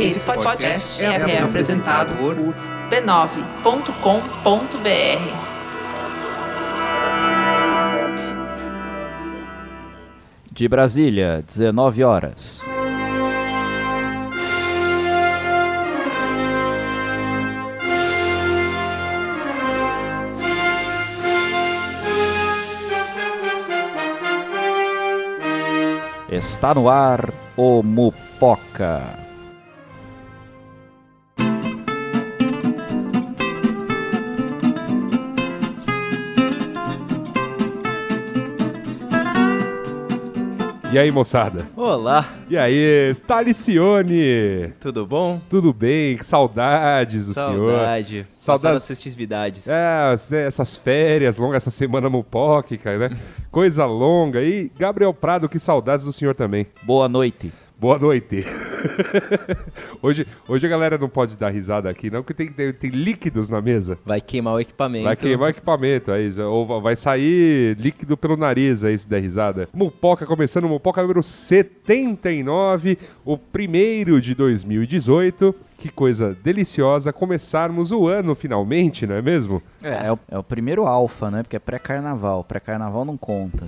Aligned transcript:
Esse 0.00 0.20
podcast 0.20 1.04
é, 1.04 1.06
é 1.06 1.42
apresentado 1.42 2.14
por 2.14 2.36
b9.com.br. 2.36 3.88
De 10.52 10.68
Brasília, 10.68 11.42
19 11.44 12.04
horas. 12.04 12.62
Está 26.30 26.72
no 26.74 26.88
ar 26.88 27.32
o 27.56 27.82
Mupoca. 27.82 29.27
E 40.90 40.98
aí, 40.98 41.10
moçada? 41.10 41.68
Olá, 41.76 42.26
E 42.48 42.56
aí, 42.56 43.10
Stalicione? 43.10 44.72
tudo 44.80 45.06
bom? 45.06 45.38
Tudo 45.50 45.70
bem? 45.70 46.16
Que 46.16 46.24
saudades 46.24 47.26
do 47.26 47.34
senhor. 47.34 47.72
Saudade. 47.72 48.26
Saudades. 48.34 48.34
Saudade 48.34 48.74
das 48.74 48.88
festividades. 48.88 49.68
É, 49.68 50.14
né, 50.30 50.46
essas 50.46 50.78
férias 50.78 51.36
longas, 51.36 51.56
essa 51.62 51.70
semana 51.70 52.08
mupóquica, 52.08 52.96
né? 52.96 53.10
Coisa 53.52 53.84
longa. 53.84 54.40
E 54.42 54.70
Gabriel 54.78 55.12
Prado, 55.12 55.46
que 55.46 55.58
saudades 55.58 56.06
do 56.06 56.12
senhor 56.12 56.34
também. 56.34 56.66
Boa 56.84 57.06
noite. 57.06 57.52
Boa 57.80 57.96
noite. 57.96 58.44
hoje, 60.02 60.26
hoje 60.48 60.66
a 60.66 60.68
galera 60.68 60.98
não 60.98 61.08
pode 61.08 61.36
dar 61.36 61.50
risada 61.50 61.88
aqui, 61.88 62.10
não, 62.10 62.24
porque 62.24 62.34
tem, 62.34 62.48
tem, 62.48 62.72
tem 62.72 62.90
líquidos 62.90 63.48
na 63.48 63.60
mesa. 63.60 63.96
Vai 64.04 64.20
queimar 64.20 64.54
o 64.54 64.58
equipamento. 64.58 65.04
Vai 65.04 65.14
queimar 65.14 65.46
o 65.46 65.50
equipamento, 65.50 66.10
aí, 66.10 66.28
ou 66.40 66.80
vai 66.80 66.96
sair 66.96 67.76
líquido 67.78 68.16
pelo 68.16 68.36
nariz 68.36 68.82
aí, 68.82 68.98
se 68.98 69.08
der 69.08 69.20
risada. 69.20 69.68
Mupoca 69.72 70.26
começando, 70.26 70.66
Mupoca 70.66 71.00
número 71.00 71.22
79, 71.22 72.98
o 73.24 73.38
primeiro 73.38 74.20
de 74.20 74.34
2018. 74.34 75.54
Que 75.76 75.88
coisa 75.88 76.36
deliciosa 76.42 77.12
começarmos 77.12 77.92
o 77.92 78.08
ano 78.08 78.34
finalmente, 78.34 79.06
não 79.06 79.14
é 79.14 79.22
mesmo? 79.22 79.62
É, 79.80 80.08
é 80.08 80.12
o, 80.12 80.18
é 80.28 80.36
o 80.36 80.42
primeiro 80.42 80.84
alfa, 80.84 81.30
né? 81.30 81.44
Porque 81.44 81.54
é 81.54 81.60
pré-carnaval. 81.60 82.42
Pré-carnaval 82.42 83.04
não 83.04 83.16
conta. 83.16 83.64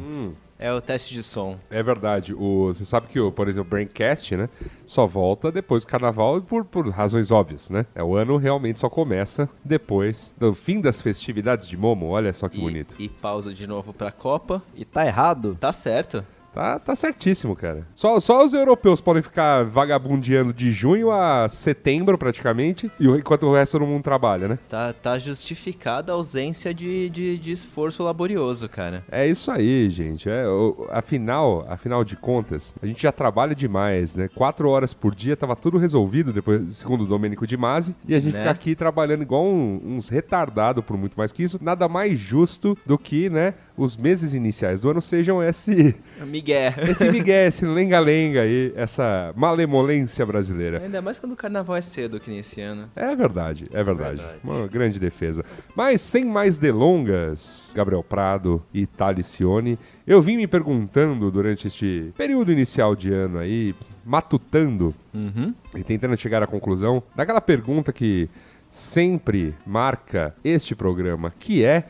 É 0.62 0.70
o 0.70 0.78
teste 0.80 1.14
de 1.14 1.22
som. 1.22 1.56
É 1.70 1.82
verdade. 1.82 2.34
O, 2.34 2.66
você 2.66 2.84
sabe 2.84 3.06
que, 3.08 3.18
o, 3.18 3.32
por 3.32 3.48
exemplo, 3.48 3.68
o 3.68 3.70
Braincast, 3.70 4.36
né? 4.36 4.46
Só 4.84 5.06
volta 5.06 5.50
depois 5.50 5.84
do 5.84 5.88
carnaval 5.88 6.38
por, 6.42 6.66
por 6.66 6.86
razões 6.90 7.30
óbvias, 7.30 7.70
né? 7.70 7.86
É, 7.94 8.02
o 8.02 8.14
ano 8.14 8.36
realmente 8.36 8.78
só 8.78 8.90
começa 8.90 9.48
depois 9.64 10.34
do 10.38 10.52
fim 10.52 10.78
das 10.82 11.00
festividades 11.00 11.66
de 11.66 11.78
Momo. 11.78 12.08
Olha 12.08 12.30
só 12.34 12.46
que 12.46 12.58
E, 12.58 12.60
bonito. 12.60 12.94
e 12.98 13.08
pausa 13.08 13.54
de 13.54 13.66
novo 13.66 13.94
pra 13.94 14.12
Copa. 14.12 14.62
E 14.74 14.84
tá 14.84 15.06
errado? 15.06 15.56
Tá 15.58 15.72
certo. 15.72 16.22
Tá, 16.52 16.78
tá 16.80 16.96
certíssimo, 16.96 17.54
cara. 17.54 17.86
Só, 17.94 18.18
só 18.18 18.44
os 18.44 18.52
europeus 18.52 19.00
podem 19.00 19.22
ficar 19.22 19.64
vagabundeando 19.64 20.52
de 20.52 20.72
junho 20.72 21.10
a 21.12 21.48
setembro, 21.48 22.18
praticamente, 22.18 22.90
e 22.98 23.06
enquanto 23.06 23.44
o 23.46 23.54
resto 23.54 23.78
do 23.78 23.86
mundo 23.86 24.02
trabalha, 24.02 24.48
né? 24.48 24.58
Tá, 24.68 24.92
tá 24.92 25.16
justificada 25.18 26.12
a 26.12 26.16
ausência 26.16 26.74
de, 26.74 27.08
de, 27.10 27.38
de 27.38 27.52
esforço 27.52 28.02
laborioso, 28.02 28.68
cara. 28.68 29.04
É 29.12 29.26
isso 29.26 29.50
aí, 29.50 29.88
gente. 29.90 30.28
É, 30.28 30.46
o- 30.48 30.88
afinal, 30.90 31.64
afinal 31.68 32.02
de 32.02 32.16
contas, 32.16 32.74
a 32.82 32.86
gente 32.86 33.00
já 33.02 33.12
trabalha 33.12 33.54
demais, 33.54 34.16
né? 34.16 34.28
Quatro 34.34 34.68
horas 34.68 34.92
por 34.92 35.14
dia, 35.14 35.36
tava 35.36 35.54
tudo 35.54 35.78
resolvido, 35.78 36.32
depois, 36.32 36.68
segundo 36.76 37.04
o 37.04 37.06
Domênico 37.06 37.46
de 37.46 37.56
Masi, 37.56 37.94
e 38.08 38.14
a 38.14 38.18
gente 38.18 38.32
Né? 38.32 38.38
fica 38.40 38.50
aqui 38.50 38.74
trabalhando 38.74 39.22
igual 39.22 39.44
um- 39.46 39.80
uns 39.96 40.08
retardados 40.08 40.84
por 40.84 40.96
muito 40.96 41.16
mais 41.16 41.30
que 41.32 41.42
isso. 41.44 41.58
Nada 41.62 41.88
mais 41.88 42.18
justo 42.18 42.76
do 42.84 42.98
que, 42.98 43.30
né, 43.30 43.54
os 43.76 43.96
meses 43.96 44.34
iniciais 44.34 44.80
do 44.80 44.90
ano 44.90 45.00
sejam 45.00 45.42
esse, 45.42 45.94
Miguel. 46.40 46.72
esse 46.88 47.10
migué, 47.10 47.46
esse 47.48 47.64
lenga-lenga 47.66 48.42
aí, 48.42 48.72
essa 48.74 49.32
malemolência 49.36 50.24
brasileira. 50.24 50.80
Ainda 50.82 51.02
mais 51.02 51.18
quando 51.18 51.32
o 51.32 51.36
carnaval 51.36 51.76
é 51.76 51.82
cedo, 51.82 52.18
que 52.18 52.30
nem 52.30 52.38
esse 52.40 52.60
ano. 52.60 52.88
É 52.96 53.14
verdade, 53.14 53.66
é 53.72 53.82
verdade. 53.84 54.16
Verdade. 54.22 54.38
Uma 54.42 54.66
grande 54.66 54.98
defesa. 54.98 55.44
Mas 55.76 56.00
sem 56.00 56.24
mais 56.24 56.58
delongas, 56.58 57.72
Gabriel 57.74 58.02
Prado 58.02 58.62
e 58.72 58.86
Talicione, 58.86 59.78
eu 60.06 60.20
vim 60.22 60.36
me 60.36 60.46
perguntando 60.46 61.30
durante 61.30 61.66
este 61.66 62.12
período 62.16 62.50
inicial 62.50 62.96
de 62.96 63.12
ano 63.12 63.38
aí, 63.38 63.74
matutando 64.04 64.94
Uhum. 65.12 65.52
e 65.76 65.82
tentando 65.82 66.16
chegar 66.16 66.42
à 66.42 66.46
conclusão 66.46 67.02
daquela 67.14 67.40
pergunta 67.40 67.92
que 67.92 68.28
sempre 68.70 69.54
marca 69.66 70.34
este 70.44 70.74
programa, 70.74 71.32
que 71.38 71.64
é 71.64 71.84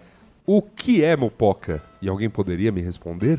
o 0.47 0.61
que 0.63 1.05
é 1.05 1.15
Mupoca? 1.17 1.83
E 2.03 2.09
alguém 2.09 2.29
poderia 2.29 2.73
me 2.73 2.81
responder? 2.81 3.39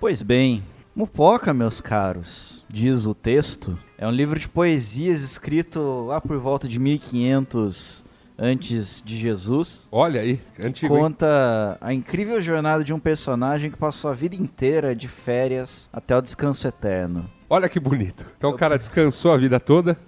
Pois 0.00 0.22
bem, 0.22 0.62
Mupoca, 0.94 1.52
meus 1.52 1.80
caros, 1.80 2.64
diz 2.68 3.04
o 3.04 3.12
texto, 3.12 3.76
é 3.96 4.06
um 4.06 4.12
livro 4.12 4.38
de 4.38 4.48
poesias 4.48 5.22
escrito 5.22 6.06
lá 6.06 6.20
por 6.20 6.38
volta 6.38 6.68
de 6.68 6.78
1500 6.78 8.04
antes 8.38 9.02
de 9.04 9.18
Jesus. 9.18 9.88
Olha 9.90 10.20
aí, 10.20 10.40
antigo. 10.60 10.96
Conta 10.96 11.76
a 11.80 11.92
incrível 11.92 12.40
jornada 12.40 12.84
de 12.84 12.92
um 12.92 13.00
personagem 13.00 13.72
que 13.72 13.76
passou 13.76 14.08
a 14.08 14.14
vida 14.14 14.36
inteira 14.36 14.94
de 14.94 15.08
férias 15.08 15.90
até 15.92 16.16
o 16.16 16.22
descanso 16.22 16.68
eterno. 16.68 17.28
Olha 17.50 17.68
que 17.68 17.80
bonito. 17.80 18.24
Então 18.36 18.50
o 18.50 18.56
cara 18.56 18.78
descansou 18.78 19.32
a 19.32 19.36
vida 19.36 19.58
toda 19.58 19.98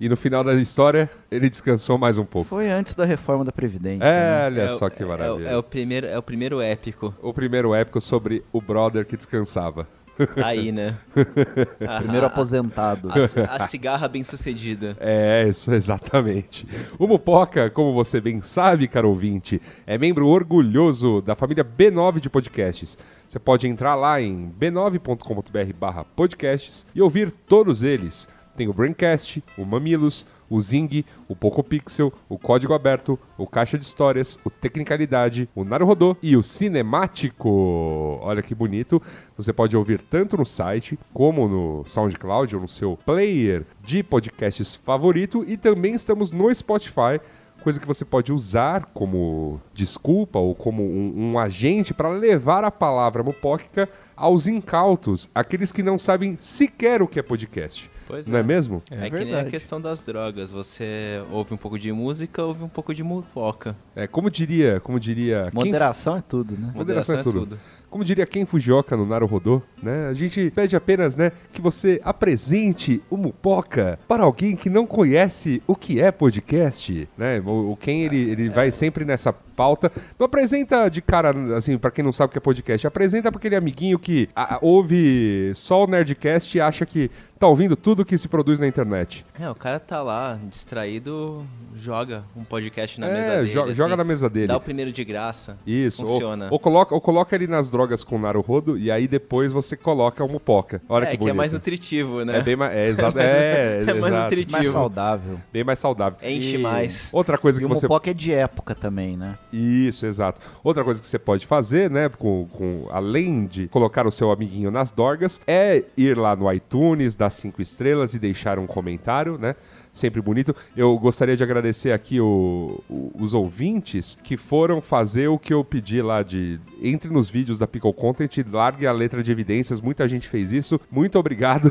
e 0.00 0.08
no 0.08 0.16
final 0.16 0.42
da 0.44 0.54
história 0.54 1.08
ele 1.30 1.48
descansou 1.50 1.96
mais 1.98 2.18
um 2.18 2.24
pouco. 2.24 2.48
Foi 2.48 2.68
antes 2.70 2.94
da 2.94 3.04
reforma 3.04 3.44
da 3.44 3.52
Previdência. 3.52 4.04
É, 4.04 4.50
né? 4.50 4.62
olha 4.62 4.66
o- 4.66 4.78
só 4.78 4.88
que 4.90 5.02
é 5.02 5.06
o- 5.06 5.08
maravilha. 5.08 5.48
É, 5.48 5.56
o 5.56 5.62
primeiro, 5.62 6.06
é 6.06 6.18
o 6.18 6.22
primeiro 6.22 6.60
épico. 6.60 7.14
o 7.22 7.32
primeiro 7.32 7.74
épico 7.74 8.00
sobre 8.00 8.44
o 8.52 8.60
brother 8.60 9.04
que 9.06 9.16
descansava. 9.16 9.86
Tá 10.34 10.46
aí, 10.46 10.72
né? 10.72 10.96
Primeiro 11.98 12.24
aposentado. 12.26 13.10
A, 13.10 13.56
a 13.56 13.66
cigarra 13.66 14.08
bem 14.08 14.24
sucedida. 14.24 14.96
É, 14.98 15.46
isso, 15.46 15.70
exatamente. 15.74 16.66
O 16.98 17.06
Mupoca, 17.06 17.68
como 17.68 17.92
você 17.92 18.18
bem 18.18 18.40
sabe, 18.40 18.88
caro 18.88 19.10
ouvinte, 19.10 19.60
é 19.86 19.98
membro 19.98 20.26
orgulhoso 20.26 21.20
da 21.20 21.34
família 21.34 21.62
B9 21.62 22.18
de 22.18 22.30
podcasts. 22.30 22.98
Você 23.28 23.38
pode 23.38 23.68
entrar 23.68 23.94
lá 23.94 24.18
em 24.18 24.50
b9.com.br 24.58 25.72
barra 25.78 26.02
podcasts 26.04 26.86
e 26.94 27.02
ouvir 27.02 27.30
todos 27.30 27.82
eles. 27.82 28.26
Tem 28.56 28.68
o 28.68 28.72
Braincast, 28.72 29.44
o 29.58 29.64
Mamilos, 29.66 30.24
o 30.48 30.58
Zing, 30.60 31.04
o 31.28 31.36
Poco 31.36 31.62
Pixel, 31.62 32.12
o 32.28 32.38
Código 32.38 32.72
Aberto, 32.72 33.18
o 33.36 33.46
Caixa 33.46 33.78
de 33.78 33.84
Histórias, 33.84 34.38
o 34.44 34.50
Tecnicalidade, 34.50 35.48
o 35.54 35.62
Naruhodô 35.62 36.16
e 36.22 36.36
o 36.36 36.42
Cinemático. 36.42 38.18
Olha 38.22 38.42
que 38.42 38.54
bonito. 38.54 39.02
Você 39.36 39.52
pode 39.52 39.76
ouvir 39.76 40.00
tanto 40.00 40.38
no 40.38 40.46
site 40.46 40.98
como 41.12 41.46
no 41.46 41.84
SoundCloud 41.86 42.54
ou 42.54 42.62
no 42.62 42.68
seu 42.68 42.98
player 43.04 43.66
de 43.82 44.02
podcasts 44.02 44.74
favorito 44.74 45.44
e 45.46 45.58
também 45.58 45.94
estamos 45.94 46.32
no 46.32 46.52
Spotify. 46.54 47.20
Coisa 47.62 47.80
que 47.80 47.86
você 47.86 48.04
pode 48.04 48.32
usar 48.32 48.86
como 48.94 49.60
desculpa 49.74 50.38
ou 50.38 50.54
como 50.54 50.82
um, 50.82 51.32
um 51.32 51.38
agente 51.38 51.92
para 51.92 52.08
levar 52.08 52.64
a 52.64 52.70
palavra 52.70 53.22
mupóquica 53.22 53.88
aos 54.14 54.46
incautos, 54.46 55.28
aqueles 55.34 55.72
que 55.72 55.82
não 55.82 55.98
sabem 55.98 56.36
sequer 56.38 57.02
o 57.02 57.08
que 57.08 57.18
é 57.18 57.22
podcast. 57.22 57.90
Pois 58.06 58.26
não 58.28 58.38
é 58.38 58.42
mesmo? 58.42 58.82
É, 58.90 59.10
que 59.10 59.24
nem 59.24 59.34
a 59.34 59.44
questão 59.44 59.80
das 59.80 60.00
drogas. 60.00 60.50
Você 60.50 61.22
ouve 61.30 61.52
um 61.54 61.56
pouco 61.56 61.78
de 61.78 61.90
música, 61.92 62.42
ouve 62.42 62.62
um 62.62 62.68
pouco 62.68 62.94
de 62.94 63.02
mupoca. 63.02 63.76
É, 63.94 64.06
como 64.06 64.30
diria, 64.30 64.80
como 64.80 64.98
diria... 65.00 65.48
quem- 65.50 65.64
Moderação 65.66 66.16
é 66.16 66.20
tudo, 66.20 66.54
né? 66.56 66.72
Moderação 66.74 67.18
é 67.18 67.22
tudo. 67.22 67.58
Como 67.90 68.04
diria 68.04 68.26
quem 68.26 68.44
Fujioka 68.44 68.96
no 68.96 69.06
Naruhodô, 69.06 69.62
né? 69.82 70.08
A 70.08 70.12
gente 70.12 70.50
pede 70.50 70.76
apenas, 70.76 71.16
né, 71.16 71.32
que 71.52 71.60
você 71.62 72.00
apresente 72.04 73.02
o 73.08 73.16
Mupoca 73.16 73.98
para 74.06 74.22
alguém 74.24 74.54
que 74.54 74.68
não 74.68 74.86
conhece 74.86 75.62
o 75.66 75.74
que 75.74 76.00
é 76.00 76.10
podcast, 76.10 77.08
né? 77.16 77.40
O, 77.44 77.76
quem 77.80 78.04
ele, 78.04 78.18
ele 78.30 78.50
vai 78.50 78.70
sempre 78.70 79.04
nessa 79.04 79.32
pauta. 79.32 79.90
Não 80.18 80.26
apresenta 80.26 80.88
de 80.90 81.00
cara, 81.00 81.30
assim, 81.56 81.78
para 81.78 81.90
quem 81.90 82.04
não 82.04 82.12
sabe 82.12 82.28
o 82.28 82.32
que 82.32 82.38
é 82.38 82.40
podcast, 82.40 82.86
apresenta 82.86 83.30
para 83.32 83.38
aquele 83.38 83.56
amiguinho 83.56 83.98
que 83.98 84.28
a- 84.36 84.58
ouve 84.60 85.50
só 85.54 85.84
o 85.84 85.86
Nerdcast 85.86 86.58
e 86.58 86.60
acha 86.60 86.84
que 86.84 87.10
tá 87.38 87.46
ouvindo 87.46 87.76
tudo 87.76 88.04
que 88.04 88.16
se 88.18 88.28
produz 88.28 88.58
na 88.60 88.66
internet. 88.66 89.24
É, 89.38 89.48
o 89.50 89.54
cara 89.54 89.78
tá 89.80 90.02
lá, 90.02 90.38
distraído, 90.48 91.44
joga 91.74 92.24
um 92.36 92.44
podcast 92.44 93.00
na 93.00 93.06
é, 93.08 93.12
mesa 93.14 93.30
dele. 93.36 93.50
jo- 93.50 93.62
assim, 93.64 93.74
joga 93.74 93.96
na 93.96 94.04
mesa 94.04 94.28
dele. 94.30 94.46
Dá 94.48 94.56
o 94.56 94.60
primeiro 94.60 94.90
de 94.92 95.04
graça. 95.04 95.58
Isso, 95.66 96.02
ou, 96.02 96.08
Funciona. 96.08 96.48
ou 96.50 96.58
coloca, 96.58 96.94
ou 96.94 97.00
coloca 97.00 97.34
ele 97.34 97.46
nas 97.46 97.70
drogas 97.70 98.02
com 98.04 98.16
o 98.16 98.18
Naruhodo 98.18 98.78
e 98.78 98.90
aí 98.90 99.06
depois 99.08 99.52
você 99.52 99.76
coloca 99.76 100.24
o 100.24 100.28
Mupoca. 100.28 100.80
Olha 100.88 101.04
é, 101.04 101.06
que 101.06 101.12
que, 101.12 101.18
bonito. 101.18 101.34
é 101.34 101.36
mais 101.36 101.52
nutritivo, 101.52 102.24
né? 102.24 102.38
É 102.38 102.42
bem 102.42 102.56
mais, 102.56 102.72
é, 102.72 102.86
exato, 102.86 103.16
mais- 103.16 103.30
é, 103.30 103.80
é 103.82 103.84
mais 103.94 104.06
exato. 104.06 104.22
nutritivo. 104.24 104.52
Mais 104.58 104.68
saudável. 104.70 105.40
Bem 105.52 105.64
mais 105.64 105.78
saudável. 105.78 106.18
Enche 106.22 106.54
E- 106.56 106.58
mais. 106.58 107.10
Outra 107.12 107.38
coisa 107.38 107.58
E 107.58 107.60
que 107.60 107.66
o 107.66 107.68
você 107.68 107.86
Mupoca 107.86 108.10
é 108.10 108.14
de 108.14 108.32
época 108.32 108.74
também, 108.74 109.16
né? 109.16 109.38
Isso, 109.52 110.06
exato. 110.06 110.40
Outra 110.62 110.82
coisa 110.84 111.00
que 111.00 111.06
você 111.06 111.18
pode 111.18 111.46
fazer, 111.46 111.90
né, 111.90 112.08
com, 112.08 112.46
com- 112.52 112.88
além 112.90 113.46
de 113.46 113.68
colocar 113.68 114.06
o 114.06 114.10
seu 114.10 114.30
amiguinho 114.30 114.70
nas 114.70 114.90
dorgas, 114.90 115.40
é 115.46 115.84
ir 115.96 116.16
lá 116.16 116.34
no 116.36 116.50
iTunes, 116.52 117.14
dar 117.14 117.25
cinco 117.30 117.62
estrelas 117.62 118.14
e 118.14 118.18
deixar 118.18 118.58
um 118.58 118.66
comentário, 118.66 119.38
né? 119.38 119.54
Sempre 119.96 120.20
bonito. 120.20 120.54
Eu 120.76 120.98
gostaria 120.98 121.34
de 121.34 121.42
agradecer 121.42 121.90
aqui 121.90 122.20
o- 122.20 122.82
o- 122.88 123.10
os 123.18 123.32
ouvintes 123.32 124.18
que 124.22 124.36
foram 124.36 124.82
fazer 124.82 125.28
o 125.28 125.38
que 125.38 125.54
eu 125.54 125.64
pedi 125.64 126.02
lá 126.02 126.22
de 126.22 126.60
entre 126.82 127.10
nos 127.10 127.30
vídeos 127.30 127.58
da 127.58 127.66
Pickle 127.66 127.94
Content, 127.94 128.44
largue 128.52 128.86
a 128.86 128.92
letra 128.92 129.22
de 129.22 129.32
evidências. 129.32 129.80
Muita 129.80 130.06
gente 130.06 130.28
fez 130.28 130.52
isso. 130.52 130.78
Muito 130.90 131.18
obrigado. 131.18 131.70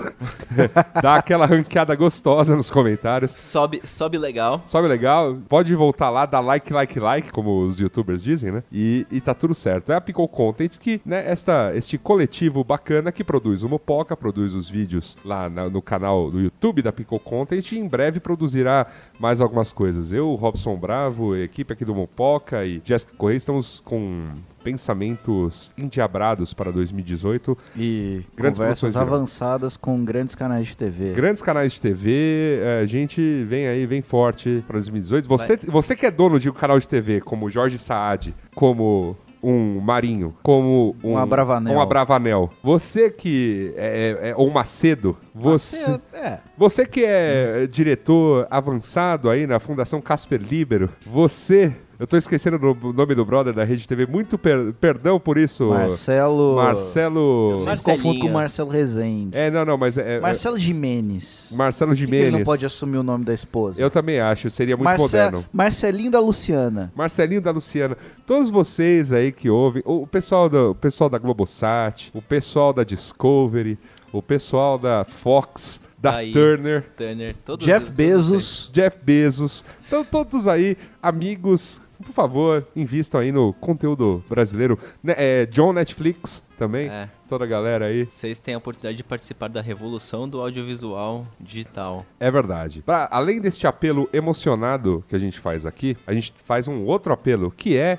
Dá 1.03 1.15
aquela 1.17 1.45
ranqueada 1.45 1.95
gostosa 1.95 2.55
nos 2.55 2.71
comentários. 2.71 3.29
Sobe, 3.31 3.81
sobe 3.85 4.17
legal. 4.17 4.63
Sobe 4.65 4.87
legal, 4.87 5.37
pode 5.47 5.75
voltar 5.75 6.09
lá, 6.09 6.25
dar 6.25 6.39
like, 6.39 6.73
like, 6.73 6.99
like, 6.99 7.31
como 7.31 7.61
os 7.63 7.79
youtubers 7.79 8.23
dizem, 8.23 8.51
né? 8.51 8.63
E, 8.71 9.05
e 9.11 9.21
tá 9.21 9.33
tudo 9.35 9.53
certo. 9.53 9.91
É 9.91 9.95
a 9.95 10.01
Pickle 10.01 10.27
Content 10.27 10.71
que, 10.79 10.99
né, 11.05 11.23
esta, 11.29 11.71
este 11.75 11.97
coletivo 11.97 12.63
bacana 12.63 13.11
que 13.11 13.23
produz 13.23 13.63
o 13.63 13.69
Mopoca, 13.69 14.17
produz 14.17 14.55
os 14.55 14.67
vídeos 14.67 15.15
lá 15.23 15.47
na- 15.47 15.69
no 15.69 15.81
canal 15.81 16.31
do 16.31 16.39
YouTube 16.39 16.81
da 16.81 16.91
Pickle 16.91 17.19
Content 17.19 17.71
e 17.71 17.77
em 17.77 17.87
breve 17.87 18.14
produzirá 18.19 18.87
mais 19.19 19.41
algumas 19.41 19.71
coisas. 19.71 20.11
Eu, 20.11 20.33
Robson 20.35 20.75
Bravo, 20.75 21.35
equipe 21.35 21.73
aqui 21.73 21.85
do 21.85 21.93
Mopoca 21.93 22.65
e 22.65 22.81
Jéssica 22.83 23.13
Correia 23.17 23.37
estamos 23.37 23.81
com 23.81 24.27
pensamentos 24.63 25.73
endiabrados 25.77 26.53
para 26.53 26.71
2018. 26.71 27.57
E 27.77 28.23
Grandes 28.35 28.59
conversas 28.59 28.95
avançadas 28.95 29.77
com 29.77 30.03
grandes 30.03 30.33
canais 30.33 30.67
de 30.67 30.75
TV. 30.75 31.13
Grandes 31.13 31.41
canais 31.41 31.73
de 31.73 31.81
TV, 31.81 32.59
é, 32.61 32.79
a 32.81 32.85
gente 32.85 33.43
vem 33.43 33.67
aí, 33.67 33.85
vem 33.85 34.01
forte 34.01 34.63
para 34.67 34.73
2018. 34.73 35.27
Você, 35.27 35.57
você 35.67 35.95
que 35.95 36.05
é 36.05 36.11
dono 36.11 36.39
de 36.39 36.49
um 36.49 36.53
canal 36.53 36.79
de 36.79 36.87
TV, 36.87 37.21
como 37.21 37.49
Jorge 37.49 37.77
Saad, 37.77 38.33
como 38.55 39.15
um 39.49 39.79
Marinho, 39.79 40.35
como 40.41 40.95
um, 41.03 41.11
Um 41.13 41.17
Abravanel. 41.17 41.73
um 41.75 41.79
Abravanel. 41.81 42.49
Você 42.63 43.09
que 43.09 43.73
é, 43.77 44.17
é, 44.21 44.29
é 44.29 44.35
ou 44.35 44.49
Macedo, 44.49 45.15
você, 45.33 45.99
É, 46.13 46.39
você 46.57 46.85
que 46.85 47.03
é 47.05 47.67
diretor 47.67 48.47
avançado 48.49 49.29
aí 49.29 49.45
na 49.45 49.59
Fundação 49.59 50.01
Casper 50.01 50.41
Libero, 50.41 50.89
você. 51.05 51.73
Eu 51.97 52.05
tô 52.05 52.17
esquecendo 52.17 52.57
o 52.57 52.93
nome 52.93 53.15
do 53.15 53.23
brother 53.23 53.53
da 53.53 53.63
Rede 53.63 53.87
TV, 53.87 54.05
muito 54.05 54.37
per- 54.37 54.73
perdão 54.73 55.17
por 55.19 55.37
isso. 55.37 55.69
Marcelo. 55.69 56.55
Marcelo. 56.57 57.53
Sempre 57.57 57.65
Marcelinho. 57.69 58.03
confundo 58.03 58.19
com 58.27 58.33
Marcelo 58.33 58.69
Rezende. 58.69 59.29
É, 59.37 59.49
não, 59.49 59.63
não, 59.63 59.77
mas 59.77 59.97
é. 59.97 60.17
é- 60.17 60.19
Marcelo 60.19 60.57
Jimenez. 60.57 61.49
Marcelo 61.55 61.91
que 61.93 61.99
ele 61.99 62.05
Jimenez. 62.05 62.33
não 62.33 62.43
pode 62.43 62.65
assumir 62.65 62.97
o 62.97 63.03
nome 63.03 63.23
da 63.23 63.33
esposa? 63.33 63.81
Eu 63.81 63.89
também 63.89 64.19
acho, 64.19 64.49
seria 64.49 64.75
muito 64.75 64.85
Marce- 64.85 65.01
moderno. 65.03 65.45
Marcelinho 65.53 66.11
da 66.11 66.19
Luciana. 66.19 66.91
Marcelinho 66.95 67.41
da 67.41 67.51
Luciana, 67.51 67.95
todos 68.25 68.49
vocês 68.49 69.13
aí 69.13 69.31
que 69.31 69.49
ouvem, 69.49 69.81
o 69.85 70.05
pessoal, 70.05 70.49
do, 70.49 70.71
o 70.71 70.75
pessoal 70.75 71.09
da 71.09 71.17
Globosat, 71.17 72.11
o 72.13 72.21
pessoal 72.21 72.73
da 72.73 72.83
Discovery, 72.83 73.77
o 74.11 74.21
pessoal 74.21 74.77
da 74.77 75.05
Fox, 75.05 75.79
da 76.05 76.17
Aí. 76.17 76.31
Turner, 76.31 76.85
Turner, 76.95 77.35
todos 77.37 77.65
Jeff 77.65 77.85
todos 77.85 77.95
Bezos. 77.95 78.69
Jeff 78.71 78.97
Bezos, 79.03 79.65
então 79.87 80.03
todos 80.05 80.47
aí, 80.47 80.77
amigos, 81.01 81.81
por 82.03 82.11
favor, 82.13 82.67
invistam 82.75 83.21
aí 83.21 83.31
no 83.31 83.53
conteúdo 83.53 84.23
brasileiro. 84.29 84.77
Né, 85.03 85.13
é, 85.17 85.45
John 85.45 85.73
Netflix 85.73 86.43
também, 86.57 86.89
É. 86.89 87.09
toda 87.27 87.43
a 87.45 87.47
galera 87.47 87.85
aí. 87.85 88.05
Vocês 88.05 88.37
têm 88.39 88.53
a 88.53 88.57
oportunidade 88.57 88.97
de 88.97 89.03
participar 89.03 89.47
da 89.49 89.61
revolução 89.61 90.27
do 90.27 90.41
audiovisual 90.41 91.25
digital. 91.39 92.05
É 92.19 92.29
verdade. 92.29 92.81
Pra- 92.81 93.07
além 93.11 93.39
deste 93.41 93.65
apelo 93.67 94.09
emocionado 94.13 95.03
que 95.07 95.15
a 95.15 95.19
gente 95.19 95.39
faz 95.39 95.65
aqui, 95.65 95.97
a 96.05 96.13
gente 96.13 96.33
faz 96.43 96.67
um 96.67 96.83
outro 96.85 97.11
apelo, 97.13 97.51
que 97.51 97.77
é 97.77 97.97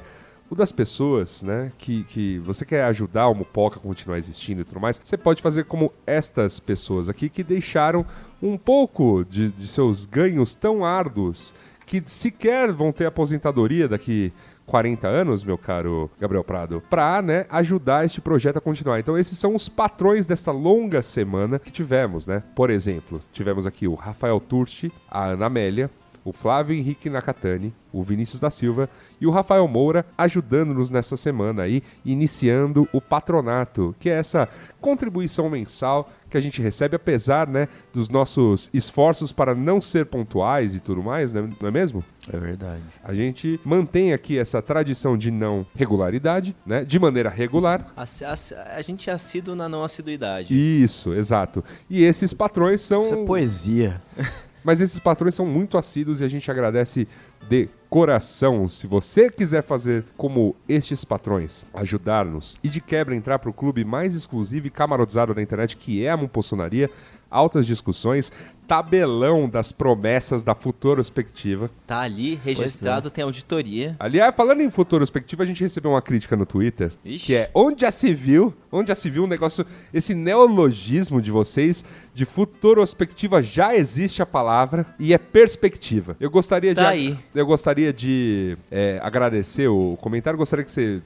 o 0.50 0.54
das 0.54 0.72
pessoas, 0.72 1.42
né? 1.42 1.72
Que, 1.78 2.04
que 2.04 2.38
você 2.40 2.64
quer 2.64 2.84
ajudar 2.84 3.28
o 3.28 3.34
Mupoca 3.34 3.78
a 3.78 3.82
continuar 3.82 4.18
existindo 4.18 4.60
e 4.60 4.64
tudo 4.64 4.80
mais. 4.80 5.00
Você 5.02 5.16
pode 5.16 5.42
fazer 5.42 5.64
como 5.64 5.92
estas 6.06 6.60
pessoas 6.60 7.08
aqui 7.08 7.28
que 7.28 7.42
deixaram 7.42 8.04
um 8.42 8.56
pouco 8.56 9.24
de, 9.24 9.50
de 9.50 9.66
seus 9.66 10.06
ganhos 10.06 10.54
tão 10.54 10.84
árduos 10.84 11.54
que 11.84 12.02
sequer 12.04 12.72
vão 12.72 12.90
ter 12.90 13.06
aposentadoria 13.06 13.88
daqui 13.88 14.32
40 14.66 15.06
anos, 15.06 15.44
meu 15.44 15.56
caro 15.56 16.10
Gabriel 16.20 16.42
Prado, 16.42 16.82
para 16.90 17.22
né, 17.22 17.46
ajudar 17.48 18.04
este 18.04 18.20
projeto 18.20 18.56
a 18.56 18.60
continuar. 18.60 18.98
Então, 18.98 19.16
esses 19.16 19.38
são 19.38 19.54
os 19.54 19.68
patrões 19.68 20.26
desta 20.26 20.50
longa 20.50 21.00
semana 21.00 21.58
que 21.58 21.70
tivemos, 21.70 22.26
né? 22.26 22.42
Por 22.54 22.68
exemplo, 22.68 23.20
tivemos 23.32 23.66
aqui 23.66 23.86
o 23.86 23.94
Rafael 23.94 24.40
Turci, 24.40 24.90
a 25.08 25.26
Ana 25.26 25.46
Amélia, 25.46 25.88
o 26.28 26.32
Flávio 26.32 26.76
Henrique 26.76 27.08
Nakatani, 27.08 27.72
o 27.92 28.02
Vinícius 28.02 28.40
da 28.40 28.50
Silva 28.50 28.90
e 29.20 29.26
o 29.26 29.30
Rafael 29.30 29.66
Moura 29.68 30.04
ajudando-nos 30.18 30.90
nessa 30.90 31.16
semana 31.16 31.62
aí, 31.62 31.82
iniciando 32.04 32.86
o 32.92 33.00
patronato, 33.00 33.94
que 34.00 34.10
é 34.10 34.14
essa 34.18 34.48
contribuição 34.80 35.48
mensal 35.48 36.10
que 36.28 36.36
a 36.36 36.40
gente 36.40 36.60
recebe, 36.60 36.96
apesar 36.96 37.46
né, 37.46 37.68
dos 37.94 38.08
nossos 38.08 38.68
esforços 38.74 39.30
para 39.32 39.54
não 39.54 39.80
ser 39.80 40.06
pontuais 40.06 40.74
e 40.74 40.80
tudo 40.80 41.02
mais, 41.02 41.32
né, 41.32 41.48
não 41.60 41.68
é 41.68 41.70
mesmo? 41.70 42.04
É 42.30 42.36
verdade. 42.36 42.82
A 43.04 43.14
gente 43.14 43.60
mantém 43.64 44.12
aqui 44.12 44.36
essa 44.36 44.60
tradição 44.60 45.16
de 45.16 45.30
não 45.30 45.64
regularidade, 45.76 46.56
né? 46.66 46.84
De 46.84 46.98
maneira 46.98 47.30
regular. 47.30 47.92
A, 47.96 48.02
a- 48.02 48.76
a 48.76 48.82
gente 48.82 49.08
é 49.08 49.12
assíduo 49.12 49.54
na 49.54 49.68
não 49.68 49.84
assiduidade. 49.84 50.52
Isso, 50.52 51.14
exato. 51.14 51.62
E 51.88 52.02
esses 52.02 52.34
patrões 52.34 52.80
são. 52.80 52.98
Isso 52.98 53.14
é 53.14 53.24
poesia. 53.24 54.02
Mas 54.66 54.80
esses 54.80 54.98
patrões 54.98 55.32
são 55.32 55.46
muito 55.46 55.78
assíduos 55.78 56.20
e 56.20 56.24
a 56.24 56.28
gente 56.28 56.50
agradece 56.50 57.06
de 57.48 57.68
coração. 57.88 58.68
Se 58.68 58.84
você 58.84 59.30
quiser 59.30 59.62
fazer 59.62 60.04
como 60.16 60.56
estes 60.68 61.04
patrões, 61.04 61.64
ajudar-nos 61.72 62.58
e 62.64 62.68
de 62.68 62.80
quebra 62.80 63.14
entrar 63.14 63.38
para 63.38 63.48
o 63.48 63.52
clube 63.52 63.84
mais 63.84 64.12
exclusivo 64.12 64.66
e 64.66 64.70
camarodizado 64.70 65.32
da 65.32 65.40
internet, 65.40 65.76
que 65.76 66.04
é 66.04 66.10
a 66.10 66.16
Mumpossonaria, 66.16 66.90
altas 67.30 67.64
discussões, 67.64 68.32
tabelão 68.66 69.48
das 69.48 69.72
promessas 69.72 70.42
da 70.42 70.54
Futurospectiva. 70.54 71.70
Tá 71.86 72.00
ali, 72.00 72.34
registrado, 72.44 73.10
tem 73.10 73.22
auditoria. 73.24 73.94
Aliás, 73.98 74.34
falando 74.34 74.60
em 74.60 74.70
Futurospectiva, 74.70 75.42
a 75.42 75.46
gente 75.46 75.60
recebeu 75.62 75.90
uma 75.92 76.02
crítica 76.02 76.36
no 76.36 76.44
Twitter, 76.46 76.92
Ixi. 77.04 77.26
que 77.26 77.34
é 77.34 77.50
onde 77.54 77.82
já 77.82 77.90
se 77.90 78.12
viu, 78.12 78.52
onde 78.72 78.88
já 78.88 78.94
se 78.94 79.08
viu 79.10 79.24
um 79.24 79.26
negócio, 79.26 79.64
esse 79.92 80.14
neologismo 80.14 81.20
de 81.22 81.30
vocês, 81.30 81.84
de 82.14 82.24
Futurospectiva 82.24 83.42
já 83.42 83.74
existe 83.74 84.22
a 84.22 84.26
palavra 84.26 84.86
e 84.98 85.12
é 85.12 85.18
perspectiva. 85.18 86.16
Eu 86.18 86.30
gostaria 86.30 86.74
de 86.74 86.80
Tá 86.80 86.88
aí. 86.88 87.16
eu 87.34 87.46
gostaria 87.46 87.92
de 87.92 88.56
é, 88.70 88.98
agradecer 89.02 89.68
o 89.68 89.96
comentário. 90.00 90.38
Gostaria 90.38 90.64
que 90.64 90.70
você 90.70 91.02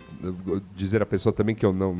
dizer 0.74 1.02
à 1.02 1.06
pessoa 1.06 1.32
também 1.32 1.54
que 1.54 1.64
eu 1.64 1.72
não, 1.72 1.94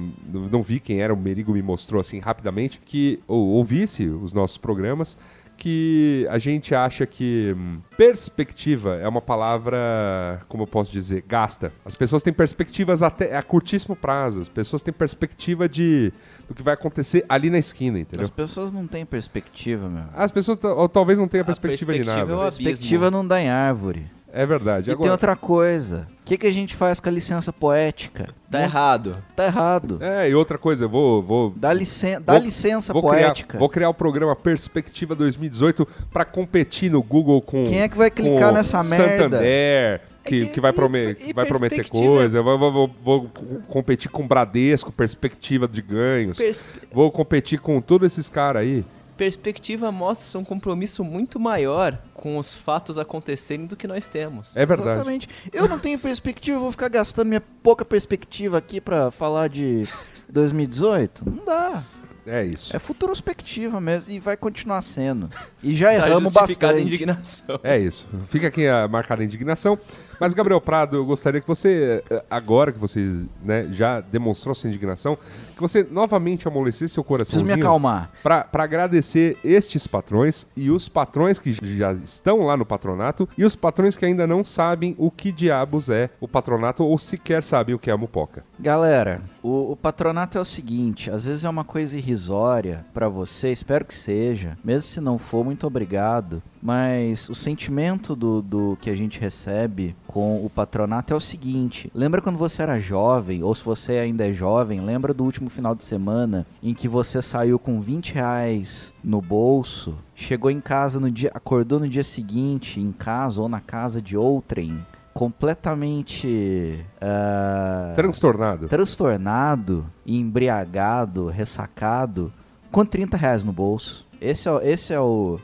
não 0.50 0.62
vi 0.62 0.81
quem 0.81 1.00
era, 1.00 1.12
o 1.12 1.17
Merigo 1.17 1.52
me 1.52 1.62
mostrou 1.62 2.00
assim 2.00 2.19
rapidamente, 2.19 2.81
que 2.85 3.21
ou, 3.26 3.49
ouvisse 3.49 4.07
os 4.07 4.33
nossos 4.33 4.57
programas. 4.59 5.19
Que 5.62 6.26
a 6.31 6.38
gente 6.38 6.75
acha 6.75 7.05
que 7.05 7.55
hum, 7.55 7.81
perspectiva 7.95 8.97
é 8.97 9.07
uma 9.07 9.21
palavra, 9.21 10.40
como 10.49 10.62
eu 10.62 10.67
posso 10.67 10.90
dizer, 10.90 11.23
gasta. 11.29 11.71
As 11.85 11.95
pessoas 11.95 12.23
têm 12.23 12.33
perspectivas 12.33 13.02
até 13.02 13.37
a 13.37 13.43
curtíssimo 13.43 13.95
prazo. 13.95 14.40
As 14.40 14.49
pessoas 14.49 14.81
têm 14.81 14.93
perspectiva 14.95 15.69
de 15.69 16.14
do 16.49 16.55
que 16.55 16.62
vai 16.62 16.73
acontecer 16.73 17.26
ali 17.29 17.50
na 17.50 17.59
esquina, 17.59 17.99
entendeu? 17.99 18.25
As 18.25 18.31
pessoas 18.31 18.73
não 18.73 18.87
têm 18.87 19.05
perspectiva, 19.05 19.87
meu. 19.87 20.05
As 20.14 20.31
pessoas 20.31 20.59
ou 20.64 20.88
talvez 20.88 21.19
não 21.19 21.29
tenham 21.29 21.43
A 21.43 21.45
perspectiva, 21.45 21.93
de 21.93 21.99
perspectiva 22.05 22.37
nada. 22.37 22.49
é. 22.49 22.50
Perspectiva 22.50 23.11
não 23.11 23.26
dá 23.26 23.38
em 23.38 23.50
árvore. 23.50 24.07
É 24.32 24.46
verdade. 24.46 24.90
E 24.90 24.92
Agora, 24.92 25.02
tem 25.04 25.10
outra 25.12 25.37
coisa. 25.37 26.08
O 26.22 26.25
que, 26.30 26.38
que 26.38 26.46
a 26.46 26.52
gente 26.52 26.76
faz 26.76 27.00
com 27.00 27.08
a 27.08 27.12
licença 27.12 27.52
poética? 27.52 28.28
Tá 28.50 28.60
errado. 28.62 29.16
Tá 29.34 29.44
errado. 29.46 29.99
É, 30.00 30.28
e 30.30 30.34
outra 30.34 30.56
coisa, 30.56 30.84
eu 30.84 30.88
vou, 30.88 31.20
vou 31.20 31.52
Dá, 31.56 31.72
licen 31.72 32.20
dá 32.20 32.34
Vou- 32.34 32.42
licença 32.42 32.92
Vou 32.92 33.02
criar, 33.02 33.22
poética. 33.26 33.58
vou 33.58 33.68
criar 33.68 33.88
o 33.88 33.94
programa 33.94 34.37
Perspectiva 34.37 35.14
2018 35.16 35.87
para 36.12 36.25
competir 36.25 36.90
no 36.90 37.02
Google 37.02 37.40
com. 37.42 37.64
Quem 37.64 37.80
é 37.80 37.88
que 37.88 37.99
vai 37.99 38.10
clicar 38.10 38.52
nessa 38.52 38.82
merda? 38.84 39.04
Santander, 39.08 39.40
que, 39.40 39.46
É 39.46 40.00
que- 40.25 40.46
que 40.46 40.60
vai, 40.60 40.72
prome- 40.72 41.10
e- 41.10 41.14
que 41.16 41.30
e 41.30 41.32
vai 41.32 41.46
prometer 41.46 41.88
coisa. 41.88 42.38
Eu 42.38 42.44
Vou, 42.44 42.58
vou- 42.58 42.72
vou- 42.72 42.90
vou 43.02 43.30
competir 43.66 44.08
com 44.10 44.25
Bradesco, 44.26 44.92
Perspectiva 44.92 45.66
de 45.66 45.82
ganhos. 45.82 46.37
Pers- 46.38 46.64
Vou 46.92 47.10
competir 47.10 47.58
com 47.58 47.80
todos 47.80 48.12
esses 48.12 48.28
caras 48.30 48.62
aí. 48.62 48.84
Perspectiva 49.25 49.93
mostra 49.93 50.41
um 50.41 50.45
compromisso 50.45 51.05
muito 51.05 51.39
maior 51.39 51.99
com 52.15 52.39
os 52.39 52.55
fatos 52.55 52.99
acontecerem 52.99 53.67
do 53.67 53.77
que 53.77 53.87
nós 53.87 54.09
temos. 54.09 54.57
É 54.57 54.65
verdade. 54.65 54.93
Exatamente. 54.93 55.29
Eu 55.53 55.69
não 55.69 55.79
tenho 55.79 55.99
perspectiva, 55.99 56.59
vou 56.59 56.73
ficar 56.73 56.89
gastando 56.89 57.27
minha 57.29 57.43
pouca 57.62 57.85
perspectiva 57.85 58.57
aqui 58.57 58.81
pra 58.81 59.11
falar 59.11 59.49
de 59.50 59.83
2018? 60.31 61.23
Não 61.29 61.45
dá. 61.45 61.83
É 62.25 62.43
isso. 62.43 62.75
É 62.75 62.79
futurospectiva 62.79 63.79
mesmo 63.79 64.15
e 64.15 64.19
vai 64.21 64.39
continuar 64.39 64.81
sendo. 64.81 65.29
E 65.62 65.75
já 65.77 65.89
Tá 65.89 66.09
erramos 66.09 66.35
a 66.35 66.41
bastante. 66.41 66.83
indignação. 66.83 67.61
É 67.62 67.79
isso. 67.79 68.07
Fica 68.29 68.47
aqui 68.49 68.67
a 68.67 68.89
marcada 68.89 69.23
indignação. 69.23 69.79
Mas, 70.21 70.35
Gabriel 70.35 70.61
Prado, 70.61 70.97
eu 70.97 71.05
gostaria 71.07 71.41
que 71.41 71.49
você, 71.49 72.05
eh, 72.11 72.23
agora 72.31 72.71
que 72.71 72.79
você 72.79 73.25
né, 73.43 73.67
já 73.73 74.00
demonstrou 74.00 74.55
sua 74.55 74.69
indignação, 74.69 75.17
que 75.55 75.61
você 75.61 75.83
novamente 75.91 76.47
amolecesse 76.47 76.93
seu 76.93 77.03
Preciso 77.03 77.05
coraçãozinho. 77.41 77.57
me 77.57 77.62
acalmar. 77.62 78.11
para 78.23 78.47
agradecer 78.53 79.39
estes 79.43 79.87
patrões 79.87 80.47
e 80.55 80.71
os 80.71 80.89
patrões 80.89 81.39
que 81.39 81.53
já 81.53 81.93
estão 81.95 82.41
lá 82.45 82.57
no 82.57 82.67
patronato 82.67 83.27
e 83.39 83.45
os 83.45 83.57
patrões 83.57 83.97
que 83.97 84.05
ainda 84.05 84.27
não 84.27 84.45
sabem 84.45 84.95
o 84.99 85.11
que 85.11 85.33
diabos 85.33 85.89
é 85.89 86.11
o 86.21 86.29
patronato 86.29 86.85
ou 86.85 86.99
sequer 86.99 87.43
sabem 87.43 87.75
o 87.75 87.79
que 87.79 87.89
é 87.89 87.93
a 87.93 87.97
mupoca. 87.97 88.45
Galera, 88.59 89.23
o, 89.43 89.73
o 89.73 89.77
patronato 89.77 90.37
é 90.37 90.41
o 90.41 90.45
seguinte, 90.45 91.11
às 91.11 91.25
vezes 91.25 91.45
é 91.45 91.49
uma 91.49 91.65
coisa 91.65 91.97
irrisória 91.97 92.85
pra 92.93 93.09
você, 93.09 93.50
espero 93.53 93.85
que 93.87 93.95
seja. 93.95 94.59
Mesmo 94.62 94.83
se 94.83 95.00
não 95.00 95.19
for, 95.19 95.45
muito 95.45 95.67
obrigado. 95.67 96.43
Mas 96.62 97.29
o 97.29 97.35
sentimento 97.35 98.14
do, 98.14 98.43
do 98.43 98.79
que 98.83 98.90
a 98.90 98.95
gente 98.95 99.19
recebe 99.19 99.97
com 100.07 100.45
o 100.45 100.50
patronato 100.50 101.14
é 101.14 101.17
o 101.17 101.21
seguinte: 101.21 101.90
lembra 101.95 102.21
quando 102.21 102.37
você 102.38 102.62
era 102.62 102.81
jovem, 102.81 103.43
ou 103.43 103.55
se 103.55 103.64
você 103.64 103.93
ainda 103.93 104.29
é 104.29 104.33
jovem, 104.33 104.81
lembra 104.81 105.14
do 105.14 105.25
último 105.25 105.49
final 105.49 105.75
de 105.75 105.83
semana 105.85 106.47
em 106.62 106.75
que 106.75 106.87
você 106.87 107.23
saiu 107.23 107.59
com 107.59 107.81
20 107.81 108.12
reais 108.14 108.93
no 109.02 109.23
bolso, 109.23 109.95
chegou 110.14 110.50
em 110.50 110.61
casa 110.61 111.00
no 111.00 111.11
dia, 111.11 111.31
acordou 111.35 111.81
no 111.81 111.88
dia 111.88 112.05
seguinte, 112.05 112.79
em 112.79 112.93
casa 112.93 113.40
ou 113.40 113.49
na 113.49 113.61
casa 113.61 114.02
de 114.02 114.17
outrem, 114.17 114.79
completamente. 115.14 116.85
ah, 117.00 117.93
Transtornado. 117.97 118.69
transtornado, 118.69 119.87
embriagado, 120.07 121.26
ressacado, 121.29 122.33
com 122.71 122.85
30 122.85 123.17
reais 123.17 123.45
no 123.45 123.52
bolso. 123.52 124.07
Esse 124.21 124.49
é, 124.49 124.71
esse 124.71 124.93
é 124.93 125.00
o. 125.00 125.40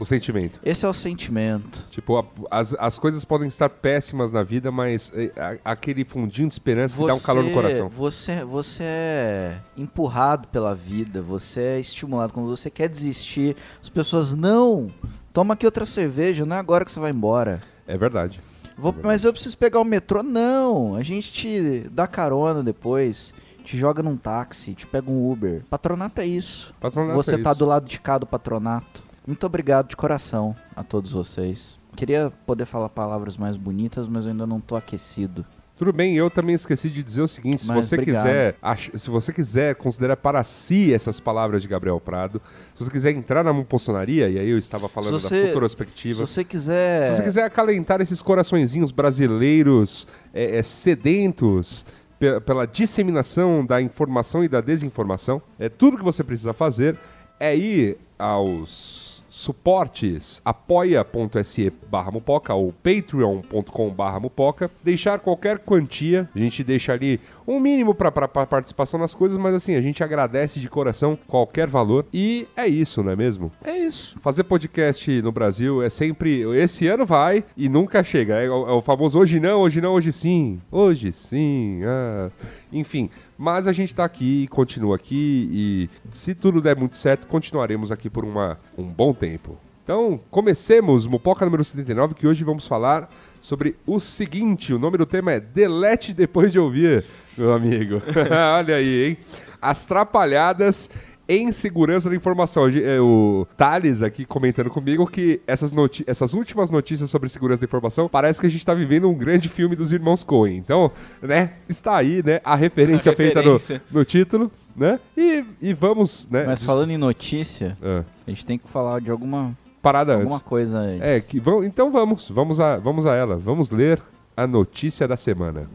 O 0.00 0.04
sentimento. 0.06 0.58
Esse 0.64 0.86
é 0.86 0.88
o 0.88 0.92
sentimento. 0.94 1.84
Tipo, 1.90 2.18
a- 2.18 2.24
as, 2.50 2.74
as 2.78 2.96
coisas 2.98 3.24
podem 3.24 3.46
estar 3.46 3.68
péssimas 3.68 4.32
na 4.32 4.42
vida, 4.42 4.72
mas 4.72 5.12
eh, 5.14 5.30
a- 5.36 5.72
aquele 5.72 6.04
fundinho 6.04 6.48
de 6.48 6.54
esperança 6.54 6.96
que 6.96 7.06
dá 7.06 7.14
um 7.14 7.20
calor 7.20 7.44
no 7.44 7.50
coração. 7.52 7.88
Você, 7.90 8.42
você 8.44 8.82
é 8.82 9.58
empurrado 9.76 10.48
pela 10.48 10.74
vida, 10.74 11.20
você 11.20 11.60
é 11.60 11.80
estimulado. 11.80 12.32
Quando 12.32 12.48
você 12.48 12.70
quer 12.70 12.88
desistir, 12.88 13.54
as 13.82 13.90
pessoas, 13.90 14.32
não, 14.34 14.88
toma 15.34 15.52
aqui 15.54 15.66
outra 15.66 15.84
cerveja, 15.84 16.46
não 16.46 16.56
é 16.56 16.58
agora 16.58 16.84
que 16.84 16.90
você 16.90 16.98
vai 16.98 17.10
embora. 17.10 17.60
É 17.86 17.98
verdade. 17.98 18.40
Vou- 18.78 18.94
mas 19.02 19.24
eu 19.24 19.32
preciso 19.34 19.58
pegar 19.58 19.80
o 19.80 19.84
metrô. 19.84 20.22
Não, 20.22 20.94
a 20.94 21.02
gente 21.02 21.30
te 21.30 21.86
dá 21.92 22.06
carona 22.06 22.62
depois, 22.62 23.34
te 23.64 23.76
joga 23.76 24.02
num 24.02 24.16
táxi, 24.16 24.72
te 24.72 24.86
pega 24.86 25.10
um 25.10 25.30
Uber. 25.30 25.62
Patronato 25.68 26.22
é 26.22 26.26
isso. 26.26 26.72
Patronato 26.80 27.16
Você 27.16 27.34
é 27.34 27.38
tá 27.38 27.50
isso. 27.50 27.58
do 27.58 27.66
lado 27.66 27.86
de 27.86 28.00
cá 28.00 28.16
do 28.16 28.24
patronato. 28.26 29.09
Muito 29.26 29.44
obrigado 29.46 29.88
de 29.88 29.96
coração 29.96 30.54
a 30.74 30.82
todos 30.82 31.12
vocês. 31.12 31.78
Queria 31.96 32.32
poder 32.46 32.66
falar 32.66 32.88
palavras 32.88 33.36
mais 33.36 33.56
bonitas, 33.56 34.08
mas 34.08 34.24
eu 34.24 34.30
ainda 34.32 34.46
não 34.46 34.60
tô 34.60 34.76
aquecido. 34.76 35.44
Tudo 35.76 35.94
bem, 35.94 36.14
eu 36.14 36.28
também 36.28 36.54
esqueci 36.54 36.90
de 36.90 37.02
dizer 37.02 37.22
o 37.22 37.26
seguinte: 37.28 37.62
se 37.62 37.68
Mas 37.68 37.86
você 37.86 37.94
obrigado. 37.96 38.22
quiser, 38.22 38.56
se 38.98 39.08
você 39.08 39.32
quiser 39.32 39.74
considerar 39.76 40.16
para 40.16 40.42
si 40.42 40.92
essas 40.92 41.18
palavras 41.18 41.62
de 41.62 41.68
Gabriel 41.68 41.98
Prado, 41.98 42.40
se 42.74 42.84
você 42.84 42.90
quiser 42.90 43.12
entrar 43.12 43.42
na 43.42 43.50
mupoçonaria, 43.52 44.28
e 44.28 44.38
aí 44.38 44.50
eu 44.50 44.58
estava 44.58 44.88
falando 44.90 45.18
você- 45.18 45.40
da 45.42 45.46
futurospectiva, 45.48 46.26
Se 46.26 46.32
você 46.34 46.44
quiser. 46.44 47.10
Se 47.10 47.16
você 47.16 47.22
quiser 47.22 47.44
acalentar 47.44 48.00
esses 48.02 48.20
coraçõezinhos 48.20 48.92
brasileiros 48.92 50.06
é, 50.34 50.58
é, 50.58 50.62
sedentos 50.62 51.86
pe- 52.18 52.40
pela 52.42 52.66
disseminação 52.66 53.64
da 53.64 53.80
informação 53.80 54.44
e 54.44 54.48
da 54.48 54.60
desinformação, 54.60 55.40
é 55.58 55.70
tudo 55.70 55.96
que 55.96 56.04
você 56.04 56.22
precisa 56.22 56.52
fazer 56.52 56.94
é 57.38 57.56
ir 57.56 57.96
aos 58.18 59.09
suportes 59.30 60.42
apoia.se 60.44 61.72
barra 61.90 62.10
mupoca 62.10 62.52
ou 62.52 62.72
patreon.com 62.82 63.88
barra 63.90 64.20
mupoca, 64.20 64.70
deixar 64.84 65.18
qualquer 65.20 65.60
quantia, 65.60 66.28
a 66.34 66.38
gente 66.38 66.62
deixa 66.64 66.92
ali 66.92 67.20
um 67.46 67.58
mínimo 67.60 67.94
para 67.94 68.10
participação 68.10 68.98
nas 68.98 69.14
coisas, 69.14 69.38
mas 69.38 69.54
assim, 69.54 69.76
a 69.76 69.80
gente 69.80 70.02
agradece 70.04 70.58
de 70.60 70.68
coração 70.68 71.16
qualquer 71.26 71.68
valor 71.68 72.04
e 72.12 72.46
é 72.56 72.66
isso, 72.66 73.02
não 73.02 73.12
é 73.12 73.16
mesmo? 73.16 73.50
É 73.64 73.76
isso. 73.78 74.18
Fazer 74.20 74.44
podcast 74.44 75.22
no 75.22 75.30
Brasil 75.32 75.82
é 75.82 75.88
sempre. 75.88 76.40
Esse 76.58 76.86
ano 76.88 77.06
vai 77.06 77.44
e 77.56 77.68
nunca 77.68 78.02
chega. 78.02 78.34
É, 78.34 78.50
o- 78.50 78.68
é 78.68 78.72
o 78.72 78.82
famoso 78.82 79.18
hoje 79.18 79.38
não, 79.38 79.60
hoje 79.60 79.80
não, 79.80 79.92
hoje 79.94 80.10
sim. 80.12 80.60
Hoje 80.70 81.12
sim. 81.12 81.80
ah. 81.84 82.30
Enfim. 82.72 83.10
Mas 83.36 83.66
a 83.66 83.72
gente 83.72 83.94
tá 83.94 84.04
aqui 84.04 84.42
e 84.44 84.48
continua 84.48 84.96
aqui. 84.96 85.48
E 85.52 85.90
se 86.10 86.34
tudo 86.34 86.60
der 86.60 86.76
muito 86.76 86.96
certo, 86.96 87.26
continuaremos 87.26 87.90
aqui 87.90 88.08
por 88.08 88.24
uma, 88.24 88.58
um 88.76 88.84
bom 88.84 89.12
tempo. 89.12 89.58
Então, 89.82 90.20
comecemos 90.30 91.06
Mupoca 91.06 91.44
número 91.44 91.64
79, 91.64 92.14
que 92.14 92.26
hoje 92.26 92.44
vamos 92.44 92.66
falar 92.66 93.10
sobre 93.40 93.74
o 93.84 93.98
seguinte: 93.98 94.72
o 94.72 94.78
nome 94.78 94.96
do 94.96 95.04
tema 95.04 95.32
é 95.32 95.40
Delete 95.40 96.12
depois 96.12 96.52
de 96.52 96.60
ouvir, 96.60 97.04
meu 97.36 97.52
amigo. 97.52 98.00
Olha 98.56 98.76
aí, 98.76 99.08
hein? 99.08 99.18
As 99.60 99.86
trapalhadas 99.86 100.88
em 101.32 101.52
segurança 101.52 102.10
da 102.10 102.16
informação. 102.16 102.66
É, 102.68 103.00
O 103.00 103.46
Thales 103.56 104.02
aqui 104.02 104.24
comentando 104.24 104.68
comigo 104.68 105.06
que 105.06 105.40
essas, 105.46 105.72
noti- 105.72 106.04
essas 106.06 106.34
últimas 106.34 106.70
notícias 106.70 107.08
sobre 107.08 107.28
segurança 107.28 107.60
da 107.60 107.66
informação 107.66 108.08
parece 108.08 108.40
que 108.40 108.46
a 108.46 108.50
gente 108.50 108.58
está 108.60 108.74
vivendo 108.74 109.08
um 109.08 109.14
grande 109.14 109.48
filme 109.48 109.76
dos 109.76 109.92
irmãos 109.92 110.24
Coen. 110.24 110.56
Então, 110.56 110.90
né, 111.22 111.52
está 111.68 111.96
aí, 111.96 112.22
né, 112.24 112.40
a 112.44 112.56
referência 112.56 113.12
A 113.12 113.14
feita 113.16 113.38
referência. 113.40 113.80
No, 113.90 114.00
no 114.00 114.04
título, 114.04 114.50
né? 114.76 114.98
E, 115.16 115.44
e 115.62 115.72
vamos, 115.72 116.28
né? 116.30 116.44
Mas 116.46 116.62
falando 116.62 116.90
em 116.90 116.98
notícia, 116.98 117.76
Ah, 117.82 118.02
a 118.26 118.30
gente 118.30 118.44
tem 118.44 118.58
que 118.58 118.68
falar 118.68 119.00
de 119.00 119.10
alguma, 119.10 119.56
parada 119.80 120.14
alguma 120.14 120.34
antes. 120.36 120.46
coisa 120.46 120.78
antes. 120.78 121.00
É, 121.02 121.20
que, 121.20 121.38
vão, 121.38 121.62
então 121.62 121.90
vamos, 121.92 122.28
vamos 122.28 122.60
a, 122.60 122.76
vamos 122.78 123.06
a 123.06 123.14
ela. 123.14 123.36
Vamos 123.36 123.70
ler 123.70 124.00
a 124.36 124.46
notícia 124.46 125.06
da 125.06 125.16
semana. 125.16 125.68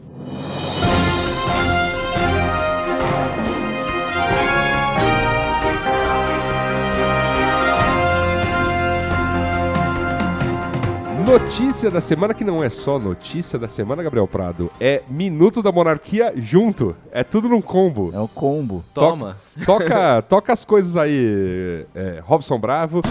Notícia 11.26 11.90
da 11.90 12.00
semana 12.00 12.32
que 12.32 12.44
não 12.44 12.62
é 12.62 12.68
só 12.68 13.00
notícia 13.00 13.58
da 13.58 13.66
semana, 13.66 14.00
Gabriel 14.00 14.28
Prado. 14.28 14.70
É 14.78 15.02
Minuto 15.08 15.60
da 15.60 15.72
Monarquia 15.72 16.32
junto. 16.36 16.94
É 17.10 17.24
tudo 17.24 17.48
num 17.48 17.60
combo. 17.60 18.12
É 18.14 18.20
o 18.20 18.28
combo. 18.28 18.84
Toma. 18.94 19.36
Toca, 19.66 20.22
toca 20.30 20.52
as 20.52 20.64
coisas 20.64 20.96
aí, 20.96 21.84
é, 21.96 22.20
Robson 22.22 22.60
Bravo. 22.60 23.02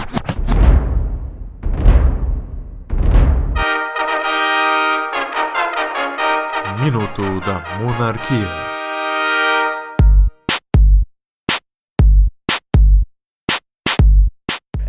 Minuto 6.82 7.22
da 7.46 7.64
Monarquia. 7.82 8.75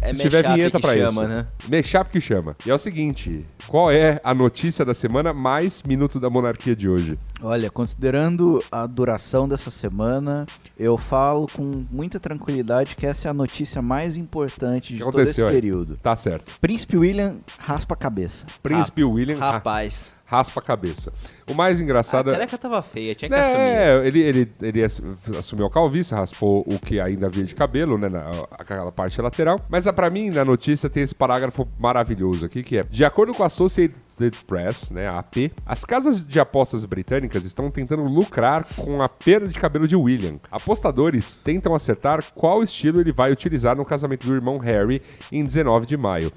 É 0.07 0.13
Se 0.13 0.19
tiver 0.19 0.47
vinheta 0.53 0.81
chama, 0.81 1.23
isso. 1.23 1.29
né? 1.29 1.47
Mexap 1.69 2.11
que 2.11 2.21
chama. 2.21 2.57
E 2.65 2.71
é 2.71 2.75
o 2.75 2.79
seguinte: 2.79 3.45
qual 3.67 3.91
é 3.91 4.21
a 4.23 4.33
notícia 4.35 4.85
da 4.85 4.95
semana 4.95 5.33
mais 5.33 5.83
Minuto 5.83 6.19
da 6.21 6.31
Monarquia 6.31 6.75
de 6.77 6.89
hoje? 6.89 7.19
Olha, 7.43 7.71
considerando 7.71 8.63
a 8.73 8.87
duração 8.87 9.49
dessa 9.49 9.71
semana, 9.71 10.47
eu 10.79 10.97
falo 10.97 11.47
com 11.53 11.85
muita 11.91 12.19
tranquilidade 12.19 12.97
que 12.97 13.07
essa 13.07 13.29
é 13.29 13.31
a 13.31 13.35
notícia 13.35 13.83
mais 13.83 14.17
importante 14.17 14.95
de 14.95 15.01
todo 15.01 15.21
esse 15.21 15.43
aí? 15.43 15.51
período. 15.51 15.99
Tá 16.03 16.15
certo. 16.17 16.53
Príncipe 16.61 16.97
William 16.97 17.37
raspa 17.59 17.95
a 17.95 17.97
cabeça. 17.97 18.47
Príncipe 18.63 19.05
William 19.05 19.39
ra- 19.39 19.53
Rapaz. 19.53 20.15
raspa 20.25 20.61
a 20.61 20.63
cabeça. 20.63 21.13
O 21.49 21.55
mais 21.55 21.79
A 21.81 21.83
engraçado... 21.83 22.31
careca 22.31 22.59
tava 22.59 22.83
feia, 22.83 23.15
tinha 23.15 23.29
que 23.29 23.35
assumir. 23.35 23.61
É, 23.61 24.07
ele, 24.07 24.21
ele, 24.21 24.53
ele 24.61 24.83
ass- 24.85 25.03
assumiu 25.39 25.67
a 25.67 25.71
calvície, 25.71 26.15
raspou 26.15 26.65
o 26.67 26.79
que 26.79 26.99
ainda 26.99 27.27
havia 27.27 27.45
de 27.45 27.55
cabelo, 27.55 27.97
né, 27.97 28.09
na, 28.09 28.25
aquela 28.53 28.91
parte 28.91 29.21
lateral. 29.21 29.61
Mas 29.69 29.87
ah, 29.87 29.93
pra 29.93 30.11
mim, 30.11 30.31
na 30.31 30.45
notícia, 30.45 30.91
tem 30.91 31.03
esse 31.03 31.15
parágrafo 31.15 31.67
maravilhoso 31.79 32.47
aqui, 32.47 32.63
que 32.63 32.79
é, 32.79 32.85
de 32.91 33.05
acordo 33.05 33.33
com 33.33 33.43
a 33.43 33.47
Associated 33.47 33.97
Press, 34.47 34.91
né, 34.91 35.07
a 35.07 35.19
AP, 35.19 35.53
as 35.65 35.85
casas 35.85 36.27
de 36.27 36.41
apostas 36.41 36.85
britânicas 36.85 37.45
estão 37.45 37.71
tentando 37.71 38.03
lucrar 38.05 38.65
com 38.77 39.01
a 39.01 39.09
perda 39.09 39.47
de 39.47 39.59
cabelo 39.59 39.87
de 39.87 39.95
William. 39.95 40.41
Apostadores 40.51 41.39
tentam 41.39 41.75
acertar 41.75 42.25
qual 42.35 42.63
estilo 42.63 43.01
ele 43.01 43.13
vai 43.13 43.31
utilizar 43.31 43.77
no 43.77 43.85
casamento 43.85 44.27
do 44.27 44.35
irmão 44.35 44.59
Harry 44.59 45.01
em 45.31 45.45
19 45.45 45.87
de 45.87 45.97
maio. 45.97 46.33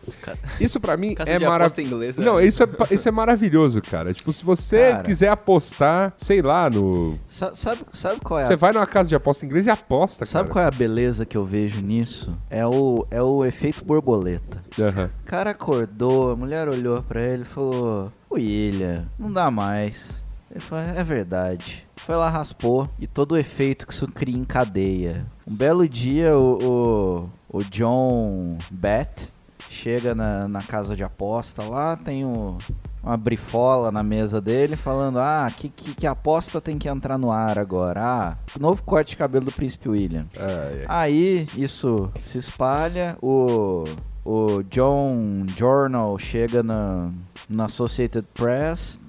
Isso 0.60 0.80
pra 0.80 0.96
mim 0.98 1.16
é 1.26 1.40
maravilhoso. 1.40 2.22
Não, 2.22 2.40
isso 2.40 2.64
é, 2.64 2.68
isso 2.92 3.08
é 3.08 3.12
maravilhoso, 3.12 3.82
cara. 3.82 4.14
Tipo, 4.14 4.32
se 4.34 4.44
você 4.44 4.94
Cara. 5.00 5.08
quiser 5.08 5.30
apostar, 5.30 6.14
sei 6.18 6.42
lá, 6.42 6.70
no 6.70 7.18
Sa- 7.28 7.56
Sabe, 7.56 7.82
sabe 7.94 8.20
qual 8.22 8.40
é 8.40 8.44
você 8.44 8.54
a, 8.54 8.58
vai 8.58 8.72
numa 8.72 8.88
casa 8.88 9.10
de 9.10 9.16
aposta 9.16 9.46
inglesa 9.46 9.70
e 9.70 9.74
aposta, 9.74 10.26
sabe 10.26 10.44
cara. 10.50 10.54
qual 10.54 10.66
é 10.66 10.68
a 10.68 10.72
beleza 10.72 11.26
que 11.26 11.36
eu 11.38 11.46
vejo 11.46 11.82
nisso? 11.82 12.38
É 12.50 12.66
o, 12.66 13.06
é 13.12 13.22
o 13.22 13.44
efeito 13.44 13.84
borboleta. 13.84 14.64
Aham. 14.80 15.10
O 15.22 15.26
cara 15.26 15.52
acordou, 15.52 16.32
a 16.32 16.36
mulher 16.36 16.68
olhou 16.68 17.02
pra 17.04 17.22
ele 17.22 17.44
e 17.44 17.46
falou: 17.46 18.12
William, 18.32 19.08
não 19.18 19.32
dá 19.32 19.50
mais. 19.52 20.24
Ele 20.52 20.60
falou: 20.60 20.84
É 20.96 21.04
verdade. 21.04 21.86
Foi 21.98 22.16
lá, 22.16 22.30
raspou 22.30 22.90
e 22.98 23.06
todo 23.06 23.34
o 23.34 23.38
efeito 23.38 23.86
que 23.86 23.94
isso 23.94 24.08
cria 24.08 24.38
em 24.38 24.44
cadeia. 24.46 25.26
Um 25.46 25.54
belo 25.54 25.88
dia, 25.88 26.36
o, 26.38 27.30
o, 27.52 27.58
o 27.60 27.64
John 27.66 28.58
Bat 28.72 29.32
chega 29.70 30.16
na, 30.16 30.48
na 30.48 30.62
casa 30.62 30.96
de 30.96 31.04
aposta 31.04 31.62
lá, 31.64 31.96
tem 31.98 32.26
o- 32.26 32.58
uma 33.04 33.18
brifola 33.18 33.92
na 33.92 34.04
mesa 34.04 34.42
dele 34.42 34.76
falando: 34.76 35.20
Ah, 35.20 35.48
que, 35.56 35.70
que, 35.70 35.96
que 35.96 36.08
aposta 36.08 36.62
tem 36.62 36.78
que 36.78 36.88
entrar 36.88 37.18
no 37.18 37.32
ar 37.32 37.58
agora? 37.58 38.02
Ah, 38.04 38.38
novo 38.60 38.84
corte 38.84 39.10
de 39.12 39.18
cabelo 39.18 39.46
do 39.46 39.52
Príncipe 39.52 39.90
William. 39.90 40.26
É, 40.36 40.44
é. 40.44 40.86
Aí 40.88 41.48
isso 41.56 42.12
se 42.22 42.38
espalha, 42.38 43.18
o, 43.22 43.84
o 44.26 44.64
John 44.70 45.46
Journal 45.58 46.18
chega 46.20 46.62
na, 46.62 47.10
na 47.50 47.66
Associated 47.66 48.28
Press, 48.34 49.00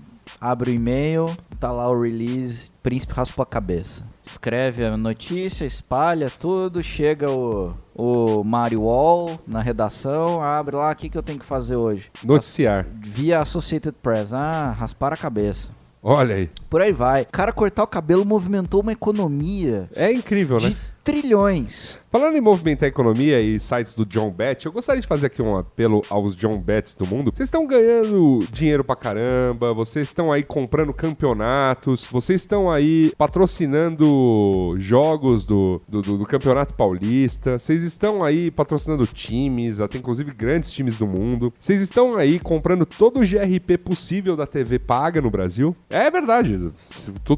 abre 0.40 0.70
o 0.70 0.74
e-mail, 0.74 1.36
tá 1.58 1.70
lá 1.70 1.88
o 1.88 2.00
release, 2.00 2.70
Príncipe 2.82 3.12
raspou 3.12 3.42
a 3.42 3.46
cabeça. 3.46 4.04
Escreve 4.24 4.84
a 4.84 4.96
notícia, 4.96 5.64
espalha 5.64 6.30
tudo, 6.30 6.82
chega 6.82 7.30
o, 7.30 7.74
o 8.00 8.42
Mario 8.42 8.82
Wall 8.82 9.38
na 9.46 9.60
redação, 9.60 10.42
abre 10.42 10.74
lá, 10.74 10.90
o 10.90 10.96
que, 10.96 11.08
que 11.08 11.18
eu 11.18 11.22
tenho 11.22 11.38
que 11.38 11.44
fazer 11.44 11.76
hoje? 11.76 12.10
Noticiar. 12.24 12.86
Via 13.00 13.40
Associated 13.40 13.94
Press, 14.02 14.32
ah, 14.32 14.74
raspar 14.78 15.12
a 15.12 15.16
cabeça. 15.16 15.70
Olha 16.02 16.34
aí. 16.34 16.50
Por 16.70 16.80
aí 16.80 16.92
vai. 16.92 17.22
O 17.22 17.26
cara 17.26 17.52
cortar 17.52 17.82
o 17.82 17.86
cabelo 17.86 18.24
movimentou 18.24 18.80
uma 18.80 18.92
economia 18.92 19.88
É 19.94 20.10
incrível, 20.10 20.58
né? 20.58 20.74
Trilhões. 21.02 22.00
Falando 22.10 22.36
em 22.36 22.40
movimentar 22.40 22.86
a 22.86 22.88
economia 22.88 23.40
e 23.40 23.58
sites 23.58 23.94
do 23.94 24.04
John 24.04 24.30
Bet, 24.30 24.66
eu 24.66 24.72
gostaria 24.72 25.00
de 25.00 25.06
fazer 25.06 25.26
aqui 25.28 25.40
um 25.40 25.56
apelo 25.56 26.02
aos 26.10 26.34
John 26.36 26.58
Bets 26.58 26.94
do 26.96 27.06
mundo. 27.06 27.30
Vocês 27.34 27.46
estão 27.48 27.66
ganhando 27.66 28.40
dinheiro 28.50 28.82
pra 28.82 28.96
caramba, 28.96 29.72
vocês 29.72 30.08
estão 30.08 30.32
aí 30.32 30.42
comprando 30.42 30.92
campeonatos, 30.92 32.04
vocês 32.10 32.40
estão 32.40 32.70
aí 32.70 33.12
patrocinando 33.16 34.74
jogos 34.78 35.44
do, 35.46 35.80
do, 35.88 36.02
do- 36.02 36.18
do 36.18 36.26
Campeonato 36.26 36.74
Paulista, 36.74 37.58
vocês 37.58 37.82
estão 37.82 38.22
aí 38.24 38.50
patrocinando 38.50 39.06
times, 39.06 39.80
até 39.80 39.98
inclusive 39.98 40.32
grandes 40.32 40.70
times 40.72 40.96
do 40.98 41.06
mundo. 41.06 41.52
Vocês 41.58 41.80
estão 41.80 42.16
aí 42.16 42.38
comprando 42.38 42.84
todo 42.84 43.20
o 43.20 43.26
GRP 43.26 43.78
possível 43.78 44.36
da 44.36 44.46
TV 44.46 44.78
paga 44.78 45.20
no 45.20 45.30
Brasil. 45.30 45.76
É 45.88 46.10
verdade. 46.10 46.70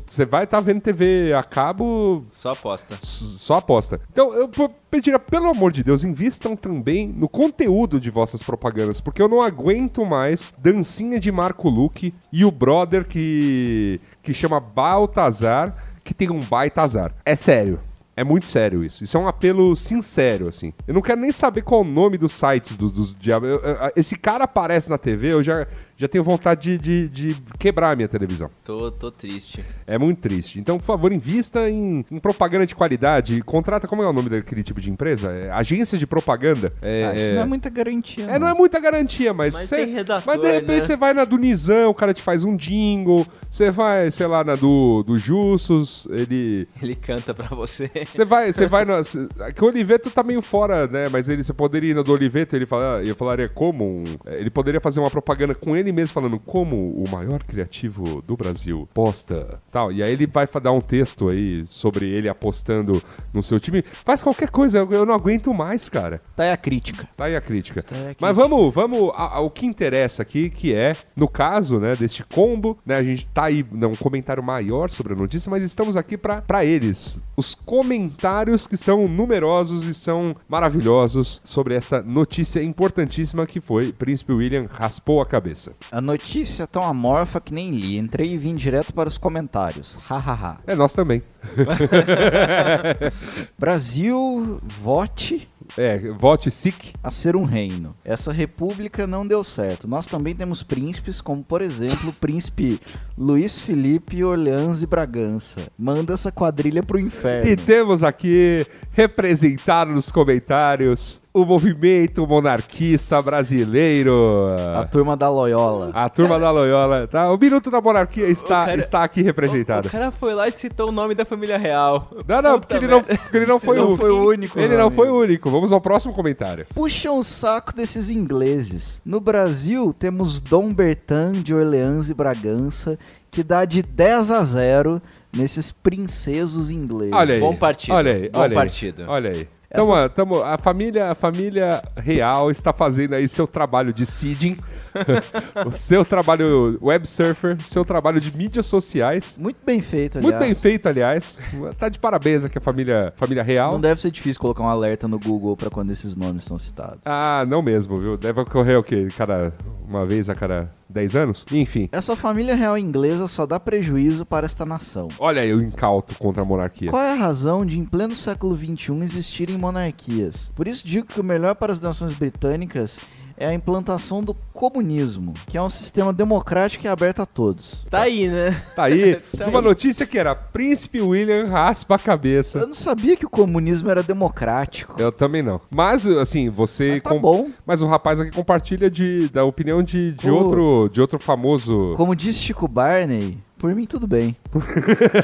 Você 0.06 0.24
vai 0.24 0.44
estar 0.44 0.60
vendo 0.60 0.80
TV 0.80 1.32
a 1.34 1.42
cabo 1.42 2.24
Só 2.30 2.52
aposta. 2.52 2.98
Só 3.02 3.60
aposta. 3.62 4.00
Então, 4.12 4.32
eu 4.34 4.48
p- 4.48 4.70
pediria, 4.90 5.18
pelo 5.18 5.48
amor 5.48 5.72
de 5.72 5.82
Deus, 5.82 6.04
invistam 6.04 6.54
também 6.54 7.08
no 7.08 7.28
conteúdo 7.28 7.98
de 7.98 8.10
vossas 8.10 8.42
propagandas, 8.42 9.00
porque 9.00 9.22
eu 9.22 9.28
não 9.28 9.40
aguento 9.40 10.04
mais 10.04 10.52
dancinha 10.58 11.18
de 11.18 11.32
Marco 11.32 11.68
Luque 11.68 12.12
e 12.32 12.44
o 12.44 12.50
brother 12.50 13.06
que, 13.06 14.00
que 14.22 14.34
chama 14.34 14.60
Baltazar, 14.60 15.74
que 16.04 16.14
tem 16.14 16.30
um 16.30 16.40
baita 16.40 16.82
azar. 16.82 17.14
É 17.24 17.34
sério. 17.34 17.80
É 18.14 18.22
muito 18.22 18.46
sério 18.46 18.84
isso. 18.84 19.02
Isso 19.02 19.16
é 19.16 19.20
um 19.20 19.26
apelo 19.26 19.74
sincero, 19.74 20.46
assim. 20.46 20.74
Eu 20.86 20.92
não 20.92 21.00
quero 21.00 21.18
nem 21.18 21.32
saber 21.32 21.62
qual 21.62 21.80
o 21.80 21.84
nome 21.84 22.18
dos 22.18 22.32
sites 22.32 22.76
dos, 22.76 22.92
dos 22.92 23.14
diabos. 23.18 23.48
Esse 23.96 24.16
cara 24.16 24.44
aparece 24.44 24.90
na 24.90 24.98
TV, 24.98 25.32
eu 25.32 25.42
já, 25.42 25.66
já 26.02 26.08
tenho 26.08 26.24
vontade 26.24 26.76
de, 26.78 27.08
de, 27.08 27.32
de 27.32 27.36
quebrar 27.58 27.92
a 27.92 27.96
minha 27.96 28.08
televisão. 28.08 28.50
Tô, 28.64 28.90
tô 28.90 29.10
triste. 29.10 29.64
É 29.86 29.96
muito 29.96 30.18
triste. 30.20 30.58
Então, 30.58 30.78
por 30.78 30.84
favor, 30.84 31.12
invista 31.12 31.68
em, 31.70 32.04
em 32.10 32.18
propaganda 32.18 32.66
de 32.66 32.74
qualidade. 32.74 33.40
Contrata, 33.42 33.86
como 33.86 34.02
é 34.02 34.06
o 34.06 34.12
nome 34.12 34.28
daquele 34.28 34.62
tipo 34.62 34.80
de 34.80 34.90
empresa? 34.90 35.30
É, 35.32 35.50
agência 35.50 35.96
de 35.96 36.06
propaganda. 36.06 36.72
É, 36.82 37.04
Ah, 37.04 37.14
isso 37.14 37.34
não 37.34 37.42
é 37.42 37.46
muita 37.46 37.70
garantia. 37.70 38.24
é, 38.24 38.38
não 38.38 38.48
é 38.48 38.54
muita 38.54 38.80
garantia, 38.80 39.32
mas... 39.32 39.54
Mas 39.54 39.68
cê- 39.68 39.76
tem 39.84 39.94
redator, 39.94 40.22
Mas 40.26 40.40
de 40.40 40.50
repente 40.50 40.70
né? 40.78 40.82
você 40.82 40.96
vai 40.96 41.14
na 41.14 41.24
do 41.24 41.36
Nizam, 41.38 41.90
o 41.90 41.94
cara 41.94 42.12
te 42.12 42.22
faz 42.22 42.42
um 42.44 42.56
jingle. 42.56 43.26
Você 43.48 43.70
vai, 43.70 44.10
sei 44.10 44.26
lá, 44.26 44.42
na 44.42 44.54
do, 44.56 45.02
do 45.04 45.16
Justus, 45.18 46.06
ele... 46.10 46.66
Ele 46.82 46.94
canta 46.96 47.32
pra 47.34 47.46
você. 47.48 47.90
Você 48.06 48.24
vai, 48.24 48.52
você 48.52 48.66
vai 48.66 48.84
na. 48.84 49.02
cê- 49.02 49.28
Que 49.54 49.64
o 49.64 49.68
Oliveto 49.68 50.10
tá 50.10 50.22
meio 50.22 50.42
fora, 50.42 50.86
né? 50.86 51.04
Mas 51.10 51.28
ele, 51.28 51.44
você 51.44 51.52
poderia 51.52 51.90
ir 51.90 51.94
na 51.94 52.02
do 52.02 52.12
Oliveto, 52.12 52.56
ele 52.56 52.66
fala, 52.66 53.02
eu 53.04 53.14
falaria 53.14 53.48
como. 53.48 53.84
um- 53.84 54.04
ele 54.26 54.50
poderia 54.50 54.80
fazer 54.80 55.00
uma 55.00 55.10
propaganda 55.10 55.54
com 55.54 55.76
ele 55.76 55.91
mesmo, 55.92 56.12
falando 56.14 56.38
como 56.38 56.76
o 56.92 57.04
maior 57.10 57.42
criativo 57.44 58.22
do 58.22 58.36
Brasil 58.36 58.88
posta. 58.94 59.60
Tal. 59.70 59.92
E 59.92 60.02
aí 60.02 60.12
ele 60.12 60.26
vai 60.26 60.48
dar 60.62 60.72
um 60.72 60.80
texto 60.80 61.28
aí 61.28 61.64
sobre 61.66 62.08
ele 62.08 62.28
apostando 62.28 63.02
no 63.32 63.42
seu 63.42 63.58
time. 63.60 63.82
Faz 63.82 64.22
qualquer 64.22 64.50
coisa, 64.50 64.78
eu, 64.90 65.06
não 65.06 65.14
aguento 65.14 65.52
mais, 65.54 65.88
cara. 65.88 66.20
Tá 66.34 66.44
aí 66.44 66.50
a 66.52 66.56
crítica. 66.56 67.08
Tá 67.16 67.24
aí 67.26 67.36
a 67.36 67.40
crítica. 67.40 67.84
aí 67.90 67.96
a 67.98 68.04
Mas 68.04 68.14
crítica. 68.16 68.34
vamos, 68.34 68.74
vamos 68.74 69.10
a- 69.14 69.36
ao 69.36 69.50
que 69.50 69.66
interessa 69.66 70.22
aqui, 70.22 70.50
que 70.50 70.74
é, 70.74 70.94
no 71.16 71.28
caso, 71.28 71.78
né, 71.78 71.94
deste 71.96 72.24
combo, 72.24 72.78
né, 72.84 72.96
a 72.96 73.02
gente 73.02 73.26
tá 73.28 73.44
aí, 73.44 73.64
né, 73.70 73.86
um 73.86 73.94
comentário 73.94 74.42
maior 74.42 74.88
sobre 74.90 75.12
a 75.12 75.16
notícia, 75.16 75.50
mas 75.50 75.62
estamos 75.62 75.96
aqui 75.96 76.16
pra 76.16 76.40
pra 76.42 76.64
eles. 76.64 77.20
Os 77.36 77.54
comentários 77.54 78.66
que 78.66 78.76
são 78.76 79.06
numerosos 79.06 79.86
e 79.86 79.94
são 79.94 80.34
maravilhosos 80.48 81.40
sobre 81.44 81.74
esta 81.74 82.02
notícia 82.02 82.62
importantíssima 82.62 83.46
que 83.46 83.60
foi 83.60 83.92
Príncipe 83.92 84.32
William 84.32 84.66
raspou 84.70 85.20
a 85.20 85.26
cabeça. 85.26 85.72
A 85.90 86.00
notícia 86.00 86.64
é 86.64 86.66
tão 86.66 86.82
amorfa 86.82 87.40
que 87.40 87.52
nem 87.52 87.70
li. 87.70 87.98
Entrei 87.98 88.32
e 88.32 88.38
vim 88.38 88.54
direto 88.54 88.92
para 88.92 89.08
os 89.08 89.18
comentários. 89.18 89.98
Hahaha. 90.08 90.58
É 90.66 90.74
nós 90.74 90.94
também. 90.94 91.22
Brasil, 93.58 94.60
vote 94.80 95.48
É, 95.76 95.98
vote 96.12 96.50
SIC. 96.50 96.92
a 97.02 97.10
ser 97.10 97.34
um 97.36 97.44
reino. 97.44 97.94
Essa 98.04 98.32
república 98.32 99.06
não 99.06 99.26
deu 99.26 99.42
certo. 99.42 99.88
Nós 99.88 100.06
também 100.06 100.34
temos 100.34 100.62
príncipes, 100.62 101.20
como 101.20 101.42
por 101.42 101.62
exemplo 101.62 102.10
o 102.10 102.12
príncipe 102.12 102.80
Luiz 103.16 103.60
Felipe 103.60 104.22
Orleans 104.22 104.82
e 104.82 104.86
Bragança. 104.86 105.60
Manda 105.78 106.14
essa 106.14 106.30
quadrilha 106.30 106.82
pro 106.82 106.98
inferno. 107.00 107.50
E 107.50 107.56
temos 107.56 108.04
aqui 108.04 108.66
representado 108.92 109.92
nos 109.92 110.10
comentários 110.10 111.21
o 111.34 111.44
movimento 111.46 112.26
monarquista 112.26 113.20
brasileiro. 113.22 114.48
A 114.76 114.84
turma 114.84 115.16
da 115.16 115.30
Loyola. 115.30 115.90
A 115.94 116.08
turma 116.08 116.38
da 116.38 116.50
Loyola, 116.50 117.06
tá? 117.08 117.30
O 117.32 117.38
Minuto 117.38 117.70
da 117.70 117.80
Monarquia 117.80 118.26
está, 118.28 118.66
cara- 118.66 118.78
está 118.78 119.02
aqui 119.04 119.22
representado. 119.22 119.86
O, 119.86 119.88
o 119.88 119.90
cara 119.90 120.10
foi 120.10 120.34
lá 120.34 120.46
e 120.48 120.52
citou 120.52 120.90
o 120.90 120.92
nome 120.92 121.14
da 121.14 121.24
família 121.24 121.56
real. 121.56 122.10
Não, 122.28 122.42
não, 122.42 122.54
Puta 122.54 122.66
porque 122.66 122.74
ele 122.84 122.86
não, 122.86 123.02
porque 123.02 123.36
ele 123.36 123.46
não 123.46 123.58
foi, 123.58 123.76
não 123.78 123.92
o, 123.92 123.96
foi 123.96 124.10
o 124.10 124.28
único, 124.28 124.58
Ele 124.58 124.76
não 124.76 124.86
amigo. 124.88 124.96
foi 124.96 125.08
o 125.10 125.18
único. 125.18 125.50
Vamos 125.50 125.72
ao 125.72 125.80
próximo 125.80 126.12
comentário. 126.12 126.66
Puxam 126.74 127.16
o 127.18 127.24
saco 127.24 127.74
desses 127.74 128.10
ingleses. 128.10 129.00
No 129.04 129.20
Brasil, 129.20 129.94
temos 129.98 130.40
Dom 130.40 130.72
Bertan 130.72 131.32
de 131.32 131.54
Orleans 131.54 132.10
e 132.10 132.14
Bragança, 132.14 132.98
que 133.30 133.42
dá 133.42 133.64
de 133.64 133.82
10 133.82 134.30
a 134.30 134.42
0 134.42 135.00
nesses 135.34 135.72
princesos 135.72 136.70
ingleses. 136.70 137.14
Olha 137.14 137.34
aí. 137.34 137.40
Bom 137.40 137.56
partido. 137.56 137.94
Olha 137.94 138.12
aí, 138.12 138.28
Bom 138.28 138.38
olha 138.40 138.48
aí. 138.50 138.54
partido. 138.54 139.04
Olha 139.08 139.30
aí. 139.30 139.48
Essa- 139.72 140.08
Tamo, 140.10 140.34
tamo, 140.36 140.42
a, 140.42 140.58
família, 140.58 141.10
a 141.10 141.14
família 141.14 141.82
real 141.96 142.50
está 142.50 142.72
fazendo 142.72 143.14
aí 143.14 143.26
seu 143.26 143.46
trabalho 143.46 143.92
de 143.92 144.04
seeding, 144.04 144.56
o 145.66 145.72
seu 145.72 146.04
trabalho 146.04 146.78
web 146.80 147.06
surfer, 147.06 147.60
seu 147.62 147.84
trabalho 147.84 148.20
de 148.20 148.34
mídias 148.36 148.66
sociais. 148.66 149.38
Muito 149.40 149.58
bem 149.64 149.80
feito, 149.80 150.18
aliás. 150.18 150.32
Muito 150.32 150.44
bem 150.44 150.54
feito, 150.54 150.88
aliás. 150.88 151.40
Tá 151.78 151.88
de 151.88 151.98
parabéns 151.98 152.44
aqui 152.44 152.58
a 152.58 152.60
família, 152.60 153.12
família 153.16 153.42
real. 153.42 153.72
Não 153.72 153.80
deve 153.80 154.00
ser 154.00 154.10
difícil 154.10 154.40
colocar 154.40 154.62
um 154.62 154.68
alerta 154.68 155.08
no 155.08 155.18
Google 155.18 155.56
pra 155.56 155.70
quando 155.70 155.90
esses 155.90 156.16
nomes 156.16 156.44
são 156.44 156.58
citados. 156.58 157.00
Ah, 157.04 157.44
não 157.48 157.62
mesmo, 157.62 157.96
viu? 157.96 158.16
Deve 158.16 158.40
ocorrer 158.40 158.78
o 158.78 158.82
quê? 158.82 159.08
Cada, 159.16 159.52
uma 159.86 160.06
vez 160.06 160.28
a 160.28 160.34
cada 160.34 160.70
10 160.92 161.16
anos? 161.16 161.46
Enfim. 161.50 161.88
Essa 161.90 162.14
família 162.14 162.54
real 162.54 162.76
inglesa 162.76 163.26
só 163.26 163.46
dá 163.46 163.58
prejuízo 163.58 164.24
para 164.24 164.46
esta 164.46 164.64
nação. 164.64 165.08
Olha 165.18 165.42
aí 165.42 165.52
o 165.52 165.62
incauto 165.62 166.16
contra 166.18 166.42
a 166.42 166.44
monarquia. 166.44 166.90
Qual 166.90 167.02
é 167.02 167.12
a 167.12 167.16
razão 167.16 167.64
de, 167.64 167.78
em 167.78 167.84
pleno 167.84 168.14
século 168.14 168.56
XXI, 168.56 169.02
existirem 169.02 169.56
monarquias? 169.56 170.52
Por 170.54 170.68
isso 170.68 170.86
digo 170.86 171.06
que 171.06 171.20
o 171.20 171.24
melhor 171.24 171.54
para 171.54 171.72
as 171.72 171.80
nações 171.80 172.12
britânicas 172.12 173.00
é 173.42 173.46
a 173.46 173.54
implantação 173.54 174.22
do 174.22 174.34
comunismo, 174.52 175.34
que 175.46 175.58
é 175.58 175.62
um 175.62 175.68
sistema 175.68 176.12
democrático 176.12 176.86
e 176.86 176.88
aberto 176.88 177.20
a 177.22 177.26
todos. 177.26 177.84
Tá 177.90 178.02
aí, 178.02 178.28
né? 178.28 178.62
Tá 178.76 178.84
aí, 178.84 179.16
Tá 179.36 179.48
uma 179.48 179.58
aí. 179.58 179.64
notícia 179.64 180.06
que 180.06 180.18
era 180.18 180.34
Príncipe 180.34 181.00
William 181.00 181.46
raspa 181.48 181.96
a 181.96 181.98
cabeça. 181.98 182.60
Eu 182.60 182.66
não 182.66 182.74
sabia 182.74 183.16
que 183.16 183.26
o 183.26 183.30
comunismo 183.30 183.90
era 183.90 184.02
democrático. 184.02 184.94
Eu 185.00 185.10
também 185.10 185.42
não. 185.42 185.60
Mas, 185.70 186.06
assim, 186.06 186.48
você. 186.48 186.92
Mas 186.92 187.02
tá 187.02 187.14
bom. 187.18 187.50
Mas 187.66 187.82
o 187.82 187.86
rapaz 187.86 188.20
aqui 188.20 188.30
compartilha 188.30 188.90
de, 188.90 189.28
da 189.30 189.44
opinião 189.44 189.82
de, 189.82 190.12
de, 190.12 190.28
Pô. 190.28 190.34
outro, 190.34 190.90
de 190.92 191.00
outro 191.00 191.18
famoso. 191.18 191.94
Como 191.96 192.14
disse 192.14 192.38
Chico 192.40 192.68
Barney, 192.68 193.38
por 193.62 193.72
mim 193.76 193.86
tudo 193.86 194.08
bem. 194.08 194.36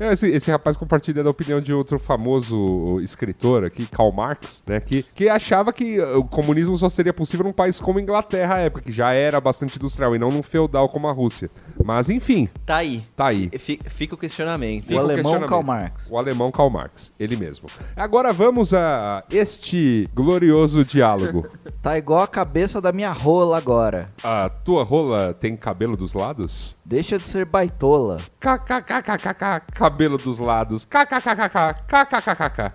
É, 0.00 0.12
esse, 0.12 0.28
esse 0.30 0.50
rapaz 0.50 0.76
compartilha 0.76 1.22
da 1.22 1.30
opinião 1.30 1.60
de 1.60 1.72
outro 1.72 1.98
famoso 1.98 2.98
escritor 3.00 3.64
aqui, 3.64 3.86
Karl 3.86 4.10
Marx, 4.10 4.62
né? 4.66 4.80
Que, 4.80 5.02
que 5.14 5.28
achava 5.28 5.72
que 5.72 6.00
uh, 6.00 6.18
o 6.18 6.24
comunismo 6.24 6.76
só 6.76 6.88
seria 6.88 7.12
possível 7.12 7.44
num 7.46 7.52
país 7.52 7.78
como 7.80 7.98
a 7.98 8.02
Inglaterra 8.02 8.54
à 8.56 8.58
época, 8.60 8.82
que 8.82 8.90
já 8.92 9.12
era 9.12 9.40
bastante 9.40 9.76
industrial, 9.76 10.16
e 10.16 10.18
não 10.18 10.30
num 10.30 10.42
feudal 10.42 10.88
como 10.88 11.06
a 11.08 11.12
Rússia. 11.12 11.50
Mas, 11.84 12.08
enfim, 12.08 12.48
Tá 12.66 12.76
aí. 12.76 13.04
tá 13.14 13.26
aí. 13.26 13.50
Fi- 13.58 13.80
Fica 13.86 14.14
o 14.14 14.18
questionamento. 14.18 14.84
Fica 14.84 14.94
o 14.94 14.98
alemão 14.98 15.16
questionamento. 15.16 15.48
Karl 15.50 15.62
Marx. 15.62 16.08
O 16.10 16.18
alemão 16.18 16.50
Karl 16.50 16.70
Marx, 16.70 17.12
ele 17.20 17.36
mesmo. 17.36 17.68
Agora 17.94 18.32
vamos 18.32 18.72
a 18.74 19.22
este 19.30 20.08
glorioso 20.14 20.84
diálogo. 20.84 21.46
Tá 21.84 21.98
igual 21.98 22.22
a 22.22 22.26
cabeça 22.26 22.80
da 22.80 22.92
minha 22.92 23.12
rola 23.12 23.58
agora. 23.58 24.08
A 24.22 24.48
tua 24.48 24.82
rola 24.82 25.34
tem 25.34 25.54
cabelo 25.54 25.98
dos 25.98 26.14
lados? 26.14 26.74
Deixa 26.82 27.18
de 27.18 27.24
ser 27.24 27.44
baitola. 27.78 28.18
KKKKKK, 28.40 29.72
cabelo 29.74 30.16
dos 30.18 30.38
lados. 30.38 30.84
KKKKK, 30.84 31.74
KKKKK. 31.86 32.72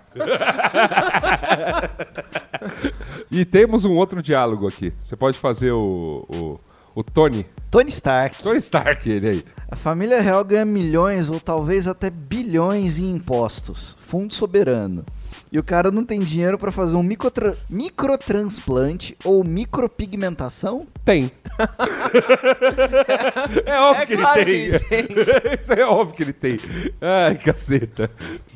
e 3.30 3.44
temos 3.44 3.84
um 3.84 3.96
outro 3.96 4.22
diálogo 4.22 4.68
aqui. 4.68 4.92
Você 5.00 5.16
pode 5.16 5.38
fazer 5.38 5.72
o, 5.72 6.26
o, 6.28 6.60
o 6.94 7.02
Tony. 7.02 7.46
Tony 7.70 7.88
Stark. 7.90 8.42
Tony 8.42 8.58
Stark, 8.58 9.08
ele 9.08 9.28
aí. 9.28 9.44
A 9.70 9.76
família 9.76 10.20
real 10.20 10.44
ganha 10.44 10.64
milhões 10.64 11.30
ou 11.30 11.38
talvez 11.38 11.86
até 11.86 12.10
bilhões 12.10 12.98
em 12.98 13.10
impostos. 13.10 13.96
Fundo 14.00 14.34
soberano. 14.34 15.04
E 15.52 15.58
o 15.58 15.62
cara 15.64 15.90
não 15.90 16.04
tem 16.04 16.20
dinheiro 16.20 16.58
pra 16.58 16.70
fazer 16.72 16.96
um 16.96 17.02
microtra- 17.02 17.56
microtransplante 17.68 19.16
ou 19.24 19.42
micropigmentação? 19.44 20.86
Tem. 21.10 21.28
é 23.66 23.80
óbvio 23.80 24.02
É 24.02 24.06
que, 24.06 24.16
claro 24.16 24.40
ele 24.40 24.78
que 24.78 24.88
tem. 24.88 25.08
Isso 25.60 25.72
é 25.72 25.84
óbvio 25.84 26.14
que 26.14 26.22
ele 26.22 26.32
tem. 26.32 26.56
Ai, 27.00 27.34
caceta. 27.34 28.08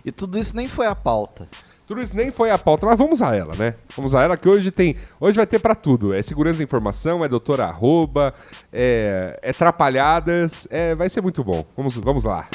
E 0.05 0.13
tudo 0.13 0.39
isso 0.39 0.55
nem 0.55 0.69
foi 0.69 0.87
a 0.87 0.95
pauta. 0.95 1.49
Tudo 1.85 2.01
isso 2.01 2.17
nem 2.17 2.31
foi 2.31 2.53
a 2.53 2.57
pauta, 2.57 2.87
mas 2.87 2.97
vamos 2.97 3.21
a 3.23 3.35
ela, 3.35 3.57
né? 3.57 3.75
Vamos 3.97 4.15
a 4.15 4.23
ela 4.23 4.37
que 4.37 4.49
hoje 4.49 4.71
tem. 4.71 4.95
Hoje 5.19 5.37
vai 5.37 5.49
ter 5.49 5.59
pra 5.59 5.75
tudo. 5.75 6.15
É 6.15 6.23
segurança 6.23 6.59
da 6.59 6.65
informação, 6.65 7.25
é 7.25 7.29
doutora 7.29 7.65
arroba, 7.65 8.33
é, 8.73 9.37
é 9.43 9.53
trapalhadas, 9.53 10.69
é, 10.71 10.95
vai 10.95 11.09
ser 11.09 11.23
muito 11.23 11.43
bom. 11.43 11.67
Vamos, 11.77 11.97
vamos 11.97 12.23
lá. 12.23 12.49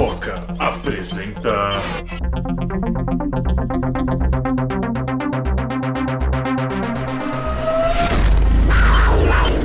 Mupoca 0.00 0.40
apresenta. 0.58 1.72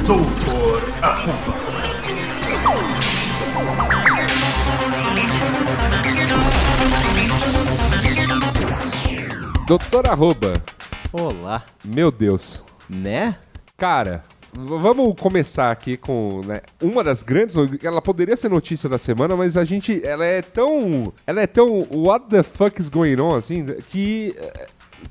Doutor 0.05 0.83
Arroba. 1.01 1.55
Doutora 9.65 10.11
arroba, 10.11 10.61
Olá. 11.13 11.63
meu 11.85 12.11
Deus. 12.11 12.65
Né? 12.89 13.37
Cara, 13.77 14.25
vamos 14.55 15.15
começar 15.19 15.71
aqui 15.71 15.97
com 15.97 16.41
né, 16.45 16.61
uma 16.81 17.03
das 17.03 17.21
grandes. 17.23 17.55
Ela 17.83 18.01
poderia 18.01 18.35
ser 18.35 18.49
notícia 18.49 18.87
da 18.89 18.97
semana, 18.97 19.35
mas 19.35 19.57
a 19.57 19.63
gente. 19.63 20.05
Ela 20.05 20.25
é 20.25 20.41
tão. 20.41 21.13
Ela 21.27 21.41
é 21.41 21.47
tão. 21.47 21.79
What 21.91 22.27
the 22.29 22.43
fuck 22.43 22.79
is 22.81 22.89
going 22.89 23.19
on, 23.19 23.35
assim, 23.35 23.65
que. 23.89 24.35
eh, 24.37 24.67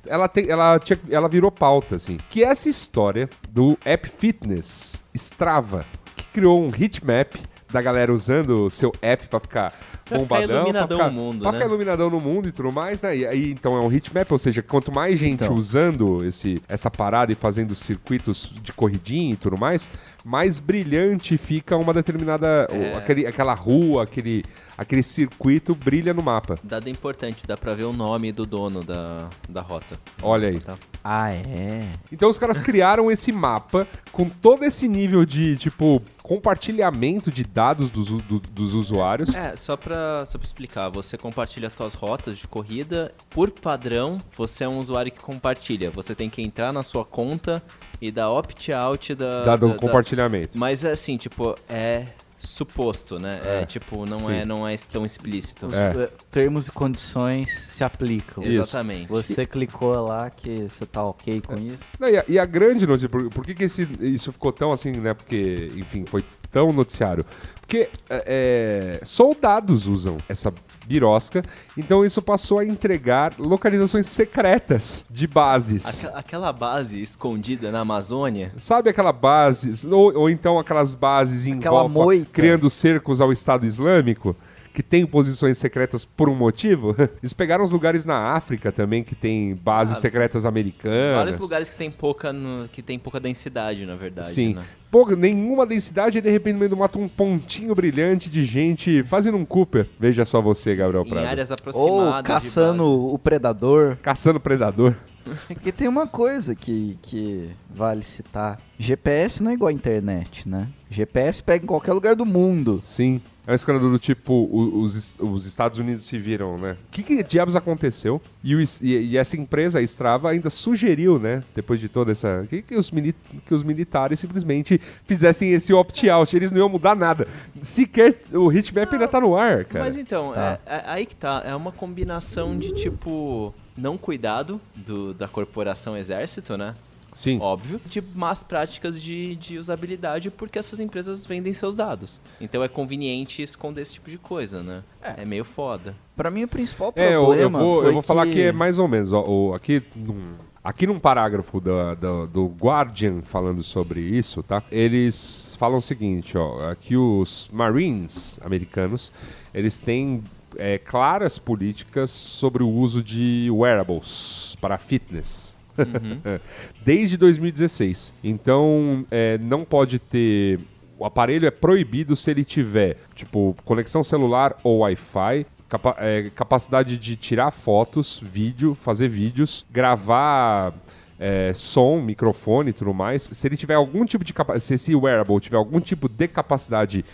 Ela, 0.07 0.28
tem, 0.28 0.50
ela, 0.50 0.78
tinha, 0.78 0.98
ela 1.11 1.28
virou 1.28 1.52
pauta, 1.52 1.96
assim. 1.96 2.16
Que 2.30 2.42
é 2.44 2.48
essa 2.48 2.68
história 2.68 3.28
do 3.48 3.78
app 3.85 4.09
fitness 4.09 5.00
Strava, 5.14 5.85
que 6.16 6.24
criou 6.33 6.61
um 6.62 6.68
heatmap 6.68 7.37
da 7.70 7.83
galera 7.83 8.12
usando 8.12 8.66
o 8.66 8.70
seu 8.70 8.92
app 9.02 9.26
pra 9.28 9.40
ficar 9.40 9.72
Bombadão. 10.10 10.56
iluminadão 10.56 10.98
ficar, 10.98 11.10
no 11.10 11.20
mundo, 11.20 11.38
pra 11.40 11.52
né? 11.52 11.58
ficar 11.58 11.68
iluminadão 11.70 12.10
no 12.10 12.20
mundo 12.20 12.48
e 12.48 12.52
tudo 12.52 12.72
mais, 12.72 13.00
né? 13.02 13.16
E 13.16 13.26
aí, 13.26 13.50
então, 13.52 13.76
é 13.76 13.80
um 13.80 13.90
heatmap, 13.92 14.30
ou 14.30 14.38
seja, 14.38 14.62
quanto 14.62 14.92
mais 14.92 15.18
gente 15.18 15.42
Então. 15.44 15.54
usando 15.54 16.24
esse, 16.26 16.62
essa 16.68 16.90
parada 16.90 17.32
e 17.32 17.34
fazendo 17.34 17.74
circuitos 17.74 18.50
de 18.62 18.72
corridinha 18.72 19.32
e 19.32 19.36
tudo 19.36 19.56
mais, 19.56 19.88
mais 20.24 20.58
brilhante 20.58 21.36
fica 21.38 21.76
uma 21.76 21.92
determinada. 21.94 22.66
É. 22.70 22.92
ou 22.92 22.98
aquele, 22.98 23.26
aquela 23.26 23.54
rua, 23.54 24.02
aquele, 24.02 24.44
aquele 24.76 25.02
circuito 25.02 25.74
brilha 25.74 26.12
no 26.14 26.22
mapa. 26.22 26.58
Dado 26.62 26.88
importante, 26.88 27.46
dá 27.46 27.56
pra 27.56 27.74
ver 27.74 27.84
o 27.84 27.92
nome 27.92 28.32
do 28.32 28.44
dono 28.46 28.82
da, 28.84 29.28
da 29.48 29.60
rota. 29.60 29.98
Olha 30.22 30.48
aí. 30.48 30.60
Tá. 30.60 30.76
Ah, 31.02 31.32
é? 31.32 31.84
Então 32.10 32.30
os 32.30 32.38
caras 32.38 32.56
criaram 32.58 33.10
esse 33.10 33.30
mapa 33.30 33.86
com 34.10 34.26
todo 34.28 34.64
esse 34.64 34.88
nível 34.88 35.26
de, 35.26 35.56
tipo, 35.56 36.00
compartilhamento 36.22 37.30
de 37.30 37.44
dados 37.44 37.90
dos, 37.90 38.08
do- 38.22 38.40
dos 38.40 38.74
usuários. 38.74 39.34
É, 39.34 39.54
só 39.56 39.76
pra, 39.76 39.94
só 40.26 40.38
pra 40.38 40.44
explicar, 40.46 40.88
você 40.88 41.16
compartilha 41.18 41.68
suas 41.70 41.94
rotas 41.94 42.38
de 42.38 42.46
corrida. 42.46 43.12
Por 43.30 43.50
padrão, 43.50 44.18
você 44.36 44.64
é 44.64 44.68
um 44.68 44.78
usuário 44.78 45.10
que 45.12 45.20
compartilha. 45.20 45.90
Você 45.90 46.14
tem 46.14 46.28
que 46.30 46.40
entrar 46.42 46.72
na 46.72 46.82
sua 46.82 47.04
conta 47.04 47.62
e 48.00 48.10
dar 48.10 48.30
opt-out 48.30 49.14
da, 49.14 49.44
Dado 49.44 49.66
o 49.66 49.68
da- 49.70 49.74
da- 49.74 49.80
compartilhamento. 49.80 50.56
Mas 50.58 50.84
é 50.84 50.92
assim, 50.92 51.16
tipo, 51.16 51.54
é 51.68 52.06
suposto, 52.36 53.18
né? 53.18 53.40
É, 53.42 53.62
É, 53.62 53.66
tipo, 53.66 54.04
não 54.04 54.18
sim. 54.26 54.32
é, 54.32 54.44
não 54.44 54.68
é 54.68 54.76
tão 54.92 55.04
explícito. 55.04 55.66
Os 55.66 55.72
É. 55.72 55.92
eh, 55.96 56.10
termos 56.30 56.66
e 56.68 56.72
condições 56.72 57.50
se 57.68 57.82
aplicam. 57.82 58.44
Isso. 58.44 58.58
Exatamente. 58.58 59.08
Você 59.08 59.46
clicou 59.46 59.94
lá 60.06 60.28
que 60.28 60.68
você 60.68 60.84
tá 60.84 61.02
ok 61.02 61.40
com 61.40 61.54
isso? 61.54 61.78
Não, 61.98 62.08
e, 62.08 62.18
a, 62.18 62.24
e 62.28 62.38
a 62.38 62.44
grande 62.44 62.86
notícia, 62.86 63.08
por, 63.08 63.30
por 63.30 63.46
que, 63.46 63.54
que 63.54 63.64
esse- 63.64 63.88
isso 64.00 64.30
ficou 64.30 64.52
tão 64.52 64.72
assim, 64.72 64.92
né? 64.92 65.14
Porque, 65.14 65.68
enfim, 65.74 66.04
foi 66.06 66.22
tão 66.54 66.72
noticiário. 66.72 67.26
Porque 67.60 67.88
é, 68.08 68.98
é, 69.00 69.04
soldados 69.04 69.88
usam 69.88 70.18
essa 70.28 70.54
birosca, 70.86 71.42
então 71.76 72.04
isso 72.04 72.22
passou 72.22 72.60
a 72.60 72.64
entregar 72.64 73.32
localizações 73.38 74.06
secretas 74.06 75.04
de 75.10 75.26
bases. 75.26 75.84
Aquela, 76.04 76.18
aquela 76.18 76.52
base 76.52 77.02
escondida 77.02 77.72
na 77.72 77.80
Amazônia. 77.80 78.52
Sabe 78.60 78.90
aquela 78.90 79.12
base, 79.12 79.84
ou, 79.88 80.14
ou 80.14 80.30
então 80.30 80.58
aquelas 80.58 80.94
bases 80.94 81.46
em 81.46 81.54
Aquela 81.54 81.80
volta, 81.80 81.88
moita. 81.92 82.30
criando 82.32 82.70
cercos 82.70 83.20
ao 83.20 83.32
Estado 83.32 83.66
Islâmico? 83.66 84.36
Que 84.74 84.82
tem 84.82 85.06
posições 85.06 85.56
secretas 85.56 86.04
por 86.04 86.28
um 86.28 86.34
motivo? 86.34 86.96
Eles 87.22 87.32
pegaram 87.32 87.62
os 87.62 87.70
lugares 87.70 88.04
na 88.04 88.32
África 88.34 88.72
também 88.72 89.04
que 89.04 89.14
tem 89.14 89.54
bases 89.54 89.96
Ah, 89.96 90.00
secretas 90.00 90.44
americanas. 90.44 91.16
Vários 91.16 91.38
lugares 91.38 91.70
que 91.70 91.76
tem 91.76 91.90
pouca, 91.92 92.32
no- 92.32 92.68
que 92.68 92.82
tem 92.82 92.98
pouca 92.98 93.20
densidade, 93.20 93.87
na 93.87 93.94
verdade. 93.94 94.32
Sim. 94.32 94.54
né? 94.54 94.64
Pouca, 94.90 95.14
nenhuma 95.14 95.64
densidade 95.64 96.18
e 96.18 96.20
de 96.20 96.28
repente 96.28 96.54
no 96.54 96.58
meio 96.58 96.70
do 96.70 96.76
mato 96.76 96.98
um 96.98 97.08
pontinho 97.08 97.72
brilhante 97.74 98.28
de 98.28 98.44
gente 98.44 99.02
fazendo 99.04 99.37
um 99.37 99.44
Cooper. 99.44 99.88
Veja 99.98 100.24
só 100.24 100.42
você, 100.42 100.74
Gabriel 100.74 101.04
Em 101.06 101.08
Prado. 101.08 101.26
áreas 101.26 101.50
Ou 101.50 101.54
aproximadas. 101.54 102.22
de 102.22 102.28
caçando 102.28 102.84
o 103.14 103.18
predador. 103.18 103.96
Caçando 104.02 104.40
predador. 104.40 104.94
Porque 105.48 105.70
tem 105.72 105.87
uma 105.88 106.06
coisa 106.08 106.54
que, 106.54 106.98
que 107.00 107.48
vale 107.74 108.02
citar. 108.02 108.60
GPS 108.78 109.40
não 109.42 109.52
é 109.52 109.54
igual 109.54 109.68
a 109.68 109.72
internet, 109.72 110.48
né? 110.48 110.68
GPS 110.90 111.40
pega 111.42 111.64
em 111.64 111.66
qualquer 111.68 111.92
lugar 111.92 112.14
do 112.16 112.26
mundo. 112.26 112.80
Sim. 112.82 113.20
É 113.46 113.52
um 113.52 113.54
escândalo 113.54 113.90
do 113.90 113.98
tipo, 113.98 114.48
os, 114.52 115.18
os 115.20 115.44
Estados 115.44 115.78
Unidos 115.78 116.07
se 116.07 116.16
viram, 116.16 116.57
né? 116.57 116.76
O 116.88 116.90
que, 116.90 117.02
que 117.02 117.22
diabos 117.22 117.54
aconteceu? 117.54 118.20
E, 118.42 118.54
o 118.54 118.61
e- 118.62 118.66
e 119.11 119.16
essa 119.18 119.37
empresa, 119.37 119.78
a 119.78 119.83
Strava, 119.83 120.30
ainda 120.30 120.48
sugeriu, 120.48 121.18
né? 121.18 121.42
Depois 121.54 121.78
de 121.78 121.88
toda 121.88 122.12
essa. 122.12 122.46
Que, 122.48 122.62
que, 122.62 122.74
os, 122.74 122.90
mili- 122.90 123.14
que 123.46 123.52
os 123.54 123.62
militares 123.62 124.18
simplesmente 124.18 124.80
fizessem 125.04 125.52
esse 125.52 125.74
opt-out. 125.74 126.35
Eles 126.35 126.50
não 126.50 126.59
iam 126.59 126.68
mudar 126.70 126.96
nada. 126.96 127.28
Sequer 127.62 128.16
o 128.33 128.50
hitmap 128.50 128.90
ainda 128.92 129.07
tá 129.09 129.20
no 129.20 129.37
ar, 129.37 129.64
cara. 129.66 129.85
Mas 129.85 129.96
então, 129.96 130.33
Tá. 130.33 130.59
é- 130.66 130.76
é- 130.76 130.83
aí 130.87 131.04
que 131.07 131.14
tá. 131.16 131.42
É 131.44 131.54
uma 131.54 131.70
combinação 131.72 132.59
de 132.59 132.72
tipo. 132.72 133.54
Não 133.76 133.98
cuidado 133.98 134.61
do, 134.74 135.12
da 135.12 135.26
corporação 135.28 135.96
exército, 135.96 136.57
né? 136.57 136.74
Sim. 137.14 137.38
Óbvio. 137.40 137.81
De 137.87 138.03
más 138.14 138.42
práticas 138.42 139.00
de, 139.00 139.37
de 139.37 139.57
usabilidade, 139.57 140.31
porque 140.33 140.59
essas 140.59 140.81
empresas 140.81 141.24
vendem 141.24 141.53
seus 141.53 141.74
dados. 141.77 142.20
Então 142.40 142.62
é 142.62 142.68
conveniente 142.68 143.40
esconder 143.40 143.83
esse 143.83 143.94
tipo 143.94 144.11
de 144.11 144.18
coisa, 144.18 144.62
né? 144.62 144.83
É, 145.00 145.24
meio 145.24 145.44
foda. 145.44 145.94
Pra 146.16 146.29
mim, 146.31 146.42
o 146.42 146.48
principal 146.48 146.92
É, 146.96 147.12
problema 147.12 147.33
eu, 147.33 147.40
eu 147.42 147.50
vou, 147.70 147.79
foi 147.81 147.88
eu 147.88 147.92
vou 147.94 148.03
falar 148.03 148.27
que 148.27 148.33
que 148.33 148.40
é 148.42 148.53
mais 148.53 148.79
ou 148.81 148.88
menos. 148.88 149.12
ó, 149.12 149.22
o- 149.24 149.55
aqui, 149.55 149.81
num, 149.94 150.35
aqui 150.62 150.87
num 150.88 150.98
parágrafo 150.98 151.61
da- 151.61 151.94
da- 151.94 152.27
do 152.27 152.46
Guardian 152.46 153.22
falando 153.22 153.62
sobre 153.62 154.00
isso, 154.00 154.42
tá? 154.42 154.61
Eles 154.70 155.55
falam 155.57 155.79
o 155.79 155.83
seguinte, 155.83 156.37
ó. 156.37 156.68
Aqui 156.68 156.96
os 156.96 157.48
Marines 157.53 158.40
americanos, 158.44 159.12
eles 159.55 159.79
têm 159.79 160.22
é, 160.57 160.79
claras 160.79 161.38
políticas 161.38 162.11
sobre 162.11 162.62
o 162.62 162.68
uso 162.68 163.03
de 163.03 163.48
wearables 163.53 164.57
para 164.61 164.79
fitness. 164.79 165.57
Desde 166.84 167.16
2016. 167.16 168.14
Então, 168.22 169.04
é, 169.10 169.38
não 169.38 169.64
pode 169.64 169.98
ter. 169.98 170.60
O 170.98 171.04
aparelho 171.04 171.46
é 171.46 171.50
proibido 171.50 172.14
se 172.14 172.30
ele 172.30 172.44
tiver, 172.44 172.96
tipo, 173.14 173.56
conexão 173.64 174.04
celular 174.04 174.56
ou 174.62 174.78
Wi-Fi, 174.78 175.44
capa- 175.68 175.96
é, 175.98 176.30
capacidade 176.34 176.96
de 176.96 177.16
tirar 177.16 177.50
fotos, 177.50 178.20
vídeo, 178.22 178.76
fazer 178.80 179.08
vídeos, 179.08 179.66
gravar 179.72 180.72
é, 181.18 181.52
som, 181.54 182.00
microfone 182.00 182.70
e 182.70 182.72
tudo 182.72 182.94
mais. 182.94 183.22
Se 183.22 183.46
ele 183.46 183.56
tiver 183.56 183.74
algum 183.74 184.04
tipo 184.04 184.24
de 184.24 184.32
se 184.60 184.74
esse 184.74 184.94
wearable 184.94 185.40
tiver 185.40 185.56
algum 185.56 185.80
tipo 185.80 186.08
de 186.08 186.28
capacidade 186.28 187.04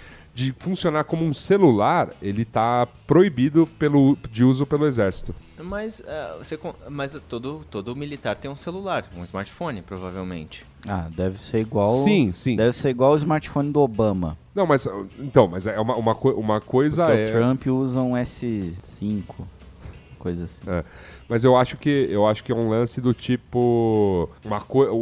de 0.40 0.55
funcionar 0.59 1.05
como 1.05 1.22
um 1.22 1.35
celular, 1.35 2.09
ele 2.22 2.42
está 2.42 2.88
proibido 3.07 3.66
pelo, 3.79 4.16
de 4.31 4.42
uso 4.42 4.64
pelo 4.64 4.87
exército. 4.87 5.35
Mas, 5.59 6.00
é, 6.07 6.35
você, 6.38 6.59
mas 6.88 7.20
todo, 7.29 7.62
todo 7.70 7.94
militar 7.94 8.37
tem 8.38 8.50
um 8.50 8.57
celular, 8.57 9.05
um 9.14 9.22
smartphone, 9.22 9.83
provavelmente. 9.83 10.64
Ah, 10.88 11.09
deve 11.14 11.38
ser 11.38 11.61
igual. 11.61 11.88
Sim, 11.88 12.33
sim. 12.33 12.57
Deve 12.57 12.72
ser 12.72 12.88
igual 12.88 13.12
o 13.12 13.16
smartphone 13.16 13.70
do 13.70 13.81
Obama. 13.81 14.38
Não, 14.55 14.66
mas 14.66 14.88
então, 15.18 15.46
mas 15.46 15.66
é 15.66 15.79
uma, 15.79 15.94
uma, 15.96 16.14
uma 16.14 16.61
coisa 16.61 17.07
Porque 17.07 17.20
é, 17.20 17.24
o 17.26 17.33
Trump 17.33 17.66
usa 17.66 18.00
um 18.00 18.12
S5. 18.12 19.24
Coisa 20.18 20.44
assim. 20.44 20.70
é, 20.70 20.85
mas 21.31 21.45
eu 21.45 21.57
acho 21.57 21.77
que 21.79 21.88
eu 22.11 22.27
acho 22.27 22.43
que 22.45 22.51
é 22.53 22.55
um 22.55 22.69
lance 22.69 23.01
do 23.01 23.14
tipo 23.14 24.29
uma 24.45 24.61
coisa, 24.61 24.93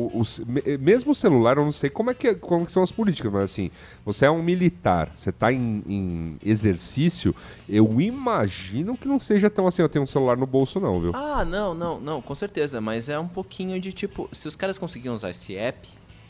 mesmo 0.79 1.11
o 1.12 1.14
celular 1.14 1.57
eu 1.57 1.64
não 1.64 1.73
sei 1.73 1.88
como 1.91 2.11
é 2.11 2.14
que 2.14 2.29
é- 2.29 2.35
como 2.35 2.64
que 2.67 2.71
são 2.71 2.83
as 2.83 2.93
políticas, 2.93 3.33
mas 3.33 3.45
assim, 3.45 3.71
você 4.05 4.27
é 4.27 4.31
um 4.31 4.43
militar, 4.43 5.11
você 5.14 5.33
tá 5.33 5.51
em, 5.53 5.83
em 5.88 6.37
exercício, 6.45 7.35
eu 7.69 8.01
imagino 8.01 8.97
que 8.97 9.09
não 9.09 9.19
seja 9.19 9.49
tão 9.49 9.67
assim, 9.67 9.81
eu 9.83 9.88
tenho 9.88 10.03
um 10.05 10.07
celular 10.07 10.37
no 10.37 10.47
bolso 10.47 10.79
não, 10.79 11.01
viu? 11.01 11.12
Ah, 11.14 11.45
não, 11.45 11.75
não, 11.75 11.99
não, 11.99 12.21
com 12.23 12.35
certeza, 12.35 12.81
mas 12.81 13.09
é 13.09 13.19
um 13.19 13.27
pouquinho 13.29 13.81
de 13.81 13.93
tipo, 13.93 14.29
se 14.31 14.47
os 14.47 14.55
caras 14.55 14.77
conseguiam 14.79 15.14
usar 15.14 15.31
esse 15.31 15.57
app, 15.57 15.88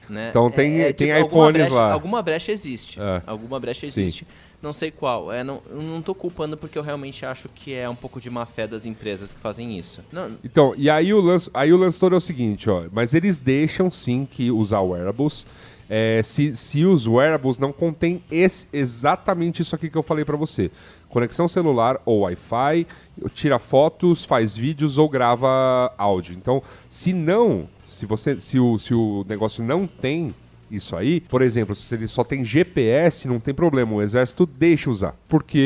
né? 0.08 0.28
Então 0.30 0.50
tem- 0.50 0.80
é, 0.80 0.92
tem 0.92 1.12
alguma 1.12 1.48
iPhones 1.50 1.66
brecha- 1.68 1.74
lá. 1.74 1.92
Alguma 1.92 2.22
brecha 2.22 2.52
existe. 2.52 2.98
É. 3.00 3.22
Alguma 3.26 3.60
brecha 3.60 3.86
Sim. 3.88 4.04
Não 4.60 4.72
sei 4.72 4.90
qual. 4.90 5.32
É, 5.32 5.44
não, 5.44 5.62
não 5.72 6.02
tô 6.02 6.14
culpando 6.14 6.56
porque 6.56 6.76
eu 6.76 6.82
realmente 6.82 7.24
acho 7.24 7.48
que 7.48 7.72
é 7.74 7.88
um 7.88 7.94
pouco 7.94 8.20
de 8.20 8.28
má 8.28 8.44
fé 8.44 8.66
das 8.66 8.84
empresas 8.86 9.32
que 9.32 9.38
fazem 9.40 9.78
isso. 9.78 10.02
Não, 10.12 10.28
Então, 10.44 10.74
e 10.76 10.90
aí 10.90 11.14
o 11.14 11.20
lance, 11.20 11.48
aí 11.54 11.72
o 11.72 11.76
lance 11.76 11.98
todo 12.00 12.14
é 12.14 12.18
o 12.18 12.20
seguinte, 12.20 12.68
ó, 12.68 12.84
mas 12.92 13.14
eles 13.14 13.38
deixam 13.38 13.88
sim 13.90 14.26
que 14.26 14.50
usar 14.50 14.80
wearables, 14.80 15.46
é, 15.88 16.20
se, 16.24 16.54
se 16.56 16.84
os 16.84 17.06
wearables 17.06 17.58
não 17.58 17.72
contêm 17.72 18.20
esse- 18.30 18.66
exatamente 18.72 19.62
isso 19.62 19.74
aqui 19.76 19.88
que 19.88 19.96
eu 19.96 20.02
falei 20.02 20.24
pra 20.24 20.36
você. 20.36 20.70
Conexão 21.08 21.46
celular 21.48 21.98
ou 22.04 22.20
Wi-Fi, 22.20 22.86
tira 23.32 23.58
fotos, 23.58 24.24
faz 24.24 24.56
vídeos 24.56 24.98
ou 24.98 25.08
grava 25.08 25.90
áudio. 25.96 26.34
Então, 26.34 26.62
se 26.88 27.12
não, 27.14 27.66
se 27.86 28.04
você, 28.04 28.38
se 28.40 28.58
o, 28.58 28.76
se 28.76 28.92
o 28.92 29.24
negócio 29.26 29.64
não 29.64 29.86
tem 29.86 30.34
isso 30.70 30.94
aí, 30.96 31.20
por 31.20 31.42
exemplo, 31.42 31.74
se 31.74 31.94
ele 31.94 32.06
só 32.06 32.22
tem 32.24 32.44
GPS, 32.44 33.26
não 33.28 33.40
tem 33.40 33.54
problema, 33.54 33.92
o 33.94 34.02
exército 34.02 34.44
deixa 34.46 34.90
usar. 34.90 35.14
Porque 35.28 35.58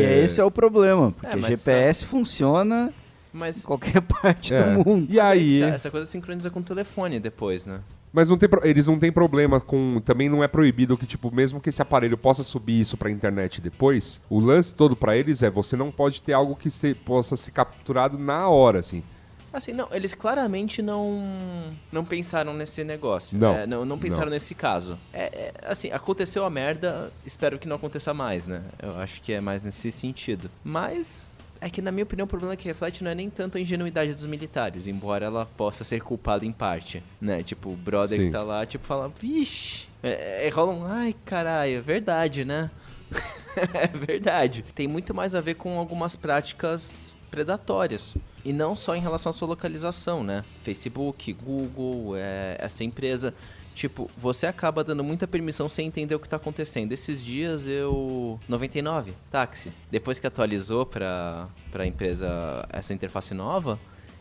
E 0.00 0.24
esse 0.24 0.40
é 0.40 0.44
o 0.44 0.50
problema, 0.50 1.12
porque 1.12 1.34
É, 1.34 1.36
mas 1.38 1.50
GPS 1.50 2.04
funciona 2.04 2.92
em 3.34 3.38
mas 3.38 3.64
qualquer 3.64 4.00
parte 4.22 4.54
É. 4.54 4.62
do 4.62 4.84
mundo. 4.84 5.06
E 5.10 5.20
aí, 5.20 5.60
tá, 5.60 5.68
essa 5.68 5.90
coisa 5.90 6.06
sincroniza 6.06 6.50
com 6.50 6.60
o 6.60 6.62
telefone 6.62 7.20
depois, 7.20 7.66
né? 7.66 7.80
Mas 8.10 8.28
não 8.30 8.38
tem 8.38 8.48
pro- 8.48 8.66
eles 8.66 8.86
não 8.86 8.98
têm 8.98 9.12
problema 9.12 9.60
com. 9.60 10.00
Também 10.02 10.30
não 10.30 10.42
é 10.42 10.48
proibido 10.48 10.96
que, 10.96 11.06
tipo, 11.06 11.30
mesmo 11.32 11.60
que 11.60 11.68
esse 11.68 11.82
aparelho 11.82 12.16
possa 12.16 12.42
subir 12.42 12.80
isso 12.80 12.96
pra 12.96 13.10
internet 13.10 13.60
depois, 13.60 14.18
o 14.30 14.40
lance 14.40 14.74
todo 14.74 14.96
pra 14.96 15.14
eles 15.14 15.42
é 15.42 15.50
você 15.50 15.76
não 15.76 15.90
pode 15.90 16.22
ter 16.22 16.32
algo 16.32 16.56
que 16.56 16.70
se- 16.70 16.94
possa 16.94 17.36
ser 17.36 17.50
capturado 17.50 18.18
na 18.18 18.48
hora, 18.48 18.78
assim. 18.78 19.02
Assim, 19.52 19.72
não, 19.72 19.88
eles 19.92 20.14
claramente 20.14 20.82
não 20.82 21.74
não 21.90 22.04
pensaram 22.04 22.52
nesse 22.52 22.84
negócio. 22.84 23.36
Não, 23.36 23.54
É, 23.54 23.66
não, 23.66 23.84
não 23.84 23.98
pensaram 23.98 24.26
não. 24.26 24.32
nesse 24.32 24.54
caso. 24.54 24.98
É, 25.12 25.24
é, 25.24 25.52
assim, 25.62 25.90
aconteceu 25.90 26.44
a 26.44 26.50
merda, 26.50 27.10
espero 27.24 27.58
que 27.58 27.66
não 27.68 27.76
aconteça 27.76 28.12
mais, 28.12 28.46
né? 28.46 28.62
Eu 28.82 28.96
acho 28.98 29.20
que 29.22 29.32
é 29.32 29.40
mais 29.40 29.62
nesse 29.62 29.90
sentido. 29.90 30.50
Mas 30.62 31.30
é 31.60 31.68
que, 31.68 31.82
na 31.82 31.90
minha 31.90 32.04
opinião, 32.04 32.24
o 32.24 32.28
problema 32.28 32.54
que 32.56 32.68
reflete 32.68 33.02
não 33.02 33.10
é 33.10 33.14
nem 33.14 33.28
tanto 33.30 33.58
a 33.58 33.60
ingenuidade 33.60 34.14
dos 34.14 34.26
militares, 34.26 34.86
embora 34.86 35.26
ela 35.26 35.46
possa 35.56 35.82
ser 35.82 36.00
culpada 36.02 36.44
em 36.44 36.52
parte, 36.52 37.02
né? 37.20 37.42
Tipo, 37.42 37.70
o 37.70 37.76
brother 37.76 38.18
Sim. 38.20 38.26
que 38.26 38.32
tá 38.32 38.42
lá, 38.42 38.64
tipo, 38.64 38.84
fala, 38.84 39.08
vixe, 39.08 39.86
é, 40.02 40.46
é, 40.46 40.48
rola 40.50 40.72
um, 40.72 40.84
ai, 40.84 41.14
caralho, 41.24 41.78
é 41.78 41.80
verdade, 41.80 42.44
né? 42.44 42.70
é 43.74 43.86
verdade. 43.88 44.64
Tem 44.74 44.86
muito 44.86 45.14
mais 45.14 45.34
a 45.34 45.40
ver 45.40 45.54
com 45.54 45.78
algumas 45.78 46.14
práticas 46.14 47.12
predatórias. 47.28 48.14
E 48.44 48.52
não 48.52 48.74
só 48.76 48.94
em 48.96 49.00
relação 49.00 49.30
à 49.30 49.32
sua 49.32 49.48
localização, 49.48 50.22
né? 50.22 50.44
Facebook, 50.62 51.32
Google, 51.32 52.14
é, 52.16 52.56
essa 52.58 52.82
empresa. 52.84 53.34
Tipo, 53.74 54.10
você 54.18 54.46
acaba 54.46 54.82
dando 54.82 55.04
muita 55.04 55.26
permissão 55.28 55.68
sem 55.68 55.86
entender 55.86 56.14
o 56.14 56.18
que 56.18 56.28
tá 56.28 56.36
acontecendo. 56.36 56.90
Esses 56.92 57.24
dias 57.24 57.68
eu. 57.68 58.40
99, 58.48 59.12
táxi. 59.30 59.70
Depois 59.90 60.18
que 60.18 60.26
atualizou 60.26 60.84
pra, 60.84 61.46
pra 61.70 61.86
empresa 61.86 62.66
essa 62.70 62.92
interface 62.92 63.32
nova, 63.34 63.78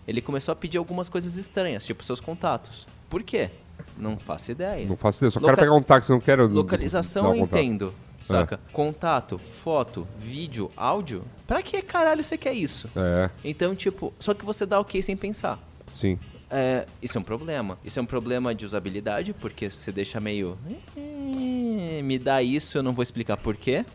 ele 0.08 0.22
começou 0.22 0.52
a 0.52 0.56
pedir 0.56 0.78
algumas 0.78 1.10
coisas 1.10 1.36
estranhas, 1.38 1.86
tipo 1.86 2.04
seus 2.04 2.20
contatos. 2.20 2.86
Por 3.10 3.24
quê? 3.24 3.50
Não 3.98 4.17
faço 4.17 4.52
ideia. 4.52 4.88
Não 4.88 4.98
faço 4.98 5.20
ideia. 5.20 5.32
Só 5.32 5.39
Loca- 5.39 5.54
quero 5.56 5.65
pegar 5.65 5.76
um 5.76 5.82
táxi, 5.82 6.12
não 6.12 6.20
quero. 6.20 6.48
Localização 6.48 7.26
eu 7.26 7.32
um 7.32 7.39
contato. 7.39 7.93
Saca? 8.27 8.59
Contato, 8.73 9.37
foto, 9.37 10.07
vídeo, 10.19 10.71
áudio. 10.75 11.23
Pra 11.45 11.61
que 11.61 11.81
caralho 11.81 12.23
você 12.23 12.37
quer 12.37 12.53
isso? 12.53 12.89
É, 12.95 13.29
Então, 13.43 13.75
tipo, 13.75 14.13
só 14.19 14.33
que 14.33 14.43
você 14.45 14.65
dá 14.65 14.79
ok 14.79 15.01
sem 15.01 15.15
pensar. 15.17 15.59
sim. 15.87 16.17
É, 16.49 16.85
isso 17.01 17.17
é 17.17 17.19
um 17.19 17.23
problema. 17.25 17.77
Isso 17.83 17.99
é 17.99 18.01
um 18.01 18.05
problema 18.05 18.55
de 18.55 18.65
usabilidade, 18.65 19.33
porque 19.33 19.69
você 19.69 19.91
deixa 19.91 20.17
meio. 20.17 20.57
"Eh, 20.95 22.01
Me 22.01 22.17
dá 22.17 22.41
isso, 22.41 22.77
eu 22.77 22.83
não 22.83 22.93
vou 22.93 23.03
explicar 23.03 23.35
porquê. 23.35 23.85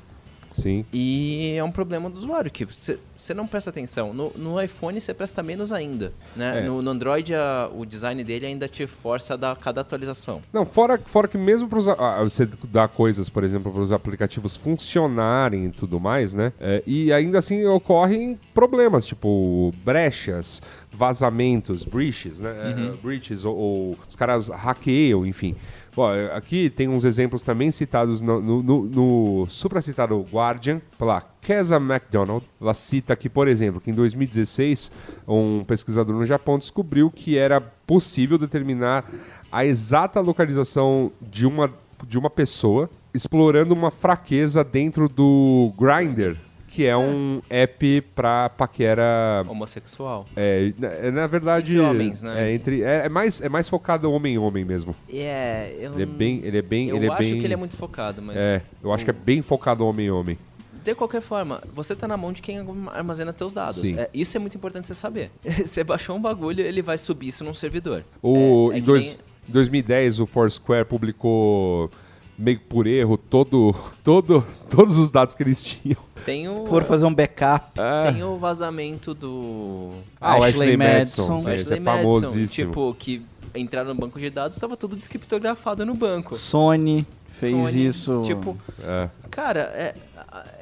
Sim. 0.52 0.84
E 0.92 1.54
é 1.56 1.64
um 1.64 1.70
problema 1.70 2.08
do 2.10 2.18
usuário, 2.18 2.50
que 2.50 2.64
você, 2.64 2.98
não 3.34 3.46
presta 3.46 3.70
atenção. 3.70 4.12
No, 4.12 4.32
no 4.36 4.62
iPhone 4.62 5.00
você 5.00 5.12
presta 5.14 5.42
menos 5.42 5.72
ainda. 5.72 6.12
Né? 6.36 6.60
É. 6.60 6.62
No, 6.62 6.82
no 6.82 6.90
Android 6.90 7.34
a- 7.34 7.70
o 7.74 7.84
design 7.86 8.22
dele 8.24 8.46
ainda 8.46 8.68
te 8.68 8.86
força 8.86 9.34
a 9.34 9.36
dar 9.36 9.56
cada 9.56 9.80
atualização. 9.80 10.40
Não, 10.52 10.64
fora, 10.66 11.00
fora 11.04 11.26
que 11.28 11.38
mesmo 11.38 11.68
para 11.68 11.80
você 12.22 12.48
dar 12.70 12.88
coisas, 12.88 13.28
por 13.28 13.44
exemplo, 13.44 13.72
para 13.72 13.80
os 13.80 13.92
aplicativos 13.92 14.56
funcionarem 14.56 15.66
e 15.66 15.70
tudo 15.70 15.98
mais, 16.00 16.34
né? 16.34 16.52
É, 16.60 16.82
e 16.86 17.12
ainda 17.12 17.38
assim 17.38 17.64
ocorrem 17.66 18.38
problemas, 18.54 19.06
tipo 19.06 19.72
brechas, 19.84 20.60
vazamentos, 20.90 21.84
breaches, 21.84 22.40
né? 22.40 22.50
É, 22.90 22.92
breaches, 23.02 23.44
ou, 23.44 23.56
ou 23.56 23.98
os 24.08 24.16
caras 24.16 24.48
hackeiam, 24.48 25.26
enfim. 25.26 25.54
Bom, 25.94 26.10
é, 26.10 26.34
aqui 26.34 26.70
tem 26.70 26.88
uns 26.88 27.04
exemplos 27.04 27.42
também 27.42 27.70
citados 27.70 28.22
no, 28.22 28.40
no, 28.40 28.62
no, 28.62 28.82
no 28.84 29.46
supracitado 29.46 30.26
Guardian, 30.32 30.80
pela 30.98 31.20
Kesa 31.20 31.76
McDonald. 31.76 32.46
Ela 32.58 32.72
cita 32.72 33.14
que, 33.14 33.28
por 33.28 33.46
exemplo, 33.46 33.78
que 33.78 33.90
em 33.90 33.94
2016 33.94 34.90
um 35.28 35.62
pesquisador 35.64 36.16
no 36.16 36.24
Japão 36.24 36.58
descobriu 36.58 37.10
que 37.10 37.36
era 37.36 37.60
possível 37.60 38.38
determinar 38.38 39.04
a 39.50 39.66
exata 39.66 40.18
localização 40.20 41.12
de 41.20 41.46
uma, 41.46 41.70
de 42.06 42.18
uma 42.18 42.30
pessoa 42.30 42.88
explorando 43.12 43.74
uma 43.74 43.90
fraqueza 43.90 44.64
dentro 44.64 45.10
do 45.10 45.74
Grindr, 45.78 46.38
que 46.72 46.86
é 46.86 46.96
um 46.96 47.42
app 47.50 48.00
pra 48.14 48.48
paquera 48.48 49.44
Homossexual. 49.46 50.26
é, 50.34 50.72
na, 50.78 50.88
é, 50.88 51.10
na 51.10 51.26
verdade. 51.26 51.72
Entre 51.76 51.84
homens, 51.86 52.22
né? 52.22 52.48
É, 52.50 52.54
entre, 52.54 52.82
é, 52.82 53.04
é 53.04 53.08
mais, 53.10 53.40
é 53.42 53.48
mais 53.48 53.68
focado 53.68 54.10
homem 54.10 54.34
em 54.34 54.38
homem 54.38 54.64
mesmo. 54.64 54.94
É, 55.12 55.74
eu. 55.78 55.92
Ele 55.92 56.02
é 56.02 56.06
bem. 56.06 56.40
Ele 56.42 56.58
é 56.58 56.62
bem. 56.62 56.88
Eu 56.88 56.96
ele 56.96 57.06
é 57.06 57.10
acho 57.10 57.18
bem, 57.18 57.38
que 57.38 57.46
ele 57.46 57.52
é 57.54 57.56
muito 57.56 57.76
focado, 57.76 58.22
mas. 58.22 58.36
É, 58.38 58.62
eu 58.82 58.90
acho 58.92 59.04
que 59.04 59.10
é 59.10 59.12
bem 59.14 59.42
focado 59.42 59.86
homem 59.86 60.06
em 60.06 60.10
homem. 60.10 60.38
De 60.82 60.94
qualquer 60.94 61.20
forma, 61.20 61.62
você 61.72 61.94
tá 61.94 62.08
na 62.08 62.16
mão 62.16 62.32
de 62.32 62.40
quem 62.42 62.58
armazena 62.90 63.32
teus 63.32 63.52
dados. 63.52 63.84
É, 63.92 64.08
isso 64.12 64.36
é 64.36 64.40
muito 64.40 64.56
importante 64.56 64.86
você 64.86 64.94
saber. 64.94 65.30
você 65.44 65.84
baixou 65.84 66.16
um 66.16 66.20
bagulho, 66.20 66.60
ele 66.64 66.80
vai 66.82 66.96
subir 66.98 67.28
isso 67.28 67.44
num 67.44 67.54
servidor. 67.54 68.02
O, 68.22 68.70
É- 68.72 68.76
é 68.76 68.78
em 68.78 68.80
que 68.80 68.86
dois, 68.86 69.04
nem- 69.04 69.16
2010, 69.48 70.20
o 70.20 70.26
Foursquare 70.26 70.84
publicou, 70.86 71.88
meio 72.42 72.58
por 72.60 72.86
erro, 72.86 73.16
todo, 73.16 73.74
todo, 74.02 74.44
todos 74.68 74.98
os 74.98 75.10
dados 75.10 75.34
que 75.34 75.42
eles 75.42 75.62
tinham. 75.62 75.98
Tem 76.24 76.48
o, 76.48 76.66
For 76.66 76.84
fazer 76.84 77.06
um 77.06 77.14
backup. 77.14 77.72
tem 78.12 78.22
o 78.22 78.36
vazamento 78.36 79.14
do. 79.14 79.90
Ah, 80.20 80.34
Ashley 80.34 80.48
Ashley 80.50 80.76
Madison. 80.76 81.28
Madison. 81.28 81.48
É, 81.48 81.54
Ashley 81.54 81.76
é 81.76 81.80
Madison, 81.80 82.20
famosíssimo. 82.20 82.46
Tipo, 82.70 82.94
que 82.98 83.22
entraram 83.54 83.88
no 83.88 83.94
banco 83.94 84.18
de 84.18 84.30
dados, 84.30 84.56
estava 84.56 84.76
tudo 84.76 84.96
descriptografado 84.96 85.84
no 85.84 85.94
banco. 85.94 86.36
Sony 86.36 87.06
fez 87.30 87.52
Sony, 87.52 87.86
isso. 87.86 88.22
Tipo, 88.24 88.56
É. 88.82 89.08
cara, 89.30 89.60
é, 89.74 89.94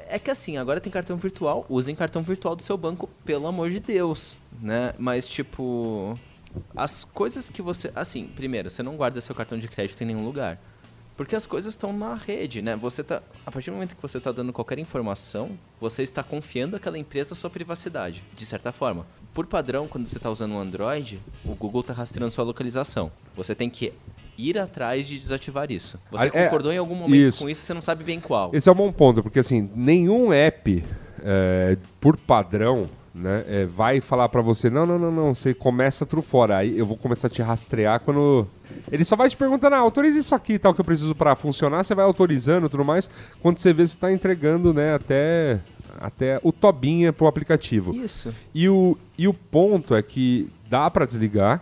é 0.09 0.19
que 0.19 0.31
assim, 0.31 0.57
agora 0.57 0.79
tem 0.79 0.91
cartão 0.91 1.17
virtual, 1.17 1.65
usem 1.69 1.95
cartão 1.95 2.21
virtual 2.21 2.55
do 2.55 2.63
seu 2.63 2.77
banco, 2.77 3.09
pelo 3.23 3.47
amor 3.47 3.69
de 3.69 3.79
Deus, 3.79 4.37
né? 4.59 4.93
Mas, 4.97 5.27
tipo, 5.27 6.17
as 6.75 7.03
coisas 7.05 7.49
que 7.49 7.61
você. 7.61 7.91
Assim, 7.95 8.25
primeiro, 8.35 8.69
você 8.69 8.81
não 8.83 8.95
guarda 8.95 9.21
seu 9.21 9.35
cartão 9.35 9.57
de 9.57 9.67
crédito 9.67 10.01
em 10.01 10.07
nenhum 10.07 10.25
lugar. 10.25 10.59
Porque 11.21 11.35
as 11.35 11.45
coisas 11.45 11.73
estão 11.73 11.93
na 11.93 12.15
rede, 12.15 12.63
né? 12.63 12.75
Você 12.75 13.03
tá, 13.03 13.21
a 13.45 13.51
partir 13.51 13.69
do 13.69 13.73
momento 13.73 13.95
que 13.95 14.01
você 14.01 14.17
está 14.17 14.31
dando 14.31 14.51
qualquer 14.51 14.79
informação, 14.79 15.51
você 15.79 16.01
está 16.01 16.23
confiando 16.23 16.75
aquela 16.75 16.97
empresa 16.97 17.35
a 17.35 17.37
sua 17.37 17.47
privacidade, 17.47 18.23
de 18.33 18.43
certa 18.43 18.71
forma. 18.71 19.05
Por 19.31 19.45
padrão, 19.45 19.87
quando 19.87 20.07
você 20.07 20.17
está 20.17 20.31
usando 20.31 20.53
um 20.53 20.59
Android, 20.59 21.21
o 21.45 21.53
Google 21.53 21.81
está 21.81 21.93
rastreando 21.93 22.33
sua 22.33 22.43
localização. 22.43 23.11
Você 23.35 23.53
tem 23.53 23.69
que 23.69 23.93
ir 24.35 24.57
atrás 24.57 25.07
de 25.07 25.19
desativar 25.19 25.71
isso. 25.71 25.99
Você 26.09 26.23
Ah, 26.23 26.31
é, 26.33 26.43
concordou 26.45 26.73
em 26.73 26.79
algum 26.79 26.95
momento 26.95 27.13
isso. 27.13 27.43
com 27.43 27.47
isso, 27.51 27.61
você 27.61 27.73
não 27.75 27.83
sabe 27.83 28.03
bem 28.03 28.19
qual. 28.19 28.49
Esse 28.51 28.67
é 28.67 28.71
um 28.71 28.75
bom 28.75 28.91
ponto, 28.91 29.21
porque 29.21 29.37
assim, 29.37 29.69
nenhum 29.75 30.33
app, 30.33 30.83
é, 31.21 31.77
por 31.99 32.17
padrão, 32.17 32.89
né, 33.13 33.43
é, 33.47 33.65
vai 33.65 33.99
falar 33.99 34.29
pra 34.29 34.41
você, 34.41 34.69
não, 34.69 34.85
não, 34.85 34.97
não, 34.97 35.11
não, 35.11 35.35
você 35.35 35.53
começa 35.53 36.05
tudo 36.05 36.21
fora, 36.21 36.57
aí 36.57 36.77
eu 36.77 36.85
vou 36.85 36.95
começar 36.97 37.27
a 37.27 37.29
te 37.29 37.41
rastrear 37.41 37.99
quando... 37.99 38.47
Ele 38.91 39.03
só 39.03 39.15
vai 39.17 39.29
te 39.29 39.35
perguntando, 39.35 39.75
ah, 39.75 39.79
autoriza 39.79 40.17
isso 40.17 40.33
aqui, 40.33 40.57
tal, 40.57 40.73
que 40.73 40.79
eu 40.79 40.85
preciso 40.85 41.13
pra 41.13 41.35
funcionar, 41.35 41.83
você 41.83 41.93
vai 41.93 42.05
autorizando 42.05 42.67
e 42.67 42.69
tudo 42.69 42.85
mais, 42.85 43.09
quando 43.41 43.57
você 43.57 43.73
vê, 43.73 43.85
você 43.85 43.97
tá 43.97 44.11
entregando, 44.13 44.73
né, 44.73 44.93
até, 44.95 45.59
até 45.99 46.39
o 46.41 46.51
tobinha 46.53 47.11
pro 47.11 47.27
aplicativo. 47.27 47.93
Isso. 47.93 48.33
E 48.55 48.69
o, 48.69 48.97
e 49.17 49.27
o 49.27 49.33
ponto 49.33 49.93
é 49.93 50.01
que 50.01 50.49
dá 50.69 50.89
pra 50.89 51.05
desligar, 51.05 51.61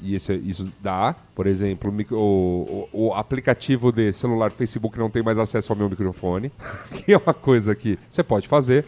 e 0.00 0.14
esse, 0.14 0.34
isso 0.44 0.68
dá. 0.82 1.14
Por 1.34 1.46
exemplo, 1.46 1.90
o, 2.12 2.88
o- 2.92 3.06
o 3.08 3.14
aplicativo 3.14 3.90
de 3.90 4.12
celular 4.12 4.50
Facebook 4.52 4.98
não 4.98 5.08
tem 5.08 5.22
mais 5.22 5.38
acesso 5.38 5.72
ao 5.72 5.78
meu 5.78 5.88
microfone, 5.88 6.52
que 6.92 7.12
é 7.12 7.16
uma 7.16 7.32
coisa 7.32 7.74
que 7.74 7.98
você 8.10 8.22
pode 8.22 8.46
fazer. 8.46 8.84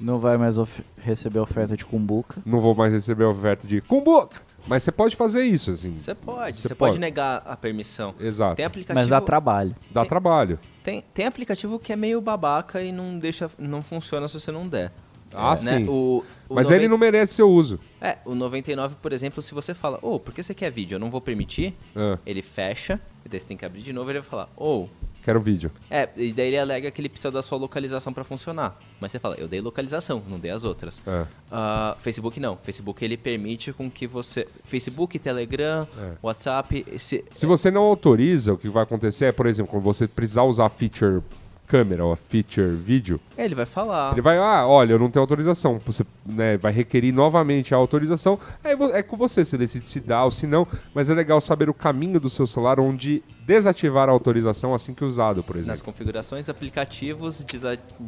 Não 0.00 0.18
vai 0.18 0.36
mais 0.36 0.58
of- 0.58 0.82
receber 0.98 1.38
oferta 1.40 1.76
de 1.76 1.84
cumbuca. 1.84 2.40
Não 2.46 2.60
vou 2.60 2.74
mais 2.74 2.92
receber 2.92 3.24
a 3.24 3.30
oferta 3.30 3.66
de 3.66 3.80
cumbuca. 3.80 4.40
Mas 4.66 4.82
você 4.82 4.92
pode 4.92 5.16
fazer 5.16 5.42
isso, 5.44 5.70
assim. 5.70 5.96
Você 5.96 6.14
pode, 6.14 6.58
Você 6.58 6.74
pode 6.74 6.92
pode. 6.92 6.98
negar 7.00 7.42
a 7.46 7.56
permissão. 7.56 8.14
Exato. 8.20 8.56
Tem 8.56 8.66
aplicativo, 8.66 8.98
Mas 8.98 9.08
dá 9.08 9.20
trabalho. 9.20 9.74
Dá 9.90 10.04
trabalho. 10.04 10.58
tem, 10.84 11.02
tem 11.14 11.26
aplicativo 11.26 11.78
que 11.78 11.92
é 11.92 11.96
meio 11.96 12.20
babaca 12.20 12.82
e 12.82 12.92
não 12.92 13.18
deixa, 13.18 13.50
não 13.58 13.82
funciona 13.82 14.28
se 14.28 14.38
você 14.38 14.52
não 14.52 14.68
der. 14.68 14.92
Ah, 15.34 15.52
É, 15.52 15.56
sim. 15.56 15.86
O, 15.88 16.24
o 16.48 16.54
Mas 16.54 16.66
90 16.68 16.74
ele 16.76 16.88
não 16.88 16.98
merece 16.98 17.34
seu 17.34 17.48
uso. 17.50 17.78
É, 18.00 18.18
o 18.24 18.34
99, 18.34 18.96
por 19.02 19.12
exemplo, 19.12 19.42
se 19.42 19.52
você 19.54 19.74
fala, 19.74 19.98
ô, 20.02 20.18
por 20.18 20.32
que 20.34 20.42
você 20.42 20.54
quer 20.54 20.70
vídeo? 20.70 20.96
Eu 20.96 21.00
não 21.00 21.10
vou 21.10 21.20
permitir. 21.20 21.74
Ah, 21.94 22.18
Ele 22.26 22.42
fecha, 22.42 23.00
e 23.24 23.28
daí 23.28 23.38
você 23.40 23.46
tem 23.48 23.56
que 23.56 23.64
abrir 23.64 23.82
de 23.82 23.92
novo 23.92 24.08
e 24.08 24.12
ele 24.12 24.20
vai 24.20 24.28
falar, 24.28 24.48
ô. 24.56 24.86
quero 25.22 25.40
vídeo. 25.40 25.70
É, 25.90 26.08
e 26.16 26.32
daí 26.32 26.46
ele 26.48 26.58
alega 26.58 26.90
que 26.90 27.00
ele 27.00 27.08
precisa 27.10 27.30
da 27.30 27.42
sua 27.42 27.58
localização 27.58 28.12
pra 28.12 28.24
funcionar. 28.24 28.78
Mas 29.00 29.12
você 29.12 29.18
fala, 29.18 29.34
eu 29.36 29.46
dei 29.46 29.60
localização, 29.60 30.22
não 30.28 30.38
dei 30.38 30.50
as 30.50 30.64
outras. 30.64 31.02
É. 31.06 31.26
Ah, 31.50 31.96
Facebook 32.00 32.40
não. 32.40 32.56
Facebook 32.56 33.04
ele 33.04 33.16
permite 33.18 33.72
com 33.72 33.90
que 33.90 34.06
você. 34.06 34.48
Facebook, 34.64 35.18
Telegram, 35.18 35.86
É. 35.98 36.12
WhatsApp. 36.22 36.86
Se, 36.98 37.24
Se 37.30 37.44
você 37.44 37.70
não 37.70 37.82
autoriza, 37.82 38.54
o 38.54 38.56
que 38.58 38.68
vai 38.70 38.82
acontecer 38.84 39.26
é, 39.26 39.32
por 39.32 39.46
exemplo, 39.46 39.70
quando 39.72 39.82
você 39.82 40.06
precisar 40.08 40.44
usar 40.44 40.66
a 40.66 40.70
feature 40.70 41.20
câmera 41.68 42.04
ou 42.04 42.12
a 42.12 42.16
feature 42.16 42.74
vídeo, 42.74 43.20
é, 43.36 43.44
ele 43.44 43.54
vai 43.54 43.66
falar. 43.66 44.12
Ele 44.12 44.20
vai, 44.22 44.38
ah, 44.38 44.66
olha, 44.66 44.92
eu 44.94 44.98
não 44.98 45.10
tenho 45.10 45.22
autorização. 45.22 45.80
Você 45.84 46.04
né, 46.26 46.56
vai 46.56 46.72
requerir 46.72 47.12
novamente 47.14 47.74
a 47.74 47.76
autorização. 47.76 48.38
Aí 48.64 48.74
é 48.94 49.02
com 49.02 49.16
você, 49.16 49.44
você 49.44 49.58
decide 49.58 49.88
se 49.88 50.00
dá 50.00 50.24
ou 50.24 50.30
se 50.30 50.46
não. 50.46 50.66
Mas 50.94 51.10
é 51.10 51.14
legal 51.14 51.40
saber 51.40 51.68
o 51.68 51.74
caminho 51.74 52.18
do 52.18 52.30
seu 52.30 52.46
celular 52.46 52.80
onde 52.80 53.22
desativar 53.46 54.08
a 54.08 54.12
autorização 54.12 54.74
assim 54.74 54.94
que 54.94 55.04
usado, 55.04 55.42
por 55.42 55.56
Nas 55.56 55.66
exemplo. 55.66 55.84
configurações, 55.84 56.48
aplicativos, 56.48 57.44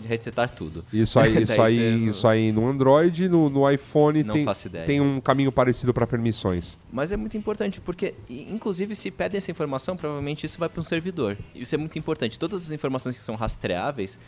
resetar 0.06 0.50
tudo. 0.50 0.84
Isso 0.92 1.18
aí, 1.18 1.36
isso 1.42 1.60
aí, 1.60 1.74
você- 1.76 2.04
isso 2.06 2.28
aí 2.28 2.52
no 2.52 2.68
Android, 2.68 3.28
no, 3.28 3.50
no 3.50 3.70
iPhone 3.70 4.22
Não 4.22 4.34
tem, 4.34 4.46
tem 4.86 5.00
um 5.00 5.20
caminho 5.20 5.52
parecido 5.52 5.92
para 5.92 6.06
permissões. 6.06 6.78
Mas 6.92 7.12
é 7.12 7.16
muito 7.16 7.36
importante, 7.36 7.80
porque, 7.80 8.14
inclusive, 8.28 8.94
se 8.94 9.10
pedem 9.10 9.38
essa 9.38 9.50
informação, 9.50 9.96
provavelmente 9.96 10.46
isso 10.46 10.58
vai 10.58 10.68
para 10.68 10.80
um 10.80 10.84
servidor. 10.84 11.36
Isso 11.54 11.74
é 11.74 11.78
muito 11.78 11.98
importante. 11.98 12.38
Todas 12.38 12.62
as 12.62 12.70
informações 12.70 13.16
que 13.18 13.22
são 13.24 13.36
rastreáveis, 13.50 14.18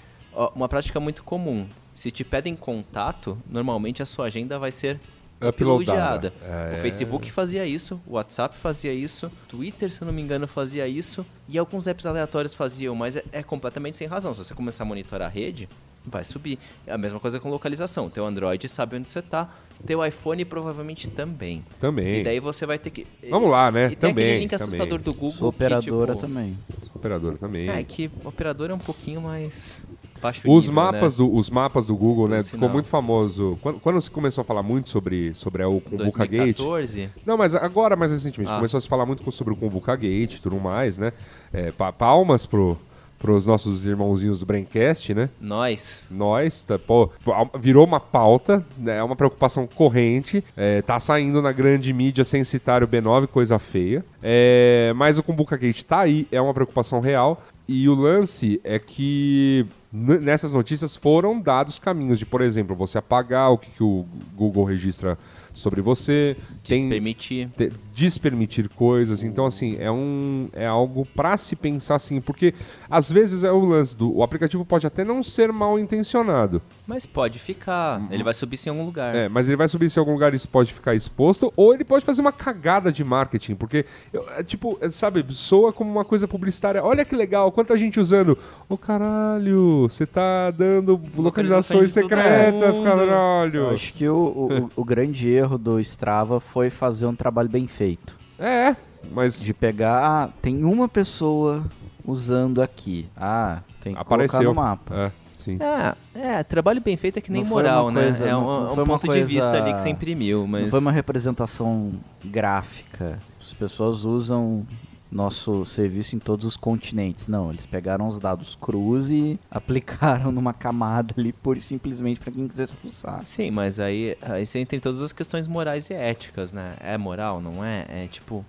uma 0.55 0.69
prática 0.69 0.99
muito 0.99 1.23
comum. 1.23 1.67
Se 1.95 2.11
te 2.11 2.25
pedem 2.25 2.57
contato, 2.57 3.39
normalmente 3.49 4.03
a 4.03 4.07
sua 4.07 4.27
agenda 4.27 4.59
vai 4.59 4.71
ser 4.71 4.99
Uploadada. 5.41 6.29
uploadada. 6.29 6.33
É. 6.73 6.79
O 6.79 6.83
Facebook 6.83 7.31
fazia 7.31 7.67
isso, 7.67 8.01
o 8.07 8.15
WhatsApp 8.15 8.57
fazia 8.57 8.93
isso, 8.93 9.31
Twitter, 9.49 9.91
se 9.91 10.01
eu 10.01 10.07
não 10.07 10.13
me 10.13 10.23
engano, 10.23 10.47
fazia 10.47 10.87
isso, 10.87 11.27
e 11.49 11.59
alguns 11.59 11.87
apps 11.87 12.07
aleatórios 12.07 12.55
faziam, 12.55 12.95
mas 12.95 13.17
é, 13.17 13.25
é 13.33 13.43
completamente 13.43 13.97
sem 13.97 14.07
razão. 14.07 14.33
Se 14.33 14.45
você 14.45 14.55
começar 14.55 14.85
a 14.85 14.87
monitorar 14.87 15.29
a 15.29 15.31
rede, 15.31 15.69
vai 16.05 16.25
subir. 16.25 16.59
É 16.87 16.93
a 16.93 16.99
mesma 16.99 17.21
coisa 17.21 17.39
com 17.41 17.49
localização. 17.51 18.11
Teu 18.11 18.25
Android 18.27 18.69
sabe 18.69 18.97
onde 18.97 19.09
você 19.09 19.21
está, 19.21 19.49
teu 19.87 20.05
iPhone 20.05 20.45
provavelmente 20.45 21.09
também. 21.09 21.63
Também. 21.81 22.21
E 22.21 22.25
daí 22.25 22.41
você 22.41 22.67
vai 22.67 22.79
ter 22.79 22.91
que. 22.91 23.07
Vamos 23.31 23.51
lá, 23.51 23.71
né? 23.71 23.87
E 23.87 23.89
tem 23.97 24.11
Também, 24.11 24.25
aquele 24.25 24.39
link 24.41 24.51
também. 24.51 24.65
assustador 24.67 24.99
do 25.01 25.13
Google. 25.15 25.33
Sou 25.33 25.49
operadora 25.49 26.13
que, 26.15 26.19
tipo, 26.21 26.27
também. 26.33 26.59
Operador 26.95 27.39
também. 27.39 27.69
É 27.69 27.83
que 27.83 28.11
o 28.25 28.29
operador 28.29 28.71
é 28.71 28.75
um 28.75 28.79
pouquinho 28.79 29.21
mais 29.21 29.85
baixo 30.21 30.43
Os 30.49 30.69
nível, 30.69 30.83
mapas, 30.85 31.17
né? 31.17 31.25
do, 31.25 31.35
os 31.35 31.51
mapas 31.51 31.85
do 31.85 31.97
Google, 31.97 32.29
né? 32.29 32.43
Ficou 32.43 32.69
muito 32.69 32.89
famoso. 32.89 33.59
Quando, 33.61 33.81
quando 33.81 34.01
se 34.01 34.09
começou 34.11 34.43
a 34.43 34.45
falar 34.45 34.63
muito 34.63 34.89
sobre, 34.89 35.35
sobre 35.35 35.65
o 35.65 35.81
Kumbuka 35.81 36.25
Gate. 36.27 36.59
2014. 36.59 37.11
Não, 37.27 37.37
mas 37.37 37.55
agora, 37.57 37.97
mais 37.97 38.13
recentemente, 38.13 38.53
Ah. 38.53 38.57
começou 38.57 38.79
a 38.79 38.81
se 38.81 38.89
falar 38.89 39.05
muito 39.05 39.29
sobre 39.33 39.53
o 39.53 39.57
Kumbuka 39.57 39.97
Gate 39.97 40.35
e 40.37 40.41
tudo 40.41 40.61
mais, 40.61 40.97
né? 40.97 41.13
É, 41.53 41.73
pa- 41.73 41.93
palmas 41.93 42.47
pro, 42.47 42.79
pros 43.23 43.47
nossos 43.47 43.87
irmãozinhos 43.87 44.41
do 44.41 44.47
Braincast, 44.47 45.15
né? 45.15 45.31
Nós. 45.41 46.05
Nós, 46.11 46.65
tá, 46.65 46.77
pô, 46.77 47.09
virou 47.57 47.87
uma 47.87 48.01
pauta, 48.01 48.67
né, 48.77 48.99
é 48.99 49.03
uma 49.03 49.15
preocupação 49.15 49.65
corrente, 49.65 50.43
é, 50.57 50.83
tá 50.83 50.99
saindo 50.99 51.41
na 51.41 51.53
grande 51.53 51.93
mídia 51.93 52.25
sem 52.25 52.43
citar 52.43 52.83
o 52.83 52.89
B9, 52.89 53.29
coisa 53.29 53.61
feia. 53.61 54.05
É, 54.21 54.93
mas 54.97 55.19
o 55.19 55.23
Kumbuka 55.23 55.57
Gate 55.57 55.85
tá 55.85 56.01
aí, 56.01 56.27
é 56.33 56.41
uma 56.41 56.53
preocupação 56.53 56.99
real. 56.99 57.41
E 57.69 57.89
o 57.89 57.95
lance 57.95 58.61
é 58.65 58.77
que 58.77 59.65
nessas 59.93 60.53
notícias 60.53 60.97
foram 60.97 61.41
dados 61.41 61.79
caminhos 61.79 62.19
de, 62.19 62.27
por 62.27 62.41
exemplo, 62.41 62.75
você 62.75 62.99
apagar 62.99 63.53
o 63.53 63.59
que, 63.59 63.71
que 63.71 63.85
o 63.85 64.05
Google 64.35 64.65
registra 64.65 65.17
sobre 65.53 65.81
você. 65.81 66.37
Tem, 66.65 66.83
Despermitir. 66.83 67.49
te- 67.57 67.71
despermitir 67.95 68.69
coisas. 68.71 69.23
Então, 69.23 69.45
assim, 69.47 69.77
é, 69.79 69.91
um, 69.91 70.49
é 70.53 70.67
algo 70.67 71.07
pra 71.15 71.37
se 71.37 71.55
pensar 71.55 71.97
assim, 71.97 72.21
porque 72.21 72.55
às 72.89 73.11
vezes 73.13 73.45
é 73.45 73.53
o 73.53 73.61
lance 73.65 73.97
do. 73.97 74.17
O 74.17 74.23
aplicativo 74.23 74.65
pode 74.65 74.87
até 74.87 75.05
não 75.05 75.23
ser 75.23 75.53
mal 75.53 75.79
intencionado, 75.79 76.63
Mas 76.87 77.05
pode 77.07 77.39
ficar. 77.39 78.01
Ele 78.11 78.23
vai 78.23 78.33
subir 78.35 78.59
em 78.67 78.71
algum 78.71 78.85
lugar. 78.85 79.15
é, 79.15 79.29
mas 79.29 79.49
ele 79.49 79.57
vai 79.57 79.69
subir 79.69 79.89
se 79.91 79.99
algum 79.99 80.13
lugar 80.13 80.33
isso 80.35 80.49
pode 80.49 80.73
ficar 80.73 80.95
exposto, 80.95 81.53
ou 81.57 81.75
ele 81.75 81.85
pode 81.85 82.05
fazer 82.05 82.21
uma 82.21 82.33
cagada 82.33 82.91
de 82.93 83.03
marketing, 83.05 83.55
porque, 83.55 83.85
eu- 84.13 84.27
é, 84.37 84.43
tipo, 84.43 84.79
é, 84.81 84.89
sabe, 84.89 85.25
soa 85.31 85.73
como 85.73 85.91
uma 85.91 86.05
coisa 86.05 86.27
publicitária. 86.29 86.83
Olha 86.83 87.05
que 87.05 87.15
legal, 87.17 87.51
quanta 87.53 87.77
gente 87.77 87.99
usando. 88.01 88.39
Ô 88.69 88.77
caralho, 88.77 89.83
você 89.89 90.07
tá 90.07 90.51
dando 90.51 91.01
localizações 91.17 91.93
secretas, 91.93 92.77
mundo. 92.77 92.85
caralho. 92.85 93.61
Eu 93.61 93.71
acho 93.75 93.93
que 93.93 94.09
o, 94.09 94.69
o, 94.77 94.81
o 94.81 94.85
grande 94.85 95.29
erro 95.29 95.42
do 95.59 95.79
Strava 95.81 96.41
foi 96.41 96.71
fazer 96.71 97.07
um 97.07 97.15
trabalho 97.15 97.49
bem 97.49 97.67
feito. 97.67 98.17
É, 98.39 98.75
mas 99.11 99.41
De 99.41 99.53
pegar, 99.55 99.99
ah, 100.05 100.29
tem 100.41 100.65
uma 100.65 100.89
pessoa 100.89 101.65
usando 102.05 102.61
aqui. 102.63 103.07
Ah, 103.17 103.61
tem 103.83 103.95
que 103.95 104.01
apareceu. 104.01 104.41
colocar 104.41 104.49
no 104.49 104.55
mapa. 104.69 104.95
É, 104.97 105.13
sim. 105.37 105.59
É, 105.61 105.95
é, 106.39 106.43
trabalho 106.43 106.81
bem 106.81 106.97
feito 106.97 107.19
é 107.19 107.21
que 107.21 107.31
nem 107.31 107.43
Não 107.43 107.49
moral, 107.51 107.91
né? 107.91 108.03
coisa- 108.05 108.25
é 108.27 108.35
um, 108.37 108.41
não- 108.41 108.77
não 108.77 108.83
um 108.83 108.87
ponto 108.87 109.03
de 109.03 109.07
coisa- 109.09 109.27
vista 109.27 109.51
ali 109.63 109.73
que 109.75 109.81
você 109.81 109.89
imprimiu, 109.89 110.47
mas. 110.47 110.63
Não 110.65 110.71
foi 110.71 110.81
uma 110.81 110.93
representação 110.93 111.93
gráfica. 112.25 113.19
As 113.41 113.53
pessoas 113.55 114.05
usam 114.05 114.67
nosso 115.13 115.65
serviço 115.67 116.17
em 116.17 116.19
todos 116.19 116.47
os 116.47 116.57
continentes. 116.57 117.29
Não, 117.29 117.51
eles 117.51 117.67
pegaram 117.67 118.09
os 118.09 118.19
dados 118.19 118.57
crus 118.61 119.11
e 119.11 119.39
aplicaram 119.51 120.33
numa 120.33 120.55
camada 120.55 121.15
ali 121.17 121.35
e 121.57 121.61
simplesmente 121.61 122.19
para 122.19 122.33
quem 122.33 122.49
quisesse 122.49 122.75
fuçar. 122.75 123.25
Sim, 123.25 123.51
mas 123.51 123.79
aí, 123.79 124.17
aí 124.23 124.47
você 124.47 124.59
entra 124.59 124.77
em 124.77 124.81
todas 124.81 125.03
as 125.03 125.13
questões 125.13 125.47
morais 125.47 125.91
e 125.91 125.95
éticas, 125.95 126.53
né? 126.53 126.77
É 126.81 126.97
moral, 126.97 127.41
não 127.41 127.63
é? 127.65 127.85
É 127.89 128.09
tipo. 128.09 128.45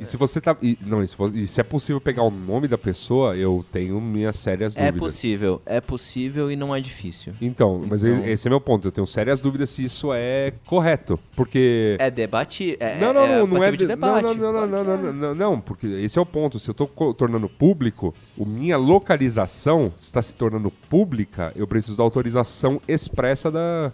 E 0.00 0.04
se 0.04 0.16
você 0.16 0.40
tá. 0.40 0.56
E, 0.60 0.76
não, 0.84 1.02
e 1.02 1.06
se, 1.06 1.16
e 1.34 1.46
se 1.46 1.60
é 1.60 1.64
possível 1.64 2.00
pegar 2.00 2.22
o 2.24 2.30
nome 2.30 2.66
da 2.66 2.76
pessoa, 2.76 3.36
eu 3.36 3.64
tenho 3.70 4.00
minhas 4.00 4.36
sérias 4.36 4.76
É 4.76 4.86
dúvidas. 4.86 5.00
possível, 5.00 5.62
é 5.64 5.80
possível 5.80 6.50
e 6.50 6.56
não 6.56 6.74
é 6.74 6.80
difícil. 6.80 7.32
Então, 7.40 7.78
mas 7.88 8.02
Então- 8.02 8.24
esse 8.26 8.46
é 8.46 8.50
meu 8.50 8.60
ponto. 8.60 8.86
Eu 8.88 8.92
tenho 8.92 9.06
sérias 9.06 9.40
dúvidas 9.40 9.70
se 9.70 9.84
isso 9.84 10.12
é 10.12 10.52
correto. 10.66 11.18
Porque. 11.36 11.96
É 12.00 12.10
debate. 12.10 12.76
É, 12.80 12.98
não, 12.98 13.12
não, 13.12 13.22
é 13.22 13.38
não, 13.38 13.46
não 13.46 13.56
é. 13.64 13.70
de 13.70 13.76
de- 13.78 13.86
debate. 13.86 14.36
Não, 14.36 14.52
não, 14.52 14.66
não, 14.66 14.68
Claro 14.68 14.84
não, 14.84 14.84
não, 14.84 14.94
é. 14.94 14.96
não, 14.96 15.12
não, 15.12 15.34
não, 15.34 15.60
porque 15.60 15.86
esse 15.86 16.18
é 16.18 16.22
o 16.22 16.26
ponto. 16.26 16.58
Se 16.58 16.68
eu 16.68 16.74
tô 16.74 16.86
co- 16.86 17.14
tornando 17.14 17.48
público, 17.48 18.12
o 18.36 18.44
minha 18.44 18.76
localização 18.76 19.92
está 19.98 20.20
se 20.20 20.34
tornando 20.34 20.70
pública, 20.70 21.52
eu 21.54 21.66
preciso 21.66 21.96
da 21.96 22.02
autorização 22.02 22.78
expressa 22.88 23.50
da, 23.50 23.92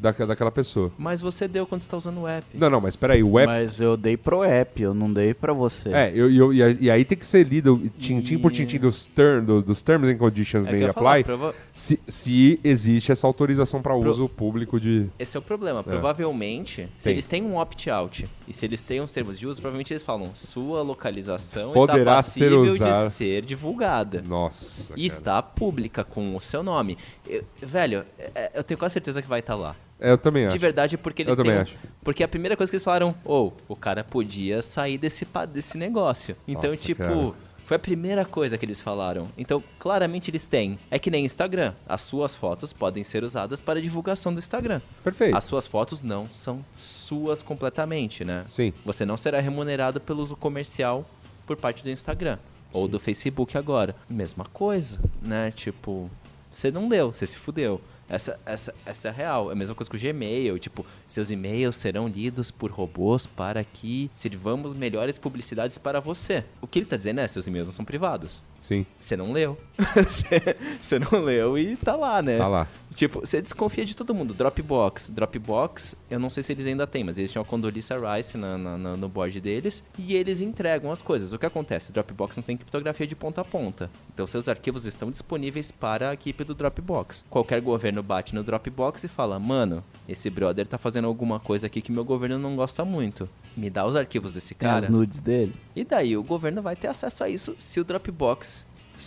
da, 0.00 0.10
daquela 0.12 0.50
pessoa. 0.50 0.90
Mas 0.98 1.20
você 1.20 1.46
deu 1.48 1.66
quando 1.66 1.80
você 1.80 1.88
tá 1.90 1.96
usando 1.96 2.20
o 2.22 2.26
app. 2.28 2.46
Não, 2.54 2.70
não, 2.70 2.80
mas 2.80 2.96
peraí, 2.96 3.22
o 3.22 3.38
app. 3.38 3.46
Mas 3.46 3.80
eu 3.80 3.96
dei 3.96 4.16
pro 4.16 4.42
app, 4.42 4.82
eu 4.82 4.94
não 4.94 5.12
dei 5.12 5.34
pra 5.34 5.52
você. 5.52 5.90
É, 5.90 6.12
eu, 6.14 6.30
eu- 6.30 6.52
e, 6.52 6.84
e 6.84 6.90
aí 6.90 7.04
tem 7.04 7.16
que 7.18 7.26
ser 7.26 7.46
lido 7.46 7.80
tintim 7.98 8.38
por 8.38 8.52
tintim 8.52 8.78
dos, 8.78 9.06
term, 9.06 9.44
do- 9.44 9.62
dos 9.62 9.82
terms 9.82 10.08
and 10.08 10.16
conditions 10.18 10.66
É 10.66 10.70
may 10.72 10.80
falar, 10.92 11.10
apply, 11.12 11.24
prova- 11.24 11.54
se, 11.72 11.98
se 12.08 12.60
existe 12.62 13.12
essa 13.12 13.26
autorização 13.26 13.82
para 13.82 13.96
Pro- 13.98 14.10
uso 14.10 14.28
público 14.28 14.78
de. 14.80 15.06
Esse 15.18 15.36
é 15.36 15.40
o 15.40 15.42
problema. 15.42 15.82
Provavelmente, 15.82 16.88
se 16.96 17.04
Tem. 17.04 17.12
eles 17.12 17.26
têm 17.26 17.42
um 17.42 17.56
opt-out 17.58 18.26
e 18.48 18.52
se 18.52 18.64
eles 18.64 18.80
têm 18.80 19.00
uns 19.00 19.10
termos 19.10 19.38
de 19.38 19.46
uso, 19.46 19.60
provavelmente 19.60 19.92
eles 19.92 20.02
falam 20.02 20.30
sua 20.34 20.82
localização 20.82 21.72
Poderá 21.72 21.98
está 22.18 22.22
ser 22.22 22.40
passível 22.50 22.62
usada." 22.62 23.08
de 23.08 23.12
ser 23.14 23.42
divulgada. 23.44 24.22
Nossa. 24.26 24.92
E 24.92 24.96
cara. 24.96 25.02
está 25.06 25.42
pública 25.42 26.04
com 26.04 26.34
o 26.36 26.40
seu 26.40 26.62
nome. 26.62 26.96
Eu- 27.28 27.44
velho, 27.62 28.04
é- 28.18 28.50
eu 28.54 28.64
tenho 28.64 28.78
quase 28.78 28.94
certeza 28.94 29.20
que 29.22 29.28
vai 29.28 29.40
estar 29.40 29.54
lá. 29.54 29.74
É, 29.98 30.10
eu 30.10 30.18
também 30.18 30.44
acho. 30.46 30.52
De 30.52 30.58
verdade, 30.58 30.98
porque 30.98 31.22
eles 31.22 31.36
Eu 31.36 31.44
têm. 31.44 31.52
acho. 31.54 31.76
Porque 32.02 32.22
a 32.22 32.28
primeira 32.28 32.56
coisa 32.56 32.70
que 32.70 32.76
eles 32.76 32.84
falaram, 32.84 33.14
ou 33.24 33.56
o 33.66 33.74
cara 33.74 34.04
podia 34.04 34.60
sair 34.62 34.98
desse, 34.98 35.26
desse 35.52 35.78
negócio. 35.78 36.36
Então, 36.46 36.70
Nossa, 36.70 36.82
tipo, 36.82 37.02
cara. 37.02 37.32
foi 37.64 37.76
a 37.76 37.80
primeira 37.80 38.24
coisa 38.24 38.58
que 38.58 38.64
eles 38.66 38.80
falaram. 38.80 39.26
Então, 39.38 39.64
claramente 39.78 40.30
eles 40.30 40.46
têm. 40.46 40.78
É 40.90 40.98
que 40.98 41.10
nem 41.10 41.24
Instagram. 41.24 41.72
As 41.88 42.02
suas 42.02 42.34
fotos 42.36 42.72
podem 42.74 43.02
ser 43.04 43.24
usadas 43.24 43.62
para 43.62 43.80
divulgação 43.80 44.32
do 44.34 44.38
Instagram. 44.38 44.82
Perfeito. 45.02 45.34
As 45.36 45.44
suas 45.44 45.66
fotos 45.66 46.02
não 46.02 46.26
são 46.26 46.62
suas 46.74 47.42
completamente, 47.42 48.22
né? 48.24 48.44
Sim. 48.46 48.72
Você 48.84 49.06
não 49.06 49.16
será 49.16 49.40
remunerado 49.40 49.98
pelo 50.00 50.20
uso 50.20 50.36
comercial 50.36 51.08
por 51.46 51.56
parte 51.56 51.82
do 51.82 51.90
Instagram. 51.90 52.38
Ou 52.72 52.86
do 52.86 52.98
Facebook 53.00 53.56
agora. 53.56 53.96
Mesma 54.10 54.44
coisa, 54.44 54.98
né? 55.22 55.50
Tipo, 55.50 56.10
você 56.50 56.70
não 56.70 56.88
leu, 56.88 57.14
você 57.14 57.26
se 57.26 57.38
fudeu. 57.38 57.80
Essa, 58.08 58.38
essa, 58.46 58.74
essa 58.84 59.08
é 59.08 59.10
a 59.10 59.14
real. 59.14 59.50
É 59.50 59.52
a 59.52 59.56
mesma 59.56 59.74
coisa 59.74 59.90
com 59.90 59.96
o 59.96 60.00
Gmail. 60.00 60.58
Tipo, 60.58 60.86
seus 61.08 61.30
e-mails 61.30 61.74
serão 61.76 62.06
lidos 62.08 62.50
por 62.50 62.70
robôs 62.70 63.26
para 63.26 63.64
que 63.64 64.08
sirvamos 64.12 64.72
melhores 64.74 65.18
publicidades 65.18 65.76
para 65.78 66.00
você. 66.00 66.44
O 66.60 66.66
que 66.66 66.78
ele 66.78 66.86
tá 66.86 66.96
dizendo 66.96 67.20
é, 67.20 67.26
seus 67.28 67.46
e-mails 67.46 67.68
não 67.68 67.74
são 67.74 67.84
privados. 67.84 68.44
Sim, 68.58 68.86
Você 68.98 69.16
não 69.16 69.32
leu. 69.32 69.58
Você- 69.94 70.56
Você 70.80 70.98
não 70.98 71.20
leu 71.22 71.58
e 71.58 71.76
tá 71.76 71.94
lá, 71.96 72.22
né? 72.22 72.38
tá 72.38 72.48
lá. 72.48 72.66
Tipo, 72.96 73.20
você 73.20 73.42
desconfia 73.42 73.84
de 73.84 73.94
todo 73.94 74.14
mundo. 74.14 74.32
Dropbox. 74.34 75.10
Dropbox, 75.10 75.94
eu 76.10 76.18
não 76.18 76.30
sei 76.30 76.42
se 76.42 76.52
eles 76.52 76.66
ainda 76.66 76.86
têm, 76.86 77.04
mas 77.04 77.18
eles 77.18 77.30
tinham 77.30 77.42
a 77.42 77.44
Condoleezza 77.44 77.94
Rice 78.16 78.38
na, 78.38 78.56
na- 78.56 78.78
na- 78.78 78.96
no 78.96 79.06
board 79.08 79.38
deles. 79.38 79.84
E 79.98 80.14
eles 80.14 80.40
entregam 80.40 80.90
as 80.90 81.02
coisas. 81.02 81.32
O 81.32 81.38
que 81.38 81.44
acontece? 81.44 81.92
Dropbox 81.92 82.36
não 82.36 82.42
tem 82.42 82.56
criptografia 82.56 83.06
de 83.06 83.14
ponta 83.14 83.42
a 83.42 83.44
ponta. 83.44 83.90
Então, 84.14 84.26
seus 84.26 84.48
arquivos 84.48 84.86
estão 84.86 85.10
disponíveis 85.10 85.70
para 85.70 86.08
a 86.10 86.14
equipe 86.14 86.42
do 86.42 86.54
Dropbox. 86.54 87.24
Qualquer 87.28 87.60
governo 87.60 88.02
bate 88.02 88.34
no 88.34 88.42
Dropbox 88.42 89.04
e 89.04 89.08
fala: 89.08 89.38
Mano, 89.38 89.84
esse 90.08 90.30
brother 90.30 90.66
tá 90.66 90.78
fazendo 90.78 91.06
alguma 91.06 91.38
coisa 91.38 91.66
aqui 91.66 91.82
que 91.82 91.92
meu 91.92 92.04
governo 92.04 92.38
não 92.38 92.56
gosta 92.56 92.82
muito. 92.84 93.28
Me 93.54 93.68
dá 93.68 93.86
os 93.86 93.94
arquivos 93.94 94.32
desse 94.34 94.54
Tem 94.54 94.68
as 94.68 94.82
cara. 94.84 94.92
nudes 94.92 95.20
dele. 95.20 95.54
E 95.74 95.84
daí 95.84 96.16
o 96.16 96.22
governo 96.22 96.62
vai 96.62 96.74
ter 96.74 96.88
acesso 96.88 97.22
a 97.24 97.28
isso 97.28 97.54
se 97.58 97.78
o 97.78 97.84
Dropbox 97.84 98.64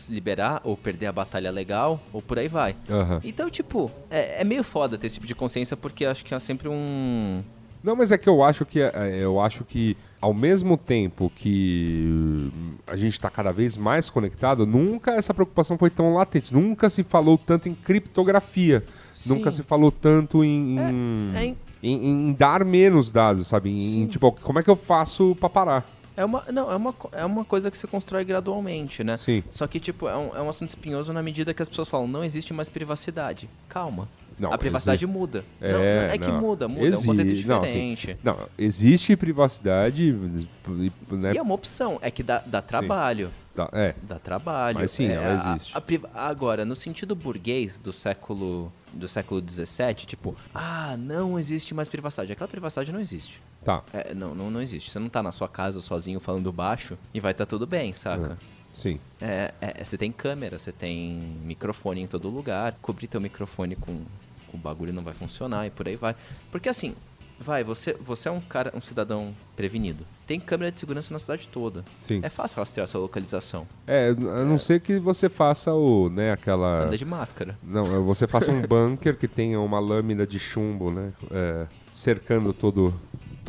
liberar 0.09 0.61
ou 0.63 0.75
perder 0.77 1.07
a 1.07 1.11
batalha 1.11 1.51
legal 1.51 1.99
ou 2.13 2.21
por 2.21 2.37
aí 2.39 2.47
vai. 2.47 2.75
Aham. 2.89 3.19
Então, 3.23 3.49
tipo, 3.49 3.89
é, 4.09 4.41
é 4.41 4.43
meio 4.43 4.63
foda 4.63 4.97
ter 4.97 5.07
esse 5.07 5.15
tipo 5.15 5.27
de 5.27 5.35
consciência 5.35 5.75
porque 5.77 6.05
acho 6.05 6.23
que 6.25 6.33
é 6.33 6.39
sempre 6.39 6.67
um. 6.69 7.41
Não, 7.83 7.95
mas 7.95 8.11
é 8.11 8.17
que 8.17 8.27
eu 8.27 8.43
acho 8.43 8.65
que 8.65 8.81
é, 8.81 8.91
eu 9.21 9.39
acho 9.39 9.63
que 9.63 9.95
ao 10.21 10.33
mesmo 10.33 10.75
tempo 10.75 11.31
que 11.33 12.51
a 12.85 12.95
gente 12.97 13.13
está 13.13 13.29
cada 13.29 13.51
vez 13.53 13.77
mais 13.77 14.09
conectado, 14.09 14.65
nunca 14.65 15.11
essa 15.13 15.33
preocupação 15.33 15.77
foi 15.77 15.89
tão 15.89 16.13
latente. 16.13 16.53
Nunca 16.53 16.89
se 16.89 17.03
falou 17.03 17.37
tanto 17.37 17.69
em 17.69 17.73
criptografia. 17.73 18.83
Sim. 19.13 19.29
Nunca 19.35 19.49
se 19.51 19.63
falou 19.63 19.91
tanto 19.91 20.43
em, 20.43 20.75
em, 20.77 21.31
É, 21.35 21.43
em- 21.45 21.57
em- 21.81 22.29
em 22.29 22.33
dar 22.33 22.65
menos 22.65 23.11
dados, 23.11 23.47
sabe? 23.47 23.69
Em, 23.69 24.05
tipo, 24.07 24.31
como 24.31 24.59
é 24.59 24.63
que 24.63 24.69
eu 24.69 24.75
faço 24.75 25.35
para 25.39 25.49
parar? 25.49 25.85
É 26.19 26.25
uma, 26.25 26.43
não, 26.51 26.69
é 26.69 26.75
uma, 26.75 26.95
é 27.13 27.23
uma 27.25 27.45
coisa 27.45 27.71
que 27.71 27.77
você 27.77 27.87
constrói 27.87 28.25
gradualmente, 28.25 29.03
né? 29.05 29.15
Sim. 29.15 29.41
Só 29.49 29.65
que, 29.67 29.79
tipo, 29.79 30.05
é 30.07 30.17
um, 30.17 30.35
é 30.35 30.41
um 30.41 30.49
assunto 30.49 30.67
espinhoso 30.67 31.13
na 31.13 31.23
medida 31.23 31.53
que 31.53 31.61
as 31.61 31.69
pessoas 31.69 31.87
falam, 31.87 32.07
não 32.07 32.25
existe 32.25 32.53
mais 32.53 32.67
privacidade. 32.67 33.49
Calma. 33.69 34.09
Não, 34.37 34.51
a 34.53 34.57
privacidade 34.57 35.03
existe. 35.05 35.17
muda. 35.17 35.45
É, 35.61 35.71
não, 35.71 36.13
é 36.13 36.17
que 36.17 36.27
não. 36.27 36.41
muda, 36.41 36.67
muda. 36.67 36.87
É 36.87 36.97
um 36.97 37.03
conceito 37.03 37.31
Exi- 37.31 37.47
não, 37.47 37.63
assim, 37.63 37.93
diferente. 37.93 38.19
Não, 38.23 38.49
existe 38.57 39.15
privacidade, 39.15 40.09
e, 40.09 41.13
né? 41.15 41.33
E 41.33 41.37
é 41.37 41.41
uma 41.41 41.53
opção, 41.53 41.99
é 42.01 42.11
que 42.11 42.21
dá, 42.23 42.43
dá 42.45 42.61
trabalho. 42.61 43.31
Tá, 43.55 43.69
é, 43.73 43.93
Dá 44.03 44.17
trabalho. 44.19 44.77
Mas 44.79 44.91
sim, 44.91 45.07
É, 45.07 45.13
ela 45.15 45.51
a- 45.51 45.55
existe. 45.55 45.77
a 45.77 45.81
priva- 45.81 46.09
agora, 46.13 46.63
no 46.63 46.75
sentido 46.75 47.15
burguês 47.15 47.79
do 47.79 47.91
século 47.91 48.71
do 48.93 49.07
século 49.07 49.41
XVII, 49.47 49.93
tipo, 50.05 50.35
ah, 50.55 50.95
não 50.97 51.37
existe 51.37 51.73
mais 51.73 51.87
privacidade. 51.89 52.31
Aquela 52.31 52.47
privacidade 52.47 52.91
não 52.91 52.99
existe. 52.99 53.41
Tá. 53.63 53.83
É, 53.93 54.13
não, 54.13 54.33
não, 54.35 54.49
não 54.49 54.61
existe. 54.61 54.91
Você 54.91 54.99
não 54.99 55.09
tá 55.09 55.21
na 55.21 55.31
sua 55.31 55.47
casa 55.47 55.81
sozinho 55.81 56.19
falando 56.19 56.51
baixo 56.51 56.97
e 57.13 57.19
vai 57.19 57.31
estar 57.31 57.45
tudo 57.45 57.65
bem, 57.65 57.93
saca? 57.93 58.37
Sim. 58.73 58.99
É, 59.19 59.53
é, 59.59 59.83
você 59.83 59.97
tem 59.97 60.11
câmera, 60.11 60.57
você 60.57 60.71
tem 60.71 61.37
microfone 61.43 62.01
em 62.01 62.07
todo 62.07 62.29
lugar. 62.29 62.75
Cobrir 62.81 63.07
teu 63.07 63.19
microfone 63.19 63.75
com, 63.75 64.03
com 64.47 64.57
o 64.57 64.59
bagulho 64.59 64.93
não 64.93 65.03
vai 65.03 65.13
funcionar 65.13 65.67
e 65.67 65.69
por 65.69 65.87
aí 65.87 65.95
vai. 65.95 66.15
Porque 66.51 66.69
assim, 66.69 66.95
vai, 67.39 67.63
você, 67.63 67.93
você 67.93 68.27
é 68.27 68.31
um 68.31 68.41
cara, 68.41 68.71
um 68.75 68.81
cidadão 68.81 69.35
prevenido. 69.55 70.05
Tem 70.27 70.39
câmera 70.39 70.71
de 70.71 70.79
segurança 70.79 71.13
na 71.13 71.19
cidade 71.19 71.47
toda. 71.47 71.83
Sim. 72.01 72.19
É 72.21 72.29
fácil 72.29 72.57
rastrear 72.57 72.83
a 72.83 72.87
sua 72.87 73.01
localização. 73.01 73.67
É, 73.87 74.09
a 74.09 74.45
não 74.45 74.57
ser 74.57 74.81
que 74.81 74.99
você 74.99 75.29
faça 75.29 75.73
o, 75.73 76.09
né, 76.09 76.31
aquela... 76.31 76.83
Anda 76.83 76.97
de 76.97 77.05
máscara. 77.05 77.57
Não, 77.63 78.03
você 78.03 78.27
faça 78.27 78.51
um 78.51 78.61
bunker 78.67 79.17
que 79.17 79.27
tenha 79.27 79.59
uma 79.59 79.79
lâmina 79.79 80.27
de 80.27 80.37
chumbo, 80.37 80.91
né, 80.91 81.13
é, 81.31 81.65
cercando 81.91 82.53
todo, 82.53 82.93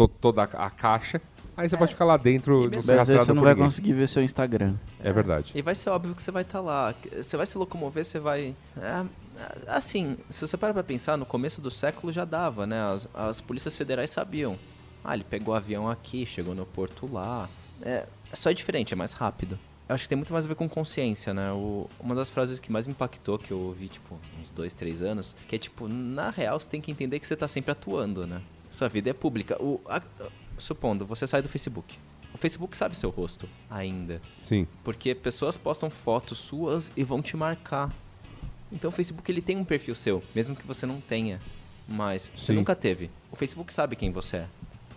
to- 0.09 0.15
toda 0.21 0.43
a 0.43 0.71
caixa. 0.71 1.21
Aí 1.57 1.69
você 1.69 1.77
pode 1.77 1.93
ficar 1.93 2.05
lá 2.07 2.17
dentro, 2.17 2.71
Mas 2.75 2.89
aí 2.89 2.97
rastreado 2.97 3.25
você 3.27 3.33
não 3.35 3.43
vai 3.43 3.53
ninguém. 3.53 3.67
conseguir 3.67 3.93
ver 3.93 4.09
seu 4.09 4.23
Instagram. 4.23 4.75
É 5.03 5.13
verdade. 5.13 5.53
E 5.55 5.61
vai 5.61 5.75
ser 5.75 5.91
óbvio 5.91 6.15
que 6.15 6.23
você 6.23 6.31
vai 6.31 6.43
estar 6.43 6.61
lá. 6.61 6.95
Você 7.21 7.37
vai 7.37 7.45
se 7.45 7.59
locomover, 7.59 8.05
você 8.05 8.19
vai. 8.19 8.55
é, 8.79 9.05
assim, 9.67 10.17
se 10.31 10.41
você 10.41 10.57
parar 10.57 10.73
pra 10.73 10.83
pensar, 10.83 11.17
no 11.17 11.27
começo 11.27 11.61
do 11.61 11.71
século 11.71 12.13
já 12.13 12.25
dava, 12.25 12.67
né? 12.67 12.81
As, 12.93 13.09
as 13.15 13.41
polícias 13.41 13.77
federais 13.77 14.11
sabiam. 14.11 14.57
Ah, 15.05 15.15
ele 15.15 15.25
pegou 15.25 15.53
o 15.55 15.57
avião 15.57 15.89
aqui, 15.91 16.25
chegou 16.27 16.55
no 16.55 16.65
porto 16.67 17.09
lá. 17.13 17.49
É, 17.83 18.07
só 18.33 18.51
é 18.51 18.55
diferente, 18.55 18.93
é 18.95 18.97
mais 18.97 19.13
rápido. 19.13 19.59
Eu 19.89 19.95
acho 19.95 20.05
que 20.05 20.09
tem 20.09 20.17
muito 20.17 20.33
mais 20.33 20.45
a 20.45 20.49
ver 20.49 20.55
com 20.55 20.69
consciência, 20.69 21.35
né? 21.35 21.51
O- 21.53 21.89
uma 21.99 22.15
das 22.15 22.31
frases 22.31 22.59
que 22.61 22.71
mais 22.71 22.87
me 22.87 22.93
impactou, 22.93 23.39
que 23.39 23.51
eu 23.51 23.59
ouvi, 23.59 23.89
tipo, 23.89 24.17
uns 24.41 24.51
dois, 24.51 24.73
três 24.73 25.03
anos, 25.03 25.35
que 25.49 25.57
é 25.57 25.59
tipo, 25.59 25.89
na 25.89 26.31
real 26.31 26.59
você 26.61 26.69
tem 26.69 26.81
que 26.81 26.91
entender 26.93 27.19
que 27.19 27.27
você 27.27 27.35
tá 27.37 27.49
sempre 27.49 27.73
atuando, 27.73 28.27
né? 28.27 28.41
Sua 28.71 28.89
vida 28.89 29.11
é 29.11 29.13
pública. 29.13 29.61
O, 29.63 29.81
a- 29.87 30.03
supondo, 30.59 31.05
você 31.07 31.27
sai 31.27 31.43
do 31.43 31.49
Facebook. 31.49 31.99
O 32.33 32.39
Facebook 32.39 32.77
sabe 32.77 32.97
seu 32.97 33.11
rosto 33.11 33.49
ainda. 33.69 34.21
Sim. 34.39 34.67
Porque 34.85 35.15
pessoas 35.15 35.57
postam 35.57 35.91
fotos 35.91 36.39
suas 36.39 36.93
e 36.97 37.03
vão 37.03 37.21
te 37.21 37.37
marcar. 37.37 37.91
Então 38.71 38.89
o 38.89 38.93
Facebook 38.93 39.29
ele 39.31 39.43
tem 39.43 39.57
um 39.57 39.65
perfil 39.65 39.95
seu, 39.97 40.23
mesmo 40.35 40.55
que 40.55 40.65
você 40.67 40.87
não 40.87 41.01
tenha. 41.01 41.41
Mas 41.89 42.31
você 42.35 42.53
Sim. 42.53 42.59
nunca 42.59 42.77
teve. 42.77 43.11
O 43.33 43.37
Facebook 43.37 43.73
sabe 43.73 43.97
quem 43.97 44.13
você 44.13 44.37
é. 44.39 44.49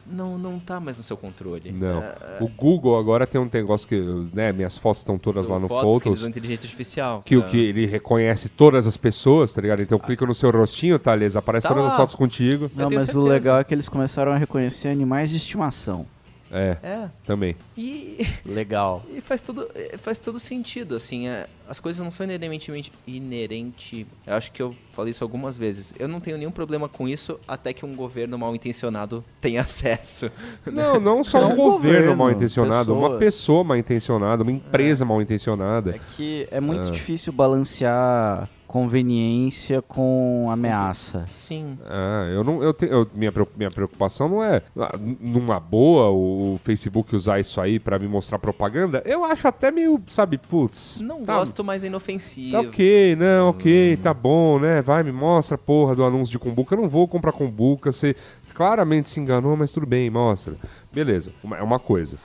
Não, 0.05 0.37
não 0.37 0.59
tá 0.59 0.79
mais 0.79 0.97
no 0.97 1.03
seu 1.03 1.15
controle. 1.15 1.71
Não. 1.71 2.01
É, 2.03 2.15
O 2.41 2.47
Google 2.47 2.97
agora 2.99 3.25
tem 3.25 3.39
um 3.39 3.49
negócio 3.51 3.87
que, 3.87 3.95
né, 4.33 4.51
minhas 4.51 4.77
fotos 4.77 4.99
estão 5.01 5.17
todas 5.17 5.47
lá 5.47 5.59
no 5.59 5.67
fotos 5.67 5.81
que 5.83 5.87
eles 5.87 6.01
Photos. 6.03 6.17
usam 6.19 6.29
inteligência 6.29 6.65
artificial. 6.65 7.21
Que 7.25 7.37
o 7.37 7.41
pra- 7.41 7.49
que 7.51 7.57
ele 7.57 7.85
reconhece 7.85 8.49
todas 8.49 8.85
as 8.85 8.97
pessoas, 8.97 9.53
tá 9.53 9.61
ligado? 9.61 9.81
Então 9.81 9.97
eu 9.97 10.03
clico 10.03 10.25
no 10.25 10.35
seu 10.35 10.51
rostinho, 10.51 10.99
tá, 10.99 11.15
Liz? 11.15 11.35
Aparece 11.35 11.67
Tá 11.67 11.73
todas 11.73 11.85
as 11.85 11.91
lá. 11.93 11.97
fotos 11.99 12.15
contigo. 12.15 12.69
Não, 12.75 12.89
mas 12.89 13.03
o 13.03 13.05
certeza. 13.05 13.19
legal 13.21 13.59
é 13.59 13.63
que 13.63 13.73
eles 13.73 13.87
começaram 13.87 14.31
a 14.31 14.37
reconhecer 14.37 14.89
animais 14.89 15.29
de 15.29 15.37
estimação. 15.37 16.05
É, 16.53 16.77
É. 16.83 17.09
também. 17.25 17.55
E, 17.75 18.25
Legal. 18.45 19.03
e 19.13 19.19
faz, 19.19 19.41
todo, 19.41 19.67
é, 19.73 19.97
faz 19.97 20.19
todo 20.19 20.37
sentido, 20.39 20.95
assim. 20.95 21.27
é, 21.27 21.47
as 21.67 21.79
coisas 21.79 22.01
não 22.03 22.11
são 22.11 22.25
inerentemente. 22.25 22.91
Inerente. 23.07 24.05
Eu 24.27 24.33
acho 24.35 24.51
que 24.51 24.61
eu 24.61 24.75
falei 24.91 25.11
isso 25.11 25.23
algumas 25.23 25.57
vezes. 25.57 25.93
Eu 25.97 26.07
não 26.07 26.19
tenho 26.19 26.37
nenhum 26.37 26.51
problema 26.51 26.87
com 26.87 27.07
isso 27.07 27.39
até 27.47 27.73
que 27.73 27.85
um 27.85 27.95
governo 27.95 28.37
mal 28.37 28.53
intencionado 28.55 29.23
tenha 29.41 29.61
acesso. 29.63 30.29
Não, 30.65 30.99
não 30.99 31.23
só 31.23 31.39
um 31.39 31.53
um 31.53 31.55
governo, 31.55 31.79
governo, 31.99 32.15
mal 32.17 32.31
intencionado, 32.31 32.91
uma 32.93 33.01
pessoas. 33.17 33.19
pessoa 33.19 33.63
mal 33.63 33.77
intencionada, 33.77 34.43
uma 34.43 34.51
empresa 34.51 35.03
mal 35.05 35.21
intencionada. 35.21 35.91
É 35.91 35.99
que 36.15 36.47
é 36.51 36.59
muito 36.59 36.89
Ah. 36.89 36.91
difícil 36.91 37.33
balancear 37.33 38.49
conveniência 38.73 39.81
com 39.83 40.47
ameaça. 40.51 41.25
Sim. 41.27 41.77
Ah, 41.85 42.27
eu 42.33 42.43
não, 42.43 42.63
eu 42.63 42.73
te- 42.73 42.87
eu- 42.89 43.07
minha, 43.13 43.31
minha 43.55 43.69
preocupação 43.69 44.27
não 44.27 44.43
é 44.43 44.61
ah, 44.79 44.91
numa 45.19 45.59
boa 45.59 46.09
o, 46.09 46.55
o 46.55 46.57
Facebook 46.57 47.15
usar 47.15 47.39
isso 47.39 47.61
aí 47.61 47.79
pra 47.79 47.99
me 47.99 48.07
mostrar 48.07 48.39
propaganda. 48.39 49.01
Eu 49.05 49.23
acho 49.23 49.47
até 49.47 49.69
meio, 49.71 50.01
sabe, 50.07 50.37
putz. 50.37 51.01
Não 51.01 51.23
tá, 51.23 51.37
gosto, 51.37 51.63
mas 51.63 51.83
é 51.83 51.87
inofensivo. 51.87 52.51
Tá 52.51 52.61
ok, 52.61 53.15
não, 53.15 53.49
ok, 53.49 53.97
tá 53.97 54.13
bom, 54.13 54.57
né? 54.59 54.81
Vai, 54.81 55.03
me 55.03 55.11
mostra 55.11 55.57
porra 55.57 55.95
do 55.95 56.03
anúncio 56.03 56.31
de 56.31 56.39
Kumbuka. 56.39 56.73
Eu 56.75 56.81
não 56.81 56.89
vou 56.89 57.07
comprar 57.07 57.31
Kumbuka, 57.31 57.91
você 57.91 58.15
claramente 58.55 59.09
se 59.09 59.19
enganou, 59.19 59.55
mas 59.55 59.71
tudo 59.71 59.85
bem, 59.85 60.09
mostra. 60.09 60.55
Beleza, 60.91 61.31
uma- 61.43 61.57
é 61.57 61.61
uma 61.63 61.79
coisa. 61.79 62.17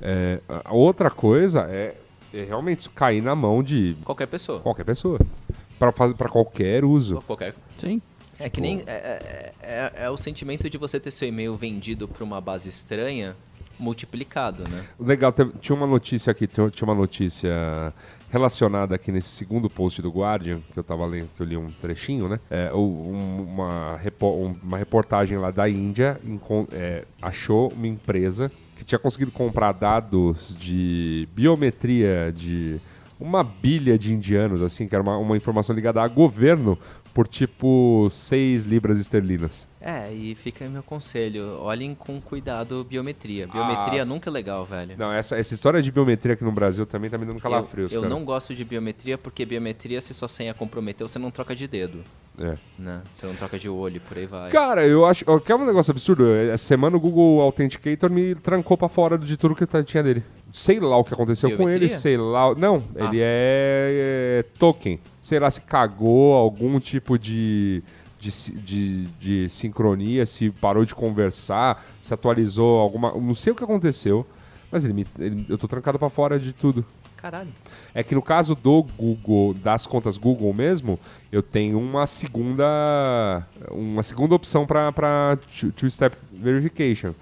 É, 0.00 0.40
a 0.64 0.72
outra 0.72 1.10
coisa 1.10 1.66
é, 1.68 1.94
é 2.32 2.44
realmente 2.44 2.88
cair 2.88 3.20
na 3.22 3.34
mão 3.34 3.62
de 3.62 3.94
Qualquer 4.04 4.26
pessoa. 4.26 4.60
qualquer 4.60 4.84
pessoa. 4.84 5.18
Pra 5.80 6.28
qualquer 6.28 6.84
uso. 6.84 7.16
Qualquer. 7.22 7.54
Sim. 7.76 8.00
É 8.38 8.48
que 8.48 8.60
nem. 8.60 8.82
É, 8.86 8.92
é- 8.92 9.52
é- 9.62 9.92
é 10.04 10.10
o 10.10 10.16
sentimento 10.16 10.68
de 10.68 10.78
você 10.78 11.00
ter 11.00 11.10
seu 11.10 11.26
e-mail 11.26 11.56
vendido 11.56 12.06
pra 12.06 12.22
uma 12.22 12.40
base 12.40 12.68
estranha 12.68 13.34
multiplicado, 13.78 14.64
né? 14.68 14.84
Legal, 15.00 15.32
tinha 15.58 15.74
uma 15.74 15.86
notícia 15.86 16.30
aqui, 16.30 16.46
tinha 16.46 16.70
uma 16.82 16.94
notícia 16.94 17.50
relacionada 18.30 18.94
aqui 18.94 19.10
nesse 19.10 19.30
segundo 19.30 19.70
post 19.70 20.02
do 20.02 20.10
Guardian, 20.10 20.60
que 20.72 20.78
eu 20.78 20.84
tava 20.84 21.06
lendo, 21.06 21.28
que 21.34 21.42
eu 21.42 21.46
li 21.46 21.56
um 21.56 21.70
trechinho, 21.70 22.28
né? 22.28 22.38
É, 22.50 22.70
um- 22.74 23.42
uma, 23.42 23.98
um- 24.22 24.56
uma 24.62 24.76
reportagem 24.76 25.38
lá 25.38 25.50
da 25.50 25.66
Índia 25.68 26.18
é, 26.72 27.04
achou 27.22 27.72
uma 27.72 27.86
empresa 27.88 28.52
que 28.76 28.84
tinha 28.84 28.98
conseguido 28.98 29.30
comprar 29.32 29.72
dados 29.72 30.54
de 30.58 31.26
biometria 31.34 32.32
de 32.34 32.78
uma 33.20 33.44
bilha 33.44 33.98
de 33.98 34.12
indianos, 34.12 34.62
assim, 34.62 34.88
que 34.88 34.94
era 34.94 35.02
uma, 35.02 35.16
uma 35.18 35.36
informação 35.36 35.76
ligada 35.76 36.00
a 36.02 36.08
governo 36.08 36.78
por 37.12 37.26
tipo 37.28 38.08
6 38.10 38.62
libras 38.64 38.98
esterlinas. 38.98 39.68
É, 39.80 40.12
e 40.12 40.34
fica 40.34 40.64
aí 40.64 40.70
meu 40.70 40.82
conselho: 40.82 41.58
olhem 41.60 41.94
com 41.94 42.20
cuidado 42.20 42.84
biometria. 42.84 43.46
Biometria 43.46 44.02
Ah, 44.02 44.04
nunca 44.04 44.30
é 44.30 44.32
legal, 44.32 44.64
velho. 44.64 44.94
Não, 44.98 45.12
essa, 45.12 45.36
essa 45.38 45.54
história 45.54 45.80
de 45.82 45.90
biometria 45.90 46.34
aqui 46.34 46.44
no 46.44 46.52
Brasil 46.52 46.86
também 46.86 47.10
tá 47.10 47.18
me 47.18 47.24
dando 47.26 47.36
eu, 47.36 47.42
calafrios, 47.42 47.92
eu 47.92 48.02
cara. 48.02 48.12
não 48.14 48.24
gosto 48.24 48.54
de 48.54 48.64
biometria 48.64 49.16
porque 49.18 49.44
biometria, 49.44 50.00
se 50.00 50.12
sua 50.14 50.28
senha 50.28 50.54
comprometeu, 50.54 51.08
você 51.08 51.18
não 51.18 51.30
troca 51.30 51.54
de 51.54 51.66
dedo, 51.66 52.00
É. 52.38 52.56
né? 52.78 53.02
Você 53.12 53.26
não 53.26 53.34
troca 53.34 53.58
de 53.58 53.68
olho, 53.68 54.00
por 54.00 54.16
aí 54.16 54.26
vai. 54.26 54.50
Cara, 54.50 54.86
eu 54.86 55.04
acho 55.04 55.24
que 55.44 55.52
é 55.52 55.56
um 55.56 55.64
negócio 55.66 55.90
absurdo. 55.90 56.30
Essa 56.34 56.64
semana 56.64 56.96
o 56.96 57.00
Google 57.00 57.40
Authenticator 57.40 58.10
me 58.10 58.34
trancou 58.34 58.76
pra 58.76 58.88
fora 58.88 59.18
de 59.18 59.36
tudo 59.36 59.54
que 59.56 59.66
tá- 59.66 59.82
tinha 59.82 60.02
dele. 60.02 60.22
Sei 60.52 60.80
lá 60.80 60.96
o 60.96 61.04
que 61.04 61.14
aconteceu 61.14 61.56
com 61.56 61.68
ele, 61.68 61.88
sei 61.88 62.16
lá. 62.16 62.54
Não, 62.54 62.82
Ah. 62.98 63.04
ele 63.04 63.18
é, 63.20 64.40
é 64.40 64.44
token. 64.58 64.98
Sei 65.20 65.38
lá 65.38 65.50
se 65.50 65.60
cagou 65.60 66.34
algum 66.34 66.80
tipo 66.80 67.18
de, 67.18 67.82
de, 68.18 68.30
de, 68.60 69.02
de 69.20 69.48
sincronia, 69.48 70.26
se 70.26 70.50
parou 70.50 70.84
de 70.84 70.94
conversar, 70.94 71.84
se 72.00 72.12
atualizou 72.12 72.80
alguma. 72.80 73.12
Não 73.12 73.34
sei 73.34 73.52
o 73.52 73.56
que 73.56 73.62
aconteceu, 73.64 74.26
mas 74.72 74.84
ele 74.84 74.92
me, 74.92 75.06
ele- 75.18 75.46
eu 75.48 75.56
tô 75.56 75.68
trancado 75.68 75.98
pra 75.98 76.10
fora 76.10 76.38
de 76.38 76.52
tudo. 76.52 76.84
Caralho. 77.16 77.50
É 77.94 78.02
que 78.02 78.14
no 78.14 78.22
caso 78.22 78.54
do 78.54 78.82
Google, 78.96 79.52
das 79.52 79.86
contas 79.86 80.16
Google 80.16 80.54
mesmo, 80.54 80.98
eu 81.30 81.42
tenho 81.42 81.78
uma 81.78 82.06
segunda 82.06 83.46
uma 83.70 84.02
segunda 84.02 84.34
opção 84.34 84.66
para 84.66 85.38
two-step 85.76 86.16
verification. 86.32 87.12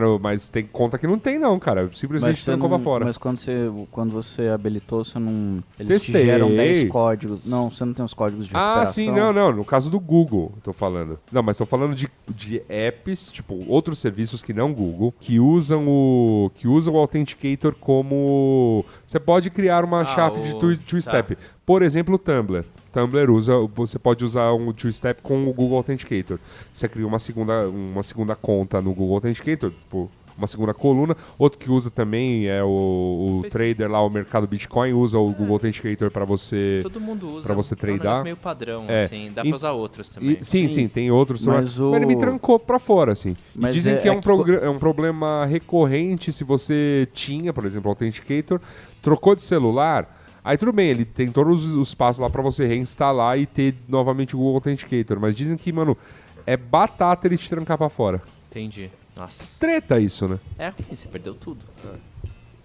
Mas, 0.00 0.20
mas 0.20 0.48
tem 0.48 0.64
conta 0.64 0.96
que 0.96 1.06
não 1.06 1.18
tem 1.18 1.38
não, 1.38 1.58
cara. 1.58 1.90
Simplesmente 1.92 2.38
você 2.38 2.44
trancou 2.46 2.68
não- 2.68 2.76
pra 2.78 2.84
fora. 2.84 3.04
mas 3.04 3.18
quando 3.18 3.36
você, 3.38 3.70
quando 3.90 4.10
você 4.10 4.48
habilitou, 4.48 5.04
você 5.04 5.18
não. 5.18 5.62
Eles 5.78 6.02
te 6.02 6.12
Testei. 6.12 6.24
geram 6.26 6.48
10 6.48 6.88
códigos. 6.88 7.48
Não, 7.50 7.70
você 7.70 7.84
não 7.84 7.92
tem 7.92 8.04
os 8.04 8.14
códigos 8.14 8.46
de 8.46 8.52
Ah, 8.54 8.84
sim, 8.86 9.10
não, 9.10 9.32
não. 9.32 9.52
No 9.52 9.64
caso 9.64 9.90
do 9.90 10.00
Google, 10.00 10.52
tô 10.62 10.72
falando. 10.72 11.18
Não, 11.30 11.42
mas 11.42 11.56
tô 11.58 11.66
falando 11.66 11.94
de, 11.94 12.08
de 12.28 12.62
apps, 12.68 13.28
tipo, 13.30 13.64
outros 13.68 13.98
serviços 13.98 14.42
que 14.42 14.52
não 14.54 14.72
Google, 14.72 15.12
que 15.20 15.38
usam 15.38 15.86
o. 15.86 16.50
que 16.54 16.66
usam 16.66 16.94
o 16.94 16.98
Authenticator 16.98 17.74
como. 17.78 18.84
Você 19.06 19.20
pode 19.20 19.50
criar 19.50 19.84
uma 19.84 20.00
Ah, 20.00 20.04
chave 20.06 20.40
o- 20.40 20.42
de 20.42 20.54
two- 20.58 20.78
two-step. 20.78 21.36
Por 21.66 21.82
exemplo, 21.82 22.14
o 22.14 22.18
Tumblr. 22.18 22.64
Tumblr 22.92 23.30
usa, 23.32 23.54
você 23.74 23.98
pode 23.98 24.24
usar 24.24 24.52
um 24.52 24.72
two-step 24.72 25.22
com 25.22 25.48
o 25.48 25.52
Google 25.52 25.78
Authenticator. 25.78 26.38
Você 26.72 26.88
cria 26.88 27.06
uma 27.06 27.18
segunda, 27.18 27.68
uma 27.68 28.02
segunda 28.02 28.36
conta 28.36 28.80
no 28.82 28.92
Google 28.92 29.14
Authenticator, 29.14 29.70
tipo, 29.70 30.10
uma 30.36 30.46
segunda 30.46 30.72
coluna. 30.72 31.14
Outro 31.38 31.58
que 31.58 31.70
usa 31.70 31.90
também 31.90 32.46
é 32.48 32.62
o, 32.64 33.40
o 33.44 33.48
trader 33.50 33.90
lá, 33.90 34.00
o 34.02 34.08
mercado 34.08 34.46
Bitcoin, 34.46 34.92
usa 34.92 35.18
o 35.18 35.30
Google 35.32 35.54
Authenticator 35.54 36.10
para 36.10 36.24
você. 36.24 36.80
Todo 36.82 37.00
mundo 37.00 37.26
usa. 37.28 37.46
pra 37.46 37.54
você 37.54 37.74
É 37.74 37.76
um 37.76 37.78
tradar. 37.78 37.98
negócio 37.98 38.24
meio 38.24 38.36
padrão, 38.36 38.84
É. 38.88 39.04
assim. 39.04 39.30
Dá 39.34 39.42
E- 39.44 39.48
pra 39.48 39.56
usar 39.56 39.72
outros 39.72 40.08
também. 40.10 40.32
E- 40.40 40.44
sim, 40.44 40.68
sim, 40.68 40.74
Sim. 40.74 40.88
tem 40.88 41.10
outros. 41.10 41.46
Mas 41.46 41.56
Mas, 41.64 41.80
o- 41.80 41.94
ele 41.94 42.06
me 42.06 42.16
trancou 42.16 42.58
pra 42.58 42.78
fora, 42.78 43.12
assim. 43.12 43.30
E 43.30 43.36
Mas 43.60 43.74
dizem 43.74 43.94
é- 43.94 43.96
que 43.98 44.08
é, 44.08 44.10
é 44.10 44.14
um 44.14 44.20
que 44.20 44.30
é 44.52 44.70
um 44.70 44.78
problema 44.78 45.44
recorrente 45.46 46.32
se 46.32 46.44
você 46.44 47.06
tinha, 47.12 47.52
por 47.52 47.64
exemplo, 47.66 47.88
o 47.88 47.92
Authenticator, 47.92 48.60
trocou 49.02 49.34
de 49.34 49.42
celular. 49.42 50.20
Aí 50.44 50.56
tudo 50.58 50.72
bem, 50.72 50.88
ele 50.88 51.04
tem 51.04 51.30
todos 51.30 51.64
os- 51.64 51.76
os 51.76 51.94
passos 51.94 52.20
lá 52.20 52.28
pra 52.28 52.42
você 52.42 52.66
reinstalar 52.66 53.38
e 53.38 53.46
ter 53.46 53.74
novamente 53.88 54.34
o 54.34 54.38
Google 54.38 54.54
Authenticator. 54.56 55.20
Mas 55.20 55.34
dizem 55.34 55.56
que, 55.56 55.72
mano, 55.72 55.96
é 56.44 56.56
batata 56.56 57.26
ele 57.28 57.38
te 57.38 57.48
trancar 57.48 57.78
pra 57.78 57.88
fora. 57.88 58.20
Entendi. 58.50 58.90
Nossa. 59.16 59.58
Treta 59.60 60.00
isso, 60.00 60.26
né? 60.26 60.38
É, 60.58 60.72
você 60.90 61.06
perdeu 61.06 61.34
tudo. 61.34 61.60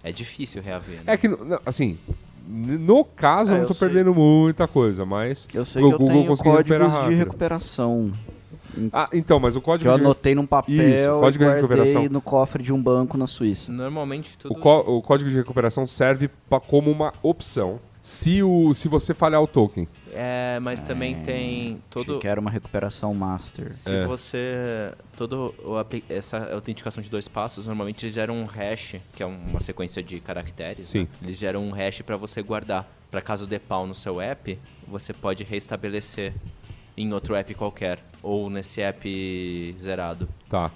É 0.02 0.10
difícil 0.10 0.62
reaver, 0.62 0.96
né? 0.96 1.02
É 1.06 1.16
que, 1.16 1.28
assim, 1.66 1.98
no 2.48 3.04
caso 3.04 3.50
É, 3.52 3.54
eu 3.54 3.56
não 3.58 3.62
eu 3.64 3.68
tô 3.68 3.74
sei. 3.74 3.88
perdendo 3.88 4.14
muita 4.14 4.66
coisa, 4.66 5.04
mas 5.04 5.46
Eu 5.52 5.64
sei 5.64 5.82
o 5.82 5.88
que 5.88 5.94
eu 5.94 5.98
Google 5.98 6.14
tenho 6.14 6.26
conseguiu 6.28 6.52
recuperar 6.56 6.80
códigos 6.90 7.08
de 7.10 7.14
rápido. 7.14 7.26
recuperação. 7.26 8.10
Ah, 8.92 9.08
então, 9.12 9.38
mas 9.40 9.56
o 9.56 9.60
Que 9.60 9.64
código 9.66 9.90
eu 9.90 9.96
de- 9.96 10.04
anotei 10.04 10.34
num 10.34 10.46
papel 10.46 10.74
Isso, 10.74 11.20
código 11.20 11.44
de 11.44 11.50
e 11.50 11.54
recuperação. 11.54 12.04
no 12.08 12.20
cofre 12.20 12.62
de 12.62 12.72
um 12.72 12.82
banco 12.82 13.16
na 13.16 13.26
Suíça. 13.26 13.70
Normalmente 13.72 14.36
tudo. 14.38 14.54
O, 14.58 14.96
o 14.98 15.02
código 15.02 15.30
de 15.30 15.36
recuperação 15.36 15.86
serve 15.86 16.28
pra- 16.48 16.60
como 16.60 16.90
uma 16.90 17.10
opção 17.22 17.80
se, 18.00 18.42
o, 18.42 18.72
se 18.74 18.88
você 18.88 19.12
falhar 19.12 19.42
o 19.42 19.46
token. 19.46 19.86
É, 20.14 20.58
mas 20.60 20.80
também 20.82 21.14
tem 21.14 21.82
todo. 21.90 22.18
Que 22.18 22.26
era 22.28 22.40
uma 22.40 22.50
recuperação 22.50 23.12
master. 23.12 23.74
Se 23.74 23.92
É. 23.92 24.06
você. 24.06 24.92
Todo 25.16 25.54
o 25.64 25.74
essa 26.08 26.52
autenticação 26.54 27.02
de 27.02 27.10
dois 27.10 27.28
passos, 27.28 27.66
normalmente 27.66 28.06
eles 28.06 28.14
geram 28.14 28.34
um 28.36 28.44
hash, 28.44 28.96
que 29.12 29.22
é 29.22 29.26
um- 29.26 29.36
uma 29.50 29.60
sequência 29.60 30.02
de 30.02 30.20
caracteres. 30.20 30.88
Sim. 30.88 31.00
né? 31.00 31.08
Eles 31.22 31.36
geram 31.36 31.62
um 31.64 31.70
hash 31.72 32.00
para 32.02 32.16
você 32.16 32.40
guardar. 32.42 32.88
Para 33.10 33.20
caso 33.22 33.46
dê 33.46 33.58
pau 33.58 33.86
no 33.86 33.94
seu 33.94 34.20
app, 34.20 34.58
você 34.86 35.12
pode 35.14 35.42
restabelecer 35.42 36.34
em 37.00 37.12
outro 37.12 37.34
app 37.34 37.54
qualquer. 37.54 37.98
Ou 38.22 38.50
nesse 38.50 38.80
app 38.80 39.74
zerado. 39.78 40.28
Tá. 40.48 40.70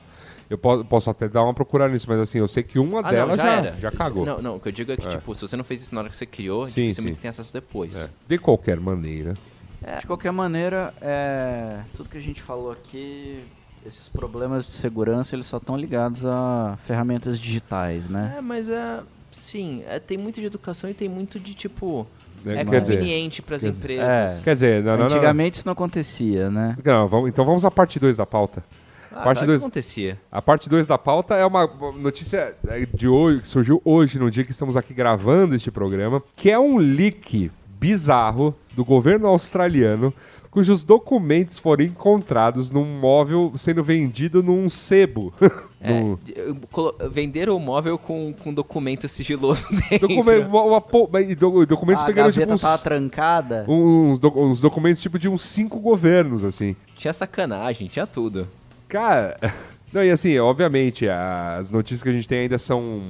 Eu 0.48 0.58
po- 0.58 0.84
posso 0.84 1.08
até 1.08 1.28
dar 1.28 1.42
uma 1.44 1.54
procurada 1.54 1.92
nisso, 1.92 2.06
mas 2.08 2.18
assim, 2.20 2.38
eu 2.38 2.46
sei 2.48 2.62
que 2.62 2.78
uma 2.78 3.00
Ah, 3.00 3.10
delas 3.10 3.36
não, 3.38 3.44
já, 3.44 3.50
já, 3.50 3.56
era. 3.68 3.76
já 3.76 3.90
cagou. 3.90 4.26
Não, 4.26 4.38
não, 4.42 4.56
o 4.56 4.60
que 4.60 4.68
eu 4.68 4.72
digo 4.72 4.92
é 4.92 4.96
que, 4.96 5.06
É. 5.06 5.10
tipo, 5.10 5.34
se 5.34 5.40
você 5.40 5.56
não 5.56 5.64
fez 5.64 5.80
isso 5.82 5.94
na 5.94 6.02
hora 6.02 6.10
que 6.10 6.16
você 6.16 6.26
criou, 6.26 6.66
Sim, 6.66 6.82
dificilmente 6.82 7.14
sim. 7.14 7.18
você 7.18 7.22
tem 7.22 7.28
acesso 7.30 7.52
depois. 7.52 7.96
É. 7.96 8.08
De 8.28 8.38
qualquer 8.38 8.78
maneira. 8.78 9.32
De 10.00 10.06
qualquer 10.06 10.30
maneira, 10.30 10.94
é, 11.00 11.80
tudo 11.96 12.08
que 12.08 12.16
a 12.18 12.20
gente 12.20 12.40
falou 12.40 12.70
aqui, 12.70 13.42
esses 13.84 14.08
problemas 14.08 14.66
de 14.66 14.72
segurança, 14.72 15.34
eles 15.34 15.46
só 15.46 15.56
estão 15.56 15.76
ligados 15.76 16.24
a 16.24 16.76
ferramentas 16.82 17.40
digitais, 17.40 18.08
né? 18.08 18.36
É, 18.38 18.40
mas 18.40 18.68
é. 18.70 19.00
Sim, 19.32 19.82
é, 19.88 19.98
tem 19.98 20.16
muito 20.18 20.38
de 20.38 20.46
educação 20.46 20.88
e 20.90 20.94
tem 20.94 21.08
muito 21.08 21.40
de 21.40 21.54
tipo. 21.54 22.06
É, 22.46 22.52
É 22.60 22.64
quer 22.64 22.80
conveniente 22.80 23.42
para 23.42 23.56
as 23.56 23.64
empresas. 23.64 24.08
É. 24.40 24.40
quer 24.42 24.54
dizer, 24.54 24.82
não, 24.82 24.96
não. 24.96 25.04
Antigamente 25.06 25.56
isso 25.58 25.66
não 25.66 25.72
acontecia, 25.72 26.50
né? 26.50 26.76
Não, 26.84 27.06
vamos- 27.08 27.28
então 27.28 27.44
vamos 27.44 27.64
à 27.64 27.70
parte 27.70 27.98
2 27.98 28.16
da 28.16 28.26
pauta. 28.26 28.62
Ah, 29.14 29.24
Parte 29.24 29.40
tá, 29.40 29.46
dois. 29.46 29.60
acontecia? 29.60 30.18
A 30.30 30.40
parte 30.40 30.68
2 30.70 30.86
da 30.86 30.96
pauta 30.96 31.34
é 31.34 31.44
uma 31.44 31.68
notícia 31.98 32.54
de 32.94 33.06
hoje, 33.06 33.42
que 33.42 33.46
surgiu 33.48 33.80
hoje, 33.84 34.18
no 34.18 34.30
dia 34.30 34.42
que 34.42 34.50
estamos 34.50 34.74
aqui 34.74 34.94
gravando 34.94 35.54
este 35.54 35.70
programa, 35.70 36.22
que 36.34 36.50
é 36.50 36.58
um 36.58 36.78
leak 36.78 37.50
bizarro 37.78 38.54
do 38.74 38.84
governo 38.84 39.26
australiano, 39.26 40.14
cujos 40.52 40.84
documentos 40.84 41.58
foram 41.58 41.84
encontrados 41.84 42.70
num 42.70 42.84
móvel 43.00 43.50
sendo 43.56 43.82
vendido 43.82 44.40
num 44.42 44.68
sebo. 44.68 45.32
É, 45.84 46.00
colo- 46.70 46.94
venderam 47.10 47.56
o 47.56 47.58
móvel 47.58 47.98
com, 47.98 48.32
com 48.40 48.54
documento 48.54 49.08
sigiloso 49.08 49.66
dentro. 49.90 50.06
Uma- 50.20 50.62
uma 50.62 50.80
do- 51.34 51.66
documentos 51.66 52.04
a 52.04 52.06
gaveta 52.12 52.40
tipo 52.42 52.52
uns, 52.54 52.60
tava 52.60 52.78
trancada. 52.78 53.64
uns, 53.66 54.16
doc- 54.16 54.36
uns 54.36 54.60
documentos 54.60 55.02
tipo 55.02 55.18
de 55.18 55.28
uns 55.28 55.42
cinco 55.42 55.80
governos, 55.80 56.44
assim. 56.44 56.76
Tinha 56.94 57.12
sacanagem, 57.12 57.88
tinha 57.88 58.06
tudo. 58.06 58.46
Cara. 58.86 59.36
Não, 59.92 60.02
e 60.02 60.10
assim, 60.10 60.38
obviamente, 60.38 61.06
as 61.08 61.70
notícias 61.70 62.02
que 62.02 62.08
a 62.08 62.12
gente 62.12 62.26
tem 62.26 62.40
ainda 62.40 62.56
são. 62.58 63.02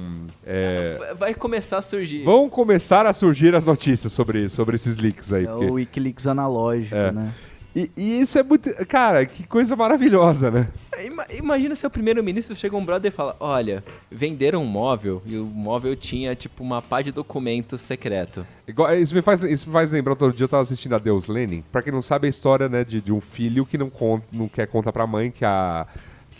é, 0.45 1.13
Vai- 1.17 1.33
começar 1.33 1.77
a 1.77 1.81
surgir. 1.81 2.23
Vão 2.23 2.49
começar 2.49 3.05
a 3.05 3.13
surgir 3.13 3.55
as 3.55 3.65
notícias 3.65 4.11
sobre, 4.11 4.49
sobre 4.49 4.75
esses 4.75 4.97
leaks 4.97 5.31
aí. 5.31 5.45
É 5.45 5.47
porque- 5.47 5.65
o 5.65 5.73
Wikileaks 5.73 6.27
analógico, 6.27 6.95
É. 6.95 7.11
né? 7.11 7.31
E, 7.75 7.89
e 7.97 8.19
isso 8.19 8.37
é 8.37 8.43
muito. 8.43 8.69
Cara, 8.85 9.25
que 9.25 9.47
coisa 9.47 9.75
maravilhosa, 9.75 10.51
né? 10.51 10.67
Ima- 11.03 11.25
Imagina 11.33 11.73
se 11.73 11.87
o 11.87 11.89
primeiro-ministro 11.89 12.53
chega 12.55 12.77
um 12.77 12.85
brother 12.85 13.11
e 13.11 13.15
fala: 13.15 13.35
Olha, 13.39 13.83
venderam 14.11 14.61
um 14.61 14.65
móvel 14.67 15.23
e 15.25 15.37
o 15.39 15.43
móvel 15.45 15.95
tinha 15.95 16.35
tipo 16.35 16.61
uma 16.63 16.83
pá 16.83 17.01
de 17.01 17.11
documento 17.11 17.75
secreto. 17.75 18.45
Isso, 18.99 19.15
me 19.15 19.23
faz, 19.23 19.41
isso 19.41 19.67
me 19.67 19.73
faz 19.73 19.89
lembrar, 19.89 20.11
outro 20.11 20.31
dia 20.31 20.43
eu 20.43 20.47
tava 20.47 20.61
assistindo 20.61 20.93
a 20.93 20.99
Deus 20.99 21.25
Lenin. 21.25 21.63
Pra 21.71 21.81
quem 21.81 21.91
não 21.91 22.03
sabe, 22.03 22.27
é 22.27 22.27
a 22.27 22.29
história 22.29 22.69
né, 22.69 22.83
de, 22.83 23.01
de 23.01 23.11
um 23.11 23.19
filho 23.19 23.65
que 23.65 23.75
não, 23.75 23.89
conta, 23.89 24.23
não 24.31 24.47
quer 24.47 24.67
contar 24.67 24.91
pra 24.93 25.07
mãe 25.07 25.31
que 25.31 25.43
a, 25.43 25.87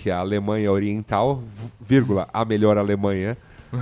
que 0.03 0.11
a 0.11 0.19
Alemanha 0.19 0.69
Oriental, 0.69 1.41
vírgula, 1.79 2.27
a 2.33 2.43
melhor 2.43 2.77
Alemanha, 2.77 3.37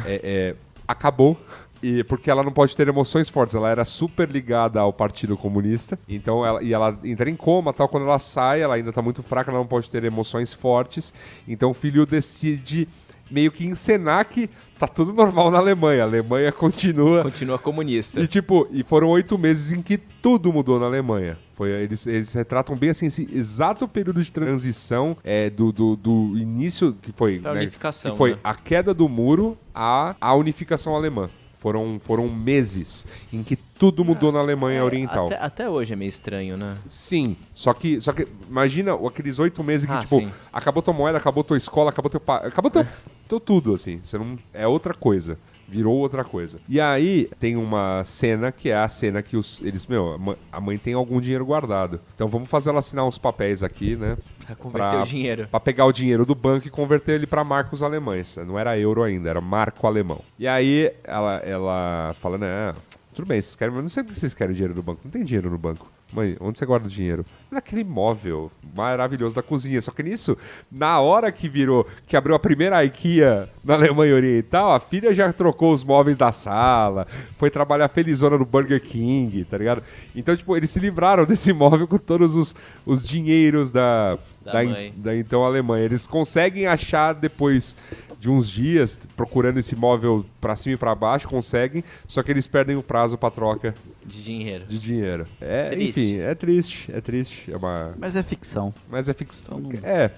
é, 0.05 0.21
é, 0.23 0.55
acabou. 0.87 1.35
E 1.81 2.03
porque 2.03 2.29
ela 2.29 2.43
não 2.43 2.51
pode 2.51 2.77
ter 2.77 2.87
emoções 2.87 3.27
fortes, 3.27 3.55
ela 3.55 3.67
era 3.67 3.83
super 3.83 4.29
ligada 4.29 4.79
ao 4.79 4.93
Partido 4.93 5.35
Comunista, 5.35 5.97
então 6.07 6.45
ela, 6.45 6.61
e 6.61 6.71
ela 6.75 6.95
entra 7.03 7.27
em 7.27 7.35
coma, 7.35 7.73
tal, 7.73 7.89
quando 7.89 8.05
ela 8.05 8.19
sai, 8.19 8.61
ela 8.61 8.75
ainda 8.75 8.93
tá 8.93 9.01
muito 9.01 9.23
fraca, 9.23 9.49
ela 9.49 9.57
não 9.57 9.65
pode 9.65 9.89
ter 9.89 10.03
emoções 10.03 10.53
fortes, 10.53 11.11
então 11.47 11.71
o 11.71 11.73
filho 11.73 12.05
decide 12.05 12.87
meio 13.31 13.51
que 13.51 13.65
encenar 13.65 14.25
que 14.25 14.47
tá 14.81 14.87
tudo 14.87 15.13
normal 15.13 15.51
na 15.51 15.59
Alemanha. 15.59 16.03
A 16.03 16.05
Alemanha 16.05 16.51
continua. 16.51 17.21
Continua 17.21 17.59
comunista. 17.59 18.19
E 18.19 18.25
tipo, 18.25 18.67
e 18.71 18.83
foram 18.83 19.09
oito 19.09 19.37
meses 19.37 19.71
em 19.71 19.81
que 19.81 19.97
tudo 19.97 20.51
mudou 20.51 20.79
na 20.79 20.87
Alemanha. 20.87 21.37
Foi, 21.53 21.69
eles, 21.69 22.07
eles 22.07 22.33
retratam 22.33 22.75
bem 22.75 22.89
assim 22.89 23.05
esse 23.05 23.29
exato 23.31 23.87
período 23.87 24.23
de 24.23 24.31
transição 24.31 25.15
é, 25.23 25.49
do, 25.49 25.71
do, 25.71 25.95
do 25.95 26.37
início 26.37 26.95
que 26.99 27.11
foi, 27.11 27.37
Da 27.37 27.53
né, 27.53 27.61
unificação, 27.61 28.11
que 28.11 28.17
foi 28.17 28.31
né? 28.31 28.37
a 28.43 28.55
queda 28.55 28.93
do 28.93 29.07
muro 29.07 29.55
à, 29.73 30.15
à 30.19 30.33
unificação 30.33 30.95
alemã. 30.95 31.29
Foram, 31.53 31.99
foram 31.99 32.27
meses 32.27 33.05
em 33.31 33.43
que 33.43 33.55
tudo 33.81 34.05
mudou 34.05 34.31
na 34.31 34.37
Alemanha 34.37 34.85
Oriental. 34.85 35.25
Até, 35.25 35.37
até 35.37 35.67
hoje 35.67 35.91
é 35.91 35.95
meio 35.95 36.09
estranho, 36.09 36.55
né? 36.55 36.77
Sim, 36.87 37.35
só 37.51 37.73
que, 37.73 37.99
só 37.99 38.13
que 38.13 38.27
imagina 38.47 38.93
aqueles 38.93 39.39
oito 39.39 39.63
meses 39.63 39.87
que, 39.87 39.91
Ah, 39.91 39.97
tipo, 39.97 40.19
sim. 40.19 40.31
acabou 40.53 40.83
tua 40.83 40.93
moeda, 40.93 41.17
acabou 41.17 41.43
tua 41.43 41.57
escola, 41.57 41.89
acabou 41.89 42.07
teu 42.07 42.19
pai, 42.19 42.45
acabou 42.45 42.69
teu, 42.69 42.85
teu 43.27 43.39
tudo, 43.39 43.73
assim. 43.73 43.99
Você 44.03 44.19
não, 44.19 44.37
é 44.53 44.67
outra 44.67 44.93
coisa. 44.93 45.35
Virou 45.67 45.95
outra 45.95 46.23
coisa. 46.23 46.59
E 46.69 46.79
aí 46.79 47.27
tem 47.39 47.55
uma 47.55 48.03
cena 48.03 48.51
que 48.51 48.69
é 48.69 48.75
a 48.75 48.87
cena 48.87 49.23
que 49.23 49.35
os. 49.35 49.59
Eles, 49.63 49.87
meu, 49.87 50.37
a 50.51 50.61
mãe, 50.61 50.77
tem 50.77 50.93
algum 50.93 51.19
dinheiro 51.19 51.45
guardado. 51.45 51.99
Então 52.13 52.27
vamos 52.27 52.51
fazer 52.51 52.69
ela 52.69 52.79
assinar 52.79 53.03
uns 53.05 53.17
papéis 53.17 53.63
aqui, 53.63 53.95
né? 53.95 54.15
Pra 54.45 54.55
converter 54.55 54.97
o 54.97 55.03
dinheiro. 55.05 55.47
Pra 55.49 55.59
pegar 55.59 55.85
o 55.85 55.91
dinheiro 55.91 56.23
do 56.23 56.35
banco 56.35 56.67
e 56.67 56.69
converter 56.69 57.13
ele 57.13 57.25
pra 57.25 57.43
marcos 57.43 57.81
alemães. 57.81 58.37
Não 58.45 58.59
era 58.59 58.77
euro 58.77 59.01
ainda, 59.01 59.27
era 59.29 59.41
marco 59.41 59.87
alemão. 59.87 60.21
E 60.37 60.47
aí 60.47 60.91
ela, 61.03 61.37
ela 61.37 62.11
fala, 62.15 62.37
né? 62.37 62.73
Tudo 63.21 63.27
bem, 63.27 63.39
vocês 63.39 63.55
querem, 63.55 63.71
mas 63.71 63.83
não 63.83 63.89
sei 63.89 64.01
por 64.01 64.13
que 64.13 64.19
vocês 64.19 64.33
querem 64.33 64.51
dinheiro 64.51 64.75
no 64.75 64.81
banco. 64.81 65.01
Não 65.03 65.11
tem 65.11 65.23
dinheiro 65.23 65.47
no 65.47 65.57
banco. 65.59 65.87
Mãe, 66.11 66.35
onde 66.41 66.57
você 66.57 66.65
guarda 66.65 66.87
o 66.87 66.89
dinheiro? 66.89 67.23
Naquele 67.51 67.83
móvel 67.83 68.51
maravilhoso 68.75 69.35
da 69.35 69.43
cozinha. 69.43 69.79
Só 69.79 69.91
que 69.91 70.01
nisso, 70.01 70.35
na 70.71 70.99
hora 70.99 71.31
que 71.31 71.47
virou, 71.47 71.85
que 72.07 72.17
abriu 72.17 72.33
a 72.33 72.39
primeira 72.39 72.83
IKEA 72.83 73.47
na 73.63 73.75
Alemanha 73.75 74.15
Oriental, 74.15 74.73
a 74.73 74.79
filha 74.79 75.13
já 75.13 75.31
trocou 75.31 75.71
os 75.71 75.83
móveis 75.83 76.17
da 76.17 76.31
sala, 76.31 77.05
foi 77.37 77.51
trabalhar 77.51 77.87
felizona 77.89 78.39
no 78.39 78.43
Burger 78.43 78.81
King, 78.81 79.45
tá 79.45 79.55
ligado? 79.55 79.83
Então, 80.15 80.35
tipo, 80.35 80.57
eles 80.57 80.71
se 80.71 80.79
livraram 80.79 81.23
desse 81.27 81.53
móvel 81.53 81.87
com 81.87 81.99
todos 81.99 82.35
os, 82.35 82.55
os 82.87 83.07
dinheiros 83.07 83.71
da, 83.71 84.17
Da 84.43 84.53
da, 84.53 84.63
mãe. 84.63 84.93
da 84.97 85.15
então 85.15 85.43
Alemanha. 85.43 85.85
Eles 85.85 86.07
conseguem 86.07 86.65
achar 86.67 87.13
depois 87.13 87.75
de 88.19 88.29
uns 88.29 88.49
dias, 88.49 88.99
procurando 89.15 89.57
esse 89.57 89.75
móvel 89.75 90.23
pra 90.39 90.55
cima 90.55 90.75
e 90.75 90.77
pra 90.77 90.93
baixo, 90.93 91.27
conseguem, 91.27 91.83
só 92.07 92.21
que 92.21 92.29
eles 92.31 92.45
perdem 92.45 92.75
o 92.75 92.83
prazo 92.83 93.17
pra 93.17 93.31
troca 93.31 93.73
De 94.05 94.23
dinheiro. 94.23 94.65
de 94.67 94.79
dinheiro. 94.79 95.27
É, 95.39 95.69
Triste. 95.71 95.99
enfim, 96.01 96.17
é 96.19 96.35
triste, 96.35 96.91
é 96.93 97.01
triste. 97.01 97.51
É 97.51 97.57
uma... 97.57 97.93
Mas 97.97 98.15
é 98.15 98.21
ficção. 98.21 98.71
Mas 98.89 99.09
é 99.09 99.13
ficção. 99.13 99.59
Então 99.59 99.79
não- 99.81 99.89
É, 99.89 100.11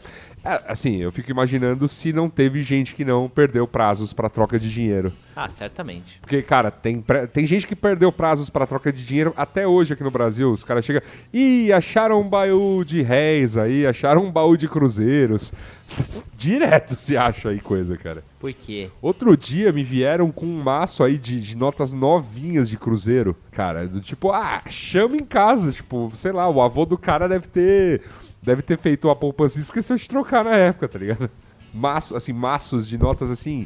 é, 0.43 0.61
assim, 0.67 0.97
eu 0.97 1.11
fico 1.11 1.31
imaginando 1.31 1.87
se 1.87 2.11
não 2.11 2.29
teve 2.29 2.61
gente 2.63 2.93
que 2.93 3.05
não 3.05 3.29
perdeu 3.29 3.65
prazos 3.65 4.11
pra 4.11 4.29
troca 4.29 4.59
de 4.59 4.69
dinheiro. 4.69 5.13
Ah, 5.35 5.49
certamente. 5.49 6.19
Porque, 6.19 6.41
cara, 6.41 6.69
tem, 6.69 7.03
tem 7.31 7.47
gente 7.47 7.65
que 7.65 7.75
perdeu 7.75 8.11
prazos 8.11 8.49
pra 8.49 8.67
troca 8.67 8.91
de 8.91 9.05
dinheiro 9.05 9.33
até 9.37 9.65
hoje 9.65 9.93
aqui 9.93 10.03
no 10.03 10.11
Brasil. 10.11 10.51
Os 10.51 10.63
caras 10.63 10.83
chegam. 10.83 11.01
Ih, 11.33 11.71
acharam 11.71 12.19
um 12.19 12.27
baú 12.27 12.83
de 12.83 13.01
réis 13.01 13.57
aí, 13.57 13.87
acharam 13.87 14.25
um 14.25 14.31
baú 14.31 14.57
de 14.57 14.67
cruzeiros. 14.67 15.53
Direto 16.35 16.93
se 16.93 17.15
acha 17.15 17.49
aí 17.49 17.61
coisa, 17.61 17.95
cara. 17.95 18.23
Por 18.37 18.53
quê? 18.53 18.89
Outro 19.01 19.37
dia 19.37 19.71
me 19.71 19.83
vieram 19.83 20.29
com 20.29 20.45
um 20.45 20.61
maço 20.61 21.03
aí 21.03 21.17
de, 21.17 21.39
de 21.39 21.55
notas 21.55 21.93
novinhas 21.93 22.67
de 22.69 22.77
cruzeiro. 22.77 23.33
Cara, 23.51 23.87
do 23.87 24.01
tipo, 24.01 24.31
ah, 24.31 24.61
chama 24.69 25.15
em 25.15 25.25
casa. 25.25 25.71
Tipo, 25.71 26.11
sei 26.13 26.33
lá, 26.33 26.49
o 26.49 26.61
avô 26.61 26.85
do 26.85 26.97
cara 26.97 27.29
deve 27.29 27.47
ter. 27.47 28.01
Deve 28.43 28.61
ter 28.61 28.77
feito 28.77 29.07
uma 29.07 29.15
poupança 29.15 29.57
e 29.57 29.61
esqueceu 29.61 29.95
de 29.95 30.07
trocar 30.07 30.43
na 30.43 30.55
época, 30.55 30.87
tá 30.87 30.99
ligado? 30.99 31.29
Maço, 31.73 32.15
assim, 32.15 32.33
maços 32.33 32.87
de 32.87 32.97
notas 32.97 33.31
assim. 33.31 33.65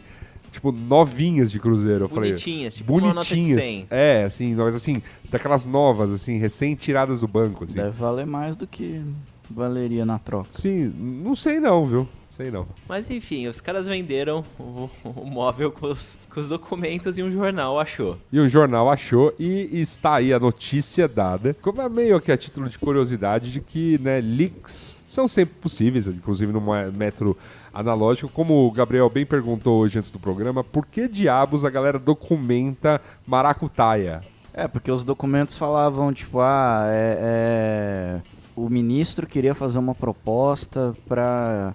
Tipo, 0.51 0.71
novinhas 0.71 1.51
de 1.51 1.59
cruzeiro. 1.59 2.05
Eu 2.05 2.09
falei, 2.09 2.32
Bonitinhas, 2.32 2.75
tipo 2.75 2.93
uma 2.93 3.13
nota 3.13 3.23
de 3.23 3.36
bonitinhas. 3.36 3.63
100. 3.63 3.88
É, 3.89 4.23
assim, 4.23 4.55
mas 4.55 4.75
assim, 4.75 5.01
daquelas 5.30 5.65
novas, 5.65 6.09
assim, 6.11 6.38
recém-tiradas 6.38 7.19
do 7.19 7.28
banco, 7.28 7.65
assim. 7.65 7.75
Deve 7.75 7.91
valer 7.91 8.25
mais 8.25 8.55
do 8.55 8.65
que 8.65 9.03
valeria 9.49 10.05
na 10.05 10.17
troca. 10.19 10.47
Sim, 10.51 10.86
não 10.95 11.36
sei 11.36 11.59
não, 11.59 11.86
viu? 11.86 12.07
Sei 12.38 12.51
não. 12.51 12.67
Mas 12.88 13.09
enfim, 13.09 13.47
os 13.47 13.59
caras 13.59 13.88
venderam 13.88 14.43
o, 14.59 14.88
o 15.03 15.25
móvel 15.25 15.71
com 15.71 15.88
os, 15.88 16.19
com 16.29 16.39
os 16.39 16.49
documentos 16.49 17.17
e 17.17 17.23
um 17.23 17.31
jornal 17.31 17.79
achou. 17.79 18.15
E 18.31 18.39
o 18.39 18.47
jornal 18.47 18.91
achou 18.91 19.33
e 19.39 19.81
está 19.81 20.17
aí 20.17 20.31
a 20.31 20.39
notícia 20.39 21.07
dada, 21.07 21.55
como 21.63 21.81
é 21.81 21.89
meio 21.89 22.21
que 22.21 22.31
a 22.31 22.38
título 22.38 22.69
de 22.69 22.77
curiosidade, 22.77 23.51
de 23.51 23.59
que 23.59 23.97
né, 23.97 24.21
leaks 24.21 25.01
são 25.07 25.27
sempre 25.27 25.55
possíveis, 25.55 26.07
inclusive 26.07 26.53
no 26.53 26.61
método 26.93 27.35
analógico. 27.73 28.31
Como 28.31 28.67
o 28.67 28.71
Gabriel 28.71 29.09
bem 29.09 29.25
perguntou 29.25 29.79
hoje 29.79 29.97
antes 29.97 30.11
do 30.11 30.19
programa, 30.19 30.63
por 30.63 30.85
que 30.85 31.07
diabos 31.07 31.65
a 31.65 31.71
galera 31.71 31.97
documenta 31.97 33.01
maracutaia? 33.25 34.21
É, 34.53 34.67
porque 34.67 34.91
os 34.91 35.03
documentos 35.03 35.55
falavam, 35.55 36.13
tipo, 36.13 36.39
ah, 36.39 36.83
é, 36.85 37.17
é, 37.19 38.21
o 38.55 38.69
ministro 38.69 39.25
queria 39.25 39.55
fazer 39.55 39.79
uma 39.79 39.95
proposta 39.95 40.95
para 41.07 41.73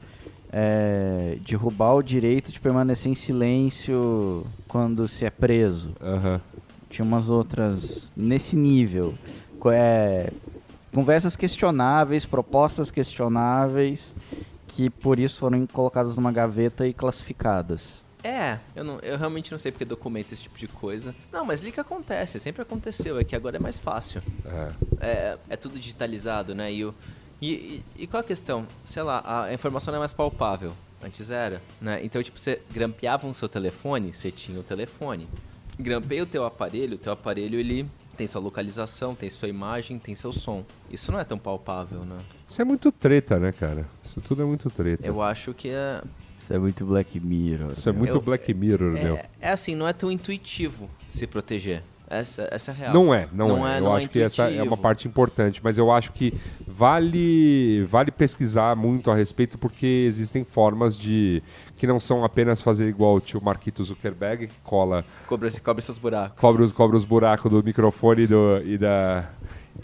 derrubar 1.44 1.94
o 1.94 2.02
direito 2.02 2.52
de 2.52 2.60
permanecer 2.60 3.10
em 3.10 3.14
silêncio 3.14 4.46
quando 4.68 5.08
se 5.08 5.24
é 5.24 5.30
preso. 5.30 5.92
Aham. 6.00 6.40
Tinha 6.90 7.04
umas 7.04 7.30
outras 7.30 8.12
nesse 8.14 8.54
nível. 8.54 9.14
É, 9.72 10.30
conversas 10.92 11.36
questionáveis, 11.36 12.26
propostas 12.26 12.90
questionáveis, 12.90 14.14
que 14.68 14.90
por 14.90 15.18
isso 15.18 15.38
foram 15.38 15.66
colocadas 15.66 16.16
numa 16.16 16.32
gaveta 16.32 16.86
e 16.86 16.92
classificadas. 16.92 18.02
É, 18.24 18.58
eu, 18.76 18.84
não, 18.84 19.00
eu 19.00 19.18
realmente 19.18 19.50
não 19.50 19.58
sei 19.58 19.72
porque 19.72 19.84
documenta 19.84 20.32
esse 20.32 20.44
tipo 20.44 20.56
de 20.56 20.68
coisa. 20.68 21.14
Não, 21.32 21.44
mas 21.44 21.62
leak 21.62 21.80
acontece, 21.80 22.38
sempre 22.38 22.62
aconteceu, 22.62 23.18
é 23.18 23.24
que 23.24 23.34
agora 23.34 23.56
é 23.56 23.60
mais 23.60 23.78
fácil. 23.78 24.22
É. 24.44 24.68
É, 25.00 25.38
é 25.50 25.56
tudo 25.56 25.78
digitalizado, 25.78 26.54
né? 26.54 26.72
E, 26.72 26.84
o, 26.84 26.94
e, 27.42 27.82
e, 27.98 28.02
e 28.04 28.06
qual 28.06 28.20
a 28.20 28.24
questão? 28.24 28.66
Sei 28.84 29.02
lá, 29.02 29.44
a 29.46 29.52
informação 29.52 29.92
não 29.92 29.98
é 29.98 30.00
mais 30.00 30.12
palpável. 30.12 30.72
Antes 31.04 31.30
era, 31.30 31.60
né? 31.80 32.00
Então, 32.04 32.22
tipo, 32.22 32.38
você 32.38 32.60
grampeava 32.72 33.26
o 33.26 33.34
seu 33.34 33.48
telefone, 33.48 34.14
você 34.14 34.30
tinha 34.30 34.60
o 34.60 34.62
telefone. 34.62 35.26
Grampeia 35.78 36.22
o 36.22 36.26
teu 36.26 36.44
aparelho, 36.44 36.94
o 36.94 36.98
teu 36.98 37.12
aparelho, 37.12 37.58
ele 37.58 37.88
tem 38.16 38.28
sua 38.28 38.40
localização, 38.40 39.14
tem 39.14 39.28
sua 39.28 39.48
imagem, 39.48 39.98
tem 39.98 40.14
seu 40.14 40.32
som. 40.32 40.64
Isso 40.90 41.10
não 41.10 41.18
é 41.18 41.24
tão 41.24 41.36
palpável, 41.38 42.04
né? 42.04 42.20
Isso 42.46 42.62
é 42.62 42.64
muito 42.64 42.92
treta, 42.92 43.38
né, 43.40 43.50
cara? 43.50 43.84
Isso 44.04 44.20
tudo 44.20 44.42
é 44.42 44.44
muito 44.44 44.70
treta. 44.70 45.04
Eu 45.04 45.20
acho 45.20 45.52
que 45.52 45.70
é, 45.70 46.00
Isso 46.38 46.52
é 46.52 46.58
muito 46.58 46.84
Black 46.86 47.18
Mirror. 47.18 47.72
Isso 47.72 47.88
é 47.88 47.92
né? 47.92 47.98
muito 47.98 48.14
Eu- 48.14 48.20
Black 48.20 48.54
Mirror, 48.54 48.92
meu. 48.92 49.16
é, 49.16 49.28
é 49.40 49.50
assim, 49.50 49.74
não 49.74 49.88
é 49.88 49.92
tão 49.92 50.12
intuitivo 50.12 50.88
se 51.08 51.26
proteger. 51.26 51.82
Essa, 52.12 52.48
essa 52.50 52.70
é 52.70 52.74
a 52.74 52.76
real. 52.76 52.94
Não 52.94 53.14
é, 53.14 53.28
não, 53.32 53.48
Não 53.48 53.66
é. 53.68 53.74
é, 53.74 53.78
Eu 53.78 53.82
não 53.84 53.94
é 53.94 53.98
acho 53.98 54.10
que 54.10 54.20
essa 54.20 54.50
é 54.50 54.62
uma 54.62 54.76
parte 54.76 55.08
importante, 55.08 55.60
mas 55.64 55.78
eu 55.78 55.90
acho 55.90 56.12
que 56.12 56.32
vale 56.66 57.84
vale 57.84 58.10
pesquisar 58.10 58.74
muito 58.76 59.10
a 59.10 59.14
respeito 59.14 59.56
porque 59.56 60.04
existem 60.06 60.44
formas 60.44 60.98
de 60.98 61.42
que 61.76 61.86
não 61.86 61.98
são 61.98 62.24
apenas 62.24 62.60
fazer 62.60 62.88
igual 62.88 63.14
o 63.16 63.20
tio 63.20 63.40
Marquito 63.42 63.82
Zuckerberg 63.82 64.46
que 64.48 64.54
cola 64.62 65.04
Cobre, 65.26 65.50
cobre 65.60 65.82
seus 65.82 65.98
buracos. 65.98 66.38
cobre 66.40 66.62
os 66.62 66.72
cobre 66.72 66.96
os 66.96 67.04
buracos 67.04 67.50
do 67.50 67.62
microfone 67.62 68.22
e, 68.22 68.26
do- 68.26 68.62
e 68.64 68.76
da 68.78 69.28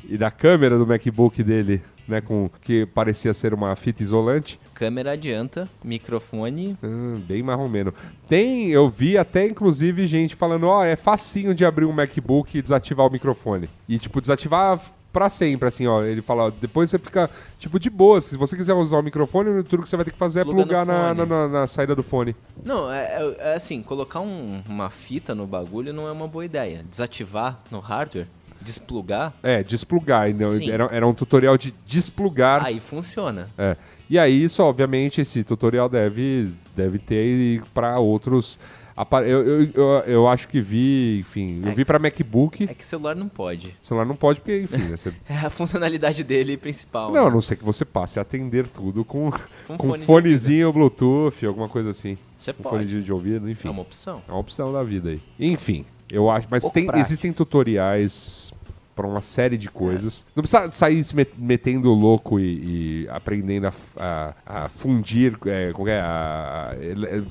e 0.04 0.18
da 0.18 0.30
câmera 0.30 0.76
do 0.76 0.86
MacBook 0.86 1.42
dele, 1.42 1.82
né, 2.09 2.20
com 2.20 2.50
que 2.62 2.86
parecia 2.86 3.32
ser 3.34 3.52
uma 3.52 3.76
fita 3.76 4.02
isolante. 4.02 4.59
Câmera 4.74 5.12
adianta, 5.12 5.68
microfone. 5.84 6.76
Hum, 6.82 7.20
bem 7.28 7.42
marromeno. 7.42 7.92
Tem, 8.28 8.68
eu 8.70 8.88
vi 8.88 9.18
até 9.18 9.46
inclusive 9.46 10.06
gente 10.06 10.34
falando, 10.34 10.64
ó, 10.66 10.84
é 10.84 10.96
facinho 10.96 11.54
de 11.54 11.64
abrir 11.64 11.84
um 11.84 11.92
MacBook 11.92 12.56
e 12.56 12.62
desativar 12.62 13.06
o 13.06 13.11
microfone. 13.11 13.68
E 13.88 13.98
tipo, 13.98 14.20
desativar 14.20 14.80
pra 15.12 15.28
sempre, 15.28 15.66
assim, 15.66 15.86
ó. 15.86 16.02
Ele 16.04 16.20
fala, 16.20 16.44
ó, 16.44 16.50
depois 16.50 16.90
você 16.90 16.98
fica, 16.98 17.28
tipo, 17.59 17.78
de 17.80 17.88
boa. 17.90 18.20
Se 18.20 18.36
você 18.36 18.56
quiser 18.56 18.74
usar 18.74 18.98
o 18.98 19.02
microfone, 19.02 19.62
tudo 19.64 19.82
que 19.82 19.88
você 19.88 19.96
vai 19.96 20.04
ter 20.04 20.12
que 20.12 20.18
fazer 20.18 20.40
é 20.40 20.44
plugar 20.44 20.84
na, 20.86 21.14
na, 21.14 21.26
na- 21.26 21.48
na 21.48 21.66
saída 21.66 21.94
do 21.94 22.02
fone. 22.02 22.36
Não, 22.64 22.90
é, 22.92 23.04
é- 23.22 23.36
é 23.52 23.54
assim, 23.54 23.82
colocar 23.82 24.20
um- 24.20 24.62
uma 24.68 24.90
fita 24.90 25.34
no 25.34 25.46
bagulho 25.46 25.92
não 25.92 26.06
é 26.06 26.12
uma 26.12 26.28
boa 26.28 26.44
ideia. 26.44 26.84
Desativar 26.88 27.59
no 27.70 27.80
hardware, 27.80 28.28
desplugar, 28.61 29.34
É, 29.42 29.62
desplugar. 29.62 30.28
Então, 30.30 30.52
era, 30.70 30.84
era 30.92 31.06
um 31.06 31.14
tutorial 31.14 31.56
de 31.56 31.74
desplugar. 31.86 32.64
aí 32.64 32.80
funciona. 32.80 33.48
É. 33.56 33.76
E 34.11 34.18
aí, 34.18 34.42
isso, 34.42 34.62
obviamente, 34.62 35.20
esse 35.20 35.44
tutorial 35.44 35.88
deve, 35.88 36.52
deve 36.76 36.98
ter 36.98 37.62
para 37.74 37.98
outros. 37.98 38.59
Eu, 39.24 39.46
eu, 39.46 39.70
eu, 39.74 39.84
eu 40.06 40.28
acho 40.28 40.48
que 40.48 40.61
vi, 40.61 41.20
enfim, 41.20 41.62
eu 41.64 41.70
É 41.70 41.74
vi 41.74 41.84
para 41.84 42.00
MacBook. 42.00 42.64
É 42.68 42.74
que 42.74 42.84
celular 42.84 43.14
não 43.14 43.28
pode. 43.28 43.76
Celular 43.80 44.04
não 44.04 44.16
pode, 44.16 44.40
porque, 44.40 44.62
enfim, 44.62 44.78
né, 44.88 44.96
você 44.96 45.12
É 45.28 45.36
a 45.36 45.50
funcionalidade 45.50 46.24
dele 46.24 46.56
principal. 46.56 47.12
Não, 47.12 47.22
a 47.22 47.24
né? 47.26 47.30
não 47.30 47.40
ser 47.40 47.54
que 47.54 47.64
você 47.64 47.84
passe 47.84 48.18
a 48.18 48.22
atender 48.22 48.66
tudo 48.66 49.04
com, 49.04 49.30
Com 49.68 49.76
com 49.78 49.88
fone 49.90 50.04
fonezinho 50.04 50.72
Bluetooth, 50.72 51.46
alguma 51.46 51.68
coisa 51.68 51.90
assim. 51.90 52.18
Você 52.36 52.52
Com 52.52 52.64
pode. 52.64 52.74
fonezinho 52.74 53.02
de 53.02 53.12
ouvido, 53.12 53.48
enfim. 53.48 53.68
É 53.68 53.70
uma 53.70 53.82
opção. 53.82 54.20
É 54.26 54.32
uma 54.32 54.40
opção 54.40 54.72
da 54.72 54.82
vida 54.82 55.11
aí. 55.11 55.20
Enfim, 55.38 55.84
eu 56.11 56.30
acho. 56.30 56.46
Mas 56.50 56.64
tem, 56.68 56.88
existem 56.94 57.32
tutoriais 57.32 58.52
para 58.99 59.07
uma 59.07 59.20
série 59.20 59.57
de 59.57 59.68
coisas. 59.70 60.26
Não 60.34 60.42
precisa 60.42 60.68
sair 60.72 61.05
se 61.05 61.14
met- 61.14 61.32
metendo 61.38 61.92
louco 61.94 62.40
e, 62.40 63.05
e 63.05 63.09
aprendendo 63.11 63.68
a, 63.68 63.72
a- 63.96 64.34
a 64.64 64.68
fundir, 64.68 65.38
é, 65.46 65.70
é, 65.88 66.01
a- 66.01 66.74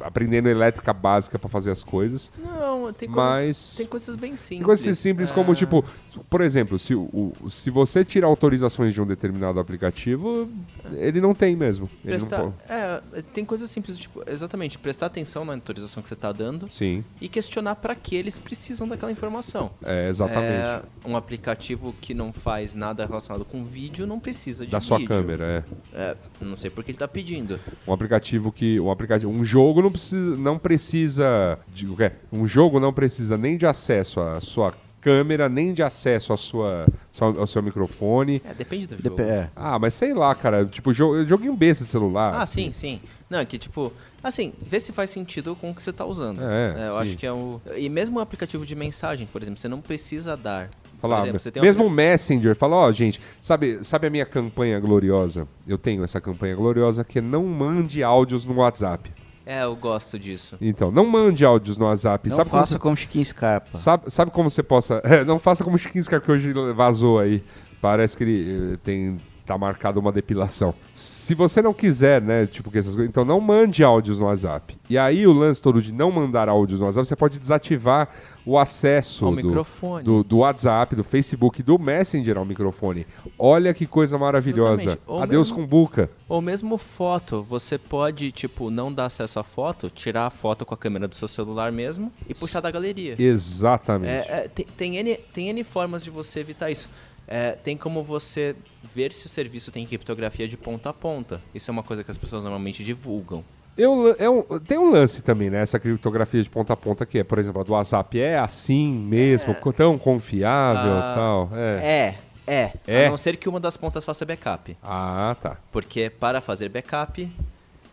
aprendendo 0.06 0.48
elétrica 0.48 0.94
básica 0.94 1.38
para 1.38 1.50
fazer 1.50 1.72
as 1.72 1.84
coisas. 1.84 2.32
Não, 2.38 2.94
tem 2.94 3.10
coisas, 3.10 3.46
Mas- 3.46 3.76
tem 3.76 3.86
coisas 3.86 4.16
bem 4.16 4.38
simples. 4.38 4.60
Tem 4.60 4.66
coisas 4.66 4.98
simples 4.98 5.30
como, 5.30 5.52
É, 5.52 5.56
tipo, 5.56 5.84
por 6.30 6.40
exemplo, 6.40 6.80
se, 6.80 6.96
o, 6.96 7.34
se 7.50 7.70
você 7.70 8.06
tira 8.06 8.26
autorizações 8.28 8.94
de 8.94 9.02
um 9.02 9.06
determinado 9.06 9.60
aplicativo, 9.60 10.50
ele 10.94 11.20
não 11.20 11.34
tem 11.34 11.54
mesmo. 11.54 11.90
Ele 12.06 12.18
não 12.18 12.26
Prestar, 12.28 12.44
po- 12.44 12.54
é, 12.70 13.02
tem 13.34 13.44
coisas 13.44 13.70
simples, 13.70 14.00
tipo, 14.00 14.24
exatamente, 14.26 14.78
prestar 14.80 15.08
atenção 15.08 15.44
na 15.44 15.54
autorização 15.54 16.02
que 16.02 16.08
você 16.08 16.14
está 16.16 16.32
dando 16.32 16.70
Sim, 16.70 17.04
e 17.20 17.28
questionar 17.28 17.76
para 17.76 17.94
que 17.94 18.16
eles 18.16 18.40
precisam 18.40 18.88
daquela 18.88 19.12
informação. 19.12 19.70
é, 19.84 20.08
exatamente. 20.08 20.48
É, 20.48 20.82
um 21.06 21.16
aplicativo 21.58 21.96
que 22.00 22.14
não 22.14 22.32
faz 22.32 22.76
nada 22.76 23.06
relacionado 23.06 23.44
com 23.44 23.66
vídeo 23.66 24.06
não 24.06 24.20
precisa 24.20 24.66
de 24.66 24.72
da 24.72 24.80
sua 24.80 24.98
vídeo. 25.00 25.10
câmera, 25.16 25.66
é. 25.94 26.00
É, 26.12 26.18
não 26.42 26.56
sei 26.58 26.70
por 26.70 26.84
que 26.84 26.92
ele 26.92 26.98
tá 26.98 27.08
pedindo. 27.08 27.60
Um 27.88 27.92
aplicativo 27.94 28.52
que. 28.52 28.80
Um 28.80 28.92
aplicativo. 28.92 29.32
Um 29.32 29.44
jogo 29.44 29.82
não 29.82 29.92
precisa. 29.92 30.36
Não 30.38 30.58
precisa. 30.60 31.60
De, 31.74 31.88
o 31.88 31.96
quê? 31.96 32.12
um 32.32 32.48
jogo 32.48 32.80
não 32.80 32.94
precisa 32.94 33.38
nem 33.38 33.58
de 33.58 33.66
acesso 33.66 34.20
à 34.22 34.40
sua 34.40 34.74
câmera, 35.02 35.48
nem 35.48 35.74
de 35.74 35.82
acesso 35.82 36.34
à 36.34 36.38
sua, 36.38 36.86
sua- 37.12 37.40
ao 37.40 37.48
seu 37.48 37.64
microfone. 37.64 38.42
É, 38.46 38.54
depende 38.54 38.88
do 38.88 38.96
Dep- 38.98 39.18
jogo. 39.18 39.22
é. 39.22 39.50
Ah, 39.56 39.80
mas 39.80 39.94
sei 39.94 40.14
lá, 40.14 40.34
cara. 40.36 40.66
Tipo, 40.66 40.94
jo 40.94 41.26
joguinho 41.26 41.56
besta 41.56 41.84
de 41.84 41.90
celular. 41.90 42.36
Ah, 42.42 42.46
sim, 42.46 42.72
sim. 42.72 43.00
Não, 43.30 43.40
é 43.40 43.46
que 43.46 43.58
tipo, 43.58 43.92
assim, 44.24 44.54
vê 44.62 44.80
se 44.80 44.94
faz 44.94 45.10
sentido 45.10 45.54
com 45.56 45.72
o 45.72 45.76
que 45.76 45.84
você 45.84 45.92
tá 45.92 46.06
usando. 46.06 46.42
É, 46.42 46.88
eu 46.88 46.92
sim. 46.94 46.98
acho 47.02 47.18
que 47.18 47.26
é 47.26 47.32
o. 47.32 47.60
E 47.76 47.90
mesmo 47.90 48.20
o 48.20 48.22
aplicativo 48.22 48.66
de 48.66 48.76
mensagem, 48.76 49.28
por 49.28 49.42
exemplo, 49.42 49.60
você 49.60 49.68
não 49.68 49.82
precisa 49.82 50.36
dar. 50.38 50.70
Falar, 50.98 51.20
exemplo, 51.20 51.40
você 51.40 51.52
tem 51.52 51.62
mesmo 51.62 51.86
o 51.86 51.90
Messenger, 51.90 52.56
fala, 52.56 52.76
ó, 52.76 52.92
gente, 52.92 53.22
sabe, 53.40 53.80
sabe 53.84 54.08
a 54.08 54.10
minha 54.10 54.26
campanha 54.26 54.80
gloriosa? 54.80 55.48
Eu 55.68 55.78
tenho 55.78 56.04
essa 56.04 56.20
campanha 56.20 56.56
gloriosa 56.56 57.04
que 57.04 57.20
é 57.20 57.22
não 57.22 57.44
mande 57.46 58.04
áudios 58.04 58.46
no 58.46 58.56
WhatsApp. 58.56 59.12
É, 59.46 59.64
eu 59.64 59.76
gosto 59.76 60.20
disso. 60.20 60.58
Então, 60.60 60.92
não 60.92 61.06
mande 61.06 61.46
áudios 61.46 61.78
no 61.78 61.86
WhatsApp. 61.86 62.28
Não 62.28 62.36
sabe 62.36 62.50
como 62.50 62.60
faça 62.62 62.74
você- 62.74 62.80
como 62.80 62.98
Chiquinho 62.98 63.24
Scarpa. 63.24 63.78
Sabe, 63.78 64.12
sabe 64.12 64.32
como 64.32 64.50
você 64.50 64.62
possa. 64.62 65.02
É, 65.06 65.24
não 65.24 65.40
faça 65.40 65.64
como 65.64 65.76
o 65.76 65.80
Chiquinho 65.80 66.04
Scar 66.04 66.20
que 66.20 66.30
hoje 66.32 66.52
vazou 66.76 67.20
aí. 67.20 67.42
Parece 67.82 68.18
que 68.18 68.24
ele 68.24 68.74
eh, 68.74 68.78
tem. 68.84 69.22
Tá 69.48 69.58
marcado 69.58 69.98
uma 69.98 70.12
depilação. 70.12 70.74
Se 70.94 71.34
você 71.34 71.62
não 71.62 71.74
quiser, 71.74 72.22
né? 72.22 72.46
Tipo, 72.46 72.70
que 72.70 72.78
essas 72.80 72.94
coisas. 72.94 73.10
Então 73.10 73.24
não 73.24 73.40
mande 73.40 73.82
áudios 73.82 74.20
no 74.20 74.26
WhatsApp. 74.26 74.78
E 74.90 74.98
aí 74.98 75.26
o 75.26 75.32
lance 75.32 75.62
todo 75.62 75.82
de 75.82 75.94
não 75.94 76.12
mandar 76.12 76.50
áudios 76.50 76.82
no 76.82 76.86
WhatsApp, 76.86 77.08
você 77.08 77.16
pode 77.16 77.40
desativar 77.40 78.10
o 78.46 78.60
acesso 78.60 79.24
Ao 79.26 79.32
do, 79.32 79.38
microfone. 79.38 80.04
do, 80.04 80.22
do 80.22 80.38
WhatsApp, 80.40 80.96
do 80.98 81.04
Facebook, 81.04 81.64
do 81.64 81.80
Messenger 81.80 82.38
ao 82.38 82.44
microfone. 82.44 83.08
Olha 83.40 83.74
que 83.74 83.88
coisa 83.88 84.18
maravilhosa. 84.18 85.00
Adeus 85.08 85.50
mesmo- 85.50 85.56
com 85.56 85.66
buca. 85.66 86.10
Ou 86.28 86.42
mesmo 86.42 86.78
foto, 86.78 87.42
você 87.42 87.78
pode, 87.78 88.34
tipo, 88.34 88.70
não 88.70 88.92
dar 88.92 89.06
acesso 89.06 89.40
à 89.40 89.44
foto, 89.46 89.90
tirar 89.90 90.26
a 90.26 90.30
foto 90.30 90.66
com 90.66 90.74
a 90.74 90.78
câmera 90.78 91.08
do 91.08 91.16
seu 91.16 91.28
celular 91.30 91.72
mesmo 91.72 92.12
e 92.28 92.34
puxar 92.34 92.60
da 92.60 92.70
galeria. 92.70 93.16
Exatamente. 93.18 94.10
É, 94.12 94.44
é, 94.44 94.48
tem, 94.50 94.66
tem, 94.76 94.98
N, 94.98 95.16
tem 95.34 95.50
N 95.50 95.64
formas 95.64 96.04
de 96.04 96.10
você 96.10 96.42
evitar 96.42 96.70
isso. 96.70 96.90
É, 97.30 97.52
tem 97.52 97.76
como 97.76 98.02
você 98.02 98.56
ver 98.98 99.14
se 99.14 99.28
o 99.28 99.30
serviço 99.30 99.72
tem 99.72 99.86
criptografia 99.86 100.48
de 100.48 100.58
ponta 100.58 100.90
a 100.90 100.94
ponta. 100.94 101.40
Isso 101.54 101.70
é 101.70 101.72
uma 101.72 101.84
coisa 101.84 102.04
que 102.04 102.10
as 102.10 102.18
pessoas 102.18 102.42
normalmente 102.44 102.84
divulgam. 102.84 103.44
Eu, 103.78 104.16
é 104.18 104.28
um- 104.28 104.42
tem 104.60 104.76
um 104.80 104.90
lance 104.90 105.22
também, 105.22 105.52
né? 105.52 105.62
Essa 105.62 105.80
criptografia 105.80 106.42
de 106.42 106.50
ponta 106.50 106.74
a 106.74 106.76
ponta 106.76 107.06
que 107.06 107.20
é, 107.20 107.24
por 107.24 107.38
exemplo, 107.38 107.62
a 107.62 107.64
do 107.64 107.74
WhatsApp 107.74 108.20
é 108.20 108.40
assim 108.40 108.98
mesmo, 108.98 109.54
co- 109.54 109.72
tão 109.72 110.00
confiável 110.00 110.94
e 110.96 111.00
Ah, 111.00 111.14
tal. 111.16 111.50
É. 111.54 112.16
É, 112.48 112.52
é, 112.64 112.72
É? 112.88 113.06
A 113.06 113.10
não 113.12 113.18
ser 113.18 113.38
que 113.38 113.48
uma 113.48 113.60
das 113.60 113.78
pontas 113.78 114.04
faça 114.04 114.26
backup. 114.26 114.76
Ah, 114.84 115.36
tá. 115.40 115.58
Porque 115.72 116.10
para 116.10 116.42
fazer 116.42 116.70
backup, 116.70 117.30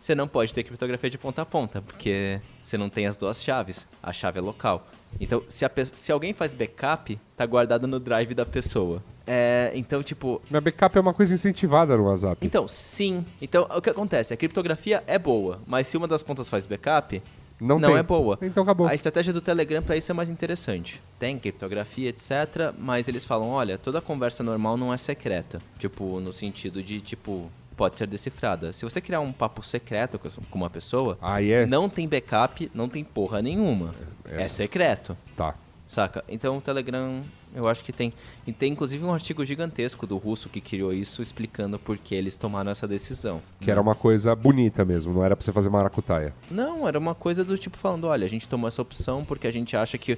você 0.05 0.13
não 0.13 0.27
pode 0.27 0.53
ter 0.53 0.63
criptografia 0.63 1.09
de 1.09 1.17
ponta 1.17 1.41
a 1.41 1.45
ponta, 1.45 1.81
porque 1.81 2.39
você 2.61 2.77
não 2.77 2.89
tem 2.89 3.07
as 3.07 3.17
duas 3.17 3.43
chaves. 3.43 3.87
A 4.03 4.13
chave 4.13 4.37
é 4.37 4.41
local. 4.41 4.87
Então, 5.19 5.41
se, 5.49 5.67
pe- 5.67 5.85
se 5.85 6.11
alguém 6.11 6.31
faz 6.33 6.53
backup, 6.53 7.19
tá 7.35 7.45
guardado 7.45 7.87
no 7.87 7.99
drive 7.99 8.35
da 8.35 8.45
pessoa. 8.45 9.01
É, 9.25 9.71
então, 9.73 10.03
tipo, 10.03 10.39
Minha 10.49 10.61
backup 10.61 10.95
é 10.95 11.01
uma 11.01 11.13
coisa 11.13 11.33
incentivada 11.33 11.97
no 11.97 12.03
WhatsApp. 12.03 12.45
Então, 12.45 12.67
sim. 12.67 13.25
Então, 13.41 13.67
o 13.75 13.81
que 13.81 13.89
acontece? 13.89 14.31
A 14.31 14.37
criptografia 14.37 15.03
é 15.07 15.17
boa, 15.17 15.59
mas 15.65 15.87
se 15.87 15.97
uma 15.97 16.07
das 16.07 16.21
pontas 16.21 16.47
faz 16.47 16.67
backup, 16.67 17.23
Não 17.59 17.79
não, 17.79 17.97
é 17.97 18.03
boa. 18.03 18.37
Então 18.43 18.61
acabou. 18.61 18.85
A 18.85 18.93
estratégia 18.93 19.33
do 19.33 19.41
Telegram 19.41 19.81
para 19.81 19.97
isso 19.97 20.11
é 20.11 20.13
mais 20.13 20.29
interessante. 20.29 21.01
Tem 21.17 21.39
criptografia, 21.39 22.09
etc, 22.09 22.75
mas 22.77 23.07
eles 23.07 23.25
falam, 23.25 23.49
olha, 23.49 23.77
toda 23.79 23.99
conversa 24.01 24.43
normal 24.43 24.77
não 24.77 24.93
é 24.93 24.97
secreta. 24.97 25.59
Tipo, 25.79 26.19
no 26.19 26.31
sentido 26.31 26.83
de, 26.83 27.01
tipo, 27.01 27.49
pode 27.75 27.97
ser 27.97 28.07
decifrada. 28.07 28.73
Se 28.73 28.83
você 28.83 29.01
criar 29.01 29.19
um 29.19 29.31
papo 29.31 29.61
secreto 29.63 30.19
com 30.19 30.57
uma 30.57 30.69
pessoa, 30.69 31.17
Aí 31.21 31.51
é. 31.51 31.65
não 31.65 31.89
tem 31.89 32.07
backup, 32.07 32.71
não 32.73 32.87
tem 32.87 33.03
porra 33.03 33.41
nenhuma. 33.41 33.89
É. 34.25 34.43
É 34.43 34.47
secreto. 34.47 35.15
Tá. 35.35 35.55
Saca? 35.87 36.23
Então 36.27 36.57
o 36.57 36.61
Telegram, 36.61 37.23
eu 37.53 37.67
acho 37.67 37.85
que 37.85 37.93
tem. 37.93 38.11
E 38.47 38.51
tem 38.51 38.71
inclusive 38.71 39.03
um 39.05 39.13
artigo 39.13 39.45
gigantesco 39.45 40.07
do 40.07 40.17
russo 40.17 40.49
que 40.49 40.59
criou 40.59 40.91
isso 40.91 41.21
explicando 41.21 41.77
por 41.77 41.95
que 41.97 42.15
eles 42.15 42.35
tomaram 42.35 42.71
essa 42.71 42.87
decisão. 42.87 43.39
Que 43.59 43.69
era 43.69 43.79
uma 43.79 43.93
coisa 43.93 44.35
bonita 44.35 44.83
mesmo, 44.83 45.13
não 45.13 45.23
era 45.23 45.35
pra 45.35 45.45
você 45.45 45.51
fazer 45.51 45.69
maracutaia. 45.69 46.33
Não, 46.49 46.87
era 46.87 46.97
uma 46.97 47.13
coisa 47.13 47.43
do 47.43 47.55
tipo 47.57 47.77
falando, 47.77 48.05
olha, 48.05 48.25
a 48.25 48.29
gente 48.29 48.47
tomou 48.47 48.67
essa 48.67 48.81
opção 48.81 49.23
porque 49.23 49.45
a 49.45 49.51
gente 49.51 49.77
acha 49.77 49.97
que 49.97 50.17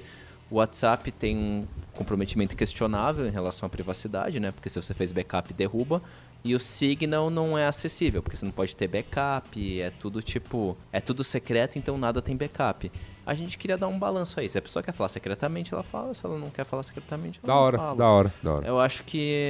o 0.50 0.56
WhatsApp 0.56 1.12
tem 1.12 1.36
um 1.36 1.66
comprometimento 1.92 2.56
questionável 2.56 3.26
em 3.26 3.30
relação 3.30 3.66
à 3.66 3.70
privacidade, 3.70 4.40
né? 4.40 4.50
Porque 4.50 4.70
se 4.70 4.80
você 4.80 4.94
fez 4.94 5.12
backup, 5.12 5.52
derruba. 5.52 6.00
E 6.44 6.54
o 6.54 6.60
Signal 6.60 7.30
não 7.30 7.58
é 7.58 7.66
acessível, 7.66 8.22
porque 8.22 8.36
você 8.36 8.44
não 8.46 8.52
pode 8.52 8.74
ter 8.74 8.86
backup, 8.88 9.80
é 9.80 9.90
tudo 9.90 10.22
tipo. 10.22 10.76
É 10.92 11.00
tudo 11.00 11.24
secreto, 11.24 11.78
então 11.78 11.98
nada 11.98 12.22
tem 12.22 12.36
backup. 12.36 12.90
A 13.26 13.34
gente 13.34 13.58
queria 13.58 13.76
dar 13.76 13.88
um 13.88 13.98
balanço 13.98 14.40
aí. 14.40 14.48
Se 14.48 14.56
a 14.56 14.62
pessoa 14.62 14.82
quer 14.82 14.92
falar 14.92 15.08
secretamente, 15.10 15.74
ela 15.74 15.82
fala. 15.82 16.14
Se 16.14 16.24
ela 16.24 16.38
não 16.38 16.48
quer 16.48 16.64
falar 16.64 16.82
secretamente, 16.84 17.40
ela 17.42 17.46
Da 17.48 17.54
não 17.54 17.60
hora, 17.62 17.78
fala. 17.78 17.96
da 17.96 18.08
hora, 18.08 18.34
da 18.42 18.54
hora. 18.54 18.66
Eu 18.66 18.80
acho 18.80 19.04
que. 19.04 19.44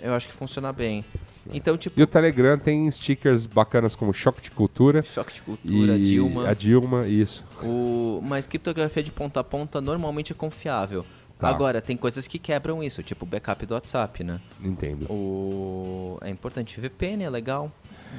Eu 0.00 0.14
acho 0.14 0.28
que 0.28 0.34
funciona 0.34 0.72
bem. 0.72 1.04
Então, 1.52 1.76
tipo, 1.76 1.98
E 1.98 2.02
o 2.02 2.06
Telegram 2.06 2.56
tem 2.58 2.90
stickers 2.90 3.44
bacanas 3.46 3.96
como 3.96 4.12
Choque 4.14 4.40
de 4.40 4.50
Cultura. 4.50 5.02
choque 5.02 5.34
de 5.34 5.42
cultura, 5.42 5.98
Dilma. 5.98 6.48
A 6.48 6.54
Dilma, 6.54 7.06
isso. 7.08 7.44
O... 7.62 8.20
Mas 8.22 8.46
criptografia 8.46 9.02
de 9.02 9.12
ponta 9.12 9.40
a 9.40 9.44
ponta 9.44 9.80
normalmente 9.80 10.32
é 10.32 10.34
confiável. 10.34 11.04
Tá. 11.44 11.54
Agora, 11.54 11.80
tem 11.82 11.96
coisas 11.96 12.26
que 12.26 12.38
quebram 12.38 12.82
isso, 12.82 13.02
tipo 13.02 13.24
o 13.24 13.28
backup 13.28 13.64
do 13.66 13.74
WhatsApp, 13.74 14.24
né? 14.24 14.40
Entendo. 14.62 15.06
O... 15.10 16.18
É 16.22 16.28
importante. 16.30 16.80
VPN 16.80 17.24
é 17.24 17.30
legal. 17.30 17.70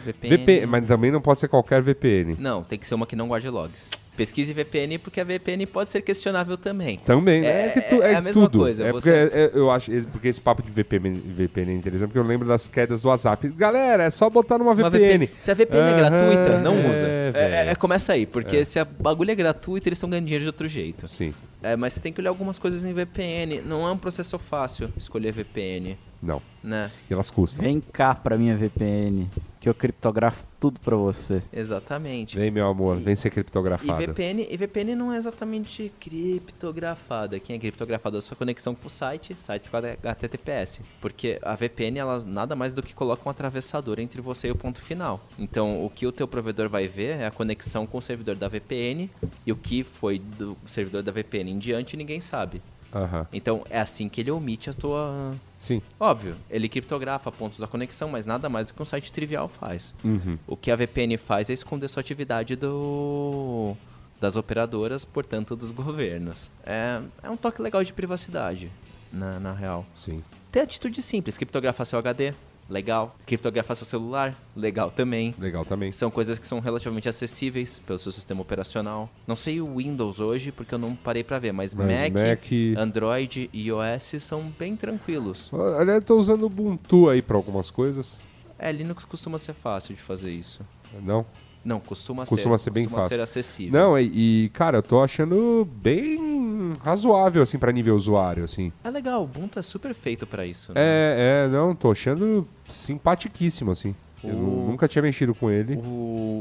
VPN. 0.04 0.38
VPN, 0.38 0.66
mas 0.68 0.88
também 0.88 1.12
não 1.12 1.22
pode 1.22 1.40
ser 1.40 1.48
qualquer 1.48 1.82
VPN. 1.82 2.36
Não, 2.40 2.64
tem 2.64 2.78
que 2.78 2.86
ser 2.88 2.96
uma 2.96 3.06
que 3.08 3.16
não 3.16 3.28
guarde 3.28 3.50
logs. 3.50 3.90
Pesquise 4.18 4.54
VPN 4.54 4.98
porque 4.98 5.20
a 5.20 5.26
VPN 5.26 5.66
pode 5.66 5.92
ser 5.92 6.02
questionável 6.02 6.56
também. 6.58 6.98
Também, 7.00 7.42
né? 7.42 7.48
É- 7.48 7.66
É, 7.66 7.70
que 7.72 7.82
tu- 7.82 8.02
é 8.02 8.14
é 8.14 8.16
a 8.16 8.22
mesma 8.22 8.44
tudo. 8.50 8.60
coisa, 8.60 8.86
É 8.86 8.92
você- 8.94 9.28
porque 9.30 9.38
é- 9.38 9.52
eu 9.60 9.70
acho, 9.70 9.92
porque 10.10 10.30
esse 10.30 10.40
papo 10.40 10.64
de 10.64 10.72
VPN, 10.72 11.16
VPN 11.26 11.72
é 11.74 11.76
interessante, 11.76 12.08
porque 12.08 12.20
eu 12.20 12.24
lembro 12.24 12.48
das 12.48 12.70
quedas 12.70 13.02
do 13.02 13.10
WhatsApp. 13.10 13.50
Galera, 13.50 14.04
é 14.04 14.10
só 14.10 14.30
botar 14.30 14.58
numa 14.58 14.72
Uma 14.72 14.90
VPN. 14.90 15.28
Se 15.38 15.52
a 15.52 15.54
VPN 15.54 15.82
é 15.82 15.92
Aham, 15.92 15.98
gratuita, 15.98 16.60
não 16.60 16.78
é, 16.78 16.92
usa. 16.92 17.08
É, 17.08 17.68
é- 17.72 17.76
começa 17.76 18.14
aí, 18.14 18.26
porque 18.26 18.64
se 18.64 18.80
a 18.80 18.86
bagulho 18.86 19.32
é 19.32 19.36
gratuito, 19.36 19.90
eles 19.90 19.98
estão 19.98 20.10
ganhando 20.10 20.26
dinheiro 20.26 20.44
de 20.44 20.50
outro 20.50 20.68
jeito. 20.68 21.10
Sim. 21.10 21.34
É, 21.66 21.76
mas 21.76 21.94
você 21.94 22.00
tem 22.00 22.14
que 22.14 22.22
olhar 22.22 22.30
algumas 22.30 22.60
coisas 22.60 22.86
em 22.86 22.94
VPN. 22.94 23.60
Não 23.62 23.88
é 23.88 23.92
um 23.92 23.98
processo 23.98 24.38
fácil 24.38 24.94
escolher 24.96 25.32
VPN, 25.32 25.98
Não. 26.22 26.42
né? 26.64 26.92
E 27.10 27.14
elas 27.14 27.30
custam. 27.30 27.64
Vem 27.64 27.80
cá 27.80 28.16
pra 28.16 28.38
minha 28.38 28.58
VPN, 28.58 29.28
que 29.60 29.70
eu 29.70 29.74
criptografo 29.74 30.44
tudo 30.60 30.80
pra 30.80 30.96
você. 30.96 31.42
Exatamente. 31.54 32.38
Vem, 32.38 32.50
meu 32.50 32.68
amor, 32.68 32.98
vem 32.98 33.16
ser 33.16 33.28
E 33.28 33.32
criptografado. 33.32 34.00
VPN, 34.00 34.48
e 34.50 34.58
VPN 34.58 34.96
não 34.96 35.14
é 35.14 35.18
exatamente 35.18 35.92
criptografada. 36.00 37.40
Quem 37.40 37.56
é 37.56 37.60
criptografado 37.60 38.18
é 38.18 38.20
a 38.20 38.22
sua 38.22 38.36
conexão 38.36 38.74
com 38.74 38.88
o 38.88 38.90
site, 38.90 39.36
sites 39.36 39.70
com 39.70 39.78
HTTPS. 39.78 40.82
Porque 41.00 41.40
a 41.42 41.56
VPN, 41.56 42.00
ela 42.00 42.24
nada 42.26 42.56
mais 42.56 42.74
do 42.74 42.82
que 42.82 42.94
coloca 42.94 43.22
um 43.28 43.30
atravessador 43.30 44.00
entre 44.00 44.22
você 44.22 44.48
e 44.48 44.52
o 44.52 44.56
ponto 44.56 44.82
final. 44.82 45.22
Então, 45.38 45.86
o 45.86 45.90
que 45.90 46.08
o 46.08 46.12
teu 46.12 46.28
provedor 46.28 46.68
vai 46.68 46.88
ver 46.88 47.20
é 47.20 47.28
a 47.28 47.32
conexão 47.32 47.86
com 47.86 47.98
o 48.00 48.02
servidor 48.02 48.36
da 48.36 48.48
VPN 48.48 49.10
e 49.46 49.52
o 49.52 49.56
que 49.56 49.84
foi 49.84 50.18
do 50.20 50.58
servidor 50.66 51.04
da 51.04 51.12
VPN 51.12 51.52
em 51.52 51.60
diante 51.60 51.96
ninguém 51.96 52.20
sabe. 52.20 52.62
Aham. 52.96 53.28
Então, 53.34 53.66
é 53.70 53.80
assim 53.80 54.08
que 54.08 54.22
ele 54.22 54.32
omite 54.32 54.70
a 54.70 54.74
tua... 54.74 55.34
Sim. 55.60 55.82
Óbvio, 56.00 56.36
ele 56.50 56.70
criptografa 56.70 57.30
pontos 57.30 57.60
da 57.60 57.68
conexão, 57.68 58.08
mas 58.08 58.26
nada 58.26 58.48
mais 58.48 58.68
do 58.68 58.74
que 58.74 58.82
um 58.82 58.86
site 58.86 59.12
trivial 59.12 59.50
faz. 59.50 59.94
Uhum. 60.04 60.38
O 60.48 60.56
que 60.56 60.72
a 60.72 60.76
VPN 60.78 61.18
faz 61.18 61.50
é 61.50 61.54
esconder 61.54 61.90
sua 61.90 62.00
atividade 62.00 62.56
do 62.56 63.76
das 64.20 64.38
operadoras, 64.38 65.04
portanto 65.04 65.56
dos 65.56 65.72
governos. 65.72 66.50
É, 66.66 67.02
é 67.22 67.30
um 67.30 67.36
toque 67.36 67.62
legal 67.62 67.84
de 67.84 67.92
privacidade, 67.92 68.72
na, 69.12 69.40
na 69.40 69.52
real. 69.52 69.86
Sim. 69.94 70.24
Tem 70.52 70.62
atitude 70.62 71.02
simples, 71.02 71.38
criptografar 71.38 71.86
seu 71.86 72.00
HD, 72.00 72.34
legal. 72.70 73.16
Criptografar 73.26 73.76
seu 73.76 73.86
celular, 73.86 74.34
legal 74.56 74.90
também. 74.92 75.34
Legal 75.40 75.64
também. 75.66 75.92
São 75.92 76.10
coisas 76.10 76.38
que 76.40 76.48
são 76.48 76.60
relativamente 76.60 77.08
acessíveis 77.10 77.80
pelo 77.86 77.98
seu 78.00 78.12
sistema 78.12 78.42
operacional. 78.42 79.10
Não 79.28 79.36
sei 79.36 79.62
o 79.62 79.76
Windows 79.78 80.20
hoje, 80.20 80.52
porque 80.52 80.74
eu 80.74 80.80
não 80.80 80.96
parei 80.96 81.24
pra 81.24 81.40
ver, 81.40 81.52
mas, 81.52 81.74
Mas 81.76 81.88
Mac, 81.88 82.14
Mac- 82.14 82.78
Android 82.78 83.50
e 83.54 83.68
iOS 83.68 84.16
são 84.20 84.42
bem 84.58 84.76
tranquilos. 84.76 85.50
Aliás, 85.80 86.02
eu 86.02 86.06
tô 86.06 86.18
usando 86.18 86.44
Ubuntu 86.44 87.10
aí 87.10 87.22
pra 87.22 87.38
algumas 87.38 87.70
coisas. 87.72 88.22
É, 88.58 88.72
Linux 88.72 89.04
costuma 89.06 89.38
ser 89.38 89.54
fácil 89.54 89.94
de 89.96 90.02
fazer 90.02 90.32
isso. 90.32 90.62
Não? 91.02 91.26
Não, 91.64 91.80
costuma, 91.80 92.26
Costuma 92.28 92.58
ser. 92.60 92.66
ser 92.66 92.70
bem 92.70 92.84
costuma 92.84 93.02
fácil. 93.02 93.16
ser 93.18 93.22
acessível. 93.24 93.74
Não, 93.80 93.98
e, 94.00 94.44
e, 94.46 94.50
cara, 94.50 94.78
eu 94.78 94.84
tô 94.84 95.02
achando 95.02 95.68
bem 95.82 96.55
razoável, 96.84 97.42
assim, 97.42 97.58
pra 97.58 97.72
nível 97.72 97.96
usuário, 97.96 98.44
assim. 98.44 98.72
É 98.84 98.90
legal, 98.90 99.22
o 99.22 99.24
Ubuntu 99.26 99.60
é 99.60 99.62
super 99.62 99.94
feito 99.94 100.26
pra 100.28 100.46
isso. 100.46 100.74
Né? 100.74 100.82
É, 100.82 101.46
é, 101.46 101.48
não, 101.50 101.74
tô 101.76 101.92
achando 101.92 102.48
simpatiquíssimo, 102.68 103.72
assim. 103.72 103.96
Eu 104.24 104.34
O- 104.36 104.40
nu- 104.40 104.68
nunca 104.72 104.88
tinha 104.88 105.02
mexido 105.04 105.36
com 105.36 105.52
ele. 105.52 105.76
O, 105.86 105.88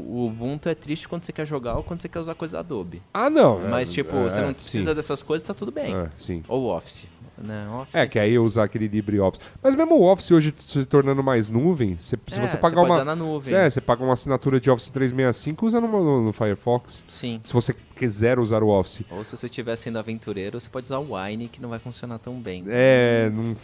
o 0.07 0.25
Ubuntu 0.27 0.67
é 0.69 0.73
triste 0.73 1.07
quando 1.07 1.23
você 1.23 1.31
quer 1.31 1.45
jogar 1.45 1.75
ou 1.75 1.83
quando 1.83 2.01
você 2.01 2.09
quer 2.09 2.19
usar 2.19 2.33
coisa 2.33 2.59
Adobe. 2.59 3.01
Ah, 3.13 3.29
não. 3.29 3.63
é, 3.63 3.67
Mas, 3.69 3.91
tipo, 3.93 4.15
é, 4.15 4.23
você 4.23 4.41
não 4.41 4.47
sim. 4.49 4.53
precisa 4.55 4.95
dessas 4.95 5.21
coisas, 5.21 5.45
tá 5.47 5.53
tudo 5.53 5.71
bem. 5.71 5.93
É, 5.95 6.09
sim. 6.15 6.41
Ou 6.47 6.65
Office. 6.75 7.05
Né? 7.37 7.67
Office. 7.69 7.95
É, 7.95 8.07
que 8.07 8.17
aí 8.17 8.33
eu 8.33 8.43
usar 8.43 8.63
aquele 8.63 8.87
LibreOffice. 8.87 9.41
Mas 9.61 9.75
mesmo 9.75 9.95
o 9.95 10.03
Office 10.09 10.31
hoje 10.31 10.53
se 10.57 10.85
tornando 10.85 11.21
mais 11.21 11.49
nuvem, 11.49 11.95
você- 11.95 12.17
se 12.27 12.39
É, 12.39 12.47
você 12.47 12.55
pagar 12.57 12.75
pode 12.77 12.89
uma. 12.89 12.95
usar 12.95 13.05
na 13.05 13.15
nuvem. 13.15 13.53
É, 13.55 13.69
você 13.69 13.81
paga 13.81 14.03
uma 14.03 14.13
assinatura 14.13 14.59
de 14.59 14.71
Office 14.71 14.89
365, 14.89 15.65
usa 15.65 15.81
no, 15.81 15.87
no, 15.87 16.21
no 16.23 16.31
Firefox. 16.33 17.03
Sim. 17.07 17.39
Se 17.43 17.51
você 17.51 17.75
quiser 17.95 18.39
usar 18.39 18.63
o 18.63 18.69
Office. 18.69 19.01
Ou 19.11 19.23
se 19.23 19.35
você 19.35 19.47
estiver 19.47 19.75
sendo 19.75 19.99
aventureiro, 19.99 20.59
você 20.59 20.69
pode 20.69 20.85
usar 20.85 20.99
o 20.99 21.13
Wine, 21.15 21.47
que 21.49 21.61
não 21.61 21.69
vai 21.69 21.79
funcionar 21.79 22.19
tão 22.19 22.39
bem. 22.39 22.63
É, 22.67 23.29
não 23.33 23.55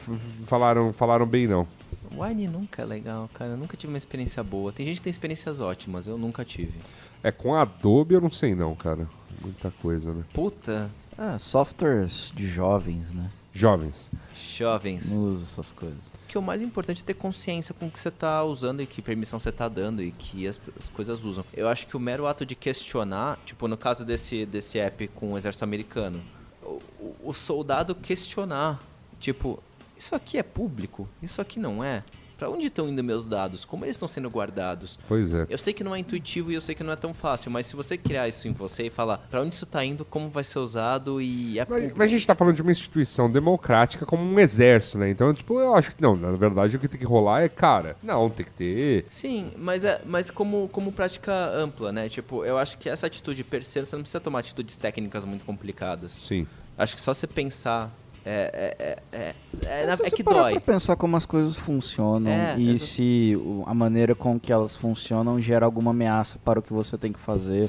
falaram, 0.45 0.91
falaram 0.91 1.26
bem 1.26 1.47
não. 1.47 1.65
Wine 2.17 2.47
nunca 2.47 2.82
é 2.82 2.86
legal, 2.86 3.30
cara. 3.34 3.51
Eu 3.51 3.57
nunca 3.57 3.78
tive 3.78 3.91
uma 3.93 3.97
experiência 3.97 4.43
boa. 4.43 4.72
Tem 4.74 4.86
gente 4.86 4.97
que 4.97 5.03
tem 5.03 5.11
experiências 5.11 5.59
ótimas, 5.61 6.07
eu 6.07 6.17
nunca 6.17 6.43
tive. 6.43 6.74
É, 7.24 7.32
com 7.32 7.55
Adobe 7.55 8.15
eu 8.15 8.22
não 8.22 8.32
sei 8.32 8.53
não, 8.53 8.76
cara. 8.76 9.07
Muita 9.41 9.72
coisa, 9.82 10.13
né? 10.13 10.24
Puta, 10.34 10.89
Ah, 11.17 11.38
softwares 11.39 12.32
de 12.36 12.47
jovens, 12.47 13.11
né? 13.11 13.30
Jovens. 13.54 14.12
jovens. 14.34 15.14
Não 15.16 15.24
usa 15.26 15.43
essas 15.43 15.72
coisas. 15.74 15.99
que 16.28 16.38
o 16.38 16.41
mais 16.41 16.62
importante 16.62 17.02
é 17.02 17.06
ter 17.06 17.14
consciência 17.14 17.74
com 17.74 17.88
o 17.88 17.91
que 17.91 17.99
você 17.99 18.08
está 18.08 18.41
usando 18.43 18.82
e 18.82 18.86
que 18.88 19.02
permissão 19.02 19.38
você 19.39 19.49
está 19.49 19.68
dando 19.68 20.02
e 20.02 20.12
que 20.14 20.47
as, 20.47 20.58
as 20.80 20.88
coisas 20.89 21.26
usam. 21.26 21.43
Eu 21.54 21.68
acho 21.68 21.86
que 21.88 21.97
o 21.97 21.99
mero 21.99 22.26
ato 22.26 22.45
de 22.45 22.56
questionar, 22.56 23.38
tipo 23.45 23.68
no 23.68 23.76
caso 23.76 24.06
desse, 24.06 24.45
desse 24.45 24.80
app 24.80 25.08
com 25.10 25.34
o 25.34 25.38
exército 25.38 25.64
americano, 25.66 26.22
o, 26.64 26.80
o- 26.99 27.16
o 27.26 27.34
soldado 27.34 27.93
questionar, 27.93 28.80
tipo, 29.20 29.62
isso 29.97 30.16
aqui 30.16 30.38
é 30.38 30.43
público? 30.43 31.08
Isso 31.22 31.41
aqui 31.41 31.60
não 31.60 31.84
é? 31.84 32.04
Pra 32.42 32.50
onde 32.50 32.66
estão 32.66 32.89
indo 32.89 33.04
meus 33.04 33.30
dados? 33.30 33.66
Como 33.66 33.86
eles 33.86 33.96
estão 33.96 34.08
sendo 34.08 34.28
guardados? 34.28 34.98
Pois 35.08 35.32
é. 35.32 35.46
Eu 35.48 35.60
sei 35.60 35.76
que 35.76 35.84
não 35.84 35.94
é 35.94 36.00
intuitivo 36.00 36.52
e 36.52 36.56
eu 36.56 36.62
sei 36.62 36.74
que 36.74 36.84
não 36.84 36.92
é 36.92 36.96
tão 36.96 37.14
fácil, 37.14 37.52
mas 37.52 37.68
se 37.68 37.76
você 37.76 37.96
criar 37.96 38.28
isso 38.28 38.48
em 38.48 38.52
você 38.52 38.88
e 38.88 38.89
falar 38.89 39.20
pra 39.30 39.44
onde 39.44 39.54
isso 39.54 39.68
tá 39.68 39.86
indo, 39.86 40.04
como 40.04 40.28
vai 40.28 40.44
ser 40.44 40.58
usado 40.58 41.22
e 41.22 41.60
é 41.60 41.68
Mas, 41.70 41.94
mas 41.94 42.10
a 42.10 42.12
gente 42.12 42.26
tá 42.26 42.34
falando 42.34 42.56
de 42.56 42.64
uma 42.64 42.72
instituição 42.72 43.30
democrática 43.30 44.08
como 44.08 44.24
um 44.24 44.39
exército, 44.39 44.98
né? 44.98 45.12
Então, 45.12 45.32
tipo, 45.36 45.60
eu 45.60 45.76
acho 45.76 45.96
que 45.96 46.02
não, 46.02 46.16
na 46.16 46.32
verdade 46.32 46.76
o 46.76 46.80
que 46.80 46.88
tem 46.88 47.00
que 47.00 47.06
rolar 47.06 47.44
é, 47.44 47.48
cara, 47.48 47.96
não, 48.02 48.28
tem 48.28 48.44
que 48.44 48.54
ter. 48.54 49.06
Sim, 49.08 49.52
mas, 49.56 49.84
é, 49.84 50.02
mas 50.04 50.32
como, 50.32 50.68
como 50.70 50.92
prática 50.92 51.32
ampla, 51.54 51.92
né? 51.92 52.10
Tipo, 52.10 52.44
eu 52.44 52.58
acho 52.58 52.76
que 52.80 52.89
essa 52.89 53.06
atitude 53.06 53.44
per 53.44 53.64
se, 53.64 53.86
você 53.86 53.96
não 53.96 54.02
precisa 54.02 54.20
tomar 54.20 54.39
atitudes 54.39 54.76
técnicas 54.78 55.24
muito 55.26 55.46
complicadas. 55.46 56.14
Sim. 56.14 56.48
Acho 56.76 56.96
que 56.96 57.02
só 57.04 57.14
você 57.14 57.28
pensar. 57.28 57.92
É, 58.24 58.76
é, 58.80 59.17
é, 59.17 59.17
é, 59.17 59.36
é, 59.82 59.86
na- 59.88 59.93
é 59.93 59.95
você 59.97 60.11
que 60.11 60.24
parar 60.24 60.41
dói. 60.43 60.51
pra 60.59 60.74
pensar 60.74 60.95
como 60.95 61.17
as 61.17 61.26
coisas 61.26 61.57
funcionam 61.57 62.30
É, 62.32 62.55
e 62.59 62.78
se 62.78 63.36
o- 63.36 63.63
a 63.65 63.74
maneira 63.74 64.13
com 64.13 64.39
que 64.39 64.51
elas 64.53 64.76
funcionam 64.76 65.41
gera 65.41 65.65
alguma 65.65 65.89
ameaça 65.91 66.38
para 66.43 66.59
o 66.59 66.61
que 66.61 66.72
você 66.72 66.97
tem 66.99 67.11
que 67.11 67.19
fazer 67.19 67.65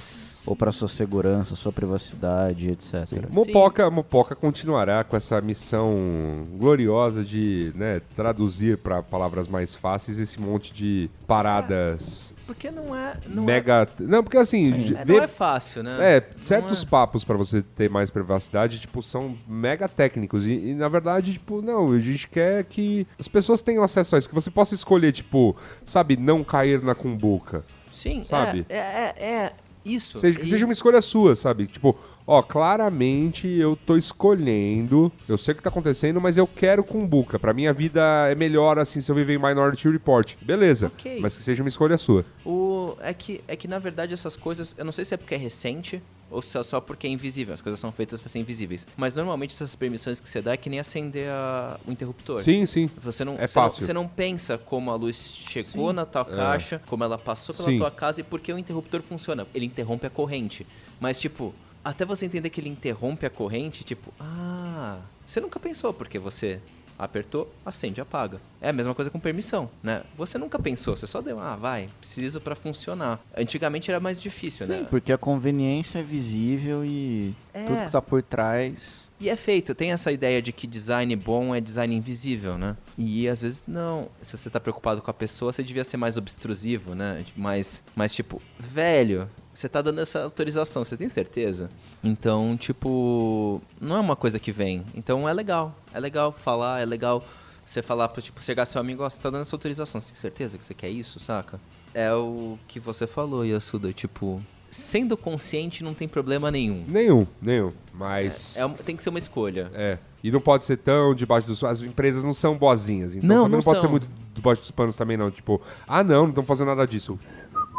ou 0.47 0.55
para 0.55 0.71
sua 0.73 0.89
segurança, 0.89 1.57
sua 1.57 1.73
privacidade, 1.73 2.69
etc. 2.69 3.07
Sim. 3.07 3.21
Mopoca, 3.33 3.89
Mopoca 3.91 4.35
continuará 4.37 5.03
com 5.05 5.17
essa 5.17 5.41
missão 5.41 6.47
gloriosa 6.59 7.25
de 7.25 7.73
né, 7.75 8.01
traduzir 8.15 8.77
para 8.79 9.03
palavras 9.03 9.49
mais 9.49 9.75
fáceis 9.75 10.19
esse 10.19 10.39
monte 10.41 10.73
de 10.75 11.09
paradas 11.27 12.35
Porque 12.47 12.71
não 12.71 12.95
é. 12.95 13.15
Não 13.29 13.45
mega. 13.45 13.87
Não, 14.01 14.23
porque 14.23 14.37
assim, 14.37 14.73
É, 14.97 15.01
é, 15.01 15.05
ver- 15.05 15.17
não 15.17 15.23
é 15.23 15.29
fácil, 15.29 15.83
né? 15.83 15.91
É, 15.99 16.23
certos 16.39 16.83
é. 16.83 16.87
papos 16.87 17.25
pra 17.25 17.37
você 17.37 17.63
ter 17.63 17.89
mais 17.89 18.11
privacidade, 18.11 18.79
tipo, 18.81 19.03
são 19.03 19.35
mega 19.49 19.89
técnicos. 19.89 20.42
E, 20.47 20.71
e, 20.71 20.75
na 20.75 20.89
verdade, 20.89 21.33
tipo, 21.33 21.61
não, 21.63 21.93
a 21.93 21.99
gente 22.01 22.29
quer 22.29 22.65
que 22.65 23.07
as 23.19 23.29
pessoas 23.29 23.63
tenham 23.63 23.83
acesso 23.83 24.15
a 24.15 24.19
isso, 24.19 24.29
que 24.29 24.35
você 24.35 24.51
possa 24.51 24.75
escolher, 24.75 25.13
tipo, 25.13 25.57
sabe, 25.85 26.17
não 26.17 26.43
cair 26.45 26.83
na 26.83 26.95
cumbuca. 26.95 27.65
Sim, 27.93 28.23
Sabe? 28.25 28.65
É, 28.69 28.77
é, 28.77 29.15
é, 29.19 29.25
é 29.27 29.53
isso. 29.85 30.17
Seja, 30.19 30.39
que 30.39 30.47
E- 30.47 30.49
seja 30.49 30.65
uma 30.65 30.73
escolha 30.73 31.01
sua, 31.03 31.37
sabe? 31.37 31.67
Tipo, 31.67 31.97
ó, 32.27 32.43
claramente 32.43 33.47
eu 33.49 33.77
tô 33.77 33.97
escolhendo, 33.97 35.13
eu 35.29 35.37
sei 35.37 35.53
o 35.53 35.57
que 35.57 35.63
tá 35.63 35.69
acontecendo, 35.69 36.21
mas 36.21 36.37
eu 36.39 36.47
quero 36.47 36.83
cumbuca. 36.83 37.39
Pra 37.39 37.53
minha 37.53 37.73
vida 37.73 38.01
é 38.31 38.35
melhor 38.35 38.79
assim 38.79 39.01
se 39.01 39.11
eu 39.11 39.15
viver 39.17 39.35
em 39.35 39.39
Minority 39.39 39.89
Report. 39.89 40.35
Beleza, 40.41 40.87
Ok. 40.87 41.19
mas 41.21 41.37
que 41.37 41.43
seja 41.43 41.63
uma 41.63 41.69
escolha 41.69 41.97
sua. 41.99 42.25
O, 42.47 42.97
é, 43.01 43.13
que, 43.13 43.41
é 43.47 43.55
que, 43.57 43.69
na 43.69 43.79
verdade, 43.79 44.15
essas 44.15 44.37
coisas... 44.37 44.75
Eu 44.79 44.85
não 44.85 44.93
sei 44.93 45.05
se 45.05 45.15
é 45.15 45.17
porque 45.17 45.35
é 45.35 45.39
recente 45.39 46.03
ou 46.33 46.43
se 46.43 46.57
é 46.59 46.63
só 46.63 46.81
porque 46.81 47.07
é 47.07 47.11
invisível. 47.11 47.53
As 47.55 47.61
coisas 47.61 47.79
são 47.79 47.93
feitas 47.93 48.21
para 48.21 48.29
ser 48.29 48.39
invisíveis. 48.39 48.87
Mas, 48.97 49.15
normalmente, 49.15 49.55
essas 49.55 49.75
permissões 49.77 50.19
que 50.21 50.29
você 50.29 50.41
dá 50.43 50.53
é 50.53 50.57
que 50.57 50.71
nem 50.71 50.79
acender 50.81 51.29
a- 51.29 51.79
o 51.87 51.91
interruptor. 51.93 52.43
Sim, 52.43 52.65
sim. 52.67 52.91
Você 52.97 53.25
não, 53.25 53.35
É 53.35 53.47
você, 53.47 53.59
não, 53.59 53.65
fácil. 53.65 53.83
você 53.87 53.93
não 53.93 54.09
pensa 54.09 54.57
como 54.59 54.91
a 54.91 54.95
luz 54.95 55.17
chegou 55.49 55.93
na 55.93 56.05
tua 56.07 56.25
caixa, 56.25 56.81
como 56.87 57.05
ela 57.05 57.19
passou 57.19 57.55
pela 57.55 57.69
Sim. 57.69 57.79
tua 57.79 57.91
casa 57.91 58.21
e 58.21 58.25
por 58.25 58.41
que 58.41 58.53
o 58.53 58.59
interruptor 58.59 59.03
funciona. 59.03 59.47
Ele 59.55 59.67
interrompe 59.67 60.07
a 60.07 60.11
corrente. 60.11 60.67
Mas, 60.99 61.19
tipo, 61.21 61.55
até 61.85 62.05
você 62.05 62.27
entender 62.27 62.49
que 62.51 62.61
ele 62.61 62.69
interrompe 62.69 63.27
a 63.27 63.31
corrente, 63.31 63.85
tipo, 63.85 64.13
ah, 64.21 64.99
você 65.27 65.41
nunca 65.41 65.59
pensou 65.61 65.93
porque 65.93 66.19
você 66.19 66.61
apertou, 66.99 67.53
acende, 67.65 68.01
apaga. 68.01 68.41
É 68.61 68.69
a 68.69 68.73
mesma 68.73 68.95
coisa 68.95 69.11
com 69.11 69.19
permissão, 69.19 69.69
né? 69.83 70.03
Você 70.17 70.39
nunca 70.39 70.59
pensou, 70.59 70.95
você 70.97 71.07
só 71.07 71.21
deu, 71.21 71.39
ah, 71.41 71.57
vai, 71.57 71.89
preciso 71.99 72.41
pra 72.41 72.55
funcionar. 72.55 73.21
Antigamente 73.37 73.91
era 73.91 73.99
mais 74.01 74.21
difícil, 74.21 74.67
Sim, 74.67 74.73
né? 74.73 74.87
porque 74.89 75.13
a 75.13 75.19
conveniência 75.19 75.99
é 75.99 76.03
visível 76.03 76.85
e 76.85 77.35
É. 77.53 77.65
tudo 77.65 77.85
que 77.85 77.91
tá 77.91 78.01
por 78.03 78.23
trás. 78.23 79.11
E 79.21 79.29
é 79.29 79.37
feito, 79.37 79.75
tem 79.75 79.93
essa 79.93 80.11
ideia 80.11 80.43
de 80.43 80.53
que 80.53 80.67
design 80.67 81.15
bom 81.15 81.55
é 81.55 81.61
design 81.61 81.95
invisível, 81.95 82.59
né? 82.59 82.77
E 82.99 83.29
às 83.29 83.41
vezes 83.41 83.65
não. 83.69 84.09
Se 84.21 84.37
você 84.37 84.51
tá 84.51 84.59
preocupado 84.59 85.01
com 85.01 85.11
a 85.11 85.15
pessoa, 85.15 85.53
você 85.53 85.63
devia 85.63 85.85
ser 85.85 85.97
mais 85.97 86.17
obstrusivo, 86.17 86.95
né? 86.95 87.23
Tipo, 87.25 87.41
Mais, 87.41 87.83
mais 87.95 88.13
tipo, 88.13 88.43
velho, 88.59 89.29
você 89.53 89.69
tá 89.69 89.83
dando 89.83 90.01
essa 90.01 90.23
autorização, 90.23 90.85
você 90.85 90.97
tem 90.97 91.09
certeza? 91.09 91.69
Então, 92.03 92.57
tipo, 92.57 93.61
não 93.81 93.97
é 93.97 94.01
uma 94.01 94.17
coisa 94.17 94.39
que 94.39 94.51
vem. 94.53 94.85
Então 94.95 95.29
é 95.29 95.33
legal. 95.33 95.75
É 95.93 96.01
legal 96.01 96.33
falar, 96.33 96.81
é 96.81 96.85
legal 96.85 97.25
você 97.65 97.83
falar 97.83 98.09
pra, 98.09 98.21
tipo, 98.23 98.43
chegar 98.43 98.65
seu 98.67 98.81
amigo, 98.81 99.03
ó, 99.05 99.09
você 99.09 99.21
tá 99.21 99.31
dando 99.31 99.43
essa 99.43 99.55
autorização, 99.55 100.01
você 100.01 100.09
tem 100.13 100.21
certeza 100.21 100.59
que 100.59 100.65
você 100.65 100.75
quer 100.75 100.89
isso, 100.89 101.21
saca? 101.21 101.61
É 101.95 102.13
o 102.13 102.59
que 102.67 102.81
você 102.81 103.07
falou, 103.07 103.45
Yasuda, 103.45 103.93
tipo, 103.93 104.43
sendo 104.71 105.17
consciente 105.17 105.85
não 105.85 105.93
tem 105.95 106.09
problema 106.09 106.51
nenhum. 106.51 106.85
Nenhum, 106.89 107.27
nenhum. 107.41 107.73
Mas. 107.95 108.57
É, 108.57 108.65
uma- 108.65 108.77
tem 108.79 108.97
que 108.97 109.03
ser 109.03 109.11
uma 109.11 109.19
escolha. 109.19 109.71
É. 109.75 109.99
E 110.25 110.31
não 110.31 110.41
pode 110.41 110.65
ser 110.65 110.79
tão 110.79 111.15
debaixo 111.15 111.47
dos. 111.47 111.63
As 111.63 111.81
empresas 111.83 112.25
não 112.25 112.33
são 112.33 112.57
boazinhas. 112.57 113.15
Então 113.15 113.29
Não, 113.29 113.37
também 113.45 113.51
não, 113.51 113.59
não 113.59 113.63
pode 113.65 113.81
são. 113.81 113.89
ser 113.89 113.91
muito 113.91 114.09
debaixo 114.33 114.63
dos 114.63 114.71
panos 114.71 114.97
também, 114.97 115.17
não. 115.17 115.31
Tipo, 115.31 115.61
ah, 115.87 116.03
não, 116.03 116.23
não 116.23 116.29
estão 116.31 116.45
fazendo 116.45 116.69
nada 116.69 116.87
disso. 116.87 117.19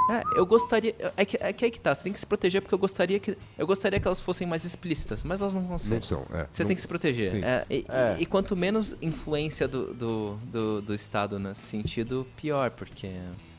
É, 0.10 0.22
eu 0.36 0.46
gostaria. 0.46 0.94
É 1.16 1.24
que, 1.24 1.38
é 1.40 1.54
que 1.54 1.66
aí 1.66 1.72
que 1.72 1.80
tá. 1.80 1.96
Você 1.96 2.04
tem 2.04 2.12
que 2.14 2.20
se 2.20 2.26
proteger 2.26 2.62
porque 2.62 2.76
eu 2.76 2.80
gostaria 2.80 3.20
que. 3.20 3.38
Eu 3.58 3.66
gostaria 3.66 4.00
que 4.00 4.08
elas 4.08 4.20
fossem 4.20 4.46
mais 4.46 4.66
explícitas, 4.66 5.24
mas 5.24 5.42
elas 5.42 5.56
não 5.56 5.62
vão 5.64 5.78
ser. 5.80 5.96
Não 5.96 6.02
são. 6.02 6.26
É. 6.34 6.46
Você 6.52 6.64
Não- 6.64 6.68
tem 6.68 6.76
que 6.76 6.82
se 6.82 6.88
proteger. 6.88 7.44
É, 7.44 7.66
e, 7.70 7.86
É. 7.88 8.16
e- 8.20 8.24
e 8.24 8.26
quanto 8.26 8.56
menos 8.56 8.96
influência 9.02 9.68
do, 9.68 9.94
do, 9.94 10.36
do, 10.52 10.82
do 10.82 10.94
Estado 10.94 11.40
nesse 11.40 11.62
sentido, 11.62 12.28
pior, 12.36 12.70
porque. 12.72 13.08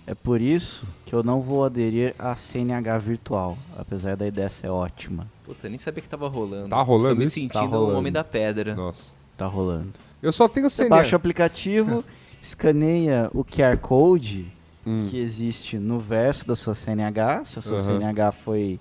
É 0.06 0.14
por 0.14 0.38
isso 0.38 0.86
que 1.06 1.14
eu 1.14 1.22
não 1.22 1.40
vou 1.40 1.64
aderir 1.64 2.14
à 2.18 2.36
CNH 2.36 2.98
virtual, 2.98 3.56
apesar 3.74 4.14
da 4.16 4.26
ideia 4.26 4.50
ser 4.50 4.68
ótima. 4.68 5.26
Puta, 5.46 5.66
eu 5.66 5.70
nem 5.70 5.78
sabia 5.78 6.02
que 6.02 6.08
tava 6.10 6.28
rolando. 6.28 6.68
Tá 6.68 6.82
rolando 6.82 7.14
Tô 7.14 7.20
me 7.20 7.24
isso? 7.24 7.34
sentindo 7.36 7.52
Tá 7.54 7.62
um 7.64 7.70
rolando. 7.70 7.98
homem 7.98 8.12
da 8.12 8.22
pedra. 8.22 8.74
Nossa. 8.74 9.14
Tá 9.34 9.46
rolando. 9.46 9.94
Eu 10.22 10.30
só 10.30 10.46
tenho 10.46 10.68
Você 10.68 10.82
CNH. 10.82 10.94
baixa 10.96 11.16
o 11.16 11.18
aplicativo, 11.18 12.04
escaneia 12.42 13.30
o 13.32 13.42
QR 13.42 13.78
Code 13.78 14.46
Hum. 14.86 15.08
que 15.10 15.18
existe 15.18 15.78
no 15.78 15.98
verso 15.98 16.46
da 16.46 16.54
sua 16.54 16.74
CNH, 16.74 17.44
se 17.44 17.58
a 17.58 17.62
sua 17.62 17.78
Aham. 17.78 17.98
CNH 17.98 18.32
foi 18.32 18.78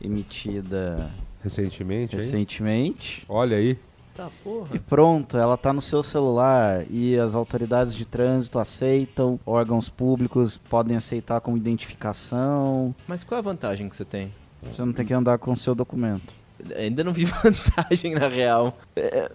emitida 0.00 1.10
Recentemente, 1.42 2.16
hein? 2.16 2.22
recentemente. 2.22 3.24
Olha 3.28 3.56
aí. 3.56 3.78
Tá, 4.14 4.28
porra. 4.44 4.76
E 4.76 4.78
pronto, 4.78 5.36
ela 5.36 5.56
tá 5.56 5.72
no 5.72 5.80
seu 5.80 6.02
celular 6.02 6.84
e 6.90 7.16
as 7.18 7.34
autoridades 7.34 7.94
de 7.94 8.04
trânsito 8.04 8.58
aceitam, 8.58 9.40
órgãos 9.46 9.88
públicos 9.88 10.58
podem 10.58 10.96
aceitar 10.96 11.40
como 11.40 11.56
identificação. 11.56 12.94
Mas 13.06 13.24
qual 13.24 13.36
é 13.36 13.40
a 13.40 13.42
vantagem 13.42 13.88
que 13.88 13.96
você 13.96 14.04
tem? 14.04 14.32
Você 14.62 14.84
não 14.84 14.92
tem 14.92 15.06
que 15.06 15.14
andar 15.14 15.38
com 15.38 15.52
o 15.52 15.56
seu 15.56 15.74
documento. 15.74 16.34
Ainda 16.76 17.02
não 17.02 17.12
vi 17.12 17.24
vantagem 17.42 18.14
na 18.14 18.28
real. 18.28 18.76
É... 18.94 19.30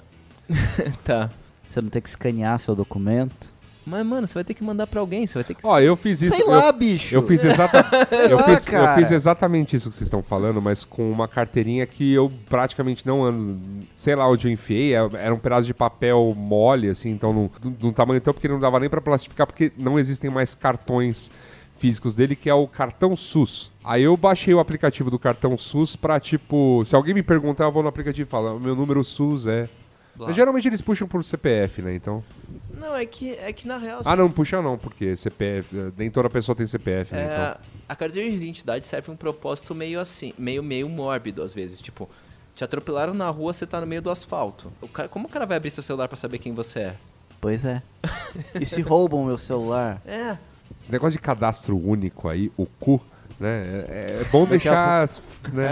tá. 1.04 1.32
Você 1.66 1.82
não 1.82 1.90
tem 1.90 2.02
que 2.02 2.10
escanear 2.10 2.60
seu 2.60 2.76
documento. 2.76 3.55
Mas, 3.86 4.06
mano, 4.06 4.26
você 4.26 4.34
vai 4.34 4.44
ter 4.44 4.54
que 4.54 4.64
mandar 4.64 4.88
pra 4.88 5.00
alguém, 5.00 5.28
você 5.28 5.36
vai 5.36 5.44
ter 5.44 5.54
que... 5.54 5.66
Ó, 5.66 5.80
eu 5.80 5.96
fiz 5.96 6.22
isso. 6.22 6.36
Sei 6.36 6.44
eu, 6.44 6.50
lá, 6.50 6.72
bicho. 6.72 7.14
Eu 7.14 7.22
fiz, 7.22 7.44
exata... 7.44 7.86
eu, 8.30 8.38
lá, 8.38 8.44
fiz, 8.44 8.66
eu 8.66 8.72
cara. 8.72 8.96
fiz 8.96 9.12
exatamente 9.12 9.76
isso 9.76 9.90
que 9.90 9.96
vocês 9.96 10.08
estão 10.08 10.24
falando, 10.24 10.62
mas 10.62 10.84
com 10.84 11.12
uma 11.12 11.28
carteirinha 11.28 11.86
que 11.86 12.14
eu 12.14 12.32
praticamente 12.50 13.06
não 13.06 13.24
ando. 13.24 13.60
Sei 13.96 14.16
lá 14.16 14.28
onde 14.28 14.48
eu 14.48 14.52
enfiei, 14.52 14.96
é- 14.96 15.10
era 15.14 15.34
um 15.34 15.40
pedaço 15.40 15.68
de 15.68 15.74
papel 15.74 16.34
mole, 16.36 16.90
assim, 16.90 17.12
então, 17.12 17.32
num, 17.32 17.50
num 17.82 17.94
tamanho 17.94 18.20
tão 18.22 18.34
pequeno 18.34 18.56
não 18.56 18.62
dava 18.62 18.80
nem 18.80 18.90
pra 18.90 19.02
plastificar, 19.02 19.46
porque 19.46 19.72
não 19.78 20.00
existem 20.00 20.30
mais 20.32 20.56
cartões 20.56 21.32
físicos 21.78 22.16
dele, 22.16 22.36
que 22.36 22.50
é 22.50 22.54
o 22.54 22.68
cartão 22.68 23.16
SUS. 23.16 23.72
Aí 23.84 24.04
eu 24.04 24.16
baixei 24.18 24.54
o 24.54 24.60
aplicativo 24.60 25.12
do 25.12 25.20
cartão 25.20 25.58
SUS 25.58 25.96
pra, 25.96 26.20
tipo, 26.20 26.84
se 26.86 26.96
alguém 26.96 27.14
me 27.14 27.22
perguntar, 27.22 27.66
eu 27.66 27.72
vou 27.72 27.84
no 27.84 27.90
aplicativo 27.90 28.28
e 28.28 28.32
falo, 28.32 28.60
meu 28.60 28.76
número 28.76 29.04
SUS 29.04 29.46
é. 29.48 29.70
Mas 30.18 30.36
geralmente 30.36 30.68
eles 30.68 30.82
puxam 30.82 31.08
por 31.08 31.24
CPF, 31.24 31.82
né? 31.82 31.96
Então. 31.96 32.24
Não, 32.74 32.96
é 32.96 33.06
que, 33.06 33.32
é 33.34 33.52
que 33.54 33.68
na 33.68 33.78
real... 33.78 34.02
Ah, 34.06 34.16
não, 34.16 34.32
puxa 34.32 34.62
não, 34.62 34.78
porque 34.78 35.16
CPF. 35.16 35.94
Nem 35.98 36.10
toda 36.10 36.30
pessoa 36.30 36.56
tem 36.56 36.66
CPF, 36.68 37.14
né? 37.14 37.22
É, 37.22 37.26
Então. 37.26 37.62
a 37.90 37.96
carteira 37.96 38.30
de 38.30 38.36
identidade 38.36 38.88
serve 38.88 39.12
um 39.12 39.16
propósito 39.16 39.74
meio 39.76 40.00
assim, 40.00 40.34
meio 40.38 40.62
meio 40.64 40.88
mórbido 40.90 41.42
às 41.42 41.54
vezes, 41.54 41.82
tipo, 41.82 42.10
te 42.56 42.64
atropelaram 42.64 43.14
na 43.14 43.30
rua, 43.30 43.52
você 43.54 43.66
tá 43.66 43.82
no 43.82 43.88
meio 43.88 44.02
do 44.02 44.10
asfalto. 44.10 44.72
O 44.82 44.88
cara, 44.88 45.08
como 45.10 45.28
o 45.28 45.30
cara 45.30 45.46
vai 45.46 45.58
abrir 45.58 45.70
seu 45.72 45.84
celular 45.84 46.08
pra 46.08 46.16
saber 46.18 46.38
quem 46.40 46.54
você 46.54 46.80
é? 46.80 46.96
Pois 47.42 47.66
é. 47.66 47.82
E 48.60 48.66
se 48.66 48.82
roubam 48.82 49.26
meu 49.26 49.38
celular? 49.38 50.02
É, 50.06 50.38
Esse 50.82 50.92
negócio 50.92 51.18
de 51.18 51.22
cadastro 51.24 51.78
único 51.78 52.28
aí, 52.30 52.52
o 52.58 52.66
cu, 52.66 53.02
né? 53.40 53.84
É, 53.90 54.20
é 54.22 54.24
bom 54.32 54.46
deixar. 54.46 55.08
Né? 55.54 55.66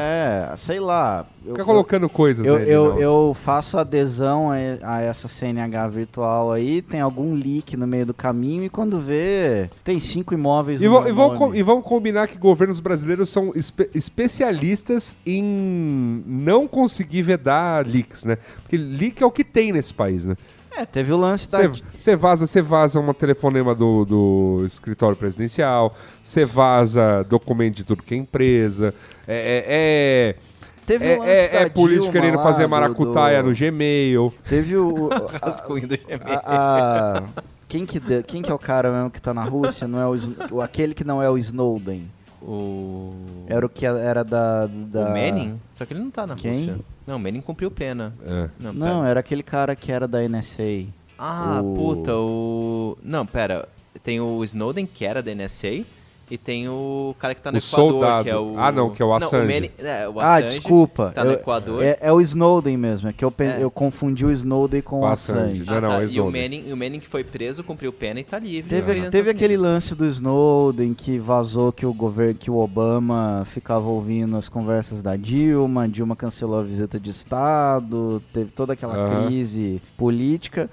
É, 0.52 0.54
sei 0.58 0.80
lá. 0.80 1.26
Eu, 1.46 1.52
Ficar 1.54 1.66
colocando 1.66 2.08
coisas, 2.08 2.46
eu, 2.48 2.58
né? 2.58 2.66
eu, 2.68 3.00
eu 3.00 3.34
faço 3.38 3.78
adesão 3.78 4.50
a, 4.50 4.56
a 4.82 5.02
essa 5.02 5.28
CNH 5.28 5.88
virtual 5.90 6.52
aí, 6.54 6.82
tem 6.82 7.02
algum 7.02 7.34
leak 7.34 7.76
no 7.76 7.86
meio 7.86 8.06
do 8.06 8.14
caminho 8.14 8.64
e 8.64 8.70
quando 8.70 8.98
vê, 9.00 9.70
tem 9.84 10.00
cinco 10.00 10.34
imóveis 10.34 10.82
E, 10.82 10.86
no 10.86 10.92
vão- 10.92 11.08
e 11.08 11.12
vão 11.12 11.56
e 11.56 11.62
vamos 11.64 11.84
combinar 11.86 12.28
que 12.30 12.38
governos 12.38 12.80
brasileiros 12.80 13.28
são 13.30 13.52
espe- 13.56 13.90
especialistas 13.94 15.18
em 15.26 16.24
não 16.26 16.68
conseguir 16.68 17.22
vedar 17.24 17.86
leaks, 17.86 18.24
né? 18.24 18.38
Porque 18.62 18.78
leak 18.78 19.22
é 19.22 19.26
o 19.26 19.32
que 19.32 19.44
tem 19.44 19.72
nesse 19.74 19.94
país, 19.94 20.26
né? 20.26 20.36
É, 20.76 20.86
teve 20.86 21.14
o 21.14 21.18
lance 21.18 21.50
da... 21.50 21.60
Você 21.98 22.16
vaza, 22.16 22.48
você 22.48 22.62
vaza 22.62 23.00
um 23.00 23.14
telefonema 23.14 23.76
do, 23.76 24.06
do 24.06 24.64
escritório 24.66 25.16
presidencial, 25.16 25.94
você 26.22 26.46
vaza 26.46 27.24
documento 27.30 27.76
de 27.76 27.84
tudo 27.84 28.02
que 28.02 28.16
é 28.16 28.18
empresa, 28.18 28.94
é, 29.28 30.36
é, 30.38 30.54
Teve 30.86 31.06
é, 31.06 31.16
o 31.16 31.20
lance 31.20 31.32
é, 31.32 31.48
da 31.50 31.60
é 31.62 31.70
político 31.70 32.12
Dilma 32.12 32.20
querendo 32.20 32.38
lá, 32.38 32.44
fazer 32.44 32.68
maracutaia 32.68 33.42
do- 33.42 33.50
no 33.50 33.56
Gmail. 33.56 34.34
Teve 34.50 34.76
o... 34.78 35.10
rascunho 35.42 35.88
do 35.88 35.98
Gmail. 35.98 36.20
a- 36.46 37.18
a- 37.20 37.24
quem, 37.68 37.86
que 37.86 38.00
de- 38.00 38.24
quem 38.24 38.42
que 38.42 38.52
é 38.52 38.54
o 38.54 38.60
cara 38.60 38.92
mesmo 38.92 39.10
que 39.10 39.22
tá 39.22 39.34
na 39.34 39.44
Rússia? 39.44 39.88
Não 39.88 40.00
é 40.00 40.20
o, 40.52 40.62
aquele 40.62 40.94
que 40.94 41.04
não 41.04 41.22
é 41.22 41.30
o 41.30 41.38
Snowden. 41.38 42.08
O... 42.42 43.14
Era 43.48 43.66
o 43.66 43.70
que 43.70 43.86
era 43.86 44.24
da... 44.24 44.68
da... 44.68 45.02
o 45.06 45.10
Manning? 45.12 45.60
Só 45.74 45.86
que 45.86 45.94
ele 45.94 46.02
não 46.02 46.12
tá 46.12 46.28
na 46.28 46.36
Quem? 46.36 46.52
Rússia. 46.52 46.80
Não, 47.06 47.16
o 47.18 47.20
Manning 47.20 47.42
cumpriu 47.42 47.70
pena. 47.70 48.14
É. 48.26 48.50
Não, 48.60 48.74
Não, 48.74 49.06
era 49.06 49.20
aquele 49.20 49.44
cara 49.44 49.76
que 49.76 49.92
era 49.92 50.08
da 50.08 50.22
NSA. 50.28 50.86
Ah, 51.18 51.62
o- 51.64 51.74
puta, 51.76 52.16
o... 52.16 52.98
Não, 53.04 53.26
pera. 53.26 53.68
Tem 54.04 54.20
o 54.20 54.44
Snowden, 54.44 54.86
que 54.86 55.06
era 55.06 55.22
da 55.22 55.34
NSA, 55.34 55.86
e 56.32 56.38
tem 56.38 56.68
o 56.70 57.14
cara 57.20 57.36
que 57.36 57.42
tá 57.42 57.52
no 57.52 57.58
O 57.58 57.60
Equador, 57.60 57.92
soldado. 57.92 58.24
que 58.24 58.30
é 58.30 58.38
o... 58.38 58.56
Ah, 58.58 58.72
não, 58.72 58.90
que 58.90 59.02
é 59.02 59.06
o 59.06 59.10
Não, 59.10 59.16
Assange. 59.16 59.54
Manning- 59.54 59.72
é, 59.78 60.08
o 60.08 60.20
Ah, 60.20 60.36
Assange 60.36 60.56
desculpa. 60.60 61.12
Tá 61.14 61.24
no 61.24 61.32
eu- 61.32 61.36
Equador. 61.36 61.84
É, 61.84 61.98
é 62.02 62.12
o 62.14 62.22
Snowden 62.22 62.78
mesmo, 62.78 63.10
é 63.10 63.14
que 63.14 63.24
eu, 63.26 63.30
pen- 63.32 63.50
É. 63.50 63.58
eu 63.64 63.70
confundi 63.70 64.26
o 64.26 64.32
Snowden 64.32 64.82
com 64.82 65.02
o 65.02 65.06
Assange. 65.06 65.62
Assange. 65.62 65.64
Não, 65.66 65.74
Ah, 65.78 65.82
não, 65.82 65.90
tá. 65.90 65.96
é 65.96 66.00
E 66.00 66.04
o 66.04 66.08
Snowden. 66.08 66.42
Manning, 66.42 66.64
e 66.70 66.74
o 66.74 66.78
Manning 66.78 67.00
que 67.00 67.08
foi 67.08 67.24
preso, 67.24 67.64
cumpriu 67.64 67.92
pena 67.94 68.20
e 68.20 68.24
tá 68.24 68.40
livre. 68.40 68.70
Teve, 68.70 69.10
teve 69.10 69.30
aquele 69.30 69.56
Unidos. 69.56 69.72
lance 69.74 69.96
do 69.96 70.06
Snowden 70.06 70.94
que 70.94 71.20
vazou 71.20 71.72
que 71.72 71.86
o 71.86 71.94
governo, 71.94 72.36
que 72.36 72.50
o 72.50 72.58
Obama 72.58 73.44
ficava 73.46 73.88
ouvindo 73.88 74.38
as 74.38 74.48
conversas 74.50 75.02
da 75.02 75.16
Dilma, 75.16 75.84
a 75.84 75.88
Dilma 75.88 76.16
cancelou 76.16 76.60
a 76.60 76.64
visita 76.64 77.00
de 77.00 77.12
Estado, 77.12 78.22
teve 78.32 78.50
toda 78.52 78.74
aquela 78.74 78.96
Aham. 78.96 79.28
crise 79.28 79.82
política. 79.98 80.70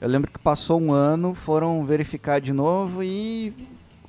Eu 0.00 0.08
lembro 0.08 0.30
que 0.30 0.38
passou 0.38 0.80
um 0.80 0.92
ano, 0.92 1.34
foram 1.34 1.84
verificar 1.84 2.40
de 2.40 2.52
novo 2.52 3.02
e 3.02 3.52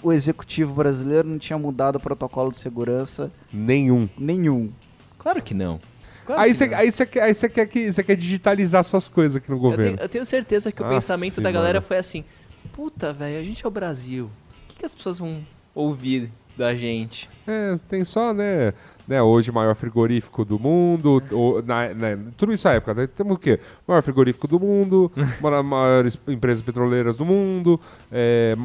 o 0.07 0.13
executivo 0.13 0.73
brasileiro 0.75 1.27
não 1.27 1.37
tinha 1.39 1.57
mudado 1.57 1.95
o 1.95 1.99
protocolo 1.99 2.51
de 2.51 2.57
segurança 2.57 3.31
Nenhum. 3.51 4.07
nenhum. 4.17 4.71
Claro 5.17 5.41
que 5.41 5.53
não. 5.53 5.79
Claro 6.25 6.41
Aí 6.41 6.49
que 6.51 6.55
você 6.57 6.63
aí 6.65 6.69
quer, 7.07 7.23
aí 7.23 7.49
quer, 7.49 7.65
que- 7.67 7.91
você 7.91 8.03
quer 8.03 8.15
digitalizar 8.15 8.83
suas 8.83 9.09
coisas 9.09 9.35
aqui 9.37 9.49
no 9.49 9.55
Eu 9.57 9.59
governo. 9.61 9.97
tenho, 9.97 10.05
eu 10.05 10.09
tenho 10.09 10.25
certeza 10.25 10.71
que 10.71 10.81
o 10.81 10.85
Aff, 10.85 10.93
pensamento 10.95 11.39
da 11.41 11.51
galera 11.51 11.79
mano. 11.79 11.87
foi 11.87 11.97
assim: 11.97 12.23
puta, 12.71 13.11
velho, 13.13 13.39
a 13.39 13.43
gente 13.43 13.63
é 13.65 13.67
o 13.67 13.71
Brasil. 13.71 14.25
O 14.25 14.67
que, 14.69 14.75
que 14.77 14.85
as 14.85 14.93
pessoas 14.95 15.19
vão 15.19 15.45
ouvir 15.73 16.31
da 16.57 16.75
gente? 16.75 17.29
É, 17.47 17.77
tem 17.89 18.03
só, 18.03 18.33
né, 18.33 18.73
né, 19.07 19.21
hoje 19.21 19.51
o 19.51 19.53
maior 19.53 19.75
frigorífico 19.75 20.43
do 20.43 20.57
mundo, 20.57 21.21
o- 21.31 21.61
na- 21.61 21.89
né, 21.93 22.17
tudo 22.35 22.51
isso 22.53 22.67
é 22.67 22.77
época, 22.77 22.93
né? 22.95 23.07
Temos 23.07 23.35
o 23.35 23.39
quê? 23.39 23.59
O 23.87 23.91
maior 23.91 24.01
frigorífico 24.01 24.47
do 24.47 24.59
mundo, 24.59 25.11
uma 25.39 25.51
das 25.51 25.65
maiores 25.65 26.19
empresas 26.27 26.63
petroleiras 26.63 27.15
do 27.17 27.23
mundo, 27.25 27.79
é, 28.11 28.55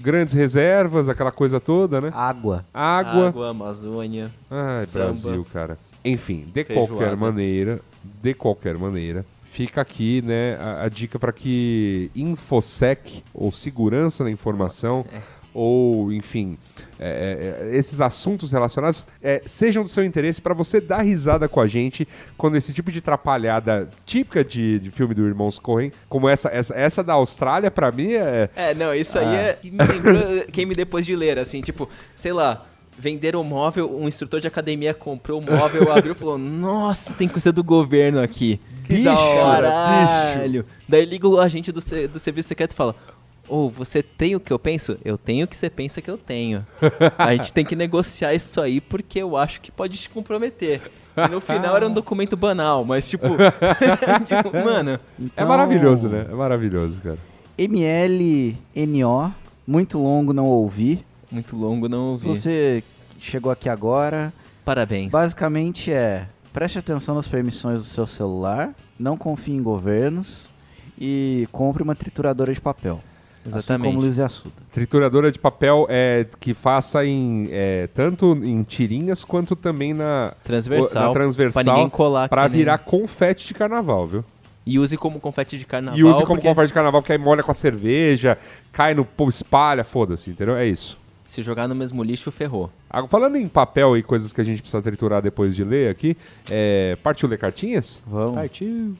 grandes 0.00 0.34
reservas, 0.34 1.08
aquela 1.08 1.32
coisa 1.32 1.58
toda, 1.58 2.00
né? 2.00 2.10
Água. 2.14 2.64
Água. 2.72 3.28
Água, 3.28 3.50
Amazônia. 3.50 4.30
Ai, 4.50 4.86
Samba. 4.86 5.04
Brasil, 5.06 5.46
cara. 5.52 5.78
Enfim, 6.04 6.46
de 6.54 6.62
Feijoada. 6.64 6.88
qualquer 6.92 7.16
maneira, 7.16 7.80
de 8.22 8.34
qualquer 8.34 8.78
maneira, 8.78 9.26
fica 9.44 9.80
aqui, 9.80 10.22
né, 10.22 10.56
a, 10.60 10.84
a 10.84 10.88
dica 10.88 11.18
para 11.18 11.32
que 11.32 12.08
InfoSec, 12.14 13.24
ou 13.34 13.50
segurança 13.50 14.22
da 14.22 14.30
informação, 14.30 15.04
ou, 15.54 16.12
enfim, 16.12 16.56
é, 16.98 17.66
é, 17.70 17.76
esses 17.76 18.00
assuntos 18.00 18.52
relacionados 18.52 19.06
é, 19.22 19.42
sejam 19.46 19.82
do 19.82 19.88
seu 19.88 20.04
interesse 20.04 20.40
para 20.40 20.54
você 20.54 20.80
dar 20.80 21.02
risada 21.02 21.48
com 21.48 21.60
a 21.60 21.66
gente 21.66 22.06
quando 22.36 22.56
esse 22.56 22.72
tipo 22.72 22.90
de 22.92 22.98
atrapalhada 22.98 23.88
típica 24.04 24.44
de, 24.44 24.78
de 24.78 24.90
filme 24.90 25.14
do 25.14 25.26
Irmãos 25.26 25.58
Coen, 25.58 25.90
como 26.08 26.28
essa, 26.28 26.48
essa, 26.48 26.74
essa 26.74 27.02
da 27.02 27.14
Austrália, 27.14 27.70
para 27.70 27.90
mim 27.90 28.12
é... 28.12 28.50
É, 28.54 28.74
não, 28.74 28.92
isso 28.94 29.18
aí 29.18 29.26
Ah. 29.26 29.34
é. 29.34 29.52
que 29.54 29.70
Me 29.70 29.84
lembrou 29.84 30.22
quem 30.52 30.66
me 30.66 30.74
depois 30.74 31.04
de 31.06 31.14
ler, 31.16 31.38
assim, 31.38 31.60
tipo, 31.60 31.88
sei 32.16 32.32
lá. 32.32 32.66
Venderam 33.00 33.42
o 33.42 33.44
móvel, 33.44 33.96
um 33.96 34.08
instrutor 34.08 34.40
de 34.40 34.48
academia 34.48 34.92
comprou 34.92 35.38
o 35.38 35.40
móvel, 35.40 35.92
abriu 35.92 36.14
e 36.14 36.16
falou: 36.16 36.36
Nossa, 36.36 37.12
tem 37.12 37.28
coisa 37.28 37.52
do 37.52 37.62
governo 37.62 38.20
aqui. 38.20 38.60
Que 38.82 39.06
hora, 39.06 39.70
caralho. 39.70 40.66
Daí 40.88 41.04
liga 41.04 41.28
o 41.28 41.38
agente 41.38 41.70
do, 41.70 41.80
do 41.80 42.18
serviço 42.18 42.48
secreto 42.48 42.72
e 42.72 42.74
fala: 42.74 42.96
Ô, 43.48 43.68
você 43.68 44.02
tem 44.02 44.36
o 44.36 44.40
que 44.40 44.52
eu 44.52 44.58
penso? 44.58 44.98
Eu 45.04 45.16
tenho 45.16 45.44
o 45.44 45.48
que 45.48 45.56
você 45.56 45.70
pensa 45.70 46.00
que 46.02 46.10
eu 46.10 46.18
tenho. 46.18 46.66
A 47.16 47.34
gente 47.34 47.52
tem 47.52 47.64
que 47.64 47.74
negociar 47.74 48.34
isso 48.34 48.60
aí 48.60 48.80
porque 48.80 49.20
eu 49.20 49.36
acho 49.36 49.60
que 49.60 49.70
pode 49.70 49.96
te 49.98 50.10
comprometer. 50.10 50.82
E 51.16 51.28
no 51.28 51.40
final 51.40 51.76
era 51.76 51.86
um 51.86 51.92
documento 51.92 52.36
banal, 52.36 52.84
mas 52.84 53.08
tipo. 53.08 53.26
tipo, 54.26 54.52
mano. 54.64 54.90
É 54.90 55.00
Então, 55.18 55.48
maravilhoso, 55.48 56.08
né? 56.08 56.26
É 56.30 56.34
maravilhoso, 56.34 57.00
cara. 57.00 57.18
MLNO, 57.58 59.34
muito 59.66 59.98
longo 59.98 60.32
não 60.32 60.46
ouvi. 60.46 61.04
Muito 61.30 61.56
longo, 61.56 61.88
não 61.88 62.10
ouvi. 62.10 62.28
você 62.28 62.82
chegou 63.18 63.50
aqui 63.50 63.68
agora, 63.68 64.32
Parabéns. 64.64 65.10
basicamente 65.10 65.90
é 65.92 66.26
preste 66.52 66.78
atenção 66.78 67.14
nas 67.14 67.26
permissões 67.28 67.82
do 67.82 67.86
seu 67.86 68.06
celular, 68.06 68.74
não 68.98 69.16
confie 69.16 69.52
em 69.54 69.62
governos 69.62 70.48
e 70.98 71.46
compre 71.52 71.82
uma 71.82 71.94
trituradora 71.94 72.52
de 72.52 72.60
papel. 72.60 73.02
Assim 73.48 73.58
Exatamente. 73.58 73.92
como 73.94 74.04
Luiz 74.04 74.16
e 74.16 74.22
Assuda. 74.22 74.54
Trituradora 74.72 75.30
de 75.32 75.38
papel 75.38 75.86
é 75.88 76.26
que 76.40 76.54
faça 76.54 77.04
em 77.04 77.48
é, 77.50 77.88
tanto 77.94 78.38
em 78.44 78.62
tirinhas 78.62 79.24
quanto 79.24 79.54
também 79.56 79.92
na 79.94 80.32
Transversal. 80.44 81.06
na 81.08 81.12
transversal 81.12 81.62
Pra 81.64 81.72
ninguém 81.72 81.88
colar. 81.90 82.28
pra 82.28 82.42
que 82.44 82.48
nem- 82.50 82.58
virar 82.58 82.78
confete 82.78 83.46
de 83.46 83.54
carnaval, 83.54 84.06
viu? 84.06 84.24
E 84.66 84.78
use 84.78 84.96
como 84.98 85.18
confete 85.18 85.56
de 85.58 85.64
carnaval. 85.64 85.98
e 85.98 86.04
use 86.04 86.20
como 86.24 86.34
porque 86.36 86.46
confete 86.48 86.68
de 86.68 86.74
carnaval 86.74 87.02
que 87.02 87.10
aí 87.12 87.16
molha 87.18 87.42
com 87.42 87.50
a 87.50 87.54
cerveja, 87.54 88.36
cai 88.70 88.92
no 88.94 89.04
pô, 89.04 89.28
espalha, 89.28 89.82
foda-se, 89.82 90.28
entendeu? 90.30 90.56
É 90.56 90.66
isso. 90.66 90.98
Se 91.24 91.42
jogar 91.42 91.66
no 91.68 91.74
mesmo 91.74 92.02
lixo, 92.02 92.30
ferrou. 92.30 92.70
Agora, 92.88 93.08
falando 93.10 93.36
em 93.36 93.46
papel 93.48 93.96
e 93.98 94.02
coisas 94.02 94.32
que 94.32 94.40
a 94.40 94.44
gente 94.44 94.60
precisa 94.62 94.80
triturar 94.82 95.20
depois 95.20 95.54
de 95.54 95.62
ler 95.64 95.90
aqui, 95.90 96.16
é, 96.50 96.96
partiu 97.02 97.28
ler 97.28 97.38
cartinhas? 97.38 98.02
Vamos. 98.06 98.34
Partiu. 98.34 98.94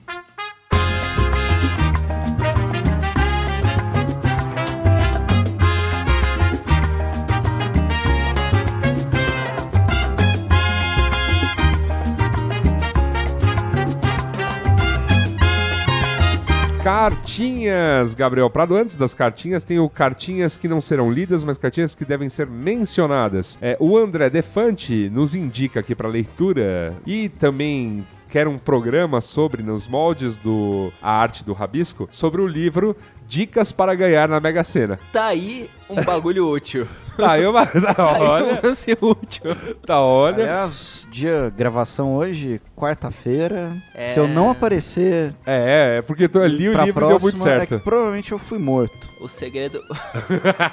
Cartinhas, 16.88 18.14
Gabriel 18.14 18.48
Prado. 18.48 18.74
Antes 18.74 18.96
das 18.96 19.14
cartinhas, 19.14 19.62
tem 19.62 19.78
o 19.78 19.90
cartinhas 19.90 20.56
que 20.56 20.66
não 20.66 20.80
serão 20.80 21.12
lidas, 21.12 21.44
mas 21.44 21.58
cartinhas 21.58 21.94
que 21.94 22.02
devem 22.02 22.30
ser 22.30 22.46
mencionadas. 22.46 23.58
É, 23.60 23.76
o 23.78 23.98
André 23.98 24.30
Defante 24.30 25.10
nos 25.10 25.34
indica 25.34 25.80
aqui 25.80 25.94
para 25.94 26.08
leitura 26.08 26.96
e 27.04 27.28
também 27.28 28.06
quer 28.30 28.48
um 28.48 28.56
programa 28.56 29.20
sobre, 29.20 29.62
nos 29.62 29.86
moldes 29.86 30.38
do 30.38 30.90
A 31.02 31.12
Arte 31.12 31.44
do 31.44 31.52
Rabisco, 31.52 32.08
sobre 32.10 32.40
o 32.40 32.46
livro 32.46 32.96
Dicas 33.28 33.70
para 33.70 33.94
ganhar 33.94 34.26
na 34.26 34.40
Mega 34.40 34.64
Sena. 34.64 34.98
Tá 35.12 35.26
aí 35.26 35.68
um 35.90 36.02
bagulho 36.02 36.48
útil. 36.48 36.88
Tá, 37.18 37.38
eu, 37.38 37.52
tá, 37.82 37.94
Tá 37.94 38.06
olha, 38.20 38.60
lance 38.62 38.96
útil. 39.00 39.56
tá, 39.84 40.00
olha. 40.00 40.44
Aliás, 40.44 41.06
dia 41.10 41.52
gravação 41.56 42.14
hoje, 42.16 42.60
quarta-feira. 42.76 43.72
É. 43.94 44.12
Se 44.12 44.20
eu 44.20 44.28
não 44.28 44.50
aparecer 44.50 45.34
É, 45.44 45.96
é, 45.98 46.02
porque 46.02 46.30
eu 46.32 46.46
li 46.46 46.68
o 46.68 46.72
livro 46.72 46.86
e 46.88 46.92
próxima, 46.92 47.18
deu 47.18 47.20
muito 47.20 47.38
é 47.38 47.42
certo. 47.42 47.76
que 47.76 47.84
provavelmente 47.84 48.30
eu 48.32 48.38
fui 48.38 48.58
morto. 48.58 49.07
O 49.20 49.28
segredo. 49.28 49.82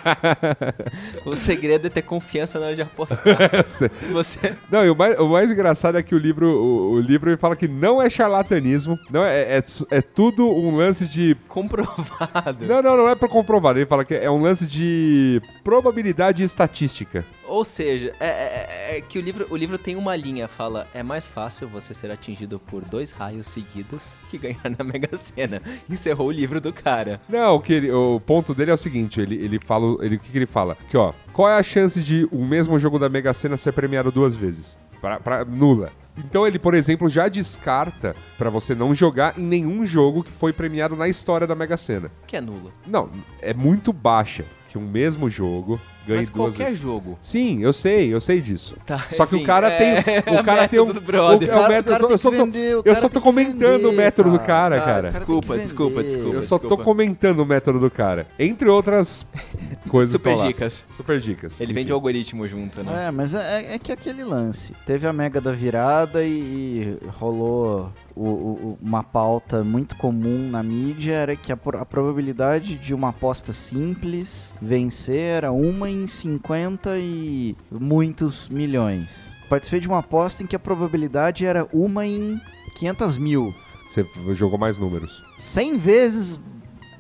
o 1.25 1.35
segredo 1.35 1.87
é 1.87 1.89
ter 1.89 2.03
confiança 2.03 2.59
na 2.59 2.67
hora 2.67 2.75
de 2.75 2.81
apostar. 2.81 3.37
Você. 4.11 4.55
Não, 4.69 4.85
e 4.85 4.89
o 4.89 4.95
mais, 4.95 5.19
o 5.19 5.27
mais 5.27 5.51
engraçado 5.51 5.97
é 5.97 6.03
que 6.03 6.13
o 6.13 6.17
livro, 6.17 6.47
o, 6.47 6.91
o 6.91 6.99
livro 6.99 7.35
fala 7.37 7.55
que 7.55 7.67
não 7.67 8.01
é 8.01 8.09
charlatanismo, 8.09 8.99
não 9.09 9.23
é, 9.25 9.57
é, 9.57 9.63
é 9.89 10.01
tudo 10.01 10.47
um 10.47 10.75
lance 10.75 11.07
de 11.07 11.35
Comprovado. 11.47 12.65
Não, 12.65 12.81
não, 12.81 12.97
não 12.97 13.09
é 13.09 13.15
pra 13.15 13.27
comprovar. 13.27 13.75
Ele 13.75 13.85
fala 13.85 14.05
que 14.05 14.13
é 14.13 14.29
um 14.29 14.41
lance 14.41 14.67
de 14.67 15.41
probabilidade 15.63 16.43
estatística. 16.43 17.25
Ou 17.47 17.63
seja, 17.65 18.13
é, 18.19 18.27
é- 18.27 18.97
é 18.97 19.01
que 19.01 19.17
o 19.19 19.21
livro, 19.21 19.47
o 19.49 19.55
livro 19.55 19.77
tem 19.77 19.95
uma 19.95 20.15
linha, 20.15 20.47
fala, 20.47 20.87
é 20.93 21.03
mais 21.03 21.27
fácil 21.27 21.67
você 21.67 21.93
ser 21.93 22.09
atingido 22.11 22.59
por 22.59 22.83
dois 22.83 23.11
raios 23.11 23.47
seguidos 23.47 24.13
que 24.29 24.37
ganhar 24.37 24.61
na 24.77 24.83
Mega 24.83 25.15
Sena. 25.17 25.61
Encerrou 25.89 26.27
o 26.27 26.31
livro 26.31 26.59
do 26.59 26.71
cara. 26.73 27.21
Não, 27.29 27.55
o, 27.55 27.59
que 27.59 27.73
ele- 27.73 27.91
o 27.91 28.19
ponto 28.19 28.53
dele 28.53 28.71
é 28.71 28.73
o 28.73 28.77
seguinte: 28.77 29.19
ele, 29.21 29.35
ele 29.35 29.59
fala. 29.59 30.03
Ele, 30.05 30.15
o 30.15 30.19
que, 30.19 30.29
que 30.31 30.37
ele 30.37 30.45
fala? 30.47 30.77
Que, 30.89 30.97
ó, 30.97 31.13
qual 31.33 31.49
é 31.49 31.55
a 31.57 31.63
chance 31.63 32.01
de 32.01 32.27
o 32.31 32.43
mesmo 32.43 32.77
jogo 32.79 32.97
da 32.99 33.09
Mega 33.09 33.33
Sena 33.33 33.57
ser 33.57 33.71
premiado 33.73 34.11
duas 34.11 34.35
vezes? 34.35 34.77
Pra, 35.01 35.19
pra- 35.19 35.45
nula. 35.45 35.91
Então 36.17 36.47
ele, 36.47 36.57
por 36.57 36.73
exemplo, 36.73 37.09
já 37.09 37.27
descarta 37.27 38.15
pra 38.37 38.49
você 38.49 38.73
não 38.73 38.95
jogar 38.95 39.37
em 39.37 39.43
nenhum 39.43 39.85
jogo 39.85 40.23
que 40.23 40.31
foi 40.31 40.53
premiado 40.53 40.95
na 40.95 41.07
história 41.09 41.45
da 41.45 41.53
Mega 41.53 41.75
Sena. 41.75 42.09
Que 42.25 42.37
é 42.37 42.41
nulo. 42.41 42.71
Não, 42.87 43.09
é 43.41 43.53
muito 43.53 43.91
baixa 43.91 44.45
que 44.69 44.77
um 44.77 44.81
mesmo 44.87 45.29
jogo 45.29 45.79
ganhe 46.05 46.17
Mas 46.19 46.29
duas 46.29 46.49
qualquer 46.55 46.65
vezes. 46.65 46.79
jogo. 46.79 47.17
Sim, 47.21 47.61
eu 47.61 47.73
sei, 47.73 48.13
eu 48.13 48.21
sei 48.21 48.41
disso. 48.41 48.75
Tá, 48.85 48.97
Só 49.11 49.25
que 49.25 49.35
enfim, 49.35 49.43
o 49.43 49.47
cara 49.47 49.69
é- 49.69 49.77
tem. 49.77 50.13
é 50.35 50.39
O 50.39 50.43
cara 50.43 50.67
tem 50.67 50.79
um. 50.79 50.85
método 50.85 50.99
do 50.99 51.05
brother. 51.05 51.49
o- 51.49 51.51
é 51.51 51.55
O 51.59 51.65
o 51.65 51.67
método- 51.67 52.07
o 52.07 52.11
eu 52.11 52.17
só 52.17 52.29
tô, 52.31 52.45
vender, 52.45 52.75
o 52.77 52.81
eu 52.85 52.95
só 52.95 53.09
tô 53.09 53.19
comentando 53.21 53.85
o 53.85 53.89
vender, 53.89 53.95
método 54.03 54.31
do 54.31 54.37
cara. 54.39 54.45
cara, 54.45 54.69
Cara, 54.75 54.79
cara. 54.85 54.95
cara, 55.01 55.07
Desculpa, 55.07 55.57
desculpa, 55.57 56.03
desculpa. 56.03 56.35
Eu 56.35 56.43
só 56.43 56.57
tô 56.57 56.61
desculpa. 56.67 56.83
comentando 56.83 57.39
o 57.39 57.45
método 57.45 57.79
do 57.79 57.89
cara. 57.91 58.27
Entre 58.37 58.69
outras 58.69 59.25
coisas 59.89 60.11
Super 60.11 60.35
dicas. 60.37 60.83
Super 60.87 61.19
dicas. 61.19 61.59
Ele 61.59 61.71
Enfim. 61.71 61.81
vende 61.81 61.91
o 61.91 61.95
algoritmo 61.95 62.47
junto, 62.47 62.83
né? 62.83 63.07
É, 63.07 63.11
mas 63.11 63.33
é, 63.33 63.75
é 63.75 63.79
que 63.79 63.91
aquele 63.91 64.23
lance. 64.23 64.73
Teve 64.85 65.07
a 65.07 65.13
mega 65.13 65.41
da 65.41 65.51
virada 65.51 66.23
e, 66.23 66.29
e 66.29 66.97
rolou 67.17 67.91
o- 68.15 68.21
o- 68.23 68.77
uma 68.81 69.03
pauta 69.03 69.63
muito 69.63 69.95
comum 69.95 70.49
na 70.49 70.63
mídia, 70.63 71.13
era 71.13 71.35
que 71.35 71.51
a, 71.51 71.57
a 71.79 71.85
probabilidade 71.85 72.77
de 72.77 72.93
uma 72.93 73.09
aposta 73.09 73.51
simples 73.51 74.53
vencer 74.61 75.19
era 75.19 75.51
uma 75.51 75.89
em 75.89 76.07
50 76.07 76.97
e 76.97 77.55
muitos 77.71 78.47
milhões. 78.49 79.29
Participei 79.49 79.79
de 79.79 79.87
uma 79.87 79.99
aposta 79.99 80.41
em 80.43 80.47
que 80.47 80.55
a 80.55 80.59
probabilidade 80.59 81.45
era 81.45 81.67
uma 81.73 82.05
em 82.05 82.39
500 82.77 83.17
mil. 83.17 83.53
Você 83.87 84.05
jogou 84.33 84.57
mais 84.57 84.77
números. 84.77 85.21
100 85.37 85.77
vezes 85.77 86.39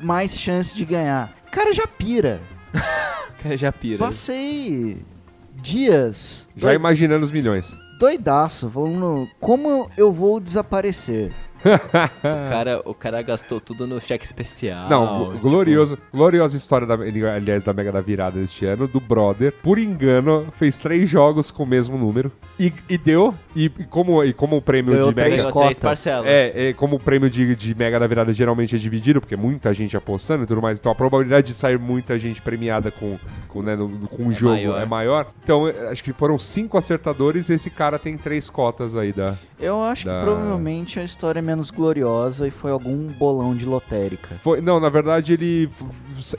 mais 0.01 0.37
chance 0.39 0.75
de 0.75 0.85
ganhar. 0.85 1.33
Cara, 1.51 1.73
já 1.73 1.87
pira. 1.87 2.39
Já 3.57 3.71
pira. 3.71 3.99
Passei 3.99 5.05
dias 5.53 6.47
Já 6.55 6.67
doi- 6.69 6.75
imaginando 6.75 7.23
os 7.23 7.29
milhões. 7.31 7.73
Doidaço, 7.99 8.69
falando 8.69 9.27
como 9.39 9.89
eu 9.97 10.11
vou 10.11 10.39
desaparecer. 10.39 11.33
O 11.65 12.49
cara, 12.49 12.81
o 12.85 12.93
cara 12.93 13.21
gastou 13.21 13.59
tudo 13.59 13.87
no 13.87 13.99
cheque 13.99 14.25
especial. 14.25 14.89
Não, 14.89 15.31
tipo, 15.33 15.39
glorioso, 15.49 15.97
gloriosa 16.13 16.55
história, 16.57 16.85
da, 16.85 16.93
aliás, 16.95 17.63
da 17.63 17.73
Mega 17.73 17.91
da 17.91 18.01
Virada 18.01 18.39
deste 18.39 18.65
ano, 18.65 18.87
do 18.87 18.99
Brother. 18.99 19.51
Por 19.63 19.77
engano, 19.79 20.47
fez 20.51 20.79
três 20.79 21.09
jogos 21.09 21.51
com 21.51 21.63
o 21.63 21.67
mesmo 21.67 21.97
número. 21.97 22.31
E, 22.59 22.71
e 22.89 22.97
deu. 22.97 23.33
E, 23.55 23.65
e 23.65 23.83
como, 23.85 24.23
e 24.23 24.33
como 24.33 24.57
o 24.57 24.61
prêmio 24.61 24.93
Ganhou 24.93 25.09
de 25.09 25.15
Mega. 25.15 25.27
três 25.29 25.41
Ganhou 25.41 25.53
cotas. 25.53 25.67
três 25.67 25.79
parcelas. 25.79 26.25
É, 26.27 26.69
é, 26.69 26.73
como 26.73 26.95
o 26.95 26.99
prêmio 26.99 27.29
de, 27.29 27.55
de 27.55 27.75
Mega 27.75 27.99
da 27.99 28.07
Virada 28.07 28.31
geralmente 28.31 28.75
é 28.75 28.77
dividido, 28.79 29.19
porque 29.19 29.35
muita 29.35 29.73
gente 29.73 29.95
apostando 29.97 30.43
e 30.43 30.47
tudo 30.47 30.61
mais, 30.61 30.79
então 30.79 30.91
a 30.91 30.95
probabilidade 30.95 31.47
de 31.47 31.53
sair 31.53 31.77
muita 31.79 32.17
gente 32.17 32.41
premiada 32.41 32.91
com, 32.91 33.17
com, 33.49 33.61
né, 33.61 33.75
no- 33.75 33.89
com 34.07 34.27
o 34.27 34.33
jogo 34.33 34.53
maior. 34.55 34.81
é 34.81 34.85
maior. 34.85 35.27
Então, 35.43 35.67
é, 35.67 35.89
acho 35.89 36.03
que 36.03 36.13
foram 36.13 36.37
cinco 36.39 36.77
acertadores 36.77 37.49
e 37.49 37.53
esse 37.53 37.69
cara 37.69 37.97
tem 37.99 38.17
três 38.17 38.49
cotas 38.49 38.95
aí 38.95 39.11
da. 39.11 39.35
Eu 39.59 39.81
acho 39.81 40.05
Da- 40.05 40.17
que 40.19 40.23
provavelmente 40.25 40.99
a 40.99 41.03
história 41.03 41.39
é 41.39 41.41
menos 41.55 41.71
gloriosa 41.71 42.47
e 42.47 42.51
foi 42.51 42.71
algum 42.71 43.07
bolão 43.07 43.55
de 43.55 43.65
lotérica. 43.65 44.35
Foi, 44.35 44.61
não, 44.61 44.79
na 44.79 44.89
verdade, 44.89 45.33
ele. 45.33 45.69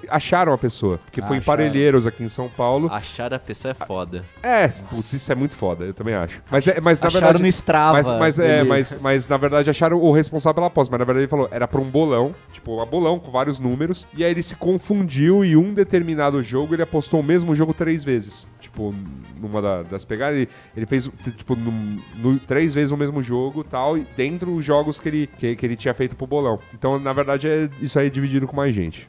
Acharam 0.08 0.52
a 0.52 0.58
pessoa, 0.58 0.98
porque 0.98 1.20
foi 1.20 1.36
em 1.36 1.38
Acharam. 1.38 1.58
Parelheiros 1.58 2.06
aqui 2.06 2.22
em 2.22 2.28
São 2.28 2.48
Paulo. 2.48 2.88
Achar 2.92 3.32
a 3.32 3.38
pessoa 3.38 3.72
é 3.72 3.86
foda. 3.86 4.24
É, 4.42 4.68
putz, 4.68 5.12
isso 5.12 5.32
é 5.32 5.34
muito 5.34 5.56
foda, 5.56 5.84
eu 5.84 5.94
também 5.94 6.14
acho. 6.14 6.42
Mas, 6.50 6.68
é, 6.68 6.80
mas 6.80 7.00
na 7.00 7.08
Acharam 7.08 7.24
verdade. 7.24 7.42
no 7.42 7.48
Strava. 7.48 7.92
Mas, 7.92 8.08
mas, 8.08 8.38
é, 8.38 8.62
mas, 8.62 8.96
mas 9.00 9.28
na 9.28 9.36
verdade 9.36 9.70
acharam 9.70 9.98
o 9.98 10.12
responsável 10.12 10.54
pela 10.54 10.66
aposta. 10.66 10.90
Mas 10.90 10.98
na 10.98 11.04
verdade 11.04 11.24
ele 11.24 11.30
falou, 11.30 11.48
era 11.50 11.66
pra 11.66 11.80
um 11.80 11.90
bolão, 11.90 12.34
tipo, 12.52 12.82
um 12.82 12.86
bolão 12.86 13.18
com 13.18 13.30
vários 13.30 13.58
números. 13.58 14.06
E 14.14 14.24
aí 14.24 14.30
ele 14.30 14.42
se 14.42 14.56
confundiu 14.56 15.44
e 15.44 15.56
um 15.56 15.72
determinado 15.72 16.42
jogo 16.42 16.74
ele 16.74 16.82
apostou 16.82 17.20
o 17.20 17.22
mesmo 17.22 17.54
jogo 17.54 17.72
três 17.72 18.04
vezes. 18.04 18.48
Tipo, 18.76 18.94
numa 19.40 19.62
da- 19.62 19.82
das 19.84 20.04
pegadas, 20.04 20.36
ele, 20.36 20.48
ele 20.76 20.84
fez, 20.84 21.10
tipo, 21.34 21.56
num- 21.56 21.98
no- 22.16 22.38
três 22.38 22.74
vezes 22.74 22.92
o 22.92 22.96
mesmo 22.96 23.22
jogo 23.22 23.64
tal, 23.64 23.96
e 23.96 24.06
dentro 24.14 24.52
os 24.52 24.62
jogos 24.62 25.00
que 25.00 25.08
ele, 25.08 25.26
que, 25.38 25.56
que 25.56 25.64
ele 25.64 25.76
tinha 25.76 25.94
feito 25.94 26.14
pro 26.14 26.26
bolão. 26.26 26.58
Então, 26.74 26.98
na 26.98 27.14
verdade, 27.14 27.48
é, 27.48 27.70
isso 27.80 27.98
aí 27.98 28.08
é 28.08 28.10
dividido 28.10 28.46
com 28.46 28.54
mais 28.54 28.74
gente. 28.74 29.08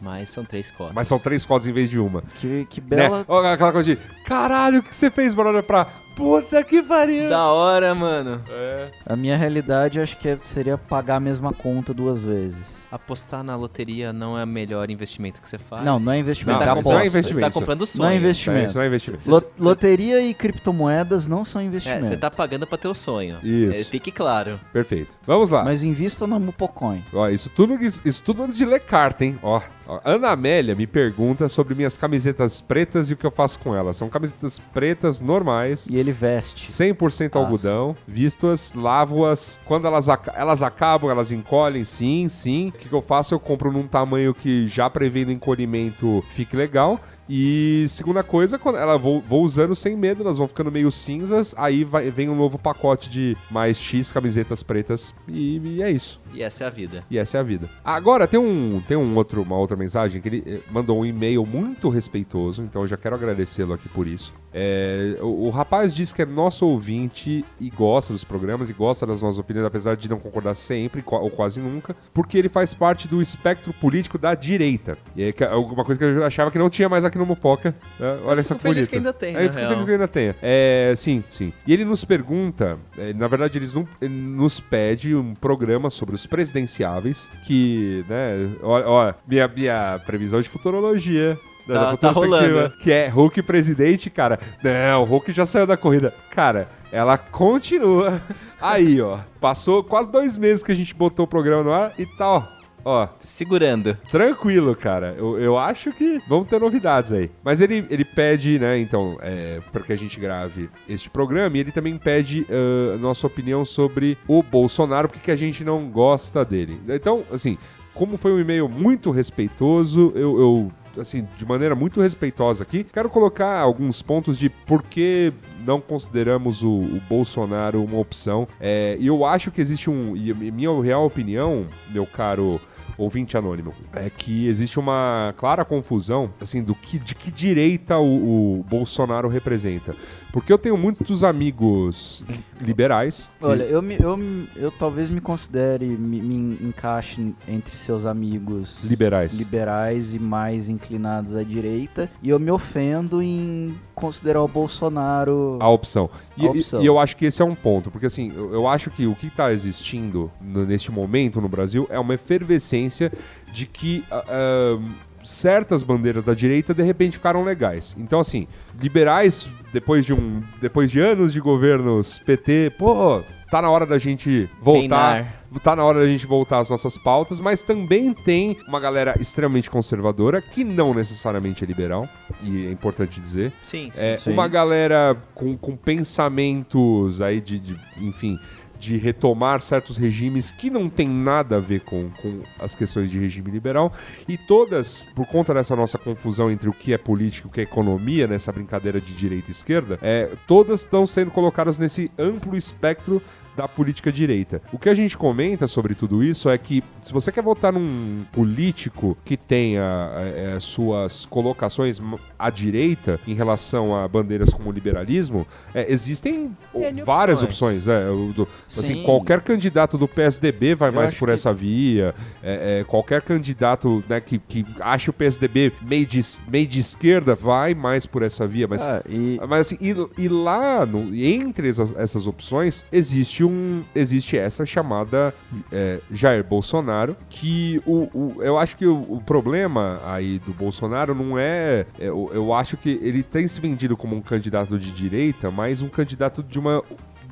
Mas 0.00 0.30
são 0.30 0.46
três 0.46 0.70
cotas. 0.70 0.94
Mas 0.94 1.08
são 1.08 1.18
três 1.18 1.44
cotas 1.44 1.66
em 1.66 1.72
vez 1.74 1.90
de 1.90 1.98
uma. 1.98 2.22
Que, 2.40 2.64
que 2.70 2.80
Né? 2.80 2.86
bela. 2.88 3.22
Ó, 3.28 3.42
Aquela 3.44 3.70
coisa 3.72 3.94
de, 3.94 4.00
caralho, 4.24 4.78
o 4.80 4.82
que 4.82 4.94
você 4.94 5.10
fez, 5.10 5.34
brother, 5.34 5.62
pra... 5.62 5.84
Puta 6.16 6.62
que 6.64 6.82
pariu! 6.82 7.28
Da 7.28 7.46
hora, 7.48 7.94
mano. 7.94 8.40
É. 8.48 8.90
A 9.04 9.14
minha 9.14 9.36
realidade 9.36 10.00
acho 10.00 10.16
que 10.16 10.28
é- 10.30 10.38
seria 10.42 10.78
pagar 10.78 11.16
a 11.16 11.20
mesma 11.20 11.52
conta 11.52 11.92
duas 11.92 12.24
vezes. 12.24 12.81
Apostar 12.92 13.42
na 13.42 13.56
loteria 13.56 14.12
não 14.12 14.38
é 14.38 14.44
o 14.44 14.46
melhor 14.46 14.90
investimento 14.90 15.40
que 15.40 15.48
você 15.48 15.56
faz. 15.56 15.82
Não, 15.82 15.98
não 15.98 16.12
é 16.12 16.16
Você 16.16 16.20
investimento, 16.20 16.62
é 16.62 16.64
tá 16.66 16.72
aposta. 16.72 16.90
não 16.90 16.98
é 16.98 17.02
comprando, 17.04 17.06
investimento, 17.10 17.34
Você 17.46 17.50
tá 17.54 17.60
comprando 17.60 17.86
sonho. 17.86 18.02
Não 18.04 18.10
é 18.10 18.14
É, 18.14 18.18
investimento. 18.18 18.64
isso 18.66 18.76
não 18.76 18.84
é 18.84 18.86
investimento. 18.86 19.22
Cê- 19.22 19.46
loteria 19.58 20.20
e 20.20 20.34
criptomoedas 20.34 21.26
não 21.26 21.42
são 21.42 21.62
É, 21.62 21.64
investimento. 21.64 22.04
você 22.06 22.16
tá 22.18 22.30
pagando 22.30 22.66
pra 22.66 22.76
ter 22.76 22.88
o 22.88 22.94
sonho. 22.94 23.38
Isso. 23.42 23.80
É, 23.80 23.84
fique 23.84 24.12
claro. 24.12 24.60
Perfeito. 24.74 25.16
Vamos 25.26 25.50
lá. 25.50 25.64
Mas 25.64 25.82
invista 25.82 26.26
no 26.26 26.38
Mupocoin. 26.38 27.02
Ó, 27.14 27.28
isso 27.30 27.48
tudo, 27.48 27.78
isso 27.82 28.22
tudo 28.22 28.42
antes 28.42 28.58
de 28.58 28.66
ler 28.66 28.80
carta, 28.80 29.24
hein? 29.24 29.38
Ó, 29.42 29.60
Ana 30.04 30.30
Amélia 30.30 30.74
me 30.74 30.86
pergunta 30.86 31.48
sobre 31.48 31.74
minhas 31.74 31.96
camisetas 31.96 32.60
pretas 32.60 33.10
e 33.10 33.14
o 33.14 33.16
que 33.16 33.26
eu 33.26 33.30
faço 33.30 33.58
com 33.58 33.74
elas. 33.74 33.96
São 33.96 34.08
camisetas 34.08 34.58
pretas 34.58 35.20
normais, 35.20 35.86
E 35.88 35.96
ele 35.96 36.12
veste. 36.12 36.70
100% 36.70 37.36
algodão, 37.36 37.96
visto-as, 38.06 38.72
lavo-as. 38.74 39.58
Quando 39.64 39.86
elas, 39.86 40.08
aca- 40.08 40.32
elas 40.36 40.62
acabam, 40.62 41.10
elas 41.10 41.32
encolhem, 41.32 41.84
sim, 41.84 42.28
sim. 42.28 42.68
O 42.68 42.72
que, 42.72 42.88
que 42.88 42.94
eu 42.94 43.02
faço? 43.02 43.34
Eu 43.34 43.40
compro 43.40 43.72
num 43.72 43.86
tamanho 43.86 44.32
que 44.34 44.66
já 44.66 44.88
prevendo 44.88 45.30
encolhimento 45.32 46.22
fique 46.30 46.56
legal. 46.56 46.98
E 47.34 47.86
segunda 47.88 48.22
coisa, 48.22 48.58
quando 48.58 48.76
ela 48.76 48.98
vou, 48.98 49.22
vou 49.22 49.42
usando 49.42 49.74
sem 49.74 49.96
medo, 49.96 50.22
elas 50.22 50.36
vão 50.36 50.46
ficando 50.46 50.70
meio 50.70 50.92
cinzas. 50.92 51.54
Aí 51.56 51.82
vai, 51.82 52.10
vem 52.10 52.28
um 52.28 52.36
novo 52.36 52.58
pacote 52.58 53.08
de 53.08 53.34
mais 53.50 53.78
X 53.78 54.12
camisetas 54.12 54.62
pretas. 54.62 55.14
E, 55.26 55.56
e 55.56 55.82
é 55.82 55.90
isso. 55.90 56.20
E 56.34 56.42
essa 56.42 56.64
é 56.64 56.66
a 56.66 56.70
vida. 56.70 57.02
E 57.10 57.16
essa 57.16 57.38
é 57.38 57.40
a 57.40 57.42
vida. 57.42 57.70
Agora, 57.82 58.28
tem, 58.28 58.38
um, 58.38 58.82
tem 58.86 58.98
um 58.98 59.16
outro, 59.16 59.40
uma 59.40 59.56
outra 59.56 59.78
mensagem 59.78 60.20
que 60.20 60.28
ele 60.28 60.44
eh, 60.46 60.60
mandou 60.70 61.00
um 61.00 61.06
e-mail 61.06 61.46
muito 61.46 61.88
respeitoso, 61.88 62.62
então 62.62 62.82
eu 62.82 62.86
já 62.86 62.98
quero 62.98 63.14
agradecê-lo 63.14 63.72
aqui 63.72 63.88
por 63.88 64.06
isso. 64.06 64.34
É, 64.54 65.16
o, 65.20 65.46
o 65.46 65.50
rapaz 65.50 65.94
diz 65.94 66.12
que 66.12 66.22
é 66.22 66.26
nosso 66.26 66.66
ouvinte 66.66 67.44
e 67.60 67.70
gosta 67.70 68.12
dos 68.12 68.24
programas 68.24 68.68
e 68.68 68.72
gosta 68.72 69.06
das 69.06 69.22
nossas 69.22 69.38
opiniões, 69.38 69.66
apesar 69.66 69.96
de 69.96 70.08
não 70.08 70.18
concordar 70.18 70.54
sempre 70.54 71.02
ou 71.06 71.30
quase 71.30 71.60
nunca, 71.60 71.96
porque 72.12 72.36
ele 72.36 72.48
faz 72.48 72.74
parte 72.74 73.08
do 73.08 73.22
espectro 73.22 73.72
político 73.72 74.18
da 74.18 74.34
direita. 74.34 74.98
E 75.16 75.22
é 75.24 75.32
que- 75.32 75.44
alguma 75.44 75.84
coisa 75.84 75.98
que 75.98 76.04
eu 76.04 76.24
achava 76.24 76.50
que 76.50 76.58
não 76.58 76.68
tinha 76.68 76.88
mais 76.88 77.04
aqui 77.04 77.16
no 77.18 77.24
Mupoca. 77.26 77.74
né? 77.98 78.18
Olha 78.24 78.42
só 78.42 78.54
fico 78.54 78.68
que 78.68 78.74
feliz 78.74 78.86
bonito. 78.86 78.90
que 78.90 78.96
ainda 78.96 79.12
tem, 79.12 79.36
É, 79.36 79.38
eu 79.44 79.48
fico 79.48 79.56
real. 79.58 79.70
feliz 79.70 79.84
que 79.84 79.90
ainda 79.90 80.08
tenha. 80.08 80.36
É, 80.42 80.92
sim, 80.96 81.24
sim. 81.32 81.52
E 81.66 81.72
ele 81.72 81.84
nos 81.84 82.04
pergunta, 82.04 82.78
é, 82.98 83.12
na 83.14 83.28
verdade, 83.28 83.58
eles 83.58 83.72
não- 83.74 83.88
ele 84.00 84.12
nos 84.14 84.60
pede 84.60 85.14
um 85.14 85.34
programa 85.34 85.88
sobre 85.90 86.14
os 86.14 86.26
presidenciáveis, 86.26 87.28
que, 87.46 88.04
né, 88.08 88.50
ó, 88.62 89.12
minha, 89.26 89.48
minha 89.48 90.00
previsão 90.04 90.40
de 90.40 90.48
futurologia. 90.48 91.38
Tá- 91.66 91.74
da 91.74 91.96
tá 91.96 92.12
perspectiva, 92.12 92.28
rolando. 92.30 92.76
Que 92.78 92.92
é 92.92 93.08
Hulk 93.08 93.42
presidente, 93.42 94.10
cara. 94.10 94.38
Não, 94.62 95.02
o 95.02 95.04
Hulk 95.04 95.32
já 95.32 95.46
saiu 95.46 95.66
da 95.66 95.76
corrida. 95.76 96.12
Cara, 96.30 96.68
ela 96.90 97.16
continua. 97.16 98.20
Aí, 98.60 99.00
ó. 99.00 99.18
Passou 99.40 99.82
quase 99.82 100.10
dois 100.10 100.36
meses 100.36 100.62
que 100.62 100.72
a 100.72 100.74
gente 100.74 100.94
botou 100.94 101.24
o 101.24 101.28
programa 101.28 101.62
no 101.62 101.72
ar 101.72 101.92
e 101.98 102.06
tal. 102.06 102.46
Ó, 102.84 103.06
Segurando. 103.20 103.96
Tranquilo, 104.10 104.74
cara. 104.74 105.14
Eu, 105.16 105.38
eu 105.38 105.56
acho 105.56 105.92
que 105.92 106.20
vão 106.28 106.42
ter 106.42 106.60
novidades 106.60 107.12
aí. 107.12 107.30
Mas 107.44 107.60
ele, 107.60 107.86
ele 107.88 108.04
pede, 108.04 108.58
né, 108.58 108.76
então, 108.78 109.16
é, 109.20 109.60
para 109.70 109.82
que 109.82 109.92
a 109.92 109.96
gente 109.96 110.18
grave 110.18 110.68
este 110.88 111.08
programa, 111.08 111.56
e 111.56 111.60
ele 111.60 111.70
também 111.70 111.96
pede 111.96 112.44
ah, 112.50 112.98
nossa 112.98 113.26
opinião 113.26 113.64
sobre 113.64 114.18
o 114.26 114.42
Bolsonaro, 114.42 115.08
porque 115.08 115.22
que 115.22 115.30
a 115.30 115.36
gente 115.36 115.62
não 115.64 115.88
gosta 115.88 116.44
dele. 116.44 116.80
Então, 116.88 117.22
assim, 117.30 117.56
como 117.94 118.16
foi 118.16 118.32
um 118.32 118.40
e-mail 118.40 118.68
muito 118.68 119.10
respeitoso, 119.10 120.12
eu, 120.16 120.40
eu 120.40 120.68
assim, 120.98 121.26
de 121.36 121.44
maneira 121.44 121.74
muito 121.74 122.00
respeitosa 122.00 122.62
aqui, 122.62 122.84
quero 122.84 123.08
colocar 123.08 123.58
alguns 123.58 124.02
pontos 124.02 124.38
de 124.38 124.48
por 124.48 124.82
que 124.82 125.32
não 125.64 125.80
consideramos 125.80 126.62
o, 126.62 126.70
o 126.70 127.02
Bolsonaro 127.08 127.82
uma 127.84 127.98
opção. 127.98 128.46
É, 128.60 128.96
e 128.98 129.06
eu 129.06 129.24
acho 129.24 129.50
que 129.50 129.60
existe 129.60 129.90
um. 129.90 130.16
E 130.16 130.32
minha 130.34 130.82
real 130.82 131.06
opinião, 131.06 131.66
meu 131.90 132.06
caro 132.06 132.60
ouvinte 132.96 133.36
anônimo, 133.36 133.72
é 133.92 134.10
que 134.10 134.46
existe 134.46 134.78
uma 134.78 135.34
clara 135.36 135.64
confusão, 135.64 136.32
assim, 136.40 136.62
do 136.62 136.74
que, 136.74 136.98
de 136.98 137.14
que 137.14 137.30
direita 137.30 137.98
o, 137.98 138.60
o 138.60 138.64
Bolsonaro 138.64 139.28
representa. 139.28 139.94
Porque 140.32 140.50
eu 140.52 140.56
tenho 140.56 140.78
muitos 140.78 141.22
amigos 141.22 142.24
li- 142.28 142.40
liberais. 142.62 143.28
Olha, 143.40 143.64
eu, 143.64 143.82
me, 143.82 143.96
eu, 144.00 144.18
eu 144.56 144.70
talvez 144.70 145.10
me 145.10 145.20
considere, 145.20 145.84
me, 145.86 146.22
me 146.22 146.58
encaixe 146.68 147.34
entre 147.46 147.76
seus 147.76 148.06
amigos 148.06 148.76
liberais. 148.82 149.34
liberais 149.34 150.14
e 150.14 150.18
mais 150.18 150.68
inclinados 150.70 151.36
à 151.36 151.42
direita, 151.42 152.08
e 152.22 152.30
eu 152.30 152.40
me 152.40 152.50
ofendo 152.50 153.22
em 153.22 153.74
considerar 153.94 154.42
o 154.42 154.48
Bolsonaro. 154.48 155.58
a 155.60 155.68
opção. 155.68 156.08
E, 156.36 156.46
A 156.46 156.50
opção. 156.50 156.80
e- 156.80 156.84
e 156.84 156.86
eu 156.86 156.98
acho 156.98 157.16
que 157.16 157.26
esse 157.26 157.42
é 157.42 157.44
um 157.44 157.54
ponto, 157.54 157.90
porque 157.90 158.06
assim, 158.06 158.32
eu, 158.34 158.52
eu 158.54 158.66
acho 158.66 158.90
que 158.90 159.06
o 159.06 159.14
que 159.14 159.26
está 159.26 159.52
existindo 159.52 160.30
neste 160.40 160.90
momento 160.90 161.40
no 161.40 161.48
Brasil 161.48 161.86
é 161.90 161.98
uma 161.98 162.14
efervescência 162.14 163.12
de 163.52 163.66
que 163.66 164.02
ah, 164.10 164.24
ah, 164.26 164.78
certas 165.24 165.82
bandeiras 165.82 166.24
da 166.24 166.34
direita 166.34 166.74
de 166.74 166.82
repente 166.82 167.16
ficaram 167.16 167.44
legais. 167.44 167.94
Então 167.98 168.20
assim, 168.20 168.46
liberais 168.80 169.48
depois 169.72 170.04
de 170.04 170.12
um 170.12 170.42
depois 170.60 170.90
de 170.90 171.00
anos 171.00 171.32
de 171.32 171.40
governos 171.40 172.18
PT, 172.20 172.74
pô, 172.78 173.22
tá 173.50 173.60
na 173.62 173.70
hora 173.70 173.84
da 173.86 173.98
gente 173.98 174.48
voltar 174.60 175.26
tá 175.62 175.76
na 175.76 175.84
hora 175.84 176.00
da 176.00 176.06
gente 176.06 176.26
voltar 176.26 176.58
às 176.60 176.70
nossas 176.70 176.96
pautas, 176.96 177.40
mas 177.40 177.62
também 177.62 178.12
tem 178.14 178.56
uma 178.66 178.80
galera 178.80 179.14
extremamente 179.20 179.70
conservadora, 179.70 180.40
que 180.40 180.64
não 180.64 180.94
necessariamente 180.94 181.62
é 181.64 181.66
liberal, 181.66 182.08
e 182.42 182.66
é 182.66 182.70
importante 182.70 183.20
dizer. 183.20 183.52
Sim, 183.62 183.90
sim. 183.92 184.04
É, 184.04 184.16
sim. 184.16 184.32
uma 184.32 184.48
galera 184.48 185.16
com, 185.34 185.56
com 185.56 185.76
pensamentos 185.76 187.20
aí 187.20 187.40
de, 187.40 187.58
de- 187.58 187.78
enfim, 188.00 188.38
de 188.82 188.96
retomar 188.96 189.60
certos 189.60 189.96
regimes 189.96 190.50
que 190.50 190.68
não 190.68 190.90
tem 190.90 191.08
nada 191.08 191.58
a 191.58 191.60
ver 191.60 191.82
com, 191.82 192.10
com 192.20 192.42
as 192.58 192.74
questões 192.74 193.08
de 193.08 193.16
regime 193.16 193.48
liberal. 193.48 193.92
E 194.28 194.36
todas, 194.36 195.04
por 195.14 195.24
conta 195.24 195.54
dessa 195.54 195.76
nossa 195.76 195.96
confusão 195.96 196.50
entre 196.50 196.68
o 196.68 196.72
que 196.72 196.92
é 196.92 196.98
política 196.98 197.46
e 197.46 197.48
o 197.48 197.52
que 197.52 197.60
é 197.60 197.62
economia, 197.62 198.26
nessa 198.26 198.50
brincadeira 198.50 199.00
de 199.00 199.14
direita 199.14 199.50
e 199.50 199.52
esquerda, 199.52 200.00
é, 200.02 200.32
todas 200.48 200.80
estão 200.80 201.06
sendo 201.06 201.30
colocadas 201.30 201.78
nesse 201.78 202.10
amplo 202.18 202.56
espectro 202.56 203.22
da 203.56 203.68
política 203.68 204.10
direita. 204.10 204.62
O 204.72 204.78
que 204.78 204.88
a 204.88 204.94
gente 204.94 205.16
comenta 205.16 205.66
sobre 205.66 205.94
tudo 205.94 206.22
isso 206.24 206.48
é 206.48 206.56
que 206.56 206.82
se 207.02 207.12
você 207.12 207.30
quer 207.30 207.42
votar 207.42 207.72
num 207.72 208.24
político 208.32 209.16
que 209.24 209.36
tenha 209.36 210.10
é, 210.16 210.54
é, 210.56 210.60
suas 210.60 211.26
colocações 211.26 212.00
à 212.38 212.48
direita 212.50 213.18
em 213.26 213.34
relação 213.34 213.94
a 213.96 214.06
bandeiras 214.08 214.50
como 214.54 214.70
o 214.70 214.72
liberalismo, 214.72 215.46
é, 215.74 215.90
existem 215.92 216.56
várias 217.04 217.42
opções. 217.42 217.86
opções. 217.86 217.88
é, 217.88 218.08
o 218.10 218.32
do- 218.32 218.48
assim, 218.68 218.94
Sim. 218.94 219.02
qualquer 219.02 219.40
candidato 219.42 219.96
do 219.98 220.08
PSDB 220.08 220.74
vai 220.74 220.88
Eu 220.88 220.94
mais 220.94 221.12
por 221.14 221.26
que- 221.28 221.34
essa 221.34 221.52
via. 221.52 222.14
é, 222.42 222.80
é, 222.80 222.84
qualquer 222.84 223.22
candidato 223.22 224.02
né, 224.08 224.20
que, 224.20 224.38
que 224.38 224.64
acha 224.80 225.10
o 225.10 225.14
PSDB 225.14 225.72
meio 225.82 226.06
de, 226.06 226.20
meio 226.48 226.66
de 226.66 226.78
esquerda 226.80 227.34
vai 227.34 227.74
mais 227.74 228.06
por 228.06 228.22
essa 228.22 228.46
via. 228.46 228.66
Mas 228.68 228.82
Ah, 228.86 229.02
e, 229.08 229.38
mas 229.48 229.66
assim, 229.66 229.78
e, 229.80 229.94
e 230.22 230.28
lá, 230.28 230.84
no- 230.86 231.14
entre 231.14 231.68
essas, 231.68 231.94
essas 231.96 232.26
opções, 232.26 232.84
existe 232.92 233.41
um. 233.44 233.82
Existe 233.94 234.36
essa 234.36 234.64
chamada 234.66 235.34
é, 235.70 236.00
Jair 236.10 236.44
Bolsonaro, 236.44 237.16
que 237.28 237.82
o, 237.86 238.08
o- 238.14 238.42
eu 238.42 238.58
acho 238.58 238.76
que 238.76 238.86
o, 238.86 238.96
o 239.08 239.20
problema 239.20 240.00
aí 240.04 240.38
do 240.40 240.52
Bolsonaro 240.52 241.14
não 241.14 241.38
é. 241.38 241.86
é, 241.98 242.06
Eu, 242.08 242.30
eu 242.32 242.52
acho 242.54 242.76
que 242.76 242.98
ele 243.02 243.22
tem 243.22 243.46
se 243.46 243.60
vendido 243.60 243.96
como 243.96 244.14
um 244.16 244.20
candidato 244.22 244.78
de 244.78 244.90
direita, 244.92 245.50
mas 245.50 245.82
um 245.82 245.88
candidato 245.88 246.42
de 246.42 246.58
uma. 246.58 246.82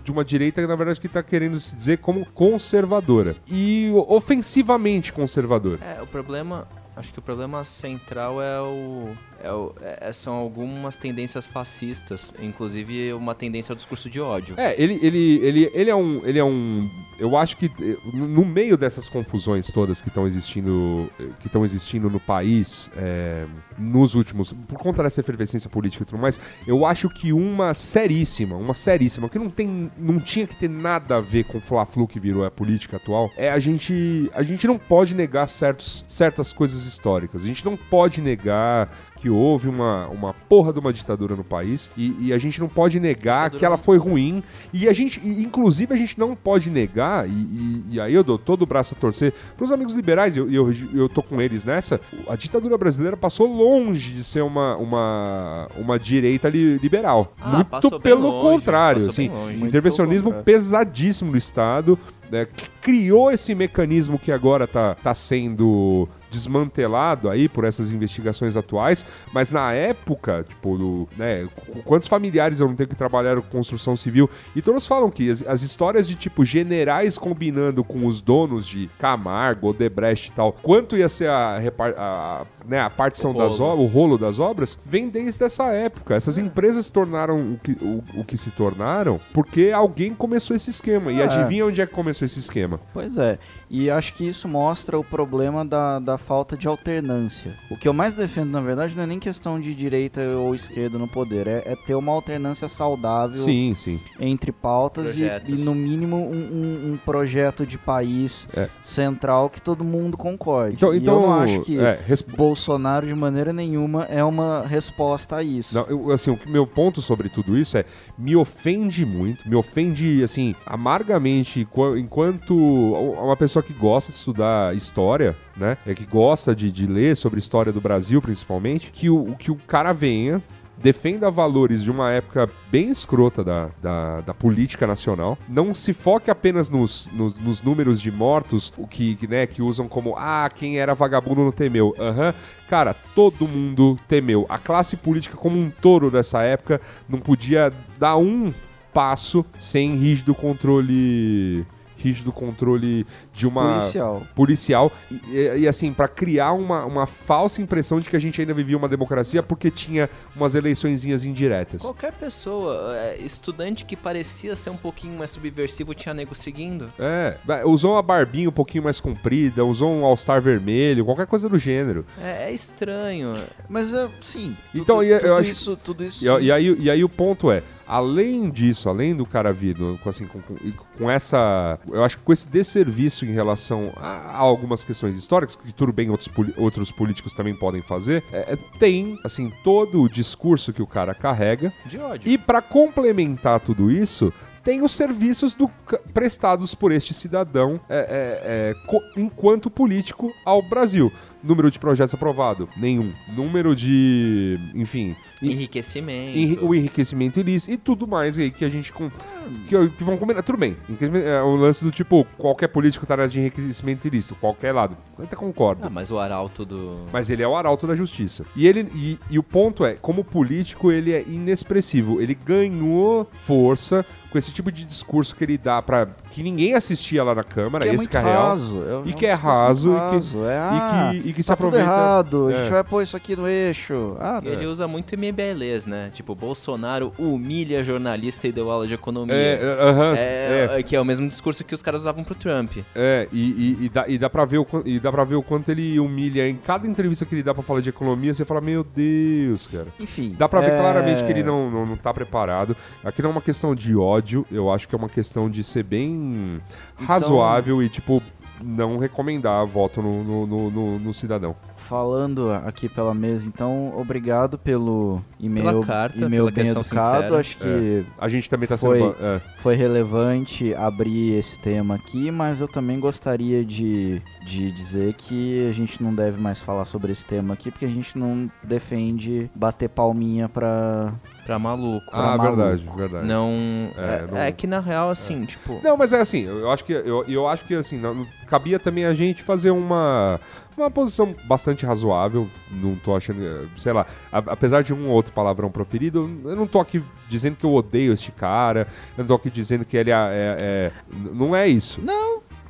De 0.02 0.10
uma 0.10 0.24
direita, 0.24 0.66
na 0.66 0.74
verdade, 0.74 0.98
que 0.98 1.06
está 1.06 1.22
querendo 1.22 1.60
se 1.60 1.76
dizer 1.76 1.98
como 1.98 2.24
conservadora. 2.32 3.36
E 3.46 3.92
ofensivamente 4.08 5.12
conservador. 5.12 5.78
É, 5.82 6.00
o 6.00 6.06
problema. 6.06 6.66
Acho 6.96 7.12
que 7.12 7.18
o 7.18 7.22
problema 7.22 7.62
central 7.64 8.40
é 8.42 8.60
o. 8.62 9.10
é 9.42 9.52
o- 9.52 9.72
é- 9.80 10.12
são 10.12 10.34
algumas 10.34 10.96
tendências 10.96 11.46
fascistas, 11.46 12.32
inclusive 12.40 13.12
uma 13.12 13.34
tendência 13.34 13.72
ao 13.72 13.76
discurso 13.76 14.10
de 14.10 14.20
ódio. 14.20 14.54
É, 14.58 14.74
ele, 14.80 14.98
ele, 15.02 15.38
ele, 15.42 15.70
ele 15.72 15.90
é 15.90 15.94
um. 15.96 16.20
Ele 16.24 16.38
é 16.38 16.44
um. 16.44 16.88
Eu 17.18 17.36
acho 17.36 17.56
que 17.58 17.66
eh, 17.66 17.96
no 18.14 18.44
meio 18.46 18.76
dessas 18.78 19.08
confusões 19.08 19.66
todas 19.70 20.00
que 20.00 20.08
estão 20.08 20.26
existindo. 20.26 21.08
eh, 21.20 21.28
Que 21.40 21.46
estão 21.46 21.64
existindo 21.64 22.08
no 22.10 22.18
país 22.20 22.90
eh, 22.96 23.46
nos 23.78 24.14
últimos. 24.14 24.52
Por 24.52 24.78
conta 24.78 25.02
dessa 25.02 25.20
efervescência 25.20 25.68
política 25.70 26.02
e 26.02 26.06
tudo 26.06 26.18
mais, 26.20 26.40
eu 26.66 26.84
acho 26.86 27.08
que 27.10 27.32
uma 27.32 27.74
seríssima, 27.74 28.56
uma 28.56 28.74
seríssima, 28.74 29.28
que 29.28 29.38
não 29.38 29.50
tem. 29.50 29.90
não 29.98 30.18
tinha 30.18 30.46
que 30.46 30.54
ter 30.56 30.68
nada 30.68 31.16
a 31.16 31.20
ver 31.20 31.44
com 31.44 31.58
o 31.58 31.60
Fla-Flu 31.60 32.06
que 32.08 32.18
virou 32.18 32.44
a 32.44 32.50
política 32.50 32.96
atual, 32.96 33.30
é 33.36 33.50
a 33.50 33.58
gente. 33.58 34.30
A 34.34 34.42
gente 34.42 34.66
não 34.66 34.78
pode 34.78 35.14
negar 35.14 35.46
certos, 35.46 36.04
certas 36.08 36.52
coisas 36.52 36.84
históricas. 36.86 37.44
A 37.44 37.46
gente 37.46 37.64
não 37.64 37.76
pode 37.76 38.20
negar 38.20 38.88
que 39.20 39.28
houve 39.28 39.68
uma, 39.68 40.06
uma 40.08 40.32
porra 40.32 40.72
de 40.72 40.78
uma 40.78 40.92
ditadura 40.92 41.36
no 41.36 41.44
país 41.44 41.90
e, 41.96 42.16
e 42.20 42.32
a 42.32 42.38
gente 42.38 42.58
não 42.60 42.68
pode 42.68 42.98
negar 42.98 43.50
Ditadura 43.50 43.58
que 43.58 43.64
ela 43.64 43.76
foi 43.78 43.98
ruim. 43.98 44.42
E 44.72 44.88
a 44.88 44.92
gente, 44.92 45.20
e, 45.22 45.42
inclusive 45.42 45.92
a 45.92 45.96
gente 45.96 46.18
não 46.18 46.34
pode 46.34 46.70
negar 46.70 47.28
e, 47.28 47.32
e- 47.32 47.82
e 47.92 48.00
aí 48.00 48.14
eu 48.14 48.24
dou 48.24 48.38
todo 48.38 48.62
o 48.62 48.66
braço 48.66 48.94
a 48.96 49.00
torcer 49.00 49.32
pros 49.56 49.70
amigos 49.72 49.94
liberais, 49.94 50.34
e 50.36 50.38
eu, 50.38 50.50
eu, 50.50 50.72
eu 50.94 51.08
tô 51.08 51.22
com 51.22 51.40
eles 51.40 51.64
nessa, 51.64 52.00
a 52.28 52.34
ditadura 52.36 52.78
brasileira 52.78 53.16
passou 53.16 53.46
longe 53.46 54.12
de 54.12 54.24
ser 54.24 54.42
uma, 54.42 54.76
uma, 54.76 55.68
uma 55.76 55.98
direita 55.98 56.48
li- 56.48 56.78
liberal, 56.78 57.34
Ah, 57.40 57.66
muito 57.82 58.00
pelo 58.00 58.28
longe, 58.30 58.40
contrário, 58.40 59.06
assim, 59.06 59.30
intervencionismo 59.60 60.24
contrário. 60.32 60.44
pesadíssimo 60.44 61.32
do 61.32 61.36
Estado, 61.38 61.98
né, 62.30 62.46
que 62.46 62.68
criou 62.80 63.30
esse 63.30 63.54
mecanismo 63.54 64.18
que 64.18 64.32
agora 64.32 64.66
tá, 64.66 64.94
tá 64.94 65.12
sendo 65.12 66.08
desmantelado 66.30 67.28
aí 67.28 67.48
por 67.48 67.64
essas 67.64 67.92
investigações 67.92 68.56
atuais, 68.56 69.04
mas 69.32 69.50
na 69.50 69.72
época, 69.72 70.44
tipo, 70.48 70.76
do, 70.78 71.08
né, 71.16 71.46
qu- 71.54 71.82
quantos 71.84 72.08
familiares 72.08 72.60
eu 72.60 72.68
não 72.68 72.74
tenho 72.74 72.88
que 72.88 72.94
trabalhar 72.96 73.36
com 73.36 73.42
construção 73.58 73.96
civil, 73.96 74.28
e 74.54 74.62
todos 74.62 74.86
falam 74.86 75.10
que 75.10 75.28
as, 75.30 75.42
as 75.46 75.62
histórias 75.62 76.06
de, 76.08 76.14
tipo, 76.14 76.44
generais 76.44 77.18
combinando 77.18 77.82
com 77.84 78.06
os 78.06 78.20
donos 78.20 78.66
de 78.66 78.88
Camargo, 78.98 79.68
Odebrecht 79.68 80.28
e 80.30 80.32
tal, 80.32 80.52
quanto 80.52 80.96
ia 80.96 81.08
ser 81.08 81.28
a, 81.28 81.58
repar- 81.58 81.94
a, 81.98 82.46
né, 82.66 82.80
a 82.80 82.90
partição 82.90 83.32
O 83.32 83.38
das 83.38 83.58
rolo. 83.58 83.72
obras, 83.72 83.84
o 83.84 83.92
rolo 83.92 84.18
das 84.18 84.38
obras, 84.38 84.78
vem 84.84 85.08
desde 85.08 85.44
essa 85.44 85.64
época. 85.72 86.14
Essas 86.14 86.38
empresas 86.38 86.86
se 86.86 86.92
tornaram 86.92 87.38
o 87.54 87.58
que, 87.62 87.72
o, 87.82 88.02
o 88.20 88.24
que 88.24 88.36
se 88.36 88.50
tornaram 88.50 89.20
porque 89.34 89.70
alguém 89.74 90.14
começou 90.14 90.54
esse 90.56 90.70
esquema. 90.70 91.10
E 91.12 91.20
É. 91.20 91.24
adivinha 91.24 91.66
onde 91.66 91.80
é 91.80 91.86
que 91.86 91.92
começou 91.92 92.24
esse 92.26 92.38
esquema? 92.38 92.80
Pois 92.92 93.16
é, 93.16 93.38
e 93.70 93.88
acho 93.90 94.12
que 94.14 94.26
isso 94.26 94.48
mostra 94.48 94.98
o 94.98 95.04
problema 95.04 95.64
da, 95.64 95.98
da 96.00 96.18
falta 96.18 96.56
de 96.56 96.66
alternância. 96.66 97.54
O 97.70 97.76
que 97.76 97.86
eu 97.86 97.92
mais 97.92 98.14
defendo, 98.16 98.50
na 98.50 98.60
verdade, 98.60 98.96
não 98.96 99.04
é 99.04 99.06
nem 99.06 99.18
questão 99.20 99.60
de 99.60 99.72
direita 99.74 100.20
ou 100.36 100.54
esquerda 100.54 100.98
no 100.98 101.06
poder, 101.06 101.46
é, 101.46 101.62
é 101.64 101.76
ter 101.76 101.94
uma 101.94 102.10
alternância 102.12 102.68
saudável 102.68 103.36
Sim, 103.36 103.72
sim. 103.76 104.00
entre 104.18 104.50
pautas 104.50 105.16
e, 105.16 105.22
e, 105.46 105.52
no 105.52 105.74
mínimo, 105.74 106.16
um, 106.16 106.32
um- 106.32 106.92
um 106.92 106.96
projeto 106.96 107.64
de 107.64 107.78
país 107.78 108.48
É. 108.56 108.68
central 108.82 109.48
que 109.48 109.62
todo 109.62 109.84
mundo 109.84 110.16
concorde. 110.16 110.74
Então, 110.74 110.92
e 110.92 110.98
então 110.98 111.14
eu 111.14 111.20
não 111.22 111.34
acho 111.34 111.60
que 111.60 111.78
é, 111.78 112.00
res- 112.06 112.22
Bolsonaro, 112.22 113.06
de 113.06 113.14
maneira 113.14 113.52
nenhuma, 113.52 114.04
é 114.04 114.24
uma 114.24 114.66
resposta 114.66 115.36
a 115.36 115.42
isso. 115.42 115.74
Não, 115.74 115.86
eu, 115.86 116.10
assim, 116.10 116.30
o 116.32 116.36
que- 116.36 116.50
meu 116.50 116.66
ponto 116.66 117.00
sobre 117.00 117.28
tudo 117.28 117.56
isso 117.56 117.78
é 117.78 117.84
me 118.18 118.34
ofende 118.34 119.06
muito, 119.06 119.48
me 119.48 119.54
ofende 119.54 120.22
assim 120.24 120.54
amargamente 120.66 121.64
qua- 121.66 121.98
enquanto 121.98 122.54
uma 122.56 123.36
pessoa 123.36 123.59
que 123.62 123.72
gosta 123.72 124.10
de 124.12 124.18
estudar 124.18 124.74
história, 124.74 125.36
né, 125.56 125.76
é 125.86 125.94
que 125.94 126.04
gosta 126.04 126.54
de, 126.54 126.70
de 126.70 126.86
ler 126.86 127.16
sobre 127.16 127.38
história 127.38 127.72
do 127.72 127.80
Brasil 127.80 128.20
principalmente, 128.20 128.90
que 128.90 129.08
o 129.10 129.34
que 129.36 129.50
o 129.50 129.56
cara 129.56 129.92
venha 129.92 130.42
defenda 130.82 131.30
valores 131.30 131.82
de 131.82 131.90
uma 131.90 132.10
época 132.10 132.48
bem 132.70 132.88
escrota 132.88 133.44
da, 133.44 133.70
da, 133.82 134.20
da 134.22 134.34
política 134.34 134.86
nacional, 134.86 135.36
não 135.48 135.74
se 135.74 135.92
foque 135.92 136.30
apenas 136.30 136.68
nos, 136.68 137.08
nos, 137.12 137.38
nos 137.38 137.62
números 137.62 138.00
de 138.00 138.10
mortos, 138.10 138.72
o 138.78 138.86
que, 138.86 139.18
né, 139.28 139.46
que 139.46 139.60
usam 139.60 139.86
como, 139.86 140.14
ah, 140.16 140.48
quem 140.52 140.78
era 140.78 140.94
vagabundo 140.94 141.42
não 141.42 141.52
temeu. 141.52 141.94
Aham, 141.98 142.34
cara, 142.68 142.94
todo 143.14 143.46
mundo 143.46 143.98
temeu. 144.08 144.46
A 144.48 144.58
classe 144.58 144.96
política 144.96 145.36
como 145.36 145.58
um 145.58 145.70
touro 145.70 146.10
dessa 146.10 146.42
época 146.42 146.80
não 147.08 147.18
podia 147.20 147.70
dar 147.98 148.16
um 148.16 148.52
passo 148.92 149.44
sem 149.58 149.96
rígido 149.96 150.34
controle 150.34 151.64
rígido 151.96 152.32
controle 152.32 153.06
de 153.40 153.46
uma 153.46 153.78
Policial. 153.80 154.22
policial 154.34 154.92
e, 155.10 155.60
e- 155.60 155.68
assim 155.68 155.92
para 155.94 156.06
criar 156.08 156.52
uma, 156.52 156.84
uma 156.84 157.06
falsa 157.06 157.62
impressão 157.62 157.98
de 157.98 158.10
que 158.10 158.14
a 158.14 158.18
gente 158.18 158.38
ainda 158.38 158.52
vivia 158.52 158.76
uma 158.76 158.88
democracia 158.88 159.42
porque 159.42 159.70
tinha 159.70 160.10
umas 160.36 160.54
eleiçõezinhas 160.54 161.24
indiretas. 161.24 161.80
Qualquer 161.80 162.12
pessoa, 162.12 162.94
é, 162.98 163.16
estudante 163.18 163.84
que 163.86 163.96
parecia 163.96 164.54
ser 164.54 164.68
um 164.68 164.76
pouquinho 164.76 165.16
mais 165.18 165.30
subversivo, 165.30 165.94
tinha 165.94 166.12
nego 166.14 166.34
seguindo. 166.34 166.92
É, 166.98 167.36
usou 167.64 167.92
uma 167.94 168.02
barbinha 168.02 168.48
um 168.48 168.52
pouquinho 168.52 168.84
mais 168.84 169.00
comprida, 169.00 169.64
usou 169.64 169.90
um 169.90 170.04
All-Star 170.04 170.42
vermelho, 170.42 171.04
qualquer 171.04 171.26
coisa 171.26 171.48
do 171.48 171.58
gênero. 171.58 172.04
É, 172.22 172.50
é 172.50 172.52
estranho. 172.52 173.32
Mas 173.68 173.94
é, 173.94 174.06
sim. 174.20 174.54
Então, 174.74 174.96
tudo, 174.96 175.04
e 175.04 175.10
eu 175.12 175.20
tudo 175.20 175.34
acho- 175.36 175.52
isso, 175.52 175.76
tudo 175.82 176.04
isso. 176.04 176.24
E, 176.40 176.44
e 176.44 176.52
aí, 176.52 176.76
e 176.78 176.90
aí 176.90 177.02
o 177.02 177.08
ponto 177.08 177.50
é, 177.50 177.62
além 177.86 178.50
disso, 178.50 178.88
além 178.88 179.14
do 179.16 179.24
cara 179.26 179.52
vir 179.52 179.76
assim, 180.06 180.26
com, 180.26 180.40
com- 180.40 180.56
com 180.98 181.10
essa. 181.10 181.78
Eu 181.88 182.04
acho 182.04 182.18
que 182.18 182.22
com 182.24 182.32
esse 182.32 182.46
desserviço 182.48 183.24
em 183.30 183.34
relação 183.34 183.92
a, 183.96 184.08
a 184.08 184.36
algumas 184.36 184.84
questões 184.84 185.16
históricas, 185.16 185.56
que 185.56 185.72
tudo 185.72 185.92
bem 185.92 186.10
outros, 186.10 186.28
outros 186.56 186.90
políticos 186.90 187.32
também 187.32 187.54
podem 187.54 187.80
fazer, 187.80 188.22
é, 188.32 188.54
é, 188.54 188.58
tem, 188.78 189.18
assim, 189.24 189.52
todo 189.64 190.02
o 190.02 190.08
discurso 190.08 190.72
que 190.72 190.82
o 190.82 190.86
cara 190.86 191.14
carrega. 191.14 191.72
De 191.86 191.98
ódio. 191.98 192.30
E 192.30 192.36
para 192.36 192.60
complementar 192.60 193.60
tudo 193.60 193.90
isso. 193.90 194.32
Tem 194.62 194.82
os 194.82 194.92
serviços 194.92 195.54
do 195.54 195.70
prestados 196.12 196.74
por 196.74 196.92
este 196.92 197.14
cidadão 197.14 197.80
é, 197.88 197.96
é, 197.98 198.02
é, 198.44 198.74
co- 198.86 199.00
enquanto 199.16 199.70
político 199.70 200.30
ao 200.44 200.60
Brasil. 200.60 201.10
Número 201.42 201.70
de 201.70 201.78
projetos 201.78 202.12
aprovado? 202.14 202.68
Nenhum. 202.76 203.10
Número 203.34 203.74
de. 203.74 204.58
Enfim. 204.74 205.16
E- 205.42 205.52
Enriquecimento. 205.52 206.38
enri- 206.38 206.58
o 206.60 206.74
enriquecimento 206.74 207.40
ilícito 207.40 207.72
e 207.72 207.76
tudo 207.76 208.06
mais 208.06 208.38
aí 208.38 208.50
que 208.50 208.64
a 208.64 208.68
gente 208.68 208.92
com, 208.92 209.10
que, 209.10 209.88
que 209.96 210.04
vão 210.04 210.16
combinar. 210.16 210.42
Tudo 210.42 210.58
bem. 210.58 210.76
É 211.24 211.40
o 211.42 211.54
lance 211.56 211.82
do 211.82 211.90
tipo, 211.90 212.26
qualquer 212.36 212.68
político 212.68 213.06
tá 213.06 213.26
de 213.26 213.40
enriquecimento 213.40 214.06
ilícito, 214.06 214.34
qualquer 214.34 214.72
lado. 214.72 214.96
Eu 215.18 215.24
até 215.24 215.36
concordo. 215.36 215.82
Ah, 215.84 215.90
mas 215.90 216.10
o 216.10 216.18
arauto 216.18 216.64
do... 216.64 217.00
Mas 217.12 217.30
ele 217.30 217.42
é 217.42 217.48
o 217.48 217.56
arauto 217.56 217.86
da 217.86 217.94
justiça. 217.94 218.44
E 218.54 218.66
ele 218.66 218.90
e, 218.94 219.18
e 219.30 219.38
o 219.38 219.42
ponto 219.42 219.84
é, 219.84 219.94
como 219.94 220.22
político, 220.24 220.90
ele 220.92 221.12
é 221.12 221.22
inexpressivo. 221.22 222.20
Ele 222.20 222.34
ganhou 222.34 223.26
força 223.32 224.04
com 224.30 224.38
esse 224.38 224.52
tipo 224.52 224.70
de 224.70 224.84
discurso 224.84 225.34
que 225.34 225.42
ele 225.42 225.58
dá 225.58 225.82
pra 225.82 226.06
que 226.30 226.40
ninguém 226.42 226.74
assistia 226.74 227.24
lá 227.24 227.34
na 227.34 227.42
Câmara, 227.42 227.82
que 227.84 227.90
é 227.90 227.94
esse 227.94 228.02
muito 228.02 228.10
que 228.10 228.16
é 228.16 228.20
real. 228.20 228.48
raso. 228.50 228.82
É, 228.84 229.08
E 229.08 229.12
um 229.12 229.16
que 229.16 229.26
é 229.26 229.32
raso 229.32 229.90
muito 229.90 230.00
e 230.00 230.08
que- 230.10 230.14
raso. 230.14 230.44
É, 230.44 230.48
e 230.48 230.56
ah, 230.56 231.08
que- 231.12 231.28
e 231.28 231.32
que 231.32 231.42
se 231.42 231.48
tá 231.48 231.56
tudo 231.56 231.66
aproveita- 231.68 231.90
errado, 231.92 232.46
a 232.48 232.52
É. 232.52 232.58
gente 232.62 232.70
vai 232.70 232.84
pôr 232.84 233.02
isso 233.02 233.16
aqui 233.16 233.34
no 233.34 233.48
eixo. 233.48 234.16
Ah, 234.20 234.40
Ele 234.44 234.66
usa 234.66 234.86
muito 234.86 235.12
MBLs, 235.30 235.88
né? 235.88 236.10
Tipo, 236.12 236.34
Bolsonaro 236.34 237.12
humilha 237.18 237.82
jornalista 237.84 238.46
e 238.48 238.52
deu 238.52 238.70
aula 238.70 238.86
de 238.86 238.94
economia. 238.94 239.34
É, 239.34 239.58
é, 239.62 239.82
aham, 239.88 240.14
É, 240.16 240.68
é. 240.78 240.82
Que 240.82 240.96
é 240.96 241.00
o 241.00 241.04
mesmo 241.04 241.28
discurso 241.28 241.64
que 241.64 241.74
os 241.74 241.82
caras 241.82 242.02
usavam 242.02 242.22
pro 242.24 242.34
Trump. 242.34 242.78
É, 242.94 243.28
e, 243.32 243.76
e, 243.80 243.84
e 243.86 243.88
dá, 243.88 244.04
e, 244.08 244.18
dá 244.18 244.28
pra 244.30 244.44
ver 244.44 244.58
o, 244.58 244.66
e 244.84 244.98
dá 244.98 245.10
pra 245.12 245.24
ver 245.24 245.36
o 245.36 245.42
quanto 245.42 245.70
ele 245.70 245.98
humilha 246.00 246.48
em 246.48 246.56
cada 246.56 246.86
entrevista 246.86 247.24
que 247.24 247.34
ele 247.34 247.42
dá 247.42 247.54
pra 247.54 247.62
falar 247.62 247.80
de 247.80 247.90
economia, 247.90 248.32
você 248.34 248.44
fala, 248.44 248.60
meu 248.60 248.82
Deus, 248.84 249.66
cara. 249.66 249.86
enfim. 249.98 250.34
Dá 250.38 250.48
pra 250.48 250.60
ver 250.60 250.72
é, 250.72 250.78
claramente 250.78 251.24
que 251.24 251.30
ele 251.30 251.42
não, 251.42 251.70
não, 251.70 251.86
não 251.86 251.96
tá 251.96 252.12
preparado. 252.12 252.76
Aqui 253.04 253.22
não 253.22 253.30
é 253.30 253.32
uma 253.32 253.42
questão 253.42 253.74
de 253.74 253.96
ódio, 253.96 254.46
eu 254.50 254.70
acho 254.72 254.88
que 254.88 254.94
é 254.94 254.98
uma 254.98 255.08
questão 255.08 255.48
de 255.50 255.62
ser 255.62 255.82
bem 255.82 256.60
Então- 256.96 257.06
razoável 257.06 257.82
e, 257.82 257.88
tipo, 257.88 258.22
não 258.62 258.98
recomendar 258.98 259.64
voto 259.66 260.02
no, 260.02 260.46
no, 260.46 260.70
no- 260.70 260.98
no 260.98 261.14
cidadão. 261.14 261.56
Falando 261.90 262.52
aqui 262.52 262.88
pela 262.88 263.12
mesa, 263.12 263.48
então, 263.48 263.92
obrigado 263.98 264.56
pelo 264.56 265.20
e-mail, 265.40 265.66
Pela 265.66 265.84
carta, 265.84 266.18
e-mail 266.18 266.44
pela 266.44 266.50
bem 266.52 266.64
questão 266.64 266.82
educado. 266.82 267.16
sincera. 267.16 267.40
Acho 267.40 267.56
que 267.56 268.06
A 268.16 268.28
gente 268.28 268.48
também 268.48 268.68
tá 268.68 268.78
Foi. 268.78 269.00
sendo. 269.00 269.16
É, 269.20 269.40
foi 269.58 269.74
relevante 269.74 270.72
abrir 270.74 271.32
esse 271.36 271.58
tema 271.58 271.96
aqui, 271.96 272.30
mas 272.30 272.60
eu 272.60 272.68
também 272.68 273.00
gostaria 273.00 273.64
de, 273.64 274.22
de 274.46 274.70
dizer 274.70 275.14
que 275.14 275.68
a 275.68 275.72
gente 275.72 276.00
não 276.00 276.14
deve 276.14 276.40
mais 276.40 276.60
falar 276.60 276.84
sobre 276.84 277.10
esse 277.10 277.26
tema 277.26 277.54
aqui, 277.54 277.72
porque 277.72 277.86
a 277.86 277.88
gente 277.88 278.16
não 278.16 278.48
defende 278.62 279.50
bater 279.52 279.88
palminha 279.88 280.48
pra. 280.48 281.12
Pra 281.50 281.58
maluco. 281.58 282.06
ah, 282.12 282.36
maluco. 282.36 282.56
verdade, 282.56 282.88
verdade. 282.96 283.26
Não 283.26 283.90
É, 283.96 284.00
é, 284.14 284.26
não- 284.30 284.38
é 284.38 284.52
que 284.52 284.68
na 284.68 284.78
real, 284.78 285.10
assim, 285.10 285.44
tipo... 285.44 285.80
Não, 285.82 285.96
mas 285.96 286.12
é 286.12 286.20
assim, 286.20 286.42
eu 286.44 286.70
acho 286.70 286.84
que 286.84 286.92
eu, 286.92 287.24
eu 287.26 287.48
acho 287.48 287.64
que 287.64 287.74
assim, 287.74 287.98
não- 287.98 288.24
cabia 288.46 288.78
também 288.78 289.04
a 289.04 289.12
gente 289.12 289.42
fazer 289.42 289.72
uma 289.72 290.38
uma 290.76 290.90
posição 290.90 291.34
bastante 291.46 291.84
razoável, 291.84 292.48
não 292.70 292.94
tô 292.94 293.14
achando, 293.16 293.42
eh, 293.44 293.66
sei 293.76 293.92
lá, 293.92 294.06
a- 294.32 294.38
apesar 294.38 294.82
de 294.82 294.94
um 294.94 295.08
ou 295.08 295.12
outro 295.14 295.32
palavrão 295.32 295.70
proferido, 295.70 296.40
eu 296.44 296.54
não 296.56 296.66
tô 296.68 296.78
aqui 296.80 297.02
dizendo 297.28 297.56
que 297.56 297.66
eu 297.66 297.74
odeio 297.74 298.12
este 298.14 298.30
cara, 298.32 298.86
eu 299.18 299.22
não 299.24 299.26
tô 299.28 299.34
aqui 299.34 299.50
dizendo 299.50 299.84
que 299.84 299.96
ele 299.96 300.10
é, 300.10 300.14
é- 300.14 300.56
é- 300.60 300.92
não 301.34 301.54
é 301.54 301.66
isso. 301.68 302.00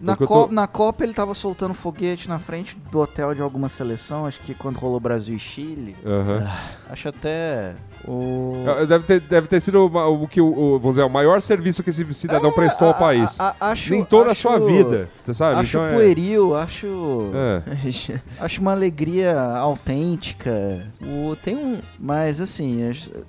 Na, 0.01 0.13
Porque 0.17 0.25
eu 0.25 0.29
Co- 0.29 0.47
tô- 0.49 0.53
na 0.55 0.67
Copa 0.67 1.05
ele 1.05 1.13
tava 1.13 1.35
soltando 1.35 1.75
foguete 1.75 2.27
na 2.27 2.39
frente 2.39 2.75
do 2.91 2.99
hotel 3.01 3.35
de 3.35 3.43
alguma 3.43 3.69
seleção, 3.69 4.25
acho 4.25 4.41
que 4.41 4.55
quando 4.55 4.79
rolou 4.79 4.99
Brasil 4.99 5.37
e 5.37 5.39
Chile. 5.39 5.95
Aham. 6.05 6.51
Acho 6.89 7.11
até 7.11 7.75
o. 8.07 8.65
Eh, 8.81 8.87
Deve 8.87 9.05
ter, 9.05 9.21
deve 9.21 9.47
ter 9.47 9.61
sido 9.61 9.81
o, 9.87 10.23
o 10.25 10.29
que 10.29 10.41
o, 10.41 10.47
o- 10.47 10.79
vamos 10.79 10.97
dizer, 10.97 11.03
o 11.05 11.11
maior 11.11 11.41
serviço 11.41 11.83
que 11.83 11.91
esse 11.91 12.13
cidadão 12.15 12.53
prestou 12.53 12.89
ao 12.89 12.95
É, 12.95 12.97
A- 12.97 12.99
país. 13.01 13.41
a- 13.41 13.57
a- 13.61 13.71
acho, 13.71 13.91
Nem 13.93 14.05
toda 14.05 14.29
a 14.29 14.33
acho- 14.33 14.41
sua 14.43 14.59
vida, 14.59 15.09
você 15.23 15.35
sabe? 15.35 15.57
Acho 15.61 15.77
Então 15.79 15.87
é- 15.89 15.93
pueril, 15.95 16.55
acho. 16.57 17.31
é. 17.35 17.61
Acho 18.41 18.61
uma 18.61 18.73
alegria 18.73 19.39
autêntica. 19.41 20.51
o, 21.03 21.37
tem 21.37 21.57
um... 21.57 21.79
Mas 21.99 22.41
assim, 22.41 22.81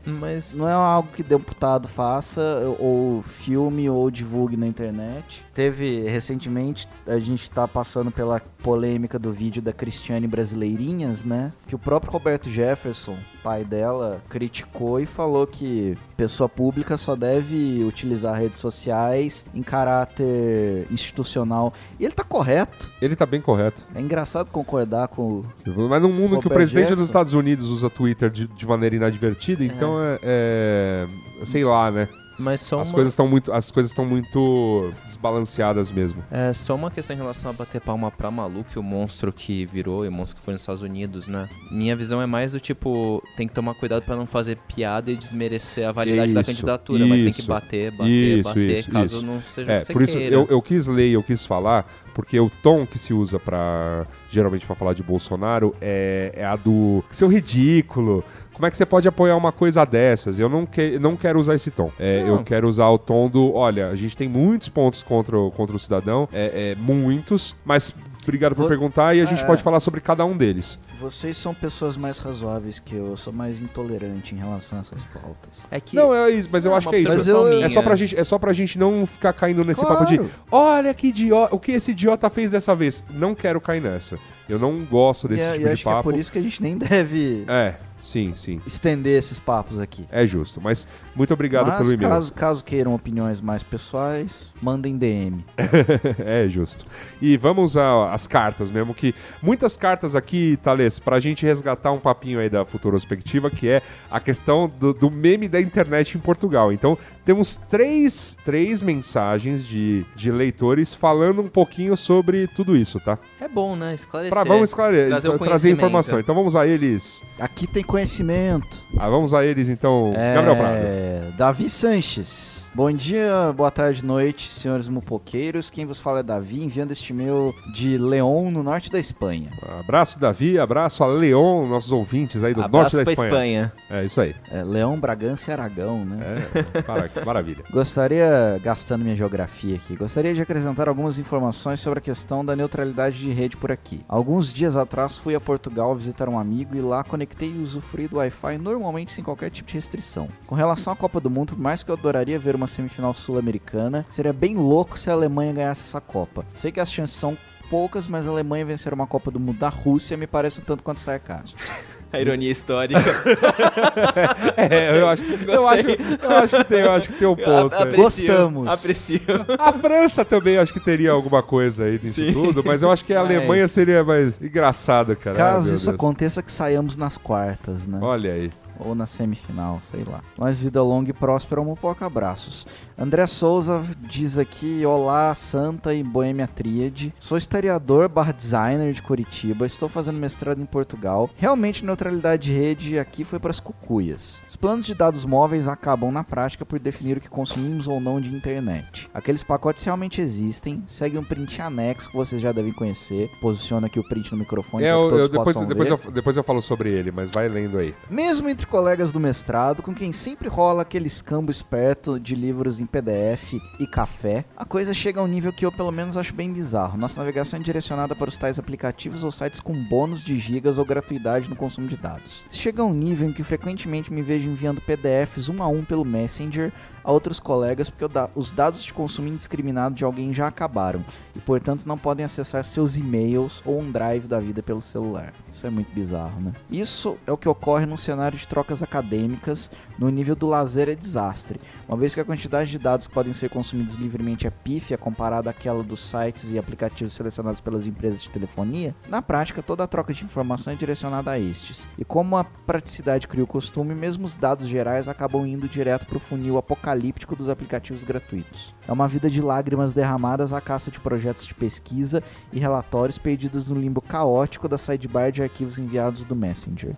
Mas... 0.05 0.53
não 0.55 0.67
é 0.67 0.73
algo 0.73 1.09
que 1.15 1.23
deputado 1.23 1.87
faça, 1.87 2.41
ou 2.79 3.21
filme, 3.23 3.89
ou 3.89 4.09
divulgue 4.09 4.55
na 4.57 4.67
internet. 4.67 5.43
Teve 5.53 6.01
recentemente, 6.07 6.87
a 7.07 7.19
gente 7.19 7.49
tá 7.51 7.67
passando 7.67 8.09
pela 8.11 8.39
polêmica 8.63 9.19
do 9.19 9.31
vídeo 9.33 9.61
da 9.61 9.73
Cristiane 9.73 10.27
Brasileirinhas, 10.27 11.23
né? 11.23 11.51
Que 11.67 11.75
o 11.75 11.79
próprio 11.79 12.11
Roberto 12.11 12.49
Jefferson, 12.49 13.15
pai 13.43 13.63
dela, 13.63 14.21
criticou 14.29 14.60
e 14.99 15.05
falou 15.05 15.45
que 15.47 15.97
pessoa 16.17 16.47
pública 16.49 16.97
só 16.97 17.15
deve 17.15 17.83
utilizar 17.83 18.35
redes 18.37 18.59
sociais 18.59 19.45
em 19.53 19.61
caráter 19.63 20.87
institucional. 20.91 21.73
E 21.99 22.05
ele 22.05 22.13
tá 22.13 22.23
correto. 22.23 22.91
Ele 23.01 23.15
tá 23.15 23.25
bem 23.25 23.41
correto. 23.41 23.85
É 23.93 24.01
engraçado 24.01 24.49
concordar 24.51 25.07
com 25.07 25.43
o 25.67 25.87
Mas 25.89 26.01
num 26.01 26.13
mundo 26.13 26.39
que 26.39 26.47
o 26.47 26.49
presidente 26.49 26.83
Jefferson. 26.89 27.01
dos 27.01 27.09
Estados 27.09 27.33
Unidos 27.33 27.69
usa 27.69 27.89
Twitter 27.89 28.29
de, 28.29 28.47
de 28.47 28.65
maneira 28.65 28.95
inadvertida, 28.95 29.63
então 29.63 30.01
é, 30.01 30.19
é- 30.23 31.07
sei 31.45 31.63
lá, 31.63 31.89
né? 31.91 32.07
Mas 32.41 32.61
só 32.61 32.81
As 32.81 32.87
uma... 32.89 32.93
coisas 32.95 33.13
estão 33.13 33.27
muito, 33.27 33.53
as 33.53 33.69
coisas 33.69 33.91
estão 33.91 34.05
muito 34.05 34.91
desbalanceadas 35.05 35.91
mesmo. 35.91 36.23
É 36.31 36.51
só 36.53 36.75
uma 36.75 36.89
questão 36.89 37.15
em 37.15 37.19
relação 37.19 37.51
a 37.51 37.53
bater 37.53 37.79
palma 37.79 38.09
pra 38.09 38.31
maluco 38.31 38.79
o 38.79 38.83
monstro 38.83 39.31
que 39.31 39.65
virou 39.65 40.03
e 40.05 40.07
o 40.07 40.11
monstro 40.11 40.37
que 40.37 40.43
foi 40.43 40.53
nos 40.53 40.61
Estados 40.61 40.81
Unidos, 40.81 41.27
né? 41.27 41.47
Minha 41.71 41.95
visão 41.95 42.21
é 42.21 42.25
mais 42.25 42.51
do 42.53 42.59
tipo, 42.59 43.21
tem 43.37 43.47
que 43.47 43.53
tomar 43.53 43.75
cuidado 43.75 44.03
pra 44.03 44.15
não 44.15 44.25
fazer 44.25 44.57
piada 44.67 45.11
e 45.11 45.15
desmerecer 45.15 45.87
a 45.87 45.91
validade 45.91 46.33
da 46.33 46.41
Isso, 46.41 46.49
candidatura, 46.51 47.05
mas 47.05 47.21
tem 47.21 47.31
que 47.31 47.39
isso. 47.41 47.47
bater, 47.47 47.91
bater, 47.91 48.39
Isso, 48.39 48.49
bater, 48.49 48.79
isso, 48.79 48.89
caso 48.91 49.17
isso. 49.17 49.25
não 49.25 49.41
seja 49.41 49.69
o 49.69 49.73
É, 49.73 49.77
que 49.79 49.85
você 49.85 49.93
por 49.93 50.01
isso 50.01 50.17
queira. 50.17 50.35
eu, 50.35 50.47
eu 50.49 50.61
quis 50.61 50.87
ler, 50.87 51.11
eu 51.11 51.21
quis 51.23 51.45
falar, 51.45 51.85
porque 52.13 52.39
o 52.39 52.49
tom 52.63 52.85
que 52.85 52.97
se 52.97 53.13
usa 53.13 53.39
para 53.39 54.05
geralmente 54.29 54.65
pra 54.65 54.75
falar 54.75 54.93
de 54.93 55.03
Bolsonaro 55.03 55.75
é, 55.81 56.31
é 56.35 56.45
a 56.45 56.55
do 56.55 57.03
seu 57.09 57.27
ridículo. 57.27 58.23
Como 58.61 58.67
é 58.67 58.69
que 58.69 58.77
você 58.77 58.85
pode 58.85 59.07
apoiar 59.07 59.35
uma 59.35 59.51
coisa 59.51 59.83
dessas? 59.85 60.39
Eu 60.39 60.47
não, 60.47 60.67
que, 60.67 60.99
não 60.99 61.15
quero 61.17 61.39
usar 61.39 61.55
esse 61.55 61.71
tom. 61.71 61.91
É, 61.99 62.23
eu 62.27 62.43
quero 62.43 62.67
usar 62.67 62.89
o 62.89 62.99
tom 62.99 63.27
do, 63.27 63.55
olha, 63.55 63.87
a 63.89 63.95
gente 63.95 64.15
tem 64.15 64.29
muitos 64.29 64.69
pontos 64.69 65.01
contra, 65.01 65.35
o- 65.35 65.49
contra 65.49 65.75
o 65.75 65.79
cidadão, 65.79 66.29
é, 66.31 66.73
é, 66.73 66.75
muitos, 66.79 67.55
mas 67.65 67.91
obrigado 68.21 68.51
por 68.51 68.59
Vou- 68.59 68.67
perguntar 68.67 69.15
e 69.15 69.19
a 69.21 69.25
gente 69.25 69.41
É. 69.41 69.47
pode 69.47 69.63
falar 69.63 69.79
sobre 69.79 69.99
cada 69.99 70.23
um 70.25 70.37
deles. 70.37 70.77
Vocês 70.99 71.35
são 71.37 71.55
pessoas 71.55 71.97
mais 71.97 72.19
razoáveis 72.19 72.77
que 72.77 72.93
eu, 72.95 73.07
eu 73.07 73.17
sou 73.17 73.33
mais 73.33 73.59
intolerante 73.59 74.35
em 74.35 74.37
relação 74.37 74.77
a 74.77 74.81
essas 74.81 75.03
pautas. 75.05 75.63
É 75.71 75.79
que 75.79 75.95
Não, 75.95 76.13
é 76.13 76.29
isso, 76.29 76.47
mas 76.51 76.63
eu 76.63 76.71
É 76.71 76.77
acho 76.77 76.87
que 76.87 76.97
é 76.97 76.99
isso. 76.99 77.29
eu-. 77.31 77.63
É 77.63 77.67
só, 77.67 77.81
pra 77.81 77.95
gente, 77.95 78.15
é 78.15 78.23
só 78.23 78.37
pra 78.37 78.53
gente 78.53 78.77
não 78.77 79.07
ficar 79.07 79.33
caindo 79.33 79.65
nesse 79.65 79.81
Claro. 79.81 80.01
papo 80.05 80.11
de 80.11 80.21
olha 80.51 80.93
que 80.93 81.07
idiota, 81.07 81.55
o 81.55 81.59
que 81.59 81.71
esse 81.71 81.89
idiota 81.89 82.29
fez 82.29 82.51
dessa 82.51 82.75
vez. 82.75 83.03
Não 83.09 83.33
quero 83.33 83.59
cair 83.59 83.81
nessa. 83.81 84.19
Eu 84.47 84.59
não 84.59 84.83
gosto 84.85 85.27
desse 85.27 85.41
e 85.41 85.45
é- 85.47 85.51
tipo 85.53 85.67
e 85.67 85.73
de 85.75 85.81
que 85.83 85.89
é 85.89 85.91
papo. 85.91 86.03
por 86.03 86.19
isso 86.19 86.31
que 86.31 86.37
a 86.37 86.41
gente 86.43 86.61
nem 86.61 86.77
deve 86.77 87.43
É, 87.47 87.73
sim, 88.01 88.33
sim. 88.35 88.61
estender 88.65 89.17
esses 89.17 89.39
papos 89.39 89.79
aqui. 89.79 90.05
É 90.11 90.25
justo. 90.25 90.59
Mas 90.61 90.87
muito 91.15 91.33
obrigado 91.33 91.67
Mas 91.67 91.77
pelo 91.77 91.93
e-mail. 91.93 92.09
caso, 92.09 92.33
caso 92.33 92.63
queiram 92.63 92.93
opiniões 92.93 93.39
mais 93.39 93.63
pessoais, 93.63 94.51
mandem 94.61 94.97
DM. 94.97 95.45
é 96.19 96.47
justo. 96.47 96.85
E 97.21 97.37
vamos 97.37 97.77
às 97.77 98.27
cartas 98.27 98.69
mesmo, 98.69 98.93
que 98.93 99.13
muitas 99.41 99.77
cartas 99.77 100.15
aqui, 100.15 100.57
Thales, 100.61 100.99
pra 100.99 101.19
gente 101.19 101.45
resgatar 101.45 101.91
um 101.91 101.99
papinho 101.99 102.39
aí 102.39 102.49
da 102.49 102.65
Futurospectiva, 102.65 103.49
que 103.49 103.69
é 103.69 103.81
a 104.09 104.19
questão 104.19 104.71
do, 104.79 104.93
do 104.93 105.09
meme 105.09 105.47
da 105.47 105.61
internet 105.61 106.17
em 106.17 106.19
Portugal. 106.19 106.71
Então, 106.71 106.97
temos 107.25 107.55
três, 107.55 108.37
três 108.43 108.81
mensagens 108.81 109.65
de, 109.65 110.05
de 110.15 110.31
leitores 110.31 110.93
falando 110.93 111.41
um 111.41 111.47
pouquinho 111.47 111.95
sobre 111.95 112.47
tudo 112.47 112.75
isso, 112.75 112.99
tá? 112.99 113.17
é 113.39 113.47
bom, 113.47 113.75
né? 113.75 113.95
Esclarecer. 113.95 114.33
Pra, 114.33 114.43
vamos 114.43 114.69
esclarecer, 114.69 115.07
trazer 115.07 115.29
o 115.29 115.39
trazer 115.39 115.71
informação. 115.71 116.19
Então 116.19 116.35
vamos 116.35 116.55
a 116.55 116.67
eles. 116.67 117.23
Aqui 117.39 117.67
tem 117.67 117.83
conhecimento. 117.83 118.79
Ah, 118.97 119.09
vamos 119.09 119.33
a 119.33 119.45
eles 119.45 119.69
então. 119.69 120.13
É, 120.15 120.35
Gabriel 120.35 120.55
Prado. 120.55 121.37
Davi 121.37 121.69
Sanches. 121.69 122.60
Bom 122.73 122.89
dia, 122.89 123.51
boa 123.53 123.69
tarde, 123.69 124.03
noite, 124.05 124.47
senhores 124.49 124.87
mupoqueiros. 124.87 125.69
Quem 125.69 125.85
vos 125.85 125.99
fala 125.99 126.21
é 126.21 126.23
Davi, 126.23 126.63
enviando 126.63 126.91
este 126.91 127.11
e-mail 127.11 127.53
de 127.73 127.97
León, 127.97 128.49
no 128.49 128.63
norte 128.63 128.89
da 128.89 128.97
Espanha. 128.97 129.49
Abraço, 129.81 130.17
Davi. 130.17 130.57
Abraço 130.57 131.03
a 131.03 131.07
Leon, 131.07 131.67
nossos 131.67 131.91
ouvintes 131.91 132.45
aí 132.45 132.53
do 132.53 132.61
Abraço 132.63 132.95
norte 132.95 133.05
da 133.05 133.11
Espanha. 133.11 133.63
Espanha. 133.65 133.73
É 133.89 134.05
isso 134.05 134.21
aí. 134.21 134.33
É, 134.49 134.63
Leão, 134.63 134.97
Bragança 134.97 135.51
e 135.51 135.53
Aragão, 135.53 136.05
né? 136.05 136.37
É, 136.55 136.87
mara- 136.87 137.11
maravilha. 137.25 137.61
Gostaria, 137.69 138.57
gastando 138.63 139.03
minha 139.03 139.17
geografia 139.17 139.75
aqui, 139.75 139.97
gostaria 139.97 140.33
de 140.33 140.41
acrescentar 140.41 140.87
algumas 140.87 141.19
informações 141.19 141.81
sobre 141.81 141.99
a 141.99 142.01
questão 142.01 142.43
da 142.45 142.55
neutralidade 142.55 143.17
de 143.17 143.31
rede 143.31 143.57
por 143.57 143.69
aqui. 143.69 143.99
Alguns 144.07 144.53
dias 144.53 144.77
atrás 144.77 145.17
fui 145.17 145.35
a 145.35 145.41
Portugal 145.41 145.93
visitar 145.93 146.29
um 146.29 146.39
amigo 146.39 146.73
e 146.73 146.79
lá 146.79 147.03
conectei 147.03 147.49
e 147.51 147.61
usufruí 147.61 148.07
do 148.07 148.15
Wi-Fi 148.15 148.57
normalmente 148.57 149.11
sem 149.11 149.21
qualquer 149.25 149.49
tipo 149.51 149.67
de 149.67 149.73
restrição. 149.75 150.29
Com 150.47 150.55
relação 150.55 150.93
à 150.93 150.95
Copa 150.95 151.19
do 151.19 151.29
Mundo, 151.29 151.49
por 151.53 151.59
mais 151.61 151.83
que 151.83 151.91
eu 151.91 151.95
adoraria 151.95 152.39
ver 152.39 152.55
uma 152.55 152.60
semifinal 152.67 153.13
sul-americana, 153.13 154.05
seria 154.09 154.33
bem 154.33 154.55
louco 154.55 154.97
se 154.97 155.09
a 155.09 155.13
Alemanha 155.13 155.53
ganhasse 155.53 155.81
essa 155.81 156.01
Copa. 156.01 156.45
Sei 156.55 156.71
que 156.71 156.79
as 156.79 156.91
chances 156.91 157.15
são 157.15 157.37
poucas, 157.69 158.07
mas 158.07 158.27
a 158.27 158.29
Alemanha 158.29 158.65
vencer 158.65 158.93
uma 158.93 159.07
Copa 159.07 159.31
do 159.31 159.39
Mundo 159.39 159.57
da 159.59 159.69
Rússia 159.69 160.17
me 160.17 160.27
parece 160.27 160.59
um 160.59 160.63
tanto 160.63 160.83
quanto 160.83 161.01
sarcástico. 161.01 161.59
A 162.13 162.19
ironia 162.19 162.51
histórica. 162.51 162.99
É, 164.57 164.99
eu 164.99 165.07
acho, 165.07 165.23
eu 165.23 165.67
acho, 165.67 165.87
eu 166.21 166.31
acho 166.37 166.57
que 166.57 166.63
tem, 166.65 166.79
eu 166.81 166.91
acho 166.91 167.07
que 167.07 167.13
tem 167.13 167.27
um 167.27 167.35
ponto. 167.35 167.73
A- 167.73 167.77
aí. 167.77 167.83
aprecio, 167.83 168.27
Gostamos. 168.27 168.67
Aprecio. 168.69 169.21
A 169.57 169.73
França 169.73 170.25
também 170.25 170.57
acho 170.57 170.73
que 170.73 170.79
teria 170.79 171.11
alguma 171.11 171.41
coisa 171.41 171.85
aí 171.85 171.99
nisso 172.03 172.15
Sim. 172.23 172.33
tudo, 172.33 172.63
mas 172.65 172.83
eu 172.83 172.91
acho 172.91 173.05
que 173.05 173.13
a 173.13 173.21
Mas- 173.23 173.31
Alemanha 173.37 173.67
seria 173.67 174.03
mais 174.03 174.41
engraçada, 174.41 175.15
cara. 175.15 175.37
Ai, 175.37 175.53
Caso 175.53 175.67
meu 175.67 175.75
isso 175.75 175.85
Deus. 175.85 175.95
aconteça, 175.95 176.41
que 176.43 176.51
saiamos 176.51 176.97
nas 176.97 177.17
quartas, 177.17 177.87
né? 177.87 177.97
Olha 178.01 178.33
aí. 178.33 178.51
Ou 178.83 178.95
na 178.95 179.05
semifinal, 179.05 179.79
sei 179.83 180.03
lá. 180.03 180.21
Mas 180.37 180.59
vida 180.59 180.81
longa 180.83 181.09
e 181.09 181.13
próspera, 181.13 181.61
um 181.61 181.75
pouco 181.75 182.03
abraços. 182.03 182.65
André 182.97 183.25
Souza 183.27 183.83
diz 184.09 184.37
aqui: 184.37 184.85
Olá, 184.85 185.33
Santa 185.35 185.93
e 185.93 186.03
Boêmia 186.03 186.47
Tríade. 186.47 187.13
Sou 187.19 187.37
historiador 187.37 188.09
barra 188.09 188.31
designer 188.31 188.93
de 188.93 189.01
Curitiba. 189.01 189.65
Estou 189.65 189.87
fazendo 189.89 190.17
mestrado 190.17 190.61
em 190.61 190.65
Portugal. 190.65 191.29
Realmente, 191.37 191.85
neutralidade 191.85 192.43
de 192.43 192.51
rede 192.57 192.99
aqui 192.99 193.23
foi 193.23 193.39
para 193.39 193.51
as 193.51 193.59
cucuias. 193.59 194.41
Os 194.49 194.55
planos 194.55 194.85
de 194.85 194.93
dados 194.95 195.25
móveis 195.25 195.67
acabam 195.67 196.11
na 196.11 196.23
prática 196.23 196.65
por 196.65 196.79
definir 196.79 197.17
o 197.17 197.21
que 197.21 197.29
consumimos 197.29 197.87
ou 197.87 197.99
não 197.99 198.19
de 198.19 198.33
internet. 198.35 199.09
Aqueles 199.13 199.43
pacotes 199.43 199.83
realmente 199.83 200.21
existem. 200.21 200.83
Segue 200.87 201.17
um 201.17 201.23
print 201.23 201.61
anexo 201.61 202.09
que 202.09 202.15
vocês 202.15 202.41
já 202.41 202.51
devem 202.51 202.73
conhecer. 202.73 203.29
Posiciona 203.41 203.87
aqui 203.87 203.99
o 203.99 204.03
print 204.07 204.31
no 204.31 204.37
microfone 204.39 204.83
É, 204.83 204.91
para 204.91 204.97
que 204.97 205.03
eu, 205.05 205.09
todos 205.09 205.21
eu- 205.25 205.29
depois, 205.29 205.53
possam 205.53 205.67
depois, 205.67 205.89
ver. 205.89 205.95
eu, 206.07 206.11
depois 206.11 206.37
eu 206.37 206.43
falo 206.43 206.61
sobre 206.61 206.89
ele, 206.91 207.11
mas 207.11 207.29
vai 207.31 207.47
lendo 207.47 207.77
aí. 207.77 207.93
Mesmo 208.09 208.49
entre 208.49 208.65
colegas 208.71 209.11
do 209.11 209.19
mestrado, 209.19 209.83
com 209.83 209.93
quem 209.93 210.13
sempre 210.13 210.47
rola 210.47 210.83
aquele 210.83 211.07
escambo 211.07 211.51
esperto 211.51 212.17
de 212.17 212.35
livros 212.35 212.79
em 212.79 212.85
PDF 212.85 213.55
e 213.77 213.85
café, 213.85 214.45
a 214.55 214.63
coisa 214.63 214.93
chega 214.93 215.19
a 215.19 215.23
um 215.23 215.27
nível 215.27 215.51
que 215.51 215.65
eu 215.65 215.71
pelo 215.73 215.91
menos 215.91 216.15
acho 216.15 216.33
bem 216.33 216.53
bizarro. 216.53 216.97
Nossa 216.97 217.19
navegação 217.19 217.59
é 217.59 217.61
direcionada 217.61 218.15
para 218.15 218.29
os 218.29 218.37
tais 218.37 218.57
aplicativos 218.57 219.25
ou 219.25 219.31
sites 219.31 219.59
com 219.59 219.73
bônus 219.73 220.23
de 220.23 220.37
gigas 220.37 220.77
ou 220.77 220.85
gratuidade 220.85 221.49
no 221.49 221.55
consumo 221.57 221.89
de 221.89 221.97
dados. 221.97 222.45
Chega 222.49 222.81
a 222.81 222.85
um 222.85 222.93
nível 222.93 223.27
em 223.27 223.33
que 223.33 223.43
frequentemente 223.43 224.11
me 224.11 224.21
vejo 224.21 224.47
enviando 224.47 224.79
PDFs 224.79 225.49
um 225.49 225.61
a 225.61 225.67
um 225.67 225.83
pelo 225.83 226.05
Messenger 226.05 226.71
a 227.03 227.11
outros 227.11 227.39
colegas 227.39 227.89
porque 227.89 228.05
os 228.35 228.51
dados 228.51 228.83
de 228.83 228.93
consumo 228.93 229.27
indiscriminado 229.27 229.95
de 229.95 230.03
alguém 230.03 230.33
já 230.33 230.47
acabaram 230.47 231.03
e, 231.35 231.39
portanto, 231.39 231.85
não 231.85 231.97
podem 231.97 232.25
acessar 232.25 232.65
seus 232.65 232.97
e-mails 232.97 233.61
ou 233.65 233.79
um 233.79 233.91
drive 233.91 234.27
da 234.27 234.39
vida 234.39 234.61
pelo 234.61 234.81
celular. 234.81 235.33
Isso 235.51 235.65
é 235.65 235.69
muito 235.69 235.93
bizarro, 235.93 236.39
né? 236.41 236.53
Isso 236.69 237.17
é 237.25 237.31
o 237.31 237.37
que 237.37 237.49
ocorre 237.49 237.85
num 237.85 237.97
cenário 237.97 238.37
de 238.37 238.47
trocas 238.47 238.83
acadêmicas, 238.83 239.71
no 239.97 240.09
nível 240.09 240.35
do 240.35 240.47
lazer 240.47 240.89
é 240.89 240.95
desastre, 240.95 241.59
uma 241.87 241.97
vez 241.97 242.13
que 242.13 242.21
a 242.21 242.25
quantidade 242.25 242.71
de 242.71 242.79
dados 242.79 243.07
que 243.07 243.13
podem 243.13 243.33
ser 243.33 243.49
consumidos 243.49 243.95
livremente 243.95 244.47
é 244.47 244.49
pífia 244.49 244.97
comparada 244.97 245.49
àquela 245.49 245.83
dos 245.83 245.99
sites 245.99 246.51
e 246.51 246.57
aplicativos 246.57 247.13
selecionados 247.13 247.61
pelas 247.61 247.85
empresas 247.87 248.21
de 248.21 248.29
telefonia, 248.29 248.95
na 249.09 249.21
prática 249.21 249.61
toda 249.61 249.83
a 249.83 249.87
troca 249.87 250.13
de 250.13 250.23
informação 250.23 250.73
é 250.73 250.75
direcionada 250.75 251.31
a 251.31 251.39
estes. 251.39 251.87
E 251.97 252.05
como 252.05 252.37
a 252.37 252.43
praticidade 252.43 253.27
cria 253.27 253.43
o 253.43 253.47
costume, 253.47 253.93
mesmo 253.93 254.25
os 254.25 254.35
dados 254.35 254.67
gerais 254.67 255.07
acabam 255.07 255.45
indo 255.45 255.67
direto 255.67 256.05
para 256.05 256.17
o 256.17 256.19
funil 256.19 256.57
apocalíptico 256.57 256.90
dos 257.35 257.49
aplicativos 257.49 258.03
gratuitos. 258.03 258.73
É 258.87 258.91
uma 258.91 259.07
vida 259.07 259.29
de 259.29 259.41
lágrimas 259.41 259.93
derramadas 259.93 260.53
à 260.53 260.59
caça 260.59 260.91
de 260.91 260.99
projetos 260.99 261.45
de 261.45 261.53
pesquisa 261.53 262.23
e 262.51 262.59
relatórios 262.59 263.17
perdidos 263.17 263.67
no 263.67 263.79
limbo 263.79 264.01
caótico 264.01 264.67
da 264.67 264.77
sidebar 264.77 265.31
de 265.31 265.43
arquivos 265.43 265.79
enviados 265.79 266.23
do 266.23 266.35
Messenger. 266.35 266.95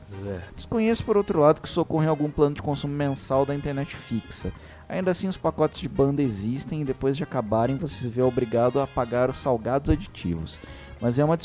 Desconheço, 0.56 1.04
por 1.04 1.18
outro 1.18 1.40
lado, 1.40 1.62
que 1.62 1.68
isso 1.68 1.82
ocorra 1.82 2.06
em 2.06 2.10
algum 2.10 2.30
plano 2.30 2.56
de 2.56 2.62
consumo 2.62 2.94
mensal 2.94 3.46
da 3.46 3.56
internet 3.56 3.96
fixa. 3.96 4.52
Ainda 4.88 5.12
assim, 5.12 5.28
os 5.28 5.38
pacotes 5.38 5.80
de 5.80 5.90
banda 5.90 6.22
existem 6.22 6.82
e 6.82 6.86
depois 6.86 7.18
de 7.18 7.24
acabarem, 7.24 7.78
você 7.78 7.96
se 7.96 8.10
vê 8.10 8.22
obrigado 8.22 8.80
a 8.80 8.88
pagar 8.88 9.30
os 9.30 9.38
salgados 9.38 9.90
aditivos. 9.90 10.60
Mas 11.02 11.20
é 11.20 11.26
uma, 11.26 11.38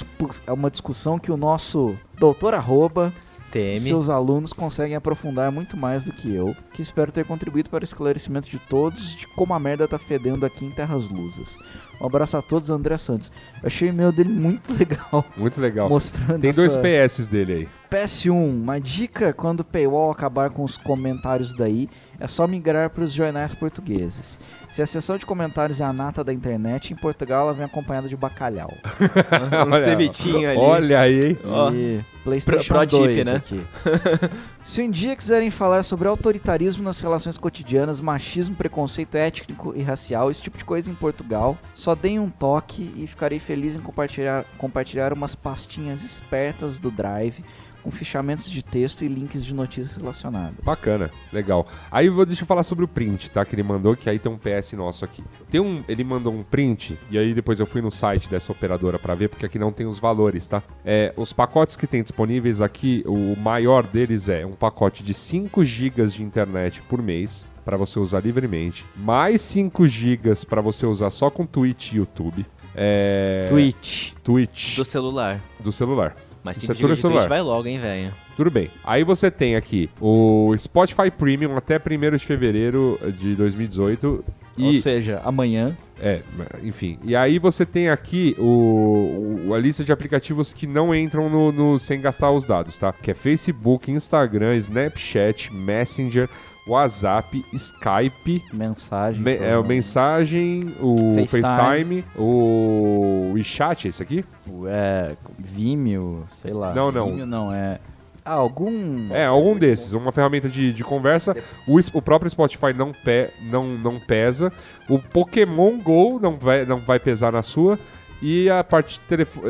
é 0.46 0.52
uma 0.52 0.70
discussão 0.70 1.18
que 1.18 1.32
o 1.32 1.36
nosso 1.36 1.96
doutor 2.18 2.54
arroba 2.54 3.12
Teme. 3.50 3.80
seus 3.80 4.08
alunos 4.08 4.52
conseguem 4.52 4.96
aprofundar 4.96 5.50
muito 5.50 5.76
mais 5.76 6.04
do 6.04 6.12
que 6.12 6.32
eu, 6.34 6.54
que 6.72 6.82
espero 6.82 7.10
ter 7.12 7.24
contribuído 7.24 7.70
para 7.70 7.82
o 7.82 7.84
esclarecimento 7.84 8.48
de 8.48 8.58
todos 8.58 9.16
de 9.16 9.26
como 9.28 9.54
a 9.54 9.58
merda 9.58 9.88
tá 9.88 9.98
fedendo 9.98 10.44
aqui 10.46 10.64
em 10.64 10.70
Terras 10.70 11.08
Lusas. 11.08 11.56
Um 12.00 12.06
abraço 12.06 12.36
a 12.36 12.42
todos, 12.42 12.70
André 12.70 12.96
Santos. 12.96 13.32
Eu 13.60 13.66
achei 13.66 13.88
o 13.88 13.92
e-mail 13.92 14.12
dele 14.12 14.30
muito 14.30 14.72
legal, 14.78 15.24
Muito 15.36 15.60
legal. 15.60 15.88
mostrando 15.88 16.40
Tem 16.40 16.52
dois 16.52 16.76
PS 16.76 17.26
dele 17.26 17.52
aí. 17.52 17.68
PS1, 17.90 18.30
uma 18.32 18.80
dica 18.80 19.32
quando 19.32 19.60
o 19.60 19.64
paywall 19.64 20.10
acabar 20.10 20.50
com 20.50 20.62
os 20.62 20.76
comentários 20.76 21.54
daí, 21.54 21.88
é 22.20 22.26
só 22.28 22.46
migrar 22.46 22.90
para 22.90 23.04
os 23.04 23.12
jornais 23.12 23.54
portugueses. 23.54 24.38
Se 24.70 24.82
a 24.82 24.86
seção 24.86 25.16
de 25.16 25.24
comentários 25.24 25.80
é 25.80 25.84
a 25.84 25.92
nata 25.92 26.22
da 26.22 26.32
internet, 26.32 26.92
em 26.92 26.96
Portugal 26.96 27.42
ela 27.42 27.54
vem 27.54 27.64
acompanhada 27.64 28.08
de 28.08 28.16
bacalhau. 28.16 28.72
Um 29.66 29.72
cevitinho 29.84 30.48
ali. 30.48 30.58
Olha 30.58 31.00
aí, 31.00 31.20
hein? 31.20 31.38
E 31.74 32.00
PlayStation 32.24 32.74
pro- 32.74 32.86
pro 32.88 32.98
2 32.98 33.16
tip, 33.16 33.24
né? 33.24 33.36
aqui. 33.36 33.66
Se 34.64 34.82
um 34.82 34.90
dia 34.90 35.16
quiserem 35.16 35.50
falar 35.50 35.82
sobre 35.82 36.08
autoritarismo 36.08 36.82
nas 36.82 37.00
relações 37.00 37.38
cotidianas, 37.38 38.00
machismo, 38.00 38.54
preconceito 38.54 39.14
étnico 39.14 39.72
e 39.74 39.82
racial, 39.82 40.30
esse 40.30 40.42
tipo 40.42 40.58
de 40.58 40.64
coisa 40.64 40.90
em 40.90 40.94
Portugal, 40.94 41.56
só 41.74 41.94
deem 41.94 42.18
um 42.18 42.28
toque 42.28 42.92
e 42.96 43.06
ficarei 43.06 43.38
feliz 43.38 43.76
em 43.76 43.80
compartilhar, 43.80 44.44
compartilhar 44.58 45.12
umas 45.12 45.34
pastinhas 45.34 46.02
espertas 46.02 46.78
do 46.78 46.90
Drive 46.90 47.42
com 47.82 47.90
fichamentos 47.90 48.50
de 48.50 48.62
texto 48.62 49.04
e 49.04 49.08
links 49.08 49.44
de 49.44 49.54
notícias 49.54 49.96
relacionadas. 49.96 50.54
Bacana, 50.62 51.10
legal. 51.32 51.66
Aí 51.90 52.08
vou, 52.08 52.24
deixa 52.26 52.42
eu 52.42 52.46
falar 52.46 52.62
sobre 52.62 52.84
o 52.84 52.88
print, 52.88 53.30
tá? 53.30 53.44
Que 53.44 53.54
ele 53.54 53.62
mandou, 53.62 53.96
que 53.96 54.08
aí 54.10 54.18
tem 54.18 54.30
um 54.30 54.38
PS 54.38 54.72
nosso 54.74 55.04
aqui. 55.04 55.22
Tem 55.50 55.60
um, 55.60 55.82
ele 55.88 56.04
mandou 56.04 56.32
um 56.32 56.42
print, 56.42 56.98
e 57.10 57.18
aí 57.18 57.32
depois 57.34 57.60
eu 57.60 57.66
fui 57.66 57.80
no 57.80 57.90
site 57.90 58.28
dessa 58.28 58.52
operadora 58.52 58.98
pra 58.98 59.14
ver, 59.14 59.28
porque 59.28 59.46
aqui 59.46 59.58
não 59.58 59.72
tem 59.72 59.86
os 59.86 59.98
valores, 59.98 60.46
tá? 60.46 60.62
É, 60.84 61.12
os 61.16 61.32
pacotes 61.32 61.76
que 61.76 61.86
tem 61.86 62.02
disponíveis 62.02 62.60
aqui, 62.60 63.02
o 63.06 63.36
maior 63.36 63.86
deles 63.86 64.28
é 64.28 64.44
um 64.44 64.52
pacote 64.52 65.02
de 65.02 65.14
5 65.14 65.64
GB 65.64 66.06
de 66.06 66.22
internet 66.22 66.82
por 66.82 67.00
mês, 67.02 67.44
pra 67.64 67.76
você 67.76 67.98
usar 67.98 68.20
livremente, 68.20 68.86
mais 68.96 69.40
5 69.42 69.86
GB 69.86 70.30
pra 70.48 70.60
você 70.60 70.86
usar 70.86 71.10
só 71.10 71.28
com 71.30 71.44
Twitch 71.44 71.92
e 71.92 71.96
YouTube. 71.96 72.46
É, 72.74 73.46
Twitch. 73.48 74.12
Twitch 74.22 74.76
Do 74.76 74.84
celular. 74.84 75.40
do 75.58 75.72
celular. 75.72 76.16
Mas 76.42 76.56
5 76.58 76.72
é 76.72 76.74
GB 76.76 76.94
de 76.94 77.00
celular. 77.00 77.18
Twitch 77.20 77.28
vai 77.28 77.40
logo, 77.42 77.66
hein, 77.68 77.78
velho. 77.80 78.12
Tudo 78.36 78.50
bem. 78.50 78.70
Aí 78.84 79.02
você 79.04 79.30
tem 79.30 79.56
aqui 79.56 79.90
o 80.00 80.54
Spotify 80.56 81.10
Premium 81.10 81.56
até 81.56 81.76
1 81.78 82.16
de 82.16 82.24
fevereiro 82.24 82.98
de 83.18 83.34
2018. 83.34 84.24
Ou 84.60 84.70
E, 84.72 84.80
seja, 84.80 85.20
amanhã. 85.24 85.76
é, 86.00 86.20
enfim. 86.62 86.98
E 87.04 87.14
aí 87.14 87.38
você 87.38 87.64
tem 87.64 87.90
aqui 87.90 88.34
o, 88.38 89.44
o- 89.48 89.54
a 89.54 89.58
lista 89.58 89.84
de 89.84 89.92
aplicativos 89.92 90.52
que 90.52 90.66
não 90.66 90.92
entram 90.94 91.28
no, 91.28 91.52
no- 91.52 91.78
sem 91.78 92.00
gastar 92.00 92.30
os 92.32 92.44
dados, 92.44 92.76
tá? 92.76 92.92
Que 92.92 93.12
é 93.12 93.14
Facebook, 93.14 93.90
Instagram, 93.90 94.56
Snapchat, 94.56 95.52
Messenger, 95.54 96.28
WhatsApp, 96.68 97.44
Skype, 97.52 98.42
Mensagem. 98.52 99.22
me- 99.22 99.36
é, 99.36 99.56
o 99.56 99.64
mensagem, 99.64 100.74
o 100.80 100.94
FaceTime. 101.20 101.42
FaceTime, 101.42 102.04
o 102.16 103.30
WeChat, 103.34 103.88
esse 103.88 104.02
aqui? 104.02 104.24
É, 104.66 105.16
Vimeo, 105.38 106.24
sei 106.42 106.52
lá. 106.52 106.74
Não, 106.74 106.90
não. 106.92 107.06
Vimeo 107.10 107.26
não, 107.26 107.52
é. 107.52 107.78
Ah, 108.24 108.32
algum. 108.34 109.08
É, 109.14 109.24
algum 109.24 109.56
desses, 109.56 109.94
uma 109.94 110.12
ferramenta 110.12 110.48
de, 110.50 110.72
de 110.72 110.84
conversa. 110.84 111.34
O, 111.66 111.78
o 111.94 112.02
próprio 112.02 112.30
Spotify 112.30 112.74
não, 112.76 112.92
pe, 112.92 113.28
não, 113.50 113.64
não 113.66 113.98
pesa. 113.98 114.52
O 114.88 114.98
Pokémon 114.98 115.78
Go 115.78 116.18
não 116.20 116.36
vai, 116.36 116.66
não 116.66 116.78
vai 116.80 116.98
pesar 117.00 117.32
na 117.32 117.40
sua. 117.42 117.78
E 118.20 118.50
a 118.50 118.62
parte 118.64 118.94
de 118.94 119.00
telefone. 119.06 119.46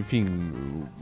enfim, 0.00 0.26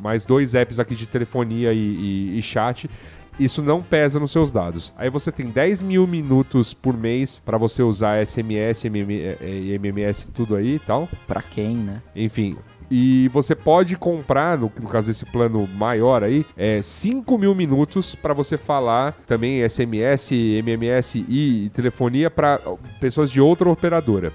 mais 0.02 0.24
dois 0.26 0.54
apps 0.54 0.78
aqui 0.80 0.94
de 0.96 1.06
telefonia 1.06 1.72
e, 1.72 1.78
e- 1.78 2.38
e 2.38 2.42
chat. 2.42 2.90
Isso 3.38 3.62
não 3.62 3.82
pesa 3.82 4.20
nos 4.20 4.30
seus 4.30 4.50
dados. 4.50 4.94
Aí 4.96 5.10
você 5.10 5.32
tem 5.32 5.46
10 5.46 5.82
mil 5.82 6.06
minutos 6.06 6.72
por 6.72 6.96
mês 6.96 7.42
para 7.44 7.58
você 7.58 7.82
usar 7.82 8.24
SMS, 8.24 8.84
MM, 8.84 9.20
eh, 9.20 9.38
eh, 9.40 9.74
MMS, 9.74 10.30
tudo 10.30 10.54
aí 10.54 10.76
e 10.76 10.78
tal. 10.78 11.08
Pra 11.26 11.42
quem, 11.42 11.74
né? 11.76 12.00
Enfim. 12.14 12.56
E 12.90 13.28
você 13.28 13.54
pode 13.54 13.96
comprar, 13.96 14.58
no, 14.58 14.70
no 14.80 14.88
caso 14.88 15.08
desse 15.08 15.24
plano 15.24 15.66
maior 15.66 16.22
aí, 16.22 16.44
é 16.56 16.80
5 16.82 17.36
mil 17.38 17.54
minutos 17.54 18.14
para 18.14 18.34
você 18.34 18.56
falar 18.56 19.12
também 19.26 19.66
SMS, 19.66 20.30
MMS 20.62 21.24
e 21.28 21.70
telefonia 21.74 22.30
para 22.30 22.60
pessoas 23.00 23.30
de 23.30 23.40
outra 23.40 23.68
operadora. 23.68 24.32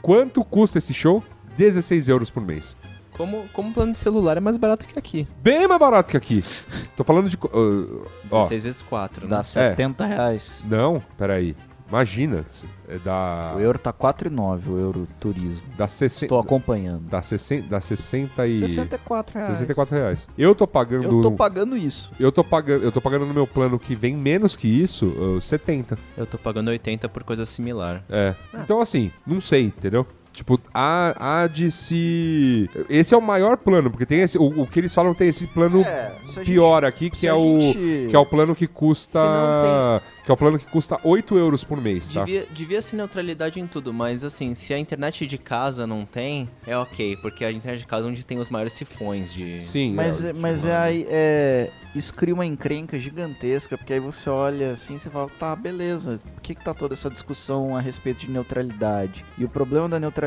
Quanto 0.00 0.44
custa 0.44 0.78
esse 0.78 0.92
show? 0.92 1.22
16 1.56 2.08
euros 2.08 2.30
por 2.30 2.42
mês. 2.42 2.76
Como, 3.22 3.48
como 3.52 3.72
plano 3.72 3.92
de 3.92 3.98
celular 3.98 4.36
é 4.36 4.40
mais 4.40 4.56
barato 4.56 4.84
que 4.84 4.98
aqui. 4.98 5.28
Bem 5.40 5.68
mais 5.68 5.78
barato 5.78 6.08
que 6.08 6.16
aqui. 6.16 6.42
Tô 6.96 7.04
falando 7.04 7.28
de. 7.28 7.36
uh, 7.36 8.04
ó, 8.28 8.42
16 8.42 8.62
vezes 8.64 8.82
4, 8.82 9.22
né? 9.26 9.30
Dá 9.30 9.44
70 9.44 10.04
reais. 10.04 10.64
não, 10.68 11.00
peraí. 11.16 11.54
Imagina. 11.88 12.44
É 12.88 12.98
da. 12.98 13.52
O 13.54 13.60
euro 13.60 13.78
tá 13.78 13.92
4,9, 13.92 14.66
o 14.66 14.76
euro 14.76 15.08
turismo. 15.20 15.62
Da 15.76 15.86
60. 15.86 16.24
Estou 16.24 16.40
acompanhando. 16.40 17.02
Da 17.02 17.22
60, 17.22 17.68
da 17.68 17.80
60 17.80 18.44
e. 18.48 18.58
64 18.58 19.38
reais. 19.38 19.56
64 19.56 19.96
reais. 19.96 20.28
Eu 20.36 20.52
tô 20.52 20.66
pagando. 20.66 21.04
Eu 21.04 21.22
tô 21.22 21.30
pagando 21.30 21.76
isso. 21.76 22.10
Eu 22.18 22.32
tô 22.32 22.42
pagando, 22.42 22.82
eu 22.82 22.90
tô 22.90 23.00
pagando 23.00 23.24
no 23.24 23.34
meu 23.34 23.46
plano 23.46 23.78
que 23.78 23.94
vem 23.94 24.16
menos 24.16 24.56
que 24.56 24.66
isso, 24.66 25.06
uh, 25.06 25.40
70. 25.40 25.96
Eu 26.16 26.26
tô 26.26 26.38
pagando 26.38 26.68
80 26.68 27.08
por 27.08 27.22
coisa 27.22 27.44
similar. 27.44 28.02
É. 28.10 28.34
Então, 28.54 28.80
assim, 28.80 29.12
não 29.24 29.40
sei, 29.40 29.66
entendeu? 29.66 30.04
Tipo, 30.32 30.58
há, 30.72 31.42
há 31.42 31.46
de 31.46 31.70
se. 31.70 32.68
Esse 32.88 33.14
é 33.14 33.16
o 33.16 33.20
maior 33.20 33.56
plano, 33.58 33.90
porque 33.90 34.06
tem 34.06 34.20
esse. 34.22 34.38
O, 34.38 34.62
o 34.62 34.66
que 34.66 34.80
eles 34.80 34.94
falam 34.94 35.12
tem 35.12 35.28
esse 35.28 35.46
plano 35.46 35.82
É, 35.82 36.12
pior 36.44 36.84
aqui, 36.84 37.10
que 37.10 37.26
é 37.28 37.34
o. 37.34 37.60
gente- 37.60 38.06
Que 38.08 38.16
é 38.16 38.18
o 38.18 38.24
plano 38.26 38.54
que 38.54 38.66
custa. 38.66 39.20
Não 39.22 40.00
Que 40.24 40.30
é 40.30 40.34
o 40.34 40.36
plano 40.36 40.56
que 40.58 40.66
custa 40.66 40.98
8 41.04 41.36
euros 41.36 41.64
por 41.64 41.80
mês, 41.80 42.08
tá? 42.08 42.20
Devia, 42.24 42.46
devia 42.50 42.80
ser 42.80 42.94
neutralidade 42.96 43.60
em 43.60 43.66
tudo, 43.66 43.92
mas 43.92 44.22
assim, 44.24 44.54
se 44.54 44.72
a 44.72 44.78
internet 44.78 45.26
de 45.26 45.36
casa 45.36 45.84
não 45.86 46.04
tem, 46.04 46.48
é 46.66 46.76
ok, 46.78 47.16
porque 47.16 47.44
a 47.44 47.50
internet 47.50 47.80
de 47.80 47.86
casa 47.86 48.06
é 48.06 48.10
onde 48.10 48.24
tem 48.24 48.38
os 48.38 48.48
maiores 48.48 48.72
sifões 48.72 49.34
de. 49.34 49.58
Sim. 49.60 49.92
Mas, 49.94 50.24
é, 50.24 50.30
é, 50.30 50.32
mas 50.32 50.64
é 50.64 50.76
aí, 50.76 51.06
é, 51.10 51.70
isso 51.94 52.14
cria 52.14 52.32
uma 52.32 52.46
encrenca 52.46 52.98
gigantesca, 53.00 53.76
porque 53.76 53.92
aí 53.92 54.00
você 54.00 54.30
olha 54.30 54.72
assim 54.72 54.94
e 54.94 54.98
você 55.00 55.10
fala, 55.10 55.28
tá, 55.38 55.54
beleza, 55.56 56.20
por 56.36 56.40
que, 56.40 56.54
que 56.54 56.64
tá 56.64 56.72
toda 56.72 56.94
essa 56.94 57.10
discussão 57.10 57.76
a 57.76 57.80
respeito 57.80 58.20
de 58.20 58.30
neutralidade? 58.30 59.24
E 59.36 59.44
o 59.44 59.48
problema 59.48 59.88
da 59.88 59.98
neutralidade 59.98 60.21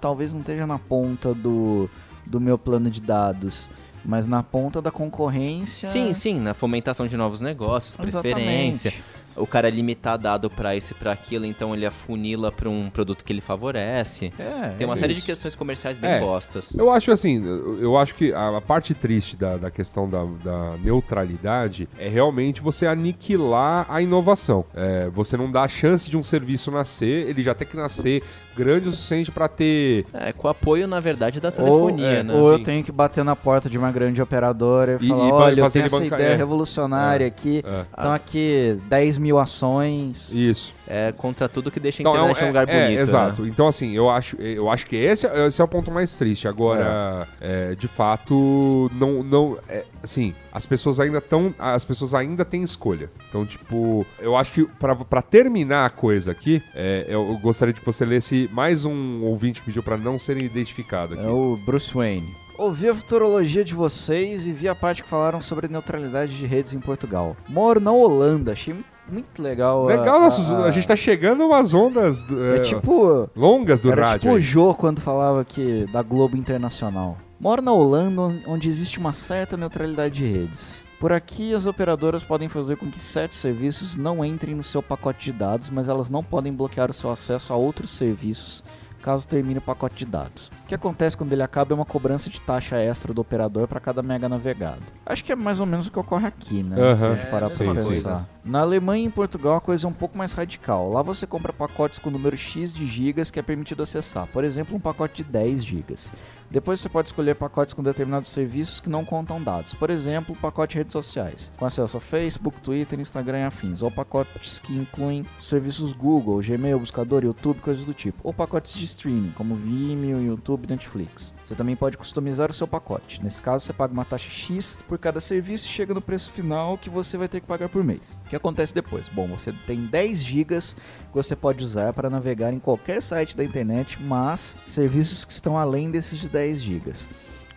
talvez 0.00 0.32
não 0.32 0.40
esteja 0.40 0.66
na 0.66 0.78
ponta 0.78 1.32
do, 1.34 1.88
do 2.26 2.40
meu 2.40 2.58
plano 2.58 2.90
de 2.90 3.00
dados, 3.00 3.70
mas 4.04 4.26
na 4.26 4.42
ponta 4.42 4.82
da 4.82 4.90
concorrência. 4.90 5.88
Sim, 5.88 6.12
sim, 6.12 6.40
na 6.40 6.54
fomentação 6.54 7.06
de 7.06 7.16
novos 7.16 7.40
negócios, 7.40 7.96
Exatamente. 7.98 8.34
preferência. 8.34 8.92
O 9.34 9.46
cara 9.46 9.70
limitar 9.70 10.18
dado 10.18 10.50
pra 10.50 10.76
isso 10.76 10.92
e 10.92 10.94
pra 10.94 11.10
aquilo, 11.12 11.46
então 11.46 11.74
ele 11.74 11.86
afunila 11.86 12.52
pra 12.52 12.68
um 12.68 12.90
produto 12.90 13.24
que 13.24 13.32
ele 13.32 13.40
favorece. 13.40 14.30
É, 14.38 14.74
Tem 14.76 14.86
uma 14.86 14.94
sim. 14.94 15.00
série 15.00 15.14
de 15.14 15.22
questões 15.22 15.54
comerciais 15.54 15.96
bem 15.96 16.10
É. 16.10 16.20
bostas. 16.20 16.74
Eu 16.74 16.90
acho 16.90 17.10
assim, 17.10 17.42
eu 17.42 17.80
eu 17.80 17.96
acho 17.96 18.14
que 18.14 18.30
a, 18.34 18.58
a 18.58 18.60
parte 18.60 18.92
triste 18.92 19.34
da, 19.34 19.56
da 19.56 19.70
questão 19.70 20.06
da, 20.06 20.22
da 20.44 20.76
neutralidade 20.84 21.88
é 21.98 22.08
realmente 22.08 22.60
você 22.60 22.86
aniquilar 22.86 23.86
a 23.88 24.02
inovação. 24.02 24.66
É, 24.74 25.08
você 25.08 25.34
não 25.34 25.50
dá 25.50 25.62
a 25.62 25.68
chance 25.68 26.10
de 26.10 26.18
um 26.18 26.22
serviço 26.22 26.70
nascer, 26.70 27.26
ele 27.26 27.42
já 27.42 27.54
tem 27.54 27.66
que 27.66 27.76
nascer 27.76 28.22
grande 28.56 28.88
o 28.88 28.92
suficiente 28.92 29.30
para 29.30 29.48
ter. 29.48 30.04
É, 30.12 30.32
com 30.32 30.48
apoio, 30.48 30.86
na 30.86 31.00
verdade, 31.00 31.40
da 31.40 31.48
Ou, 31.48 31.52
telefonia, 31.54 32.06
é, 32.06 32.22
né? 32.22 32.34
ou 32.34 32.52
eu 32.52 32.58
Sim. 32.58 32.64
tenho 32.64 32.84
que 32.84 32.92
bater 32.92 33.24
na 33.24 33.34
porta 33.36 33.68
de 33.68 33.78
uma 33.78 33.90
grande 33.90 34.20
operadora 34.20 34.98
e, 35.00 35.06
E- 35.06 35.08
falar, 35.08 35.28
e 35.28 35.32
olha, 35.32 35.60
eu 35.60 35.70
tenho 35.70 35.84
essa 35.86 35.98
bancar- 36.00 36.18
ideia 36.20 36.34
é. 36.34 36.36
revolucionária 36.36 37.24
É. 37.24 37.28
aqui, 37.28 37.62
É. 37.66 37.80
estão 37.96 38.12
aqui 38.12 38.78
10 38.88 39.18
mil 39.18 39.38
ações. 39.38 40.30
Isso. 40.32 40.74
É 40.86 41.12
contra 41.12 41.48
tudo 41.48 41.70
que 41.70 41.78
deixa 41.78 42.00
a 42.00 42.02
Então, 42.02 42.12
internet 42.14 42.40
é 42.40 42.44
um 42.44 42.48
lugar 42.48 42.68
é, 42.68 42.84
bonito. 42.86 43.00
exato. 43.00 43.42
né? 43.42 43.48
Então, 43.48 43.68
assim, 43.68 43.92
eu 43.92 44.10
acho, 44.10 44.36
eu 44.40 44.68
acho 44.68 44.86
que 44.86 44.96
esse, 44.96 45.26
é- 45.26 45.46
esse 45.46 45.60
é 45.60 45.64
o 45.64 45.68
ponto 45.68 45.90
mais 45.90 46.16
triste. 46.16 46.48
Agora, 46.48 47.26
é, 47.40 47.74
de 47.74 47.86
fato, 47.88 48.90
não. 48.94 49.22
não 49.22 49.58
é, 49.68 49.84
assim, 50.02 50.34
as 50.52 50.66
pessoas 50.66 50.98
ainda 51.00 51.18
estão. 51.18 51.54
As 51.58 51.84
pessoas 51.84 52.14
ainda 52.14 52.44
têm 52.44 52.62
escolha. 52.62 53.10
Então, 53.28 53.46
tipo, 53.46 54.04
eu 54.18 54.36
acho 54.36 54.52
que 54.52 54.64
pra, 54.78 54.94
pra 54.96 55.22
terminar 55.22 55.86
a 55.86 55.90
coisa 55.90 56.32
aqui, 56.32 56.62
é, 56.74 57.04
eu 57.08 57.38
gostaria 57.38 57.72
de 57.72 57.80
que 57.80 57.86
você 57.86 58.04
lesse 58.04 58.48
mais 58.52 58.84
um 58.84 59.22
ouvinte 59.22 59.60
que 59.60 59.66
pediu 59.66 59.82
pra 59.82 59.96
não 59.96 60.18
ser 60.18 60.36
identificado 60.36 61.14
aqui. 61.14 61.24
É 61.24 61.28
o 61.28 61.58
Bruce 61.64 61.92
Wayne. 61.94 62.34
Ouvi 62.58 62.88
a 62.88 62.94
futurologia 62.94 63.64
de 63.64 63.74
vocês 63.74 64.46
e 64.46 64.52
vi 64.52 64.68
a 64.68 64.74
parte 64.74 65.02
que 65.02 65.08
falaram 65.08 65.40
sobre 65.40 65.68
neutralidade 65.68 66.36
de 66.36 66.44
redes 66.46 66.74
em 66.74 66.80
Portugal. 66.80 67.36
Moro 67.48 67.80
na 67.80 67.90
Holanda, 67.90 68.52
achei 68.52 68.74
muito 69.10 69.42
legal. 69.42 69.88
a- 69.88 69.94
Legal, 69.96 70.20
nossos- 70.20 70.50
a, 70.50 70.64
a, 70.64 70.70
gente 70.70 70.86
tá 70.88 70.96
chegando 70.96 71.42
a 71.42 71.46
umas 71.46 71.74
ondas 71.74 72.24
É 72.30 72.56
é, 72.56 72.58
tipo. 72.60 73.28
longas 73.36 73.80
do 73.80 73.90
era 73.92 74.06
rádio. 74.06 74.20
tipo 74.20 74.32
o 74.32 74.36
aí. 74.36 74.42
Jô 74.42 74.74
quando 74.74 75.00
falava 75.00 75.44
que 75.44 75.86
da 75.92 76.02
Globo 76.02 76.36
Internacional. 76.36 77.16
Moro 77.40 77.60
na 77.60 77.72
Holanda, 77.72 78.20
on- 78.22 78.38
onde 78.46 78.68
existe 78.68 78.98
uma 78.98 79.12
certa 79.12 79.56
neutralidade 79.56 80.14
de 80.14 80.26
redes. 80.26 80.84
Por 81.00 81.12
aqui, 81.12 81.52
as 81.52 81.66
operadoras 81.66 82.22
podem 82.22 82.48
fazer 82.48 82.76
com 82.76 82.88
que 82.88 83.00
certos 83.00 83.38
serviços 83.38 83.96
não 83.96 84.24
entrem 84.24 84.54
no 84.54 84.62
seu 84.62 84.80
pacote 84.80 85.24
de 85.24 85.32
dados, 85.32 85.68
mas 85.68 85.88
elas 85.88 86.08
não 86.08 86.22
podem 86.22 86.52
bloquear 86.52 86.88
o 86.88 86.94
seu 86.94 87.10
acesso 87.10 87.52
a 87.52 87.56
outros 87.56 87.90
serviços 87.90 88.62
caso 89.02 89.26
termine 89.26 89.58
o 89.58 89.62
pacote 89.62 89.96
de 89.96 90.06
dados. 90.06 90.48
O 90.72 90.74
que 90.74 90.76
acontece 90.86 91.14
quando 91.18 91.30
ele 91.34 91.42
acaba 91.42 91.74
é 91.74 91.76
uma 91.76 91.84
cobrança 91.84 92.30
de 92.30 92.40
taxa 92.40 92.76
extra 92.78 93.12
do 93.12 93.20
operador 93.20 93.68
para 93.68 93.78
cada 93.78 94.02
mega 94.02 94.26
navegado. 94.26 94.80
Acho 95.04 95.22
que 95.22 95.30
é 95.30 95.36
mais 95.36 95.60
ou 95.60 95.66
menos 95.66 95.86
o 95.86 95.90
que 95.92 95.98
ocorre 95.98 96.26
aqui, 96.26 96.62
né? 96.62 96.80
Aham. 96.80 96.96
Se 96.98 97.04
a 97.04 97.14
gente 97.14 97.26
parar 97.30 97.46
É, 97.46 97.48
pra 97.50 97.58
mesma 97.58 97.74
pensar. 97.74 97.88
coisa. 97.90 98.28
Na 98.42 98.60
Alemanha 98.60 99.02
e 99.04 99.06
em 99.06 99.10
Portugal 99.10 99.56
a 99.56 99.60
coisa 99.60 99.86
é 99.86 99.90
um 99.90 99.92
pouco 99.92 100.16
mais 100.16 100.32
radical. 100.32 100.90
Lá 100.90 101.02
você 101.02 101.26
compra 101.26 101.52
pacotes 101.52 101.98
com 101.98 102.08
número 102.08 102.38
X 102.38 102.72
de 102.72 102.86
gigas 102.86 103.30
que 103.30 103.38
é 103.38 103.42
permitido 103.42 103.82
acessar. 103.82 104.26
Por 104.28 104.44
exemplo, 104.44 104.74
um 104.74 104.80
pacote 104.80 105.22
de 105.22 105.30
10 105.30 105.62
gigas. 105.62 106.10
Depois 106.52 106.78
você 106.78 106.88
pode 106.90 107.08
escolher 107.08 107.34
pacotes 107.34 107.72
com 107.72 107.82
determinados 107.82 108.28
serviços 108.28 108.78
que 108.78 108.90
não 108.90 109.06
contam 109.06 109.42
dados. 109.42 109.72
Por 109.72 109.88
exemplo, 109.88 110.36
pacote 110.36 110.76
redes 110.76 110.92
sociais, 110.92 111.50
com 111.56 111.64
acesso 111.64 111.96
a 111.96 112.00
Facebook, 112.00 112.60
Twitter, 112.60 113.00
Instagram 113.00 113.38
e 113.38 113.44
afins. 113.44 113.80
Ou 113.80 113.90
pacotes 113.90 114.58
que 114.58 114.76
incluem 114.76 115.24
serviços 115.40 115.94
Google, 115.94 116.42
Gmail, 116.42 116.78
buscador, 116.78 117.24
YouTube, 117.24 117.62
coisas 117.62 117.86
do 117.86 117.94
tipo. 117.94 118.18
Ou 118.22 118.34
pacotes 118.34 118.74
de 118.74 118.84
streaming, 118.84 119.30
como 119.30 119.56
Vimeo, 119.56 120.22
YouTube 120.22 120.68
Netflix. 120.68 121.32
Você 121.52 121.56
também 121.56 121.76
pode 121.76 121.98
customizar 121.98 122.50
o 122.50 122.54
seu 122.54 122.66
pacote. 122.66 123.22
Nesse 123.22 123.42
caso, 123.42 123.66
você 123.66 123.74
paga 123.74 123.92
uma 123.92 124.06
taxa 124.06 124.30
X 124.30 124.78
por 124.88 124.98
cada 124.98 125.20
serviço 125.20 125.66
e 125.66 125.70
chega 125.70 125.92
no 125.92 126.00
preço 126.00 126.30
final 126.30 126.78
que 126.78 126.88
você 126.88 127.18
vai 127.18 127.28
ter 127.28 127.42
que 127.42 127.46
pagar 127.46 127.68
por 127.68 127.84
mês. 127.84 128.18
O 128.24 128.30
que 128.30 128.36
acontece 128.36 128.72
depois? 128.72 129.06
Bom, 129.10 129.28
você 129.28 129.52
tem 129.66 129.84
10 129.84 130.24
gigas 130.24 130.72
que 130.72 131.14
você 131.14 131.36
pode 131.36 131.62
usar 131.62 131.92
para 131.92 132.08
navegar 132.08 132.54
em 132.54 132.58
qualquer 132.58 133.02
site 133.02 133.36
da 133.36 133.44
internet, 133.44 134.02
mas 134.02 134.56
serviços 134.66 135.26
que 135.26 135.32
estão 135.32 135.58
além 135.58 135.90
desses 135.90 136.20
de 136.20 136.28
10 136.30 136.62
gigas. 136.62 137.06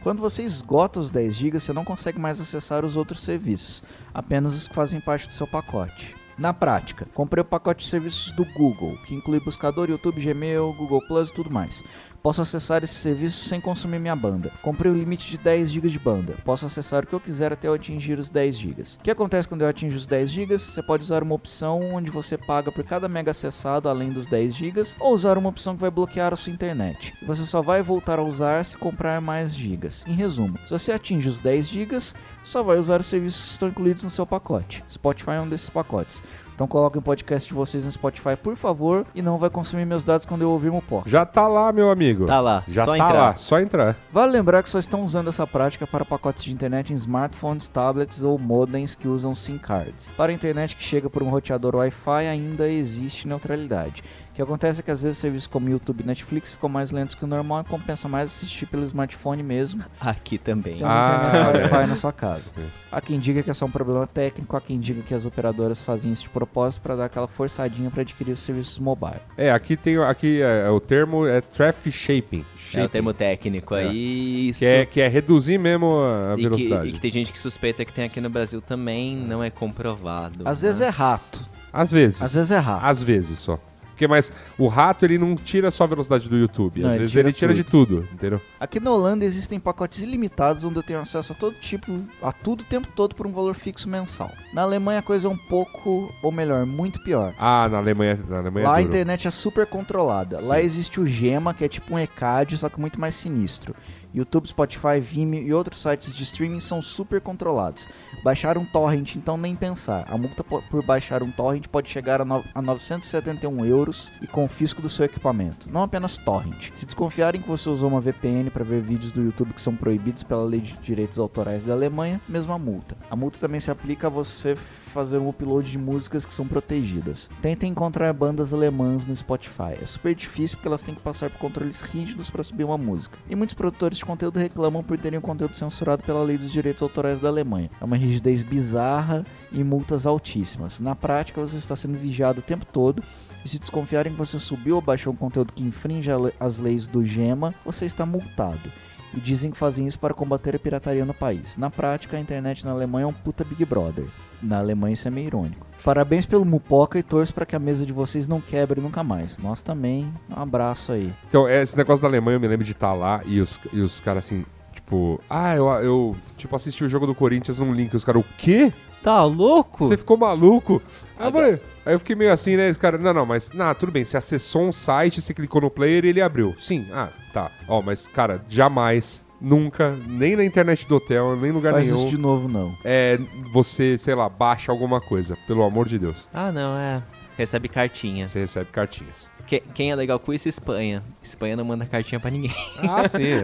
Quando 0.04 0.22
você 0.22 0.44
esgota 0.44 1.00
os 1.00 1.10
10 1.10 1.34
GB, 1.34 1.60
você 1.62 1.72
não 1.72 1.86
consegue 1.86 2.20
mais 2.20 2.42
acessar 2.42 2.84
os 2.84 2.98
outros 2.98 3.22
serviços, 3.22 3.82
apenas 4.14 4.54
os 4.58 4.68
que 4.68 4.76
fazem 4.76 5.00
parte 5.00 5.26
do 5.26 5.34
seu 5.34 5.48
pacote. 5.48 6.14
Na 6.38 6.54
prática, 6.54 7.08
comprei 7.14 7.42
o 7.42 7.46
pacote 7.46 7.86
de 7.86 7.90
serviços 7.90 8.30
do 8.34 8.44
Google, 8.44 8.98
que 9.06 9.16
inclui 9.16 9.40
buscador, 9.40 9.90
YouTube, 9.90 10.20
Gmail, 10.20 10.74
Google 10.74 11.02
Plus 11.08 11.30
e 11.30 11.34
tudo 11.34 11.50
mais. 11.50 11.82
Posso 12.26 12.42
acessar 12.42 12.84
esses 12.84 12.98
serviços 12.98 13.48
sem 13.48 13.62
consumir 13.62 14.00
minha 14.00 14.16
banda. 14.16 14.52
Comprei 14.64 14.92
o 14.92 14.96
limite 14.96 15.30
de 15.30 15.38
10 15.38 15.70
GB 15.70 15.90
de 15.90 16.00
banda. 16.00 16.36
Posso 16.44 16.66
acessar 16.66 17.04
o 17.04 17.06
que 17.06 17.14
eu 17.14 17.20
quiser 17.20 17.54
até 17.54 17.68
eu 17.68 17.74
atingir 17.76 18.18
os 18.18 18.32
10 18.32 18.58
GB. 18.58 18.82
O 18.82 19.04
que 19.04 19.12
acontece 19.12 19.48
quando 19.48 19.62
eu 19.62 19.68
atingo 19.68 19.94
os 19.94 20.08
10 20.08 20.32
GB? 20.32 20.58
Você 20.58 20.82
pode 20.82 21.04
usar 21.04 21.22
uma 21.22 21.36
opção 21.36 21.94
onde 21.94 22.10
você 22.10 22.36
paga 22.36 22.72
por 22.72 22.84
cada 22.84 23.08
mega 23.08 23.30
acessado 23.30 23.88
além 23.88 24.12
dos 24.12 24.26
10 24.26 24.56
GB, 24.56 24.84
ou 25.00 25.14
usar 25.14 25.38
uma 25.38 25.50
opção 25.50 25.76
que 25.76 25.82
vai 25.82 25.92
bloquear 25.92 26.34
a 26.34 26.36
sua 26.36 26.52
internet. 26.52 27.14
Você 27.28 27.46
só 27.46 27.62
vai 27.62 27.84
voltar 27.84 28.18
a 28.18 28.24
usar 28.24 28.66
se 28.66 28.76
comprar 28.76 29.22
mais 29.22 29.56
gigas. 29.56 30.04
Em 30.08 30.16
resumo, 30.16 30.58
se 30.66 30.72
você 30.72 30.94
atinge 30.94 31.30
os 31.30 31.40
10 31.40 31.70
GB, 31.70 32.00
só 32.44 32.64
vai 32.64 32.80
usar 32.80 33.02
os 33.02 33.06
serviços 33.06 33.44
que 33.44 33.52
estão 33.52 33.70
incluídos 33.70 34.04
no 34.04 34.10
seu 34.10 34.26
pacote. 34.26 34.84
Spotify 34.90 35.32
é 35.32 35.42
um 35.42 35.50
desses 35.50 35.70
pacotes. 35.70 36.24
Então 36.56 36.66
coloquem 36.68 37.00
o 37.00 37.04
podcast 37.04 37.48
de 37.50 37.54
vocês 37.54 37.84
no 37.84 37.92
Spotify, 37.92 38.38
por 38.42 38.56
favor, 38.56 39.06
e 39.14 39.22
não 39.22 39.38
vai 39.38 39.50
consumir 39.50 39.86
meus 39.86 40.06
dados 40.06 40.26
quando 40.26 40.42
eu 40.42 40.50
ouvir 40.50 40.72
meu 40.72 40.82
pó. 40.82 41.04
Já 41.06 41.26
tá 41.26 41.48
lá, 41.50 41.72
meu 41.74 41.92
amigo. 41.92 42.26
Tá 42.26 42.40
lá, 42.40 42.64
Já 42.66 42.86
só 42.86 42.92
tá 42.92 42.98
entrar. 42.98 43.20
lá, 43.20 43.36
só 43.36 43.60
entrar. 43.60 43.98
Vale 44.12 44.32
lembrar 44.32 44.64
que 44.64 44.70
só 44.70 44.80
estão 44.80 45.04
usando 45.04 45.28
essa 45.28 45.46
prática 45.46 45.86
para 45.86 46.06
pacotes 46.06 46.46
de 46.46 46.54
internet 46.54 46.94
em 46.94 46.96
smartphones, 46.96 47.68
tablets 47.68 48.24
ou 48.24 48.40
modems 48.40 48.96
que 48.96 49.08
usam 49.08 49.36
SIM 49.36 49.58
cards. 49.58 50.14
Para 50.16 50.32
a 50.32 50.36
internet 50.36 50.78
que 50.78 50.84
chega 50.84 51.10
por 51.10 51.22
um 51.22 51.30
roteador 51.30 51.76
Wi-Fi 51.76 52.26
ainda 52.28 52.70
existe 52.70 53.28
neutralidade. 53.28 54.02
O 54.36 54.38
que 54.38 54.42
acontece 54.42 54.82
é 54.82 54.84
que 54.84 54.92
às 54.92 55.02
vezes 55.02 55.18
serviços 55.18 55.48
como 55.48 55.70
YouTube 55.70 56.02
e 56.02 56.06
Netflix 56.06 56.52
ficam 56.52 56.68
mais 56.68 56.92
lentos 56.92 57.16
que 57.16 57.24
o 57.24 57.28
normal 57.28 57.62
e 57.62 57.64
compensa 57.64 58.10
mais 58.10 58.26
assistir 58.30 58.66
pelo 58.66 58.84
smartphone 58.84 59.42
mesmo. 59.42 59.82
Aqui 59.98 60.38
também. 60.38 60.76
Tem 60.76 60.86
Ah, 60.86 61.52
é. 61.56 61.58
Wi-Fi 61.62 61.88
na 61.88 61.96
sua 61.96 62.12
casa. 62.12 62.52
Há 62.92 63.00
quem 63.00 63.18
diga 63.18 63.42
que 63.42 63.50
é 63.50 63.54
só 63.54 63.66
um 63.66 63.72
problema 63.72 64.06
técnico, 64.06 64.56
há 64.56 64.62
quem 64.62 64.80
diga 64.80 65.02
que 65.02 65.14
as 65.14 65.26
operadoras 65.26 65.82
fazem 65.82 66.12
isso 66.14 66.24
de 66.24 66.30
propósito 66.30 66.82
para 66.82 66.96
dar 66.96 67.06
aquela 67.06 67.28
forçadinha 67.28 67.90
para 67.92 68.02
adquirir 68.04 68.32
os 68.32 68.40
serviços 68.40 68.78
mobile. 68.80 69.18
É, 69.38 69.52
aqui 69.52 69.76
tem 69.76 69.98
aqui 69.98 70.42
é, 70.42 70.70
o 70.70 70.80
termo 70.80 71.26
é 71.28 71.42
traffic 71.42 71.92
shaping. 71.92 72.40
É 72.40 72.44
o 72.44 72.60
Shaping, 72.72 72.88
termo 72.90 73.14
técnico 73.14 73.76
É. 73.76 73.84
aí. 73.88 74.50
Isso. 74.50 74.60
que 74.60 74.66
é 74.66 74.86
que 74.86 75.02
é 75.02 75.08
reduzir 75.10 75.58
mesmo 75.58 75.88
a 75.98 76.34
e, 76.34 76.36
que, 76.38 76.44
velocidade. 76.44 76.88
e 76.90 76.92
que 76.94 77.00
tem 77.02 77.12
gente 77.12 77.32
que 77.34 77.40
suspeita 77.40 77.84
que 77.84 77.92
tem 77.94 78.06
aqui 78.06 78.20
no 78.22 78.30
Brasil 78.30 78.62
também, 78.62 79.16
não 79.16 79.42
é 79.44 79.50
comprovado. 79.50 80.44
Às 80.48 80.62
vezes 80.62 80.80
é 80.82 80.86
mas- 80.88 80.96
rato, 80.96 81.46
Às 81.74 81.92
vezes. 81.92 82.22
às 82.22 82.34
vezes 82.34 82.52
é 82.52 82.58
rato. 82.58 82.86
Às 82.86 83.02
vezes 83.04 83.40
só. 83.40 83.60
Porque, 83.96 84.10
mas 84.10 84.30
o 84.60 84.68
rato, 84.68 85.06
ele 85.06 85.18
não 85.18 85.38
tira 85.38 85.72
só 85.72 85.86
a 85.86 85.88
velocidade 85.88 86.28
do 86.28 86.36
YouTube. 86.38 86.82
Não, 86.82 86.88
Às 86.90 86.96
ele 86.96 87.00
vezes 87.00 87.12
tira 87.14 87.28
ele 87.30 87.34
tira 87.34 87.54
de 87.54 87.64
tudo, 87.64 88.06
entendeu? 88.12 88.42
Aqui 88.60 88.78
na 88.78 88.92
Holanda 88.92 89.24
existem 89.24 89.58
pacotes 89.58 90.00
ilimitados 90.02 90.66
onde 90.66 90.76
eu 90.76 90.84
tenho 90.84 91.00
acesso 91.00 91.32
a 91.32 91.36
todo 91.36 91.56
tipo, 91.56 91.98
a 92.22 92.34
tudo 92.34 92.60
o 92.60 92.64
tempo 92.66 92.90
todo 92.94 93.16
por 93.16 93.26
um 93.26 93.32
valor 93.32 93.56
fixo 93.56 93.88
mensal. 93.88 94.30
Na 94.54 94.64
Alemanha 94.64 95.00
a 95.00 95.02
coisa 95.02 95.30
é 95.30 95.32
um 95.32 95.38
pouco, 95.38 96.14
ou 96.22 96.30
melhor, 96.32 96.66
muito 96.66 97.02
pior. 97.04 97.34
Ah, 97.40 97.70
na 97.70 97.78
Alemanha, 97.78 98.20
na 98.28 98.40
Alemanha 98.40 98.68
Lá 98.68 98.76
a 98.76 98.80
é 98.80 98.84
duro. 98.84 98.90
internet 98.94 99.28
é 99.30 99.32
super 99.32 99.66
controlada. 99.66 100.42
Lá 100.42 100.58
Sim. 100.60 100.66
existe 100.66 101.00
o 101.00 101.08
Gema, 101.08 101.54
que 101.54 101.64
é 101.64 101.70
tipo 101.70 101.96
um 101.96 102.00
ECAD, 102.00 102.58
só 102.58 102.68
que 102.68 102.80
muito 102.80 103.00
mais 103.00 103.16
sinistro. 103.16 103.74
YouTube, 104.14 104.48
Spotify, 104.48 105.00
Vimeo 105.02 105.42
e 105.44 105.54
outros 105.54 105.82
sites 105.82 106.14
de 106.14 106.24
streaming 106.24 106.62
são 106.62 106.82
super 106.82 107.20
controlados. 107.20 107.88
Baixar 108.26 108.58
um 108.58 108.66
torrent, 108.66 109.16
então 109.18 109.38
nem 109.38 109.54
pensar. 109.56 110.04
A 110.10 110.18
multa 110.18 110.44
po- 110.44 110.60
por 110.64 110.84
baixar 110.84 111.22
um 111.22 111.30
torrent 111.30 111.68
pode 111.68 111.92
chegar 111.92 112.20
a, 112.22 112.26
no 112.26 112.44
a 112.56 112.60
971 112.60 113.64
euros 113.68 114.12
e 114.20 114.26
confisco 114.26 114.82
do 114.82 114.90
seu 114.90 115.06
equipamento. 115.06 115.70
Não 115.72 115.84
apenas 115.84 116.18
torrent. 116.18 116.72
Se 116.76 116.88
desconfiarem 116.88 117.40
que 117.40 117.48
você 117.48 117.70
usou 117.70 117.88
uma 117.88 118.02
VPN 118.02 118.50
para 118.50 118.64
ver 118.64 118.82
vídeos 118.82 119.12
do 119.12 119.22
YouTube 119.22 119.54
que 119.54 119.62
são 119.62 119.76
proibidos 119.76 120.24
pela 120.24 120.42
lei 120.44 120.60
de 120.60 120.74
direitos 120.78 121.20
autorais 121.20 121.64
da 121.66 121.74
Alemanha, 121.74 122.20
mesma 122.28 122.58
multa. 122.58 122.98
A 123.12 123.16
multa 123.16 123.38
também 123.38 123.60
se 123.60 123.70
aplica 123.70 124.08
a 124.08 124.10
você 124.10 124.58
fazer 124.96 125.18
um 125.18 125.28
upload 125.28 125.70
de 125.70 125.78
músicas 125.78 126.26
que 126.26 126.34
são 126.34 126.48
protegidas. 126.48 127.30
Tentem 127.42 127.70
encontrar 127.70 128.14
bandas 128.14 128.54
alemãs 128.54 129.06
no 129.06 129.14
Spotify. 129.14 129.76
É 129.82 129.86
super 129.86 130.16
difícil 130.16 130.56
porque 130.56 130.70
elas 130.70 130.82
têm 130.82 130.96
que 130.96 131.02
passar 131.02 131.30
por 131.30 131.38
controles 131.38 131.82
rígidos 131.82 132.30
para 132.30 132.42
subir 132.44 132.64
uma 132.64 132.78
música. 132.78 133.18
E 133.30 133.36
muitos 133.36 133.54
produtores 133.54 133.98
de 133.98 134.06
conteúdo 134.06 134.40
reclamam 134.40 134.82
por 134.82 134.98
terem 134.98 135.20
o 135.20 135.22
conteúdo 135.22 135.54
censurado 135.54 136.02
pela 136.02 136.24
lei 136.24 136.38
dos 136.38 136.50
direitos 136.50 136.82
autorais 136.82 137.20
da 137.20 137.28
Alemanha. 137.28 137.70
É 137.82 137.84
uma 137.84 137.98
rigidez 137.98 138.42
bizarra 138.42 139.26
e 139.52 139.62
multas 139.66 140.06
altíssimas. 140.06 140.80
Na 140.80 140.96
prática, 140.96 141.42
você 141.42 141.58
está 141.58 141.76
sendo 141.76 141.98
vigiado 141.98 142.40
o 142.40 142.44
tempo 142.44 142.66
todo. 142.66 143.04
E 143.44 143.50
se 143.50 143.60
desconfiarem 143.60 144.14
que 144.14 144.18
você 144.18 144.40
subiu 144.40 144.78
ou 144.78 144.82
baixou 144.82 145.12
um 145.12 145.16
conteúdo 145.16 145.52
que 145.52 145.62
infringe 145.62 146.10
as 146.40 146.58
leis 146.58 146.88
do 146.88 147.04
GEMA, 147.04 147.54
você 147.66 147.86
está 147.86 148.06
multado. 148.06 148.72
E 149.14 149.20
dizem 149.20 149.52
que 149.52 149.58
fazem 149.58 149.88
isso 149.88 150.00
para 150.00 150.14
combater 150.14 150.56
a 150.56 150.60
pirataria 150.60 151.06
no 151.06 151.14
país. 151.14 151.56
Na 151.58 151.70
prática, 151.70 152.18
a 152.18 152.20
internet 152.20 152.66
na 152.66 152.72
Alemanha 152.72 153.04
é 153.04 153.08
um 153.08 153.14
puta 153.14 153.44
Big 153.44 153.64
Brother. 153.66 154.06
Na 154.42 154.60
Alemanha 154.60 154.94
isso 154.94 155.08
é 155.08 155.12
meio 155.12 155.28
irônico. 155.28 155.66
Parabéns 155.84 156.26
pelo 156.26 156.44
Mupoca 156.44 156.98
e 156.98 157.04
torço 157.04 157.34
para 157.34 157.46
que 157.46 157.56
a 157.56 157.60
mesa 157.60 157.86
de 157.86 157.94
vocês 157.94 158.28
não 158.28 158.42
quebre 158.42 158.82
nunca 158.82 159.04
mais. 159.04 159.38
Nós 159.38 159.62
também. 159.62 160.12
Um 160.30 160.42
abraço 160.42 160.92
aí. 160.92 161.14
Então, 161.28 161.48
esse 161.48 161.78
negócio 161.78 162.02
da 162.02 162.08
Alemanha, 162.08 162.38
eu 162.38 162.40
me 162.40 162.48
lembro 162.48 162.66
de 162.66 162.72
estar 162.72 162.94
lá 162.94 163.22
e 163.26 163.40
os, 163.40 163.60
e 163.72 163.82
os 163.82 164.02
caras 164.02 164.26
assim, 164.26 164.44
tipo, 164.74 165.22
ah, 165.30 165.56
eu, 165.56 165.68
eu 165.68 166.16
tipo, 166.38 166.56
assisti 166.56 166.84
o 166.84 166.88
jogo 166.88 167.06
do 167.06 167.14
Corinthians 167.14 167.60
num 167.60 167.72
link. 167.72 167.96
Os 167.96 168.04
caras, 168.04 168.22
o 168.22 168.26
quê? 168.38 168.74
Tá 169.04 169.24
louco? 169.24 169.86
Você 169.86 169.96
ficou 169.98 170.18
maluco? 170.18 170.82
Aí 171.20 171.28
eu 171.28 171.32
falei, 171.32 171.62
aí 171.86 171.94
eu 171.94 172.00
fiquei 172.00 172.16
meio 172.16 172.34
assim, 172.34 172.58
né? 172.58 172.68
Esse 172.68 172.80
cara, 172.80 172.98
não, 172.98 173.14
não, 173.14 173.26
mas, 173.26 173.52
não, 173.52 173.74
tudo 173.76 173.92
bem, 173.92 174.04
você 174.04 174.18
acessou 174.18 174.64
um 174.64 174.72
site, 174.72 175.22
você 175.22 175.34
clicou 175.34 175.62
no 175.62 175.70
player 175.70 176.06
e 176.06 176.08
ele 176.08 176.22
abriu. 176.22 176.56
Sim, 176.58 176.88
ah, 176.92 177.10
tá. 177.32 177.52
Ó, 177.68 177.84
mas, 177.84 178.08
cara, 178.08 178.44
jamais, 178.50 179.24
nunca, 179.40 179.92
nem 180.08 180.36
na 180.36 180.44
internet 180.44 180.88
do 180.88 180.96
hotel, 180.96 181.36
nem 181.36 181.50
em 181.50 181.54
lugar 181.54 181.74
Faz 181.74 181.86
nenhum, 181.86 181.98
isso 181.98 182.08
de 182.10 182.18
novo, 182.18 182.48
não. 182.48 182.76
é, 182.84 183.20
você, 183.52 183.98
sei 183.98 184.16
lá, 184.16 184.28
baixa 184.30 184.72
alguma 184.72 185.00
coisa, 185.02 185.38
pelo 185.48 185.64
amor 185.64 185.88
de 185.88 186.00
Deus. 186.00 186.28
Ah, 186.34 186.52
não, 186.52 186.78
é. 186.78 187.02
Recebe 187.38 187.68
cartinha. 187.68 188.26
Você 188.28 188.40
recebe 188.40 188.70
cartinhas. 188.72 189.30
Que- 189.46 189.62
quem 189.74 189.92
é 189.92 189.96
legal 189.96 190.18
com 190.20 190.34
isso? 190.34 190.48
Espanha. 190.48 191.04
Espanha 191.22 191.56
não 191.58 191.66
manda 191.66 191.86
cartinha 191.86 192.20
pra 192.20 192.32
ninguém. 192.32 192.54
Ah, 192.80 193.08
sim, 193.08 193.24
é. 193.26 193.44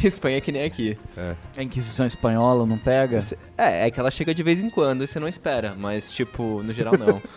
Espanha 0.04 0.38
é 0.38 0.40
que 0.40 0.50
nem 0.50 0.64
aqui. 0.64 0.96
A 1.56 1.62
Inquisição 1.62 2.06
Espanhola 2.06 2.64
não 2.66 2.78
pega? 2.78 3.20
É, 3.56 3.86
é 3.86 3.90
que 3.90 4.00
ela 4.00 4.10
chega 4.10 4.34
de 4.34 4.42
vez 4.42 4.60
em 4.62 4.70
quando 4.70 5.04
e 5.04 5.06
você 5.06 5.20
não 5.20 5.28
espera, 5.28 5.74
mas, 5.78 6.10
tipo, 6.10 6.62
no 6.62 6.72
geral 6.72 6.94
não. 6.98 7.20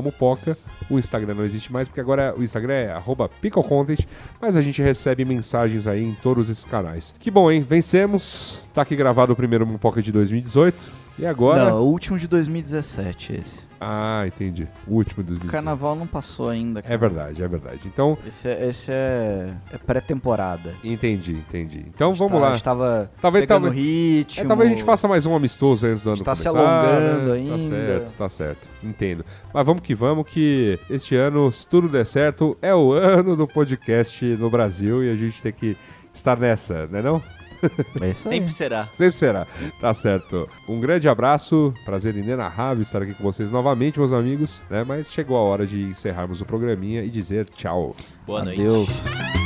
mupoca. 0.03 0.57
O 0.89 0.99
Instagram 0.99 1.35
não 1.35 1.45
existe 1.45 1.71
mais, 1.71 1.89
porque 1.89 2.01
agora 2.01 2.35
o 2.35 2.43
Instagram 2.43 2.73
é 2.73 2.91
arroba 2.91 3.29
picklecontent, 3.29 4.07
mas 4.41 4.57
a 4.57 4.63
gente 4.63 4.81
recebe 4.81 5.27
mensagens 5.27 5.87
aí 5.87 6.03
em 6.03 6.15
todos 6.15 6.49
esses 6.49 6.65
canais. 6.65 7.15
Que 7.19 7.31
bom, 7.31 7.51
hein? 7.51 7.61
Vencemos. 7.61 8.67
Tá 8.73 8.81
aqui 8.81 8.97
gravado 8.97 9.35
o 9.35 9.37
primeiro 9.37 9.67
Mupoca 9.67 10.01
de 10.01 10.11
2018. 10.11 10.91
E 11.19 11.27
agora... 11.27 11.67
Não, 11.67 11.83
o 11.83 11.87
último 11.87 12.19
de 12.19 12.27
2017 12.27 13.35
esse. 13.35 13.66
Ah, 13.89 14.25
entendi. 14.27 14.67
O 14.85 14.95
último 14.95 15.23
dos 15.23 15.39
O 15.39 15.47
carnaval 15.47 15.95
não 15.95 16.09
passou 16.09 16.49
ainda. 16.49 16.83
Cara. 16.83 16.93
É 16.93 16.99
verdade, 16.99 17.41
é 17.41 17.47
verdade. 17.47 17.81
Então. 17.87 18.19
Esse 18.27 18.49
é, 18.49 18.69
esse 18.69 18.91
é, 18.91 19.55
é 19.73 19.79
pré-temporada. 19.79 20.75
Entendi, 20.83 21.35
entendi. 21.35 21.85
Então 21.87 22.13
vamos 22.13 22.33
tá, 22.33 22.39
lá. 22.39 22.49
A 22.49 22.53
gente 22.55 22.65
tava 22.65 23.09
talvez, 23.23 23.45
pegando 23.45 23.67
talvez, 23.67 23.87
ritmo. 23.87 24.45
É, 24.45 24.49
talvez 24.49 24.71
a 24.71 24.73
gente 24.73 24.83
faça 24.83 25.07
mais 25.07 25.25
um 25.25 25.37
amistoso 25.37 25.87
antes 25.87 26.03
do 26.03 26.11
ano 26.11 26.25
tá 26.25 26.35
começar. 26.35 26.51
se 26.51 26.57
alongando 26.57 27.33
né? 27.33 27.35
ainda. 27.35 27.53
Tá 27.53 27.69
certo, 27.69 28.13
tá 28.15 28.29
certo. 28.29 28.69
Entendo. 28.83 29.25
Mas 29.55 29.65
vamos 29.65 29.83
que 29.83 29.95
vamos, 29.95 30.27
que 30.27 30.81
este 30.91 31.15
ano, 31.15 31.53
se 31.53 31.69
tudo 31.69 31.89
der 31.89 32.05
certo, 32.05 32.59
é 32.61 32.75
o 32.75 32.93
ano 32.93 33.37
do 33.37 33.47
podcast 33.47 34.25
no 34.25 34.51
Brasil 34.51 35.05
e 35.05 35.11
a 35.13 35.15
gente 35.15 35.41
tem 35.41 35.53
que 35.53 35.77
estar 36.13 36.37
nessa, 36.37 36.89
né 36.89 37.01
não? 37.01 37.23
É 38.01 38.15
Sempre 38.15 38.53
será. 38.53 38.89
Sempre 38.93 39.17
será. 39.17 39.47
Tá 39.81 39.93
certo. 39.95 40.49
Um 40.69 40.81
grande 40.81 41.09
abraço. 41.09 41.73
Prazer 41.85 42.17
inenarrável 42.17 42.83
estar 42.83 43.03
aqui 43.03 43.15
com 43.15 43.23
vocês 43.23 43.51
novamente, 43.51 43.99
meus 43.99 44.13
amigos. 44.13 44.63
Né? 44.71 44.85
Mas 44.85 45.11
chegou 45.13 45.37
a 45.37 45.41
hora 45.41 45.67
de 45.67 45.83
encerrarmos 45.83 46.41
o 46.41 46.45
programinha 46.45 47.03
e 47.03 47.11
dizer 47.11 47.49
tchau. 47.51 47.95
Boa 48.27 48.43
Adeus. 48.43 48.89
noite. 48.89 49.46